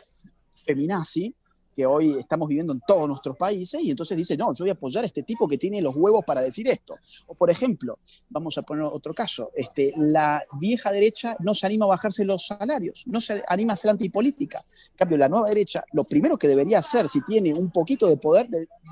feminazi 0.63 1.35
que 1.75 1.87
hoy 1.87 2.19
estamos 2.19 2.49
viviendo 2.49 2.73
en 2.73 2.81
todos 2.87 3.09
nuestros 3.09 3.37
países 3.37 3.81
y 3.83 3.91
entonces 3.91 4.17
dice, 4.17 4.37
no, 4.37 4.53
yo 4.55 4.65
voy 4.65 4.71
a 4.71 4.75
apoyar 4.75 5.05
a 5.05 5.07
este 5.07 5.23
tipo 5.23 5.49
que 5.49 5.59
tiene 5.59 5.81
los 5.81 5.95
huevos 5.97 6.23
para 6.25 6.41
decir 6.41 6.69
esto. 6.69 6.97
O 7.27 7.35
por 7.35 7.51
ejemplo, 7.51 7.99
vamos 8.29 8.59
a 8.59 8.63
poner 8.63 8.85
otro 8.85 9.15
caso, 9.15 9.51
este, 9.55 9.93
la 9.97 10.45
vieja 10.59 10.93
derecha 10.93 11.37
no 11.41 11.55
se 11.55 11.67
anima 11.67 11.87
a 11.87 11.89
bajarse 11.89 12.25
los 12.25 12.47
salarios, 12.47 13.05
no 13.07 13.21
se 13.21 13.43
anima 13.49 13.73
a 13.73 13.77
ser 13.77 13.91
antipolítica. 13.91 14.65
En 14.91 14.97
cambio, 14.97 15.19
la 15.19 15.29
nueva 15.29 15.49
derecha, 15.49 15.85
lo 15.93 16.05
primero 16.05 16.37
que 16.37 16.49
debería 16.49 16.79
hacer, 16.79 17.09
si 17.09 17.23
tiene 17.23 17.55
un 17.55 17.71
poquito 17.71 18.07
de 18.07 18.17
poder, 18.17 18.49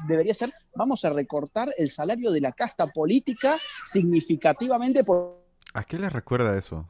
debería 0.09 0.34
ser, 0.34 0.51
vamos 0.74 1.05
a 1.05 1.10
recortar 1.10 1.72
el 1.76 1.90
salario 1.90 2.30
de 2.30 2.40
la 2.40 2.52
casta 2.52 2.86
política 2.86 3.59
significativamente 3.84 5.05
por... 5.05 5.40
¿A 5.74 5.84
qué 5.84 5.98
le 5.98 6.09
recuerda 6.09 6.56
eso? 6.59 6.88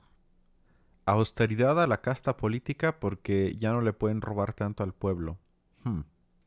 Austeridad 1.10 1.82
a 1.82 1.86
la 1.86 2.00
casta 2.00 2.36
política 2.36 2.98
porque 3.00 3.56
ya 3.58 3.72
no 3.72 3.80
le 3.80 3.92
pueden 3.92 4.20
robar 4.20 4.52
tanto 4.52 4.82
al 4.82 4.92
pueblo. 4.92 5.38
Hmm 5.84 6.00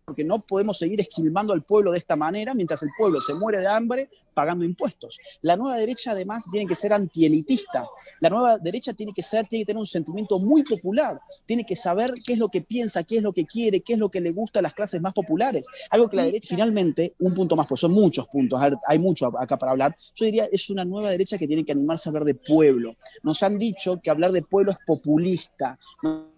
porque 0.05 0.23
no 0.23 0.39
podemos 0.39 0.77
seguir 0.77 0.99
esquilmando 0.99 1.53
al 1.53 1.63
pueblo 1.63 1.91
de 1.91 1.97
esta 1.97 2.15
manera 2.15 2.53
mientras 2.53 2.84
el 2.84 2.89
pueblo 2.97 3.21
se 3.21 3.34
muere 3.34 3.59
de 3.59 3.67
hambre 3.67 4.09
pagando 4.34 4.65
impuestos. 4.65 5.19
La 5.41 5.55
nueva 5.55 5.77
derecha 5.77 6.11
además 6.11 6.45
tiene 6.51 6.67
que 6.67 6.75
ser 6.75 6.93
antielitista. 6.93 7.88
La 8.19 8.30
nueva 8.30 8.57
derecha 8.57 8.93
tiene 8.93 9.13
que 9.13 9.23
ser, 9.23 9.47
tiene 9.47 9.63
que 9.63 9.67
tener 9.67 9.80
un 9.80 9.88
sentimiento 9.88 10.39
muy 10.39 10.63
popular, 10.63 11.19
tiene 11.45 11.65
que 11.65 11.75
saber 11.75 12.13
qué 12.25 12.34
es 12.34 12.39
lo 12.39 12.49
que 12.49 12.61
piensa, 12.61 13.03
qué 13.03 13.17
es 13.17 13.23
lo 13.23 13.31
que 13.31 13.45
quiere, 13.45 13.81
qué 13.81 13.93
es 13.93 13.99
lo 13.99 14.09
que 14.09 14.19
le 14.19 14.31
gusta 14.31 14.59
a 14.59 14.61
las 14.61 14.73
clases 14.73 15.01
más 15.01 15.13
populares. 15.13 15.67
Algo 15.89 16.09
que 16.09 16.17
la 16.17 16.25
derecha 16.25 16.49
finalmente, 16.49 17.15
un 17.19 17.34
punto 17.34 17.55
más, 17.55 17.67
pues 17.67 17.80
son 17.80 17.91
muchos 17.91 18.27
puntos, 18.27 18.59
hay 18.88 18.99
mucho 18.99 19.31
acá 19.39 19.57
para 19.57 19.71
hablar. 19.71 19.95
Yo 20.15 20.25
diría 20.25 20.47
es 20.51 20.69
una 20.69 20.84
nueva 20.84 21.09
derecha 21.09 21.38
que 21.38 21.47
tiene 21.47 21.63
que 21.63 21.71
animarse 21.71 22.09
a 22.09 22.11
hablar 22.11 22.25
de 22.25 22.35
pueblo. 22.35 22.95
Nos 23.21 23.41
han 23.43 23.57
dicho 23.57 24.01
que 24.01 24.09
hablar 24.09 24.31
de 24.31 24.41
pueblo 24.41 24.71
es 24.71 24.77
populista. 24.85 25.80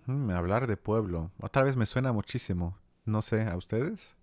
Hmm, 0.06 0.30
hablar 0.30 0.68
de 0.68 0.78
pueblo. 0.78 1.32
Otra 1.42 1.64
vez 1.64 1.76
me 1.76 1.86
suena 1.86 2.12
muchísimo. 2.14 2.78
No 3.06 3.22
sé, 3.22 3.44
¿a 3.44 3.56
ustedes? 3.56 4.16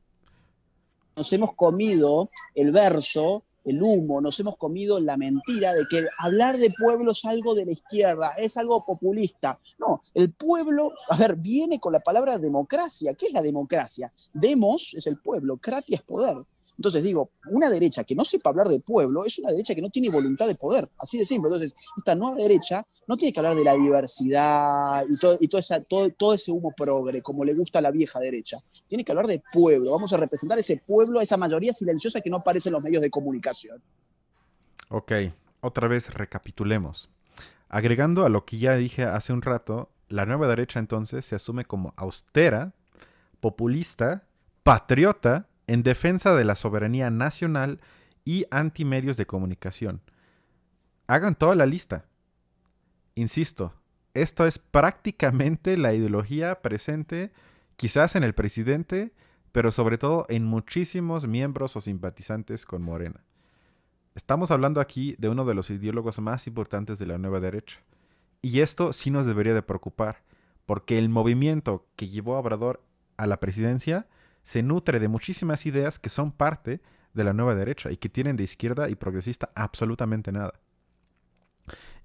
Nos 1.15 1.33
hemos 1.33 1.55
comido 1.55 2.31
el 2.55 2.73
verso, 2.73 3.45
el 3.65 3.81
humo, 3.81 4.21
nos 4.21 4.41
hemos 4.41 4.57
comido 4.57 4.99
la 4.99 5.17
mentira 5.17 5.73
de 5.73 5.85
que 5.89 6.05
hablar 6.19 6.57
de 6.57 6.73
pueblo 6.77 7.13
es 7.13 7.25
algo 7.25 7.55
de 7.55 7.67
la 7.67 7.73
izquierda, 7.73 8.33
es 8.37 8.57
algo 8.57 8.85
populista. 8.85 9.61
No, 9.79 10.03
el 10.15 10.33
pueblo, 10.33 10.93
a 11.09 11.17
ver, 11.17 11.37
viene 11.37 11.79
con 11.79 11.93
la 11.93 12.01
palabra 12.01 12.39
democracia. 12.39 13.15
¿Qué 13.15 13.27
es 13.27 13.33
la 13.33 13.43
democracia? 13.43 14.13
Demos 14.33 14.95
es 14.95 15.07
el 15.07 15.19
pueblo, 15.19 15.59
kratia 15.59 15.97
es 15.97 16.03
poder. 16.03 16.39
Entonces 16.77 17.03
digo, 17.03 17.31
una 17.51 17.69
derecha 17.69 18.05
que 18.05 18.15
no 18.15 18.25
sepa 18.25 18.51
hablar 18.51 18.69
de 18.69 18.81
pueblo 18.81 19.25
es 19.25 19.39
una 19.39 19.51
derecha 19.51 19.75
que 19.75 19.83
no 19.83 19.91
tiene 19.91 20.09
voluntad 20.09 20.47
de 20.47 20.55
poder, 20.55 20.89
así 20.99 21.19
de 21.19 21.27
simple. 21.27 21.49
Entonces, 21.49 21.75
esta 21.97 22.15
nueva 22.15 22.37
derecha 22.37 22.87
no 23.07 23.17
tiene 23.17 23.33
que 23.33 23.41
hablar 23.41 23.57
de 23.57 23.65
la 23.65 23.75
diversidad 23.75 25.05
y 25.09 25.19
todo, 25.19 25.37
y 25.41 25.49
todo, 25.49 26.11
todo, 26.17 26.35
ese 26.35 26.51
humo 26.51 26.73
progre, 26.77 27.23
como 27.23 27.45
le 27.45 27.55
gusta 27.55 27.79
a 27.79 27.83
la 27.83 27.91
vieja 27.91 28.19
derecha. 28.19 28.59
Tiene 28.87 29.05
que 29.05 29.13
hablar 29.13 29.27
de 29.27 29.43
pueblo. 29.53 29.93
Vamos 29.93 30.13
a 30.13 30.17
representar 30.17 30.59
ese 30.59 30.79
pueblo, 30.79 31.21
esa 31.21 31.37
mayoría 31.37 31.73
silenciosa 31.73 32.21
que 32.21 32.31
no 32.31 32.39
aparece 32.39 32.69
en 32.69 32.75
los 32.75 32.83
medios 32.83 33.03
de 33.03 33.11
comunicación. 33.11 33.83
Ok, 34.89 35.13
otra 35.61 35.89
vez 35.89 36.13
recapitulemos. 36.13 37.11
Agregando 37.69 38.25
a 38.25 38.29
lo 38.29 38.45
que 38.45 38.59
ya 38.59 38.77
dije 38.77 39.05
hace 39.05 39.33
un 39.33 39.43
rato, 39.43 39.91
la 40.09 40.27
nueva 40.27 40.49
derecha 40.49 40.79
entonces 40.79 41.25
se 41.25 41.37
asume 41.37 41.65
como 41.65 41.95
austera, 41.97 42.75
populista, 43.41 44.27
patriota 44.63 45.49
en 45.67 45.83
defensa 45.83 46.35
de 46.35 46.45
la 46.45 46.55
soberanía 46.55 47.11
nacional 47.11 47.81
y 48.25 48.47
antimedios 48.51 49.17
de 49.17 49.27
comunicación. 49.27 50.01
Hagan 51.07 51.35
toda 51.35 51.55
la 51.55 51.67
lista. 51.67 52.07
Insisto, 53.15 53.75
esto 54.15 54.47
es 54.47 54.59
prácticamente 54.59 55.77
la 55.77 55.95
ideología 55.95 56.63
presente 56.63 57.33
quizás 57.77 58.17
en 58.17 58.25
el 58.25 58.35
presidente, 58.35 59.13
pero 59.53 59.73
sobre 59.73 59.99
todo 59.99 60.25
en 60.29 60.45
muchísimos 60.45 61.27
miembros 61.27 61.77
o 61.77 61.81
simpatizantes 61.81 62.65
con 62.65 62.83
Morena. 62.83 63.25
Estamos 64.15 64.51
hablando 64.51 64.81
aquí 64.81 65.17
de 65.19 65.31
uno 65.31 65.45
de 65.45 65.55
los 65.55 65.71
ideólogos 65.71 66.21
más 66.21 66.47
importantes 66.47 66.99
de 66.99 67.07
la 67.07 67.19
nueva 67.19 67.41
derecha. 67.41 67.81
Y 68.43 68.61
esto 68.61 68.93
sí 68.93 69.11
nos 69.11 69.25
debería 69.25 69.55
de 69.55 69.63
preocupar, 69.63 70.23
porque 70.67 70.99
el 70.99 71.09
movimiento 71.09 71.87
que 71.97 72.09
llevó 72.09 72.37
a 72.37 72.41
Obrador 72.41 72.83
a 73.17 73.27
la 73.27 73.41
presidencia 73.41 74.07
se 74.43 74.63
nutre 74.63 75.01
de 75.01 75.09
muchísimas 75.09 75.67
ideas 75.67 75.99
que 75.99 76.09
son 76.09 76.33
parte 76.33 76.81
de 77.15 77.25
la 77.25 77.33
nueva 77.33 77.55
derecha 77.55 77.91
y 77.91 77.97
que 77.97 78.09
tienen 78.09 78.37
de 78.37 78.45
izquierda 78.45 78.89
y 78.89 78.95
progresista 78.95 79.51
absolutamente 79.55 80.33
nada. 80.33 80.55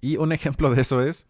Y 0.02 0.18
un 0.18 0.32
ejemplo 0.32 0.70
de 0.74 0.82
eso 0.82 1.02
es 1.02 1.28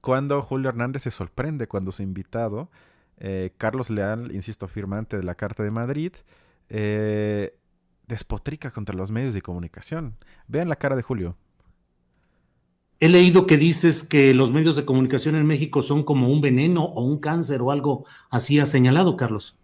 cuando 0.00 0.40
Julio 0.42 0.68
Hernández 0.68 1.02
se 1.02 1.10
sorprende 1.10 1.66
cuando 1.66 1.92
su 1.92 2.02
invitado, 2.02 2.70
eh, 3.18 3.52
Carlos 3.58 3.90
Leal, 3.90 4.32
insisto, 4.34 4.68
firmante 4.68 5.16
de 5.16 5.22
la 5.22 5.34
Carta 5.34 5.62
de 5.62 5.70
Madrid, 5.70 6.12
eh, 6.68 7.58
despotrica 8.06 8.70
contra 8.70 8.94
los 8.94 9.10
medios 9.10 9.34
de 9.34 9.42
comunicación. 9.42 10.16
Vean 10.46 10.68
la 10.68 10.76
cara 10.76 10.96
de 10.96 11.02
Julio. 11.02 11.36
He 12.98 13.08
leído 13.10 13.46
que 13.46 13.58
dices 13.58 14.04
que 14.04 14.32
los 14.32 14.50
medios 14.50 14.74
de 14.74 14.86
comunicación 14.86 15.34
en 15.34 15.44
México 15.44 15.82
son 15.82 16.02
como 16.02 16.28
un 16.28 16.40
veneno 16.40 16.84
o 16.84 17.04
un 17.04 17.18
cáncer 17.18 17.60
o 17.60 17.70
algo 17.70 18.06
así 18.30 18.58
ha 18.58 18.64
señalado, 18.64 19.16
Carlos. 19.16 19.58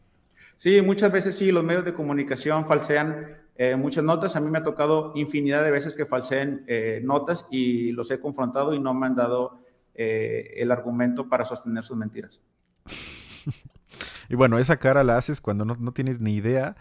Sí, 0.63 0.81
muchas 0.81 1.11
veces 1.11 1.37
sí, 1.37 1.51
los 1.51 1.65
medios 1.65 1.85
de 1.85 1.93
comunicación 1.93 2.65
falsean 2.65 3.37
eh, 3.57 3.75
muchas 3.75 4.05
notas. 4.05 4.37
A 4.37 4.41
mí 4.41 4.49
me 4.49 4.59
ha 4.59 4.63
tocado 4.63 5.11
infinidad 5.17 5.65
de 5.65 5.73
veces 5.73 5.93
que 5.93 6.07
falseen 6.07 6.63
eh, 6.69 7.01
notas 7.03 7.49
y 7.51 7.91
los 7.91 8.13
he 8.13 8.21
confrontado 8.21 8.73
y 8.73 8.79
no 8.79 8.95
me 8.95 9.07
han 9.07 9.17
dado 9.17 9.59
eh, 9.97 10.55
el 10.59 10.71
argumento 10.71 11.29
para 11.29 11.45
sostener 11.45 11.83
sus 11.83 11.97
mentiras. 11.97 12.41
y 14.29 14.37
bueno, 14.37 14.57
esa 14.57 14.77
cara 14.77 15.03
la 15.03 15.17
haces 15.17 15.41
cuando 15.41 15.65
no, 15.65 15.75
no, 15.75 15.91
tienes 15.91 16.21
ni 16.21 16.37
idea 16.37 16.77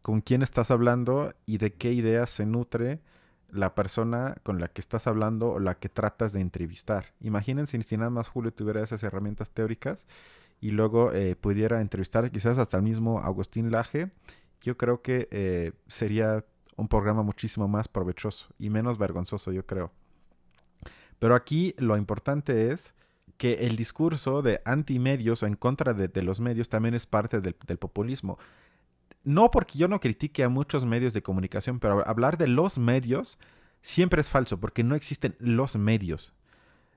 con 0.00 0.20
quién 0.20 0.42
estás 0.44 0.70
hablando 0.70 1.34
y 1.44 1.58
de 1.58 1.72
qué 1.72 1.92
ideas 1.92 2.30
se 2.30 2.46
nutre 2.46 3.00
la 3.50 3.74
persona 3.74 4.36
con 4.44 4.60
la 4.60 4.68
que 4.68 4.80
estás 4.80 5.08
hablando 5.08 5.50
o 5.50 5.58
la 5.58 5.74
que 5.74 5.88
tratas 5.88 6.32
de 6.32 6.40
entrevistar. 6.40 7.06
Imagínense 7.18 7.82
si 7.82 7.96
nada 7.96 8.10
más 8.10 8.28
Julio 8.28 8.52
tuviera 8.52 8.80
esas 8.80 9.02
herramientas 9.02 9.50
teóricas 9.50 10.06
y 10.64 10.70
luego 10.70 11.12
eh, 11.12 11.36
pudiera 11.36 11.82
entrevistar 11.82 12.30
quizás 12.30 12.56
hasta 12.56 12.78
el 12.78 12.82
mismo 12.82 13.18
Agustín 13.18 13.70
Laje, 13.70 14.10
yo 14.62 14.78
creo 14.78 15.02
que 15.02 15.28
eh, 15.30 15.72
sería 15.88 16.42
un 16.76 16.88
programa 16.88 17.22
muchísimo 17.22 17.68
más 17.68 17.86
provechoso 17.86 18.46
y 18.58 18.70
menos 18.70 18.96
vergonzoso, 18.96 19.52
yo 19.52 19.66
creo. 19.66 19.92
Pero 21.18 21.34
aquí 21.34 21.74
lo 21.76 21.98
importante 21.98 22.70
es 22.70 22.94
que 23.36 23.66
el 23.66 23.76
discurso 23.76 24.40
de 24.40 24.62
anti-medios 24.64 25.42
o 25.42 25.46
en 25.46 25.54
contra 25.54 25.92
de, 25.92 26.22
los 26.22 26.40
medios 26.40 26.70
también 26.70 26.94
es 26.94 27.04
parte 27.04 27.42
del, 27.42 27.54
del, 27.66 27.76
populismo. 27.76 28.38
No 29.22 29.50
porque 29.50 29.78
yo 29.78 29.86
no 29.86 30.00
critique 30.00 30.44
a 30.44 30.48
muchos 30.48 30.86
medios 30.86 31.12
de 31.12 31.22
comunicación, 31.22 31.78
pero 31.78 32.08
hablar 32.08 32.38
de 32.38 32.48
los 32.48 32.78
medios 32.78 33.38
siempre 33.82 34.22
es 34.22 34.30
falso 34.30 34.58
porque 34.58 34.82
no 34.82 34.94
existen 34.94 35.36
los 35.38 35.76
medios. 35.76 36.32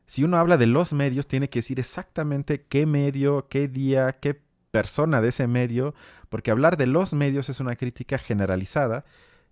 Si 0.07 0.23
uno 0.23 0.37
habla 0.37 0.55
de 0.55 0.67
los 0.67 0.93
medios, 0.93 1.27
tiene 1.27 1.49
que 1.49 1.59
decir 1.59 1.79
exactamente 1.79 2.63
qué 2.63 2.85
medio, 2.85 3.47
qué 3.49 3.67
día, 3.67 4.13
qué 4.13 4.41
persona 4.71 5.21
de 5.21 5.29
ese 5.29 5.47
medio, 5.47 5.93
porque 6.29 6.49
hablar 6.49 6.77
de 6.77 6.87
los 6.87 7.13
medios 7.13 7.49
es 7.49 7.59
una 7.59 7.75
crítica 7.75 8.17
generalizada 8.17 9.05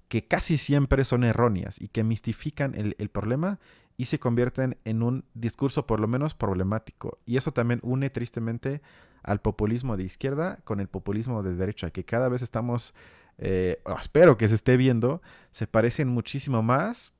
que 0.07 0.27
casi 0.27 0.57
siempre 0.57 1.03
son 1.03 1.25
erróneas 1.25 1.81
y 1.81 1.89
que 1.89 2.03
mistifican 2.03 2.73
el, 2.75 3.09
problema 3.09 3.59
y 3.97 4.05
se 4.05 4.19
convierten 4.19 4.77
en 4.85 5.03
un 5.03 5.25
discurso 5.33 5.85
por 5.87 5.99
lo 5.99 6.07
menos 6.07 6.33
problemático. 6.35 7.17
Y 7.25 7.35
eso 7.35 7.51
también 7.51 7.79
une 7.83 8.09
tristemente 8.09 8.81
al 9.23 9.41
populismo 9.41 9.97
de 9.97 10.03
izquierda 10.03 10.59
con 10.63 10.79
el 10.79 10.87
populismo 10.87 11.43
de 11.43 11.55
derecha, 11.55 11.89
que 11.89 12.05
cada 12.05 12.29
vez 12.29 12.41
estamos, 12.41 12.93
eh, 13.39 13.81
espero 13.99 14.37
que 14.37 14.47
se 14.47 14.55
esté 14.55 14.77
viendo, 14.77 15.21
se 15.51 15.67
parecen 15.67 16.07
muchísimo 16.07 16.61
más 16.61 17.11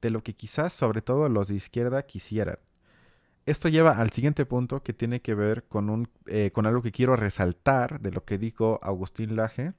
de 0.00 0.10
lo 0.10 0.22
que 0.22 0.34
quizás 0.34 0.72
sobre 0.72 1.02
todo 1.02 1.28
los 1.28 1.48
de 1.48 1.56
izquierda 1.56 2.02
quisieran. 2.02 2.58
Esto 3.50 3.68
lleva 3.68 3.98
al 3.98 4.12
siguiente 4.12 4.46
punto 4.46 4.84
que 4.84 4.92
tiene 4.92 5.22
que 5.22 5.34
ver 5.34 5.64
con, 5.64 5.90
un, 5.90 6.08
eh, 6.26 6.52
con 6.52 6.66
algo 6.66 6.82
que 6.82 6.92
quiero 6.92 7.16
resaltar 7.16 8.00
de 8.00 8.12
lo 8.12 8.24
que 8.24 8.38
dijo 8.38 8.78
Agustín 8.80 9.34
Laje, 9.34 9.72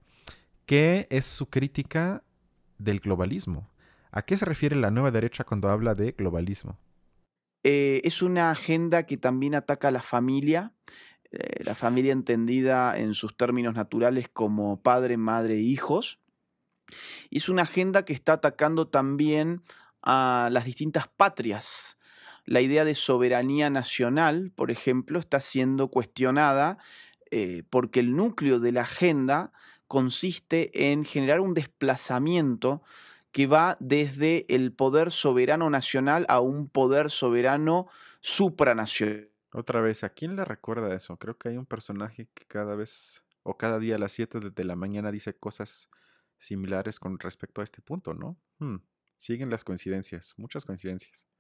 que 0.66 1.08
es 1.10 1.26
su 1.26 1.50
crítica 1.50 2.22
del 2.80 3.00
globalismo. 3.00 3.70
¿A 4.12 4.24
qué 4.24 4.36
se 4.36 4.44
refiere 4.44 4.76
la 4.76 4.92
nueva 4.92 5.12
derecha 5.12 5.46
cuando 5.46 5.70
habla 5.70 5.96
de 5.96 6.12
globalismo? 6.12 6.78
Eh, 7.64 8.02
es 8.04 8.22
una 8.22 8.52
agenda 8.52 9.06
que 9.06 9.16
también 9.16 9.56
ataca 9.56 9.88
a 9.88 9.92
la 9.92 10.04
familia, 10.04 10.74
eh, 11.32 11.64
la 11.64 11.74
familia 11.74 12.12
entendida 12.12 13.00
en 13.00 13.14
sus 13.14 13.38
términos 13.38 13.74
naturales 13.74 14.28
como 14.28 14.82
padre, 14.82 15.16
madre 15.16 15.62
hijos. 15.62 16.20
Y 17.30 17.38
es 17.38 17.48
una 17.48 17.62
agenda 17.62 18.04
que 18.04 18.12
está 18.12 18.34
atacando 18.34 18.90
también 18.90 19.64
a 20.02 20.50
las 20.52 20.66
distintas 20.66 21.08
patrias. 21.08 21.96
La 22.52 22.60
idea 22.60 22.84
de 22.84 22.96
soberanía 22.96 23.70
nacional, 23.70 24.52
por 24.54 24.72
ejemplo, 24.72 25.20
está 25.20 25.40
siendo 25.40 25.88
cuestionada 25.88 26.80
eh, 27.30 27.64
porque 27.70 28.02
el 28.02 28.14
núcleo 28.14 28.60
de 28.60 28.74
la 28.74 28.82
agenda 28.82 29.54
consiste 29.88 30.92
en 30.92 31.06
generar 31.06 31.40
un 31.40 31.54
desplazamiento 31.54 32.84
que 33.32 33.48
va 33.48 33.78
desde 33.80 34.46
el 34.54 34.74
poder 34.74 35.12
soberano 35.12 35.70
nacional 35.70 36.26
a 36.28 36.42
un 36.42 36.68
poder 36.68 37.10
soberano 37.10 37.88
supranacional. 38.20 39.32
Otra 39.54 39.80
vez, 39.80 40.04
¿a 40.04 40.10
quién 40.10 40.36
le 40.36 40.44
recuerda 40.44 40.94
eso? 40.94 41.16
Creo 41.16 41.38
que 41.38 41.48
hay 41.48 41.56
un 41.56 41.66
personaje 41.66 42.28
que 42.34 42.44
cada 42.48 42.76
vez 42.76 43.24
o 43.44 43.58
cada 43.58 43.80
día 43.80 43.96
a 43.96 43.98
las 43.98 44.12
7 44.12 44.42
de 44.54 44.64
la 44.66 44.76
mañana 44.76 45.10
dice 45.10 45.34
cosas 45.34 45.90
similares 46.38 47.00
con 47.00 47.18
respecto 47.18 47.62
a 47.62 47.64
este 47.64 47.82
punto, 47.82 48.14
¿no? 48.14 48.38
Hmm, 48.60 48.80
siguen 49.16 49.50
las 49.50 49.64
coincidencias, 49.64 50.34
muchas 50.36 50.66
coincidencias. 50.66 51.31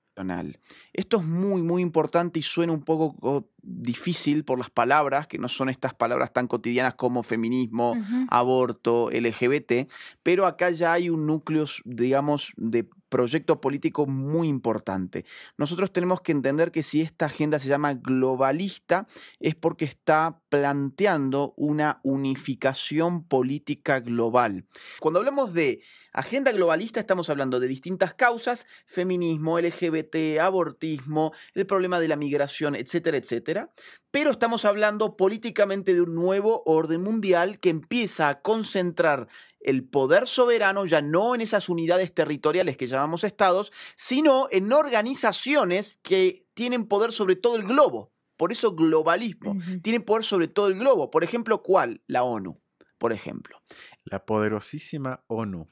Esto 0.93 1.17
es 1.17 1.23
muy, 1.23 1.61
muy 1.61 1.81
importante 1.81 2.39
y 2.39 2.41
suena 2.41 2.73
un 2.73 2.83
poco 2.83 3.49
difícil 3.61 4.43
por 4.43 4.59
las 4.59 4.69
palabras, 4.69 5.27
que 5.27 5.38
no 5.38 5.47
son 5.47 5.69
estas 5.69 5.93
palabras 5.93 6.33
tan 6.33 6.47
cotidianas 6.47 6.95
como 6.95 7.23
feminismo, 7.23 7.95
aborto, 8.29 9.09
LGBT, 9.11 9.89
pero 10.23 10.45
acá 10.45 10.69
ya 10.71 10.93
hay 10.93 11.09
un 11.09 11.25
núcleo, 11.25 11.65
digamos, 11.85 12.53
de 12.55 12.88
proyecto 13.09 13.59
político 13.59 14.07
muy 14.07 14.47
importante. 14.47 15.25
Nosotros 15.57 15.91
tenemos 15.91 16.21
que 16.21 16.31
entender 16.31 16.71
que 16.71 16.81
si 16.81 17.01
esta 17.01 17.25
agenda 17.25 17.59
se 17.59 17.67
llama 17.67 17.93
globalista 17.93 19.05
es 19.39 19.53
porque 19.53 19.85
está 19.85 20.39
planteando 20.49 21.53
una 21.57 21.99
unificación 22.03 23.23
política 23.25 23.99
global. 23.99 24.65
Cuando 24.99 25.19
hablamos 25.19 25.53
de 25.53 25.81
Agenda 26.13 26.51
globalista 26.51 26.99
estamos 26.99 27.29
hablando 27.29 27.61
de 27.61 27.67
distintas 27.67 28.13
causas, 28.13 28.67
feminismo, 28.85 29.57
LGBT, 29.57 30.39
abortismo, 30.41 31.31
el 31.53 31.65
problema 31.65 32.01
de 32.01 32.09
la 32.09 32.17
migración, 32.17 32.75
etcétera, 32.75 33.17
etcétera. 33.17 33.73
Pero 34.11 34.31
estamos 34.31 34.65
hablando 34.65 35.15
políticamente 35.15 35.93
de 35.93 36.01
un 36.01 36.13
nuevo 36.13 36.63
orden 36.65 37.01
mundial 37.01 37.59
que 37.59 37.69
empieza 37.69 38.27
a 38.27 38.41
concentrar 38.41 39.29
el 39.61 39.88
poder 39.88 40.27
soberano 40.27 40.85
ya 40.85 41.01
no 41.01 41.33
en 41.33 41.39
esas 41.39 41.69
unidades 41.69 42.13
territoriales 42.13 42.75
que 42.75 42.88
llamamos 42.88 43.23
estados, 43.23 43.71
sino 43.95 44.49
en 44.51 44.73
organizaciones 44.73 46.01
que 46.03 46.45
tienen 46.53 46.88
poder 46.88 47.13
sobre 47.13 47.38
todo 47.38 47.55
el 47.55 47.63
globo. 47.63 48.11
Por 48.35 48.51
eso 48.51 48.75
globalismo. 48.75 49.55
Tienen 49.81 50.03
poder 50.03 50.25
sobre 50.25 50.49
todo 50.49 50.67
el 50.67 50.77
globo. 50.77 51.09
Por 51.09 51.23
ejemplo, 51.23 51.61
¿cuál? 51.61 52.01
La 52.07 52.23
ONU, 52.23 52.59
por 52.97 53.13
ejemplo. 53.13 53.61
La 54.03 54.25
poderosísima 54.25 55.23
ONU 55.27 55.69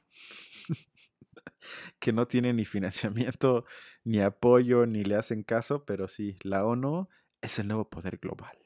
que 1.98 2.12
no 2.12 2.26
tiene 2.26 2.52
ni 2.52 2.64
financiamiento, 2.64 3.64
ni 4.04 4.20
apoyo, 4.20 4.86
ni 4.86 5.04
le 5.04 5.16
hacen 5.16 5.42
caso, 5.42 5.84
pero 5.84 6.08
sí, 6.08 6.36
la 6.42 6.64
ONU 6.64 7.08
es 7.40 7.58
el 7.58 7.68
nuevo 7.68 7.88
poder 7.88 8.18
global. 8.18 8.58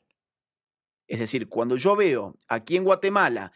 Es 1.07 1.19
decir, 1.19 1.49
cuando 1.49 1.77
yo 1.77 1.97
veo 1.97 2.37
aquí 2.49 2.77
en 2.77 2.85
Guatemala 2.85 3.53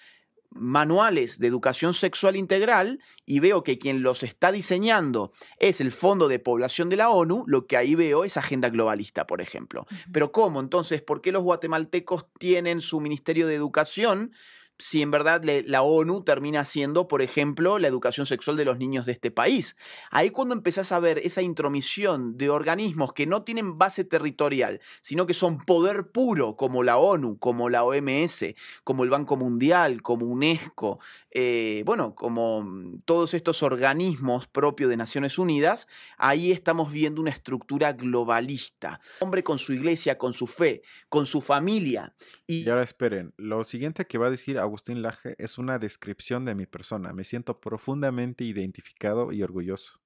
manuales 0.50 1.38
de 1.38 1.46
educación 1.46 1.94
sexual 1.94 2.36
integral 2.36 3.00
y 3.26 3.40
veo 3.40 3.62
que 3.62 3.78
quien 3.78 4.02
los 4.02 4.22
está 4.22 4.52
diseñando 4.52 5.32
es 5.58 5.80
el 5.80 5.92
Fondo 5.92 6.28
de 6.28 6.38
Población 6.38 6.88
de 6.88 6.96
la 6.96 7.10
ONU, 7.10 7.44
lo 7.46 7.66
que 7.66 7.76
ahí 7.76 7.94
veo 7.94 8.24
es 8.24 8.36
agenda 8.36 8.70
globalista, 8.70 9.26
por 9.26 9.40
ejemplo. 9.40 9.86
Pero 10.12 10.32
¿cómo? 10.32 10.60
Entonces, 10.60 11.02
¿por 11.02 11.20
qué 11.20 11.32
los 11.32 11.42
guatemaltecos 11.42 12.26
tienen 12.38 12.80
su 12.80 13.00
Ministerio 13.00 13.46
de 13.46 13.54
Educación 13.54 14.32
si 14.78 15.02
en 15.02 15.10
verdad 15.10 15.42
la 15.44 15.82
ONU 15.82 16.22
termina 16.22 16.64
siendo, 16.64 17.08
por 17.08 17.22
ejemplo, 17.22 17.78
la 17.78 17.88
educación 17.88 18.26
sexual 18.26 18.56
de 18.56 18.64
los 18.64 18.78
niños 18.78 19.06
de 19.06 19.12
este 19.12 19.30
país. 19.30 19.76
Ahí 20.10 20.30
cuando 20.30 20.54
empezás 20.54 20.92
a 20.92 21.00
ver 21.00 21.18
esa 21.18 21.42
intromisión 21.42 22.36
de 22.36 22.48
organismos 22.48 23.12
que 23.12 23.26
no 23.26 23.42
tienen 23.42 23.76
base 23.78 24.04
territorial, 24.04 24.80
sino 25.00 25.26
que 25.26 25.34
son 25.34 25.58
poder 25.58 26.10
puro, 26.12 26.56
como 26.56 26.82
la 26.82 26.96
ONU, 26.98 27.38
como 27.38 27.68
la 27.68 27.82
OMS, 27.82 28.54
como 28.84 29.04
el 29.04 29.10
Banco 29.10 29.36
Mundial, 29.36 30.02
como 30.02 30.26
UNESCO, 30.26 31.00
eh, 31.30 31.82
bueno, 31.84 32.14
como 32.14 32.62
mm, 32.62 33.02
todos 33.04 33.34
estos 33.34 33.62
organismos 33.62 34.46
propios 34.46 34.90
de 34.90 34.96
Naciones 34.96 35.38
Unidas, 35.38 35.88
ahí 36.16 36.52
estamos 36.52 36.92
viendo 36.92 37.20
una 37.20 37.30
estructura 37.30 37.92
globalista. 37.92 39.00
Hombre 39.20 39.42
con 39.42 39.58
su 39.58 39.72
iglesia, 39.72 40.18
con 40.18 40.32
su 40.32 40.46
fe, 40.46 40.82
con 41.08 41.26
su 41.26 41.40
familia. 41.40 42.14
Y, 42.46 42.64
y 42.64 42.68
ahora 42.68 42.82
esperen, 42.82 43.34
lo 43.36 43.64
siguiente 43.64 44.06
que 44.06 44.18
va 44.18 44.28
a 44.28 44.30
decir 44.30 44.58
Agustín 44.68 45.02
Laje 45.02 45.34
es 45.38 45.58
una 45.58 45.78
descripción 45.78 46.44
de 46.44 46.54
mi 46.54 46.66
persona. 46.66 47.12
Me 47.12 47.24
siento 47.24 47.60
profundamente 47.60 48.44
identificado 48.44 49.32
y 49.32 49.42
orgulloso. 49.42 50.00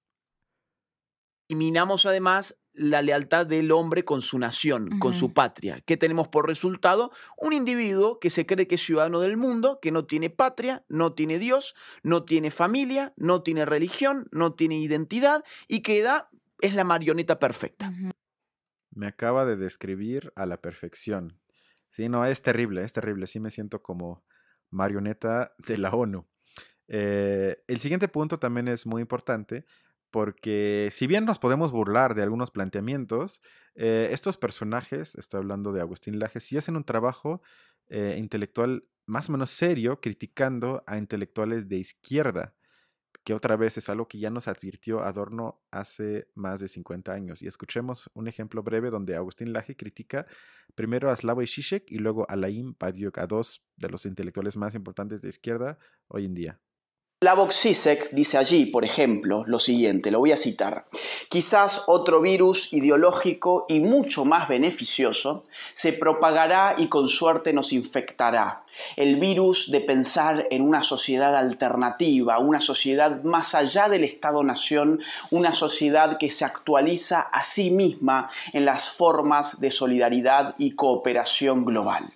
Y 1.48 1.55
minamos 1.55 2.06
además 2.06 2.59
la 2.72 3.02
lealtad 3.02 3.47
del 3.47 3.72
hombre 3.72 4.05
con 4.05 4.22
su 4.22 4.39
nación, 4.39 4.98
con 4.98 5.12
su 5.12 5.34
patria. 5.34 5.82
¿Qué 5.84 5.97
tenemos 5.97 6.28
por 6.28 6.47
resultado? 6.47 7.10
Un 7.36 7.52
individuo 7.52 8.18
que 8.18 8.30
se 8.30 8.47
cree 8.47 8.66
que 8.66 8.76
es 8.76 8.82
ciudadano 8.86 9.20
del 9.20 9.36
mundo, 9.36 9.78
que 9.82 9.93
no 9.93 10.06
tiene 10.06 10.30
patria, 10.30 10.84
no 10.89 11.12
tiene 11.12 11.39
Dios, 11.39 11.74
no 12.02 12.24
tiene 12.24 12.51
familia, 12.51 13.12
no 13.16 13.43
tiene 13.43 13.66
religión, 13.66 14.28
no 14.30 14.55
tiene 14.55 14.78
identidad 14.78 15.44
y 15.68 15.80
que 15.80 16.02
es 16.60 16.74
la 16.74 16.84
marioneta 16.84 17.39
perfecta. 17.39 17.93
Me 18.94 19.06
acaba 19.06 19.44
de 19.44 19.56
describir 19.56 20.32
a 20.36 20.47
la 20.47 20.62
perfección. 20.62 21.39
Sí, 21.90 22.09
no, 22.09 22.24
es 22.24 22.40
terrible, 22.40 22.84
es 22.84 22.94
terrible. 22.94 23.26
Sí 23.26 23.40
me 23.40 23.51
siento 23.51 23.82
como 23.82 24.24
marioneta 24.73 25.55
de 25.59 25.78
la 25.78 25.90
ONU. 25.90 26.27
Eh, 26.89 27.57
el 27.69 27.78
siguiente 27.78 28.09
punto 28.09 28.39
también 28.39 28.66
es 28.69 28.86
muy 28.86 29.01
importante 29.01 29.65
porque 30.11 30.90
si 30.93 31.07
bien 31.07 31.24
nos 31.24 31.39
podemos 31.39 31.70
burlar 31.73 32.15
de 32.15 32.23
algunos 32.23 32.51
planteamientos, 32.51 33.40
eh, 33.74 34.09
estos 34.11 34.36
personajes, 34.36 35.15
estoy 35.15 35.39
hablando 35.39 35.73
de 35.73 35.81
Agustín 35.81 36.19
Laje, 36.19 36.40
sí 36.40 36.59
hacen 36.59 36.77
un 36.77 36.85
trabajo 36.85 37.40
eh, 37.89 38.16
intelectual 38.19 38.85
más 39.07 39.28
o 39.28 39.32
menos 39.32 39.51
serio 39.51 40.01
criticando 40.01 40.85
a 40.86 40.99
intelectuales 40.99 41.69
de 41.69 41.77
izquierda 41.78 42.55
que 43.24 43.34
otra 43.34 43.56
vez 43.56 43.78
es 43.78 43.89
algo 43.89 44.09
que 44.09 44.18
ya 44.18 44.30
nos 44.30 44.48
advirtió 44.48 45.02
Adorno 45.02 45.62
hace 45.70 46.28
más 46.34 46.60
de 46.60 46.68
50 46.68 47.12
años. 47.12 47.43
Y 47.43 47.47
escuchemos 47.47 48.10
un 48.14 48.28
ejemplo 48.28 48.62
breve 48.62 48.90
donde 48.90 49.16
Agustín 49.16 49.52
Laje 49.52 49.76
critica 49.76 50.26
primero 50.74 51.10
a 51.10 51.16
Slavoj 51.16 51.44
Žižek 51.44 51.90
y 51.90 51.98
luego 51.98 52.28
a 52.28 52.36
Laim 52.36 52.74
Badiuk, 52.78 53.18
a 53.18 53.26
dos 53.26 53.64
de 53.76 53.89
los 53.89 54.06
intelectuales 54.06 54.56
más 54.56 54.74
importantes 54.74 55.22
de 55.22 55.28
izquierda 55.28 55.78
hoy 56.09 56.24
en 56.24 56.34
día. 56.34 56.60
Slavoj 57.23 57.53
Zizek 57.53 58.11
dice 58.11 58.36
allí, 58.36 58.66
por 58.66 58.85
ejemplo, 58.85 59.44
lo 59.47 59.61
siguiente, 59.61 60.11
lo 60.11 60.19
voy 60.19 60.32
a 60.32 60.36
citar. 60.36 60.86
Quizás 61.28 61.85
otro 61.86 62.20
virus 62.20 62.73
ideológico 62.73 63.65
y 63.69 63.78
mucho 63.78 64.24
más 64.24 64.49
beneficioso 64.49 65.44
se 65.73 65.93
propagará 65.93 66.74
y 66.77 66.89
con 66.89 67.07
suerte 67.07 67.53
nos 67.53 67.73
infectará. 67.73 68.65
El 68.97 69.20
virus 69.20 69.70
de 69.70 69.81
pensar 69.81 70.49
en 70.51 70.62
una 70.62 70.82
sociedad 70.82 71.36
alternativa, 71.36 72.40
una 72.40 72.61
sociedad 72.61 73.23
más 73.23 73.55
allá 73.55 73.89
del 73.89 74.03
Estado-nación, 74.03 75.01
una 75.31 75.55
sociedad 75.55 76.19
que 76.19 76.28
se 76.28 76.44
actualiza 76.44 77.20
a 77.20 77.44
sí 77.44 77.70
misma 77.70 78.31
en 78.53 78.65
las 78.65 78.90
formas 78.90 79.61
de 79.61 79.70
solidaridad 79.70 80.57
y 80.59 80.73
cooperación 80.73 81.65
global. 81.65 82.12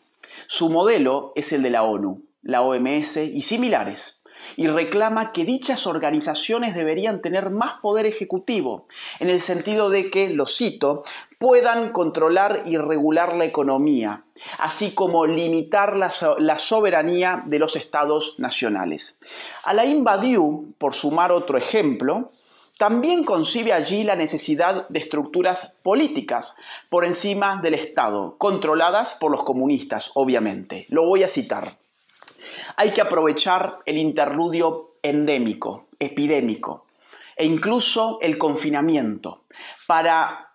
Su 0.48 0.68
modelo 0.68 1.32
es 1.36 1.52
el 1.52 1.62
de 1.62 1.70
la 1.70 1.84
ONU, 1.84 2.24
la 2.42 2.62
OMS 2.62 3.18
y 3.18 3.42
similares 3.42 4.15
y 4.56 4.68
reclama 4.68 5.32
que 5.32 5.44
dichas 5.44 5.86
organizaciones 5.86 6.74
deberían 6.74 7.20
tener 7.20 7.50
más 7.50 7.80
poder 7.80 8.06
ejecutivo, 8.06 8.86
en 9.20 9.30
el 9.30 9.40
sentido 9.40 9.90
de 9.90 10.10
que, 10.10 10.28
lo 10.28 10.46
cito, 10.46 11.02
puedan 11.38 11.92
controlar 11.92 12.62
y 12.66 12.78
regular 12.78 13.34
la 13.36 13.44
economía, 13.44 14.24
así 14.58 14.92
como 14.92 15.26
limitar 15.26 15.96
la, 15.96 16.58
soberanía 16.58 17.42
de 17.46 17.58
los 17.58 17.76
estados 17.76 18.34
nacionales. 18.38 19.20
Alain 19.64 20.04
Badiou, 20.04 20.72
por 20.78 20.94
sumar 20.94 21.32
otro 21.32 21.58
ejemplo, 21.58 22.32
también 22.78 23.24
concibe 23.24 23.72
allí 23.72 24.04
la 24.04 24.16
necesidad 24.16 24.86
de 24.88 24.98
estructuras 24.98 25.78
políticas 25.82 26.56
por 26.90 27.06
encima 27.06 27.58
del 27.62 27.72
Estado, 27.72 28.36
controladas 28.36 29.14
por 29.14 29.30
los 29.30 29.44
comunistas, 29.44 30.10
obviamente. 30.14 30.86
Lo 30.90 31.06
voy 31.06 31.22
a 31.22 31.28
citar. 31.28 31.78
Hay 32.76 32.90
que 32.90 33.00
aprovechar 33.00 33.78
el 33.84 33.96
interludio 33.98 34.96
endémico, 35.02 35.86
epidémico 35.98 36.86
e 37.36 37.44
incluso 37.44 38.18
el 38.22 38.38
confinamiento 38.38 39.44
para 39.86 40.46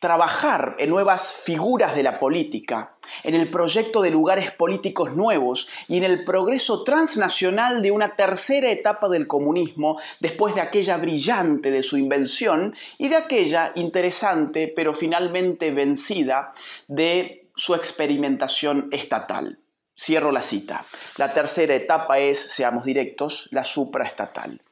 trabajar 0.00 0.76
en 0.78 0.90
nuevas 0.90 1.32
figuras 1.32 1.94
de 1.96 2.04
la 2.04 2.18
política, 2.18 2.94
en 3.24 3.34
el 3.34 3.50
proyecto 3.50 4.00
de 4.00 4.10
lugares 4.10 4.52
políticos 4.52 5.14
nuevos 5.14 5.68
y 5.88 5.96
en 5.96 6.04
el 6.04 6.24
progreso 6.24 6.84
transnacional 6.84 7.82
de 7.82 7.90
una 7.90 8.14
tercera 8.14 8.70
etapa 8.70 9.08
del 9.08 9.26
comunismo 9.26 9.98
después 10.20 10.54
de 10.54 10.60
aquella 10.60 10.96
brillante 10.98 11.70
de 11.70 11.82
su 11.82 11.96
invención 11.96 12.74
y 12.96 13.08
de 13.08 13.16
aquella 13.16 13.72
interesante 13.74 14.72
pero 14.74 14.94
finalmente 14.94 15.72
vencida 15.72 16.52
de 16.86 17.48
su 17.56 17.74
experimentación 17.74 18.88
estatal. 18.92 19.58
Cierro 19.98 20.30
la 20.30 20.42
cita. 20.42 20.86
La 21.16 21.32
tercera 21.32 21.74
etapa 21.74 22.20
es, 22.20 22.38
seamos 22.38 22.84
directos, 22.84 23.48
la 23.50 23.64
supraestatal. 23.64 24.62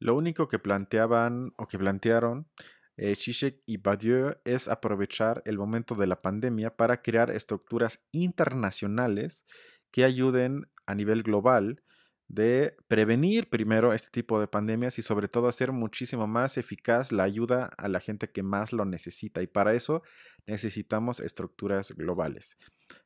Lo 0.00 0.16
único 0.16 0.48
que 0.48 0.58
planteaban 0.58 1.52
o 1.56 1.68
que 1.68 1.78
plantearon 1.78 2.48
eh, 2.96 3.16
y 3.66 3.76
Badiou 3.76 4.32
es 4.44 4.68
aprovechar 4.68 5.42
el 5.46 5.58
momento 5.58 5.94
de 5.94 6.08
la 6.08 6.22
pandemia 6.22 6.76
para 6.76 7.02
crear 7.02 7.30
estructuras 7.30 8.04
internacionales 8.10 9.46
que 9.92 10.04
ayuden 10.04 10.66
a 10.86 10.94
nivel 10.94 11.22
global 11.22 11.82
de 12.26 12.76
prevenir 12.88 13.48
primero 13.48 13.92
este 13.92 14.10
tipo 14.10 14.40
de 14.40 14.48
pandemias 14.48 14.98
y 14.98 15.02
sobre 15.02 15.28
todo 15.28 15.46
hacer 15.46 15.72
muchísimo 15.72 16.26
más 16.26 16.56
eficaz 16.58 17.12
la 17.12 17.22
ayuda 17.22 17.70
a 17.78 17.88
la 17.88 18.00
gente 18.00 18.30
que 18.30 18.42
más 18.42 18.72
lo 18.72 18.84
necesita. 18.84 19.40
Y 19.42 19.46
para 19.46 19.74
eso 19.74 20.02
necesitamos 20.46 21.20
estructuras 21.20 21.92
globales. 21.92 22.56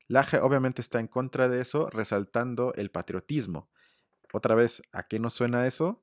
Laje 0.09 0.39
obviamente 0.39 0.81
está 0.81 1.01
en 1.01 1.07
contra 1.07 1.49
de 1.49 1.61
eso, 1.61 1.91
resaltando 1.91 2.73
el 2.75 2.91
patriotismo. 2.91 3.71
Otra 4.33 4.55
vez, 4.55 4.83
¿a 4.93 5.07
qué 5.07 5.19
nos 5.19 5.35
suena 5.35 5.67
eso? 5.67 6.03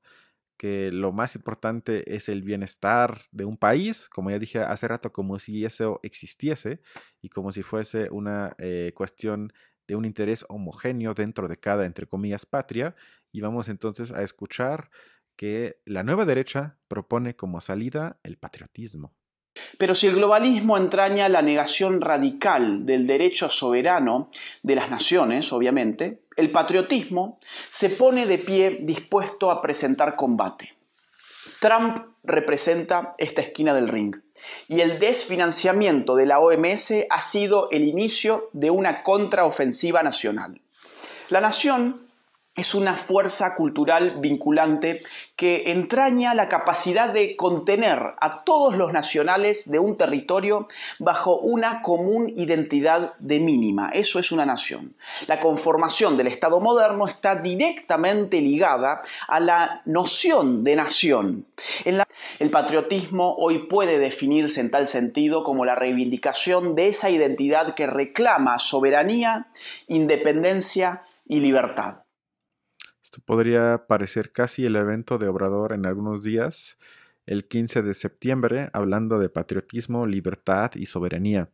Que 0.56 0.90
lo 0.92 1.12
más 1.12 1.34
importante 1.36 2.14
es 2.14 2.28
el 2.28 2.42
bienestar 2.42 3.20
de 3.32 3.44
un 3.44 3.58
país, 3.58 4.08
como 4.08 4.30
ya 4.30 4.38
dije 4.38 4.60
hace 4.60 4.88
rato, 4.88 5.12
como 5.12 5.38
si 5.38 5.64
eso 5.64 6.00
existiese 6.02 6.80
y 7.20 7.28
como 7.28 7.52
si 7.52 7.62
fuese 7.62 8.08
una 8.10 8.54
eh, 8.58 8.92
cuestión 8.94 9.52
de 9.88 9.96
un 9.96 10.04
interés 10.04 10.44
homogéneo 10.48 11.14
dentro 11.14 11.48
de 11.48 11.58
cada, 11.58 11.84
entre 11.84 12.06
comillas, 12.06 12.46
patria. 12.46 12.94
Y 13.32 13.40
vamos 13.40 13.68
entonces 13.68 14.12
a 14.12 14.22
escuchar 14.22 14.90
que 15.36 15.80
la 15.84 16.02
nueva 16.02 16.24
derecha 16.24 16.78
propone 16.88 17.36
como 17.36 17.60
salida 17.60 18.18
el 18.22 18.38
patriotismo. 18.38 19.14
Pero 19.78 19.94
si 19.94 20.06
el 20.06 20.16
globalismo 20.16 20.76
entraña 20.76 21.28
la 21.28 21.42
negación 21.42 22.00
radical 22.00 22.86
del 22.86 23.06
derecho 23.06 23.48
soberano 23.48 24.30
de 24.62 24.74
las 24.74 24.90
naciones, 24.90 25.52
obviamente, 25.52 26.22
el 26.36 26.50
patriotismo 26.50 27.38
se 27.70 27.90
pone 27.90 28.26
de 28.26 28.38
pie 28.38 28.78
dispuesto 28.82 29.50
a 29.50 29.60
presentar 29.62 30.16
combate. 30.16 30.74
Trump 31.60 31.98
representa 32.22 33.12
esta 33.18 33.40
esquina 33.40 33.72
del 33.72 33.88
ring 33.88 34.16
y 34.68 34.80
el 34.80 34.98
desfinanciamiento 34.98 36.14
de 36.16 36.26
la 36.26 36.40
OMS 36.40 36.92
ha 37.08 37.20
sido 37.20 37.70
el 37.70 37.84
inicio 37.84 38.50
de 38.52 38.70
una 38.70 39.02
contraofensiva 39.02 40.02
nacional. 40.02 40.60
La 41.28 41.40
nación 41.40 42.05
es 42.56 42.74
una 42.74 42.96
fuerza 42.96 43.54
cultural 43.54 44.16
vinculante 44.20 45.02
que 45.36 45.64
entraña 45.66 46.34
la 46.34 46.48
capacidad 46.48 47.10
de 47.10 47.36
contener 47.36 47.98
a 48.20 48.44
todos 48.44 48.76
los 48.76 48.92
nacionales 48.92 49.70
de 49.70 49.78
un 49.78 49.96
territorio 49.96 50.66
bajo 50.98 51.38
una 51.38 51.82
común 51.82 52.32
identidad 52.34 53.14
de 53.18 53.40
mínima. 53.40 53.90
Eso 53.92 54.18
es 54.18 54.32
una 54.32 54.46
nación. 54.46 54.94
La 55.26 55.38
conformación 55.38 56.16
del 56.16 56.28
Estado 56.28 56.58
moderno 56.60 57.06
está 57.06 57.36
directamente 57.36 58.40
ligada 58.40 59.02
a 59.28 59.40
la 59.40 59.82
noción 59.84 60.64
de 60.64 60.76
nación. 60.76 61.46
el 61.84 62.50
patriotismo 62.50 63.34
hoy 63.38 63.66
puede 63.66 63.98
definirse 63.98 64.60
en 64.60 64.70
tal 64.70 64.86
sentido 64.86 65.44
como 65.44 65.64
la 65.64 65.74
reivindicación 65.74 66.74
de 66.74 66.88
esa 66.88 67.10
identidad 67.10 67.74
que 67.74 67.86
reclama 67.86 68.58
soberanía, 68.58 69.48
independencia 69.88 71.02
y 71.26 71.40
libertad. 71.40 72.05
Podría 73.24 73.86
parecer 73.86 74.32
casi 74.32 74.66
el 74.66 74.76
evento 74.76 75.18
de 75.18 75.28
Obrador 75.28 75.72
en 75.72 75.86
algunos 75.86 76.22
días, 76.22 76.78
el 77.26 77.48
15 77.48 77.82
de 77.82 77.94
septiembre, 77.94 78.68
hablando 78.72 79.18
de 79.18 79.28
patriotismo, 79.28 80.06
libertad 80.06 80.72
y 80.74 80.86
soberanía. 80.86 81.50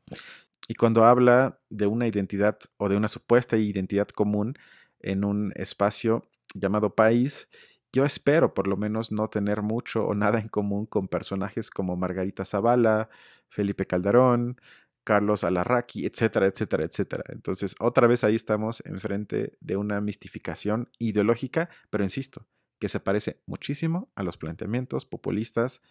Y 0.69 0.75
cuando 0.75 1.05
habla 1.05 1.61
de 1.71 1.87
una 1.87 2.07
identidad 2.07 2.59
o 2.77 2.89
de 2.89 2.97
una 2.97 3.09
supuesta 3.09 3.57
identidad 3.57 4.09
común 4.09 4.55
en 5.01 5.25
un 5.25 5.53
espacio 5.57 6.29
llamado 6.55 6.95
país, 6.95 7.49
yo 7.93 8.05
espero 8.05 8.55
por 8.55 8.69
lo 8.69 8.77
menos 8.77 9.13
no 9.13 9.29
tener 9.29 9.63
mucho 9.63 10.07
o 10.07 10.15
nada 10.15 10.39
en 10.39 10.49
común 10.49 10.87
con 10.87 11.09
personajes 11.09 11.71
como 11.71 11.97
Margarita 11.97 12.45
Zavala, 12.45 13.11
Felipe 13.49 13.85
Calderón, 13.85 14.57
Carlos 15.05 15.45
Alarraqui, 15.45 16.07
etcétera, 16.07 16.47
etcétera, 16.47 16.85
etcétera. 16.85 17.25
Entonces, 17.29 17.75
otra 17.81 18.07
vez 18.07 18.25
ahí 18.25 18.35
estamos 18.35 18.83
enfrente 18.87 19.57
de 19.61 19.77
una 19.77 20.01
mistificación 20.01 20.91
ideológica, 20.99 21.69
pero 21.91 22.05
insisto, 22.05 22.47
que 22.79 22.89
se 22.89 23.01
parece 23.01 23.41
muchísimo 23.47 24.11
a 24.15 24.23
los 24.23 24.37
planteamientos 24.37 25.07
populistas 25.07 25.83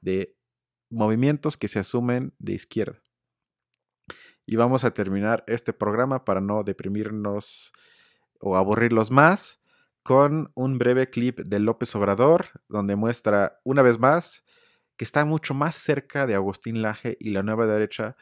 de 0.00 0.36
movimientos 0.88 1.56
que 1.56 1.68
se 1.68 1.78
asumen 1.78 2.34
de 2.38 2.54
izquierda. 2.54 3.00
Y 4.46 4.56
vamos 4.56 4.84
a 4.84 4.92
terminar 4.92 5.44
este 5.46 5.72
programa 5.72 6.24
para 6.24 6.40
no 6.40 6.64
deprimirnos 6.64 7.72
o 8.40 8.56
aburrirlos 8.56 9.10
más 9.10 9.60
con 10.02 10.50
un 10.54 10.78
breve 10.78 11.10
clip 11.10 11.40
de 11.40 11.60
López 11.60 11.94
Obrador, 11.94 12.46
donde 12.68 12.96
muestra 12.96 13.60
una 13.64 13.82
vez 13.82 13.98
más 13.98 14.42
que 14.96 15.04
está 15.04 15.24
mucho 15.24 15.54
más 15.54 15.76
cerca 15.76 16.26
de 16.26 16.34
Agustín 16.34 16.82
Laje 16.82 17.16
y 17.20 17.30
la 17.30 17.42
nueva 17.42 17.66
derecha 17.66 18.16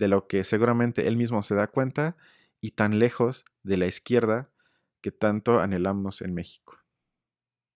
de 0.00 0.08
lo 0.08 0.26
que 0.26 0.42
seguramente 0.44 1.06
él 1.06 1.16
mismo 1.16 1.42
se 1.42 1.54
da 1.54 1.66
cuenta 1.66 2.16
y 2.60 2.72
tan 2.72 2.98
lejos 2.98 3.44
de 3.62 3.76
la 3.76 3.86
izquierda 3.86 4.48
que 5.02 5.12
tanto 5.12 5.60
anhelamos 5.60 6.22
en 6.22 6.34
México. 6.34 6.78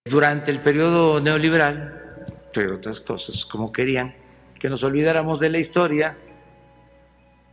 Durante 0.06 0.50
el 0.50 0.60
periodo 0.60 1.20
neoliberal, 1.20 2.24
pero 2.52 2.76
otras 2.76 3.00
cosas, 3.00 3.44
como 3.44 3.70
querían 3.70 4.16
que 4.58 4.70
nos 4.70 4.82
olvidáramos 4.82 5.38
de 5.38 5.50
la 5.50 5.58
historia, 5.58 6.16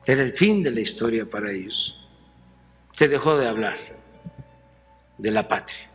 era 0.06 0.24
el 0.24 0.34
fin 0.34 0.64
de 0.64 0.72
la 0.72 0.80
historia 0.80 1.30
para 1.30 1.52
ellos. 1.52 1.98
Se 2.96 3.10
dejó 3.10 3.38
de 3.38 3.48
hablar 3.48 3.78
de 5.18 5.32
la 5.32 5.48
patria. 5.48 5.92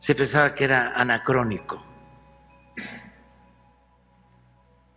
Se 0.00 0.14
pensaba 0.16 0.54
que 0.54 0.64
era 0.64 0.92
anacrónico 0.94 1.93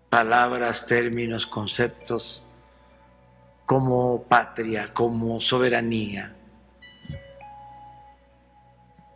palabras, 0.09 0.85
términos, 0.85 1.45
conceptos 1.45 2.43
como 3.65 4.23
patria, 4.23 4.93
como 4.93 5.41
soberanía. 5.41 6.33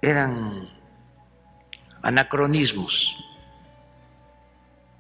Eran 0.02 0.70
anacronismos, 2.02 3.16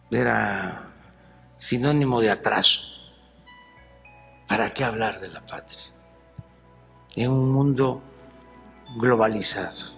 era 0.10 0.88
sinónimo 1.58 2.22
de 2.22 2.32
atraso. 2.32 2.82
¿Para 4.48 4.74
qué 4.74 4.84
hablar 4.84 5.20
de 5.20 5.30
la 5.30 5.46
patria? 5.46 5.80
En 7.16 7.32
un 7.32 7.52
mundo 7.52 8.02
globalizado. 8.98 9.92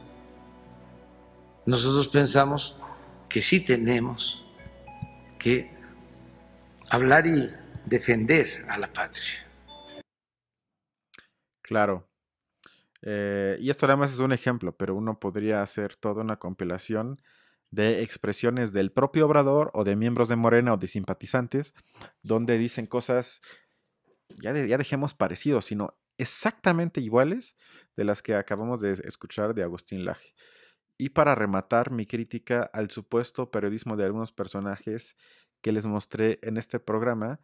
Nosotros 1.65 2.07
pensamos 2.07 2.75
que 3.29 3.41
sí 3.41 3.59
tenemos 3.63 4.43
que 5.39 5.72
hablar 6.93 7.25
y 7.25 7.51
defender 7.85 8.67
a 8.69 8.77
la 8.77 8.93
patria. 8.93 9.49
Claro. 11.63 12.07
Eh, 13.01 13.57
y 13.59 13.71
esto 13.71 13.87
además 13.87 14.13
es 14.13 14.19
un 14.19 14.31
ejemplo, 14.31 14.77
pero 14.77 14.93
uno 14.93 15.19
podría 15.19 15.63
hacer 15.63 15.95
toda 15.95 16.21
una 16.21 16.37
compilación 16.37 17.19
de 17.71 18.03
expresiones 18.03 18.73
del 18.73 18.91
propio 18.91 19.25
Obrador 19.25 19.71
o 19.73 19.83
de 19.83 19.95
miembros 19.95 20.29
de 20.29 20.35
Morena 20.35 20.73
o 20.73 20.77
de 20.77 20.87
simpatizantes, 20.87 21.73
donde 22.21 22.59
dicen 22.59 22.85
cosas, 22.85 23.41
ya, 24.39 24.53
ya 24.53 24.77
dejemos 24.77 25.15
parecidos, 25.15 25.65
sino 25.65 25.97
exactamente 26.19 27.01
iguales 27.01 27.57
de 27.97 28.03
las 28.03 28.21
que 28.21 28.35
acabamos 28.35 28.81
de 28.81 28.91
escuchar 28.91 29.55
de 29.55 29.63
Agustín 29.63 30.05
Laje. 30.05 30.35
Y 30.99 31.09
para 31.09 31.33
rematar 31.33 31.89
mi 31.89 32.05
crítica 32.05 32.69
al 32.71 32.91
supuesto 32.91 33.49
periodismo 33.49 33.97
de 33.97 34.05
algunos 34.05 34.31
personajes 34.31 35.15
que 35.63 35.71
les 35.71 35.87
mostré 35.87 36.37
en 36.43 36.57
este 36.57 36.79
programa, 36.79 37.39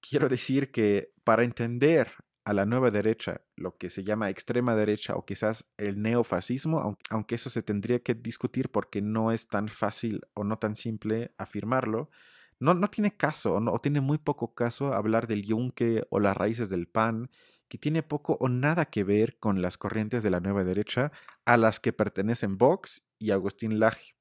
quiero 0.00 0.28
decir 0.28 0.72
que 0.72 1.12
para 1.22 1.44
entender 1.44 2.10
a 2.44 2.54
la 2.54 2.64
nueva 2.64 2.90
derecha, 2.90 3.42
lo 3.56 3.76
que 3.76 3.90
se 3.90 4.04
llama 4.04 4.30
extrema 4.30 4.74
derecha 4.74 5.14
o 5.14 5.26
quizás 5.26 5.68
el 5.76 6.00
neofascismo, 6.00 6.96
aunque 7.10 7.34
eso 7.34 7.50
se 7.50 7.62
tendría 7.62 8.02
que 8.02 8.14
discutir 8.14 8.70
porque 8.70 9.02
no 9.02 9.32
es 9.32 9.48
tan 9.48 9.68
fácil 9.68 10.22
o 10.32 10.44
no 10.44 10.58
tan 10.58 10.74
simple 10.74 11.34
afirmarlo, 11.36 12.08
no, 12.58 12.72
no 12.72 12.88
tiene 12.88 13.14
caso 13.14 13.54
o, 13.54 13.60
no, 13.60 13.72
o 13.72 13.78
tiene 13.78 14.00
muy 14.00 14.16
poco 14.16 14.54
caso 14.54 14.94
hablar 14.94 15.26
del 15.26 15.44
yunque 15.44 16.06
o 16.08 16.20
las 16.20 16.36
raíces 16.36 16.70
del 16.70 16.88
pan, 16.88 17.30
que 17.68 17.76
tiene 17.76 18.02
poco 18.02 18.38
o 18.40 18.48
nada 18.48 18.86
que 18.86 19.04
ver 19.04 19.38
con 19.38 19.60
las 19.60 19.76
corrientes 19.76 20.22
de 20.22 20.30
la 20.30 20.40
nueva 20.40 20.64
derecha 20.64 21.12
a 21.44 21.58
las 21.58 21.80
que 21.80 21.92
pertenecen 21.92 22.56
Vox 22.56 23.02
y 23.18 23.30
Agustín 23.30 23.78
Laje. 23.78 24.17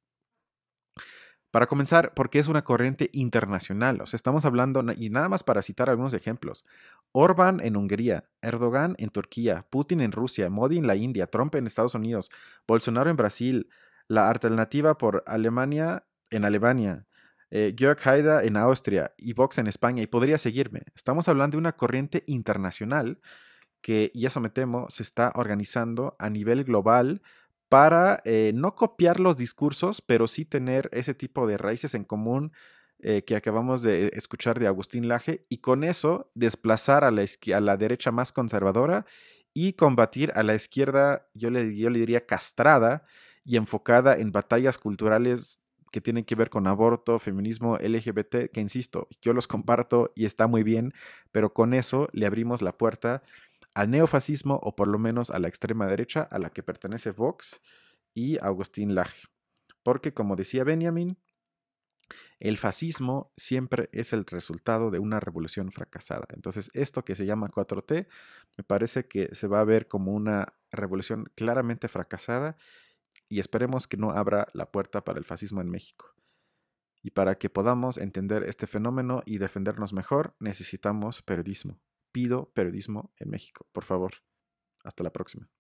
Para 1.57 1.65
comenzar, 1.65 2.13
porque 2.13 2.37
es 2.37 2.47
una 2.47 2.63
corriente 2.63 3.09
internacional. 3.13 3.99
O 4.01 4.05
sea, 4.05 4.15
estamos 4.15 4.45
hablando, 4.45 4.85
y 4.95 5.09
nada 5.09 5.27
más 5.27 5.43
para 5.43 5.63
citar 5.63 5.89
algunos 5.89 6.13
ejemplos. 6.13 6.65
Orbán 7.13 7.61
en 7.61 7.75
Hungría, 7.75 8.25
Erdogan 8.43 8.93
en 8.99 9.09
Turquía, 9.09 9.65
Putin 9.71 10.01
en 10.01 10.11
Rusia, 10.11 10.51
Modi 10.51 10.77
en 10.77 10.85
la 10.85 10.95
India, 10.95 11.25
Trump 11.25 11.55
en 11.55 11.65
Estados 11.65 11.95
Unidos, 11.95 12.29
Bolsonaro 12.67 13.09
en 13.09 13.17
Brasil, 13.17 13.71
la 14.07 14.29
alternativa 14.29 14.99
por 14.99 15.23
Alemania 15.25 16.05
en 16.29 16.45
Alemania, 16.45 17.07
eh, 17.49 17.73
Jörg 17.75 18.07
Haider 18.07 18.45
en 18.45 18.55
Austria 18.55 19.15
y 19.17 19.33
Vox 19.33 19.57
en 19.57 19.65
España, 19.65 20.03
y 20.03 20.05
podría 20.05 20.37
seguirme. 20.37 20.83
Estamos 20.93 21.27
hablando 21.27 21.55
de 21.55 21.61
una 21.61 21.71
corriente 21.71 22.23
internacional 22.27 23.19
que, 23.81 24.11
y 24.13 24.27
eso 24.27 24.39
me 24.41 24.51
temo, 24.51 24.91
se 24.91 25.01
está 25.01 25.31
organizando 25.33 26.15
a 26.19 26.29
nivel 26.29 26.65
global 26.65 27.23
para 27.69 28.21
eh, 28.25 28.51
no 28.53 28.75
copiar 28.75 29.19
los 29.19 29.37
discursos, 29.37 30.01
pero 30.01 30.27
sí 30.27 30.45
tener 30.45 30.89
ese 30.93 31.13
tipo 31.13 31.47
de 31.47 31.57
raíces 31.57 31.93
en 31.93 32.03
común 32.03 32.51
eh, 32.99 33.23
que 33.23 33.35
acabamos 33.35 33.81
de 33.81 34.07
escuchar 34.13 34.59
de 34.59 34.67
Agustín 34.67 35.07
Laje 35.07 35.45
y 35.49 35.59
con 35.59 35.83
eso 35.83 36.31
desplazar 36.33 37.03
a 37.03 37.11
la, 37.11 37.77
derecha 37.77 38.11
más 38.11 38.31
conservadora 38.31 39.05
y 39.53 39.73
combatir 39.73 40.31
a 40.35 40.43
la 40.43 40.55
izquierda, 40.55 41.27
yo 41.33 41.49
le 41.49 41.65
diría 41.65 42.25
castrada 42.25 43.05
y 43.43 43.55
enfocada 43.55 44.17
en 44.17 44.31
batallas 44.31 44.77
culturales 44.77 45.59
que 45.91 46.01
tienen 46.01 46.25
que 46.25 46.35
ver 46.35 46.49
con 46.49 46.67
aborto, 46.67 47.17
feminismo, 47.17 47.77
LGBT, 47.77 48.51
que 48.51 48.59
insisto, 48.59 49.07
yo 49.21 49.33
los 49.33 49.47
comparto 49.47 50.11
y 50.15 50.25
está 50.25 50.47
muy 50.47 50.63
bien, 50.63 50.93
pero 51.31 51.53
con 51.53 51.73
eso 51.73 52.09
le 52.11 52.25
abrimos 52.25 52.61
la 52.61 52.77
puerta 52.77 53.23
al 53.77 53.91
neofascismo 53.91 54.59
o 54.63 54.75
por 54.75 54.87
lo 54.87 54.97
menos 54.97 55.29
a 55.29 55.37
la 55.37 55.47
extrema 55.47 55.85
derecha 55.85 56.23
a 56.23 56.39
la 56.39 56.49
que 56.49 56.63
pertenece 56.63 57.11
Vox 57.11 57.61
y 58.15 58.39
Agustín 58.39 58.95
Laje. 58.95 59.27
Porque 59.83 60.15
como 60.15 60.35
decía 60.35 60.63
Benjamin, 60.63 61.19
el 62.39 62.57
fascismo 62.57 63.31
siempre 63.37 63.89
es 63.91 64.13
el 64.13 64.25
resultado 64.25 64.89
de 64.89 64.97
una 64.97 65.19
revolución 65.19 65.71
fracasada. 65.71 66.25
Entonces, 66.33 66.71
esto 66.73 67.05
que 67.05 67.13
se 67.13 67.27
llama 67.27 67.49
4T 67.49 68.07
me 68.57 68.63
parece 68.63 69.07
que 69.07 69.35
se 69.35 69.45
va 69.45 69.59
a 69.59 69.65
ver 69.65 69.87
como 69.87 70.11
una 70.13 70.55
revolución 70.71 71.25
claramente 71.35 71.87
fracasada 71.87 72.57
y 73.29 73.39
esperemos 73.39 73.85
que 73.85 73.97
no 73.97 74.09
abra 74.09 74.47
la 74.53 74.71
puerta 74.71 75.03
para 75.03 75.19
el 75.19 75.25
fascismo 75.25 75.61
en 75.61 75.69
México. 75.69 76.15
Y 77.03 77.11
para 77.11 77.35
que 77.35 77.51
podamos 77.51 77.99
entender 77.99 78.41
este 78.41 78.65
fenómeno 78.65 79.21
y 79.27 79.37
defendernos 79.37 79.93
mejor, 79.93 80.35
necesitamos 80.39 81.21
periodismo 81.21 81.79
pido 82.17 82.49
periodismo 82.51 83.13
en 83.19 83.29
México. 83.29 83.67
Por 83.71 83.83
favor. 83.83 84.11
Hasta 84.83 85.03
la 85.03 85.11
próxima. 85.11 85.51